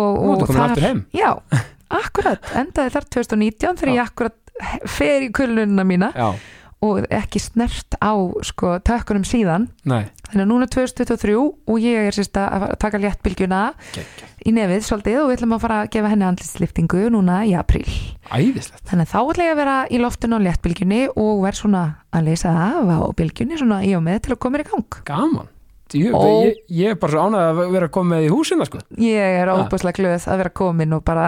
og, 0.00 0.24
og 0.40 0.48
aftur 0.48 0.88
heim. 0.88 1.04
Já, 1.16 1.34
akkurat, 1.90 2.52
endaði 2.58 2.94
þar 2.96 3.10
2019 3.18 3.82
þegar 3.82 3.94
ég 3.96 4.06
akkurat 4.06 4.38
fer 4.88 5.26
í 5.26 5.30
kulununa 5.34 5.84
mína 5.88 6.10
Já, 6.14 6.32
og 6.80 7.04
ekki 7.12 7.40
snert 7.42 7.96
á 8.00 8.16
sko 8.46 8.78
tökkunum 8.84 9.24
síðan. 9.28 9.66
Nei, 9.84 10.08
þannig 10.30 10.44
að 10.46 10.48
núna 10.48 10.66
er 10.66 10.72
2023 10.72 11.34
og 11.36 11.76
ég 11.82 12.08
er 12.08 12.16
sérst 12.16 12.40
að 12.40 12.70
taka 12.80 13.00
léttbylgjuna 13.02 13.60
í 14.48 14.54
nefið 14.56 14.86
svolítið 14.86 15.20
og 15.20 15.28
við 15.28 15.36
ætlum 15.36 15.54
að 15.58 15.62
fara 15.66 15.82
að 15.82 15.92
gefa 15.96 16.12
henni 16.14 16.28
andlitsliftingu 16.30 17.04
núna 17.12 17.42
í 17.44 17.52
apríl. 17.58 17.84
Æðislegt. 18.32 18.84
Þannig 18.88 19.08
að 19.08 19.12
þá 19.12 19.20
ætla 19.20 19.48
ég 19.50 19.54
að 19.54 19.60
vera 19.60 19.78
í 19.90 20.00
loftinu 20.00 20.40
á 20.40 20.44
léttbylgjunni 20.48 21.04
og 21.12 21.44
verð 21.44 21.62
svona 21.64 21.84
að 22.16 22.28
leysa 22.30 22.56
af 22.56 22.92
á 22.96 22.98
bylgjunni 23.20 23.60
svona 23.60 23.84
í 23.84 23.96
og 23.98 24.04
með 24.08 24.22
til 24.24 24.36
að 24.36 24.42
koma 24.44 24.56
mér 24.56 24.64
í 24.64 24.70
gang. 24.72 25.02
Gaman. 25.10 25.56
Jú, 25.90 26.12
Ó. 26.14 26.46
ég, 26.46 26.58
ég 26.70 26.92
er 26.94 26.98
bara 27.02 27.16
svo 27.16 27.22
ánægð 27.26 27.48
að 27.50 27.72
vera 27.74 27.88
með 28.06 28.26
í 28.26 28.30
húsina 28.30 28.66
sko. 28.68 28.78
ég 29.02 29.38
er 29.40 29.50
óbúslega 29.50 29.98
glöð 29.98 30.26
að 30.30 30.38
vera 30.38 30.52
komin 30.54 30.94
og 30.94 31.02
bara 31.04 31.24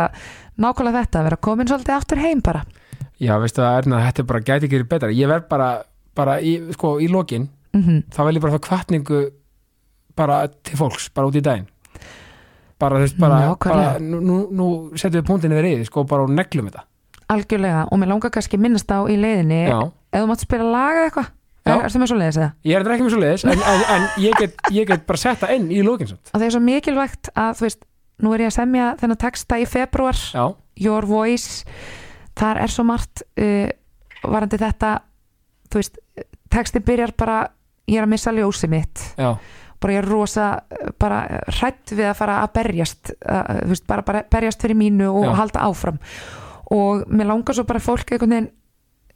nákvæmlega 0.63 1.03
þetta 1.05 1.21
að 1.23 1.27
vera 1.29 1.41
komin 1.49 1.71
svolítið 1.71 1.97
aftur 1.97 2.23
heim 2.23 2.41
bara 2.45 2.65
Já, 3.23 3.37
veistu 3.39 3.63
það, 3.63 3.77
Erna, 3.83 4.01
þetta 4.09 4.25
bara 4.31 4.41
gæti 4.43 4.67
ekki 4.67 4.79
verið 4.81 4.89
betra 4.91 5.11
Ég 5.15 5.29
verð 5.31 5.45
bara, 5.51 5.69
bara 6.19 6.39
í, 6.43 6.57
sko, 6.75 6.97
í 7.03 7.11
lokin 7.13 7.49
mm 7.77 8.01
þá 8.13 8.21
vil 8.27 8.37
ég 8.37 8.43
bara 8.45 8.57
fá 8.59 8.65
kvartningu 8.69 9.21
bara 10.19 10.43
til 10.51 10.77
fólks, 10.81 11.07
bara 11.15 11.31
út 11.31 11.37
í 11.39 11.45
daginn 11.45 11.69
bara 12.83 12.99
þú 12.99 13.05
veist, 13.07 13.19
bara, 13.23 13.37
Nákvæmlega. 13.47 13.93
bara 13.93 14.01
nú, 14.03 14.19
nú, 14.21 14.39
nú 14.51 14.67
setjum 14.99 15.21
við 15.23 15.29
punktinni 15.29 15.57
við 15.57 15.65
reyði, 15.69 15.87
sko, 15.89 16.05
bara 16.09 16.27
og 16.27 16.33
neglum 16.35 16.69
þetta 16.69 16.83
algjörlega 17.33 17.85
og 17.89 18.01
mér 18.03 18.11
langar 18.13 18.33
kannski 18.35 18.59
minnast 18.61 18.91
á 18.93 19.01
í 19.09 19.17
leiðinni 19.17 19.63
ef 19.71 20.19
þú 20.19 20.27
mátt 20.29 20.45
spila 20.45 20.67
laga 20.69 21.07
eitthvað 21.07 21.31
Já. 21.63 21.77
er 21.79 21.93
það 21.95 22.01
með 22.03 22.11
svo 22.11 22.19
leiðis 22.19 22.39
eða? 22.41 22.51
ég 22.67 22.75
er 22.75 22.83
þetta 22.83 22.95
ekki 22.97 23.05
með 23.07 23.13
svo 23.15 23.21
leiðis 23.23 23.45
en, 23.47 23.61
en, 23.73 23.83
en 23.95 24.07
ég, 24.25 24.39
get, 24.41 24.57
ég 24.75 24.89
get 24.91 25.05
bara 25.07 25.21
sett 25.23 25.39
það 25.45 25.55
inn 25.57 25.69
í 25.71 25.83
lókin 25.87 26.11
samt. 26.11 26.33
og 26.33 26.35
það 26.41 26.47
er 26.49 26.55
svo 26.57 26.63
mikilvægt 26.67 27.31
að 27.39 27.53
þú 27.61 27.67
veist 27.69 27.85
nú 28.23 28.35
er 28.35 28.47
ég 28.47 28.53
að 28.53 28.59
semja 28.61 28.93
þennan 29.01 29.21
texta 29.21 29.59
í 29.61 29.67
februar 29.69 30.19
Já, 30.19 30.45
Your 30.81 31.07
Voice. 31.09 31.65
Þar 32.39 32.63
er 32.65 32.73
svo 32.73 32.85
margt 32.89 33.25
uh, 33.37 33.69
varandi 34.23 34.61
þetta 34.61 34.93
þú 35.73 35.81
veist, 35.81 35.99
texti 36.53 36.83
byrjar 36.85 37.15
bara 37.19 37.43
ég 37.91 37.99
er 37.99 38.07
að 38.07 38.15
missa 38.15 38.33
ljósi 38.35 38.71
mitt. 38.73 39.03
Já, 39.19 39.35
bara 39.83 39.97
ég 39.97 40.03
er 40.05 40.09
rosa 40.09 40.49
uh, 40.63 40.95
bara 41.01 41.25
hrætt 41.59 41.95
við 41.97 42.09
að 42.09 42.19
fara 42.23 42.41
að 42.45 42.55
berjast 42.61 43.13
uh, 43.19 43.61
þú 43.65 43.75
veist, 43.75 43.87
bara, 43.91 44.07
bara 44.07 44.25
berjast 44.31 44.65
fyrir 44.65 44.79
mínu 44.79 45.11
og 45.11 45.29
Já. 45.29 45.37
halda 45.43 45.69
áfram. 45.69 46.01
Og 46.73 47.07
mér 47.13 47.29
langar 47.29 47.57
svo 47.57 47.67
bara 47.69 47.83
fólk 47.83 48.15
einhvern 48.15 48.37
veginn 48.39 48.53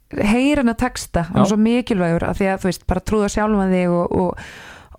heyra 0.07 0.63
hana 0.63 0.75
texta, 0.77 1.25
er 1.33 1.41
Já. 1.43 1.49
svo 1.51 1.57
mikilvægur 1.59 2.23
af 2.29 2.37
því 2.39 2.49
að 2.51 2.61
þú 2.63 2.69
veist, 2.69 2.87
bara 2.87 3.03
trúða 3.03 3.29
sjálfum 3.31 3.63
að 3.65 3.73
þig 3.75 3.95
og, 3.95 4.13
og, 4.21 4.51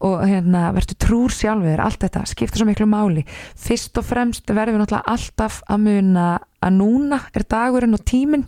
og 0.05 0.21
hérna, 0.23 0.69
verður 0.77 0.99
trúr 1.03 1.35
sjálfur. 1.35 1.81
Allt 1.83 2.03
þetta, 2.05 2.25
skiptir 2.31 2.63
svo 2.63 2.69
miklu 2.69 2.87
máli. 2.91 3.25
Fyrst 3.59 3.99
og 3.99 4.07
fremst 4.07 4.51
verðum 4.51 4.79
við 4.79 4.85
náttúrulega 4.85 5.15
alltaf 5.15 5.63
að 5.67 5.87
muna 5.87 6.27
að 6.63 6.77
núna 6.77 7.23
er 7.35 7.47
dagurinn 7.49 7.99
og 7.99 8.05
tíminn. 8.07 8.47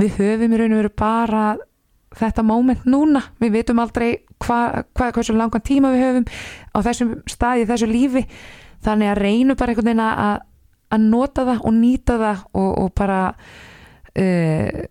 Við 0.00 0.16
höfum 0.18 0.54
í 0.54 0.60
raun 0.60 0.74
og 0.74 0.82
veru 0.82 0.94
bara 0.98 1.44
þetta 2.12 2.44
moment 2.44 2.82
núna, 2.84 3.22
við 3.40 3.54
vitum 3.56 3.80
aldrei 3.80 4.08
hvað 4.42 4.82
hva, 4.92 5.12
hversu 5.14 5.36
langan 5.36 5.64
tíma 5.64 5.92
við 5.94 6.02
höfum 6.04 6.26
á 6.76 6.78
þessum 6.84 7.14
staði, 7.30 7.68
þessu 7.70 7.88
lífi. 7.88 8.26
Þannig 8.82 9.12
að 9.12 9.22
reynu 9.22 9.56
bara 9.56 9.72
einhvern 9.72 9.92
veginn 9.92 10.04
að 10.08 10.40
að 10.92 11.06
nota 11.08 11.46
það 11.48 11.62
og 11.64 11.76
nýta 11.76 12.18
það 12.20 12.42
og, 12.52 12.72
og 12.82 12.90
bara 12.98 13.20
uh, 13.32 14.82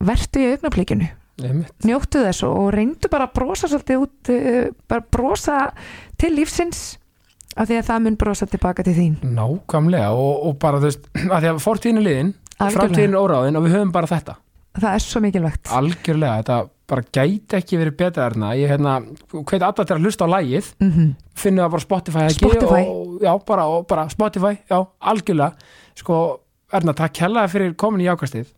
vertu 0.00 0.40
í 0.40 0.48
augnablikinu. 0.54 1.10
einmitt 1.10 1.23
njóttu 1.42 2.22
þess 2.22 2.44
og, 2.46 2.68
reyndu 2.74 3.10
bara 3.10 3.28
að 3.28 3.34
brosa 3.38 3.70
svolítið 3.70 4.04
út 4.04 4.30
uh, 4.34 4.68
bara 4.90 5.06
brosa 5.16 5.58
til 6.20 6.34
lífsins 6.36 6.84
af 7.54 7.68
því 7.68 7.80
að 7.80 7.88
það 7.88 8.04
mun 8.06 8.16
brosa 8.18 8.46
tilbaka 8.50 8.84
til 8.86 8.94
þín. 8.96 9.18
Nákvæmlega 9.34 10.12
og, 10.14 10.46
og 10.48 10.56
bara 10.62 10.80
þú 10.82 10.90
veist 10.90 11.10
að 11.34 11.36
því 11.40 11.50
að 11.52 11.60
fortíðin 11.64 12.00
er 12.00 12.06
liðin, 12.08 12.32
Algjörlega. 12.54 12.78
framtíðin 12.78 13.14
er 13.16 13.26
óráðin 13.26 13.58
og 13.60 13.66
við 13.66 13.76
höfum 13.78 13.92
bara 13.94 14.10
þetta. 14.10 14.38
Það 14.74 14.88
er 14.90 15.04
svo 15.04 15.20
mikilvægt. 15.22 15.68
Algjörlega, 15.70 16.38
þetta 16.42 16.56
bara 16.90 17.04
gæti 17.14 17.58
ekki 17.60 17.78
verið 17.80 17.96
betra 18.00 18.24
þarna. 18.26 18.48
Ég 18.58 18.72
hérna, 18.72 18.94
hveit 19.32 19.62
alltaf 19.62 19.86
til 19.86 19.94
að 19.96 20.06
hlusta 20.06 20.26
á 20.26 20.34
lægið 20.34 20.72
mm 20.82 21.12
finnum 21.34 21.64
það 21.64 21.72
bara 21.74 21.82
Spotify 21.82 22.24
ekki 22.28 22.46
Spotify. 22.46 22.82
og, 22.88 23.14
já, 23.22 23.32
bara, 23.46 23.64
og 23.66 23.86
bara 23.90 24.04
Spotify, 24.08 24.52
já, 24.70 24.76
algjörlega. 25.02 25.70
Sko, 25.98 26.18
Erna, 26.74 26.94
takk 26.94 27.16
kjallaði 27.18 27.50
fyrir 27.50 27.74
komin 27.78 28.04
í 28.04 28.06
jákastið 28.06 28.52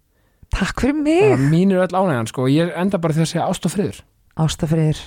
takk 0.54 0.80
fyrir 0.80 0.98
mig. 1.00 1.38
mín 1.50 1.72
er 1.72 1.86
öll 1.86 1.96
ánægjan, 1.96 2.30
sko, 2.30 2.46
ég 2.50 2.74
enda 2.76 2.98
bara 2.98 3.16
því 3.16 3.24
að 3.26 3.32
segja 3.32 3.48
ást 3.48 3.66
og 3.66 3.74
friður. 3.74 4.02
Ástafriður 4.36 4.98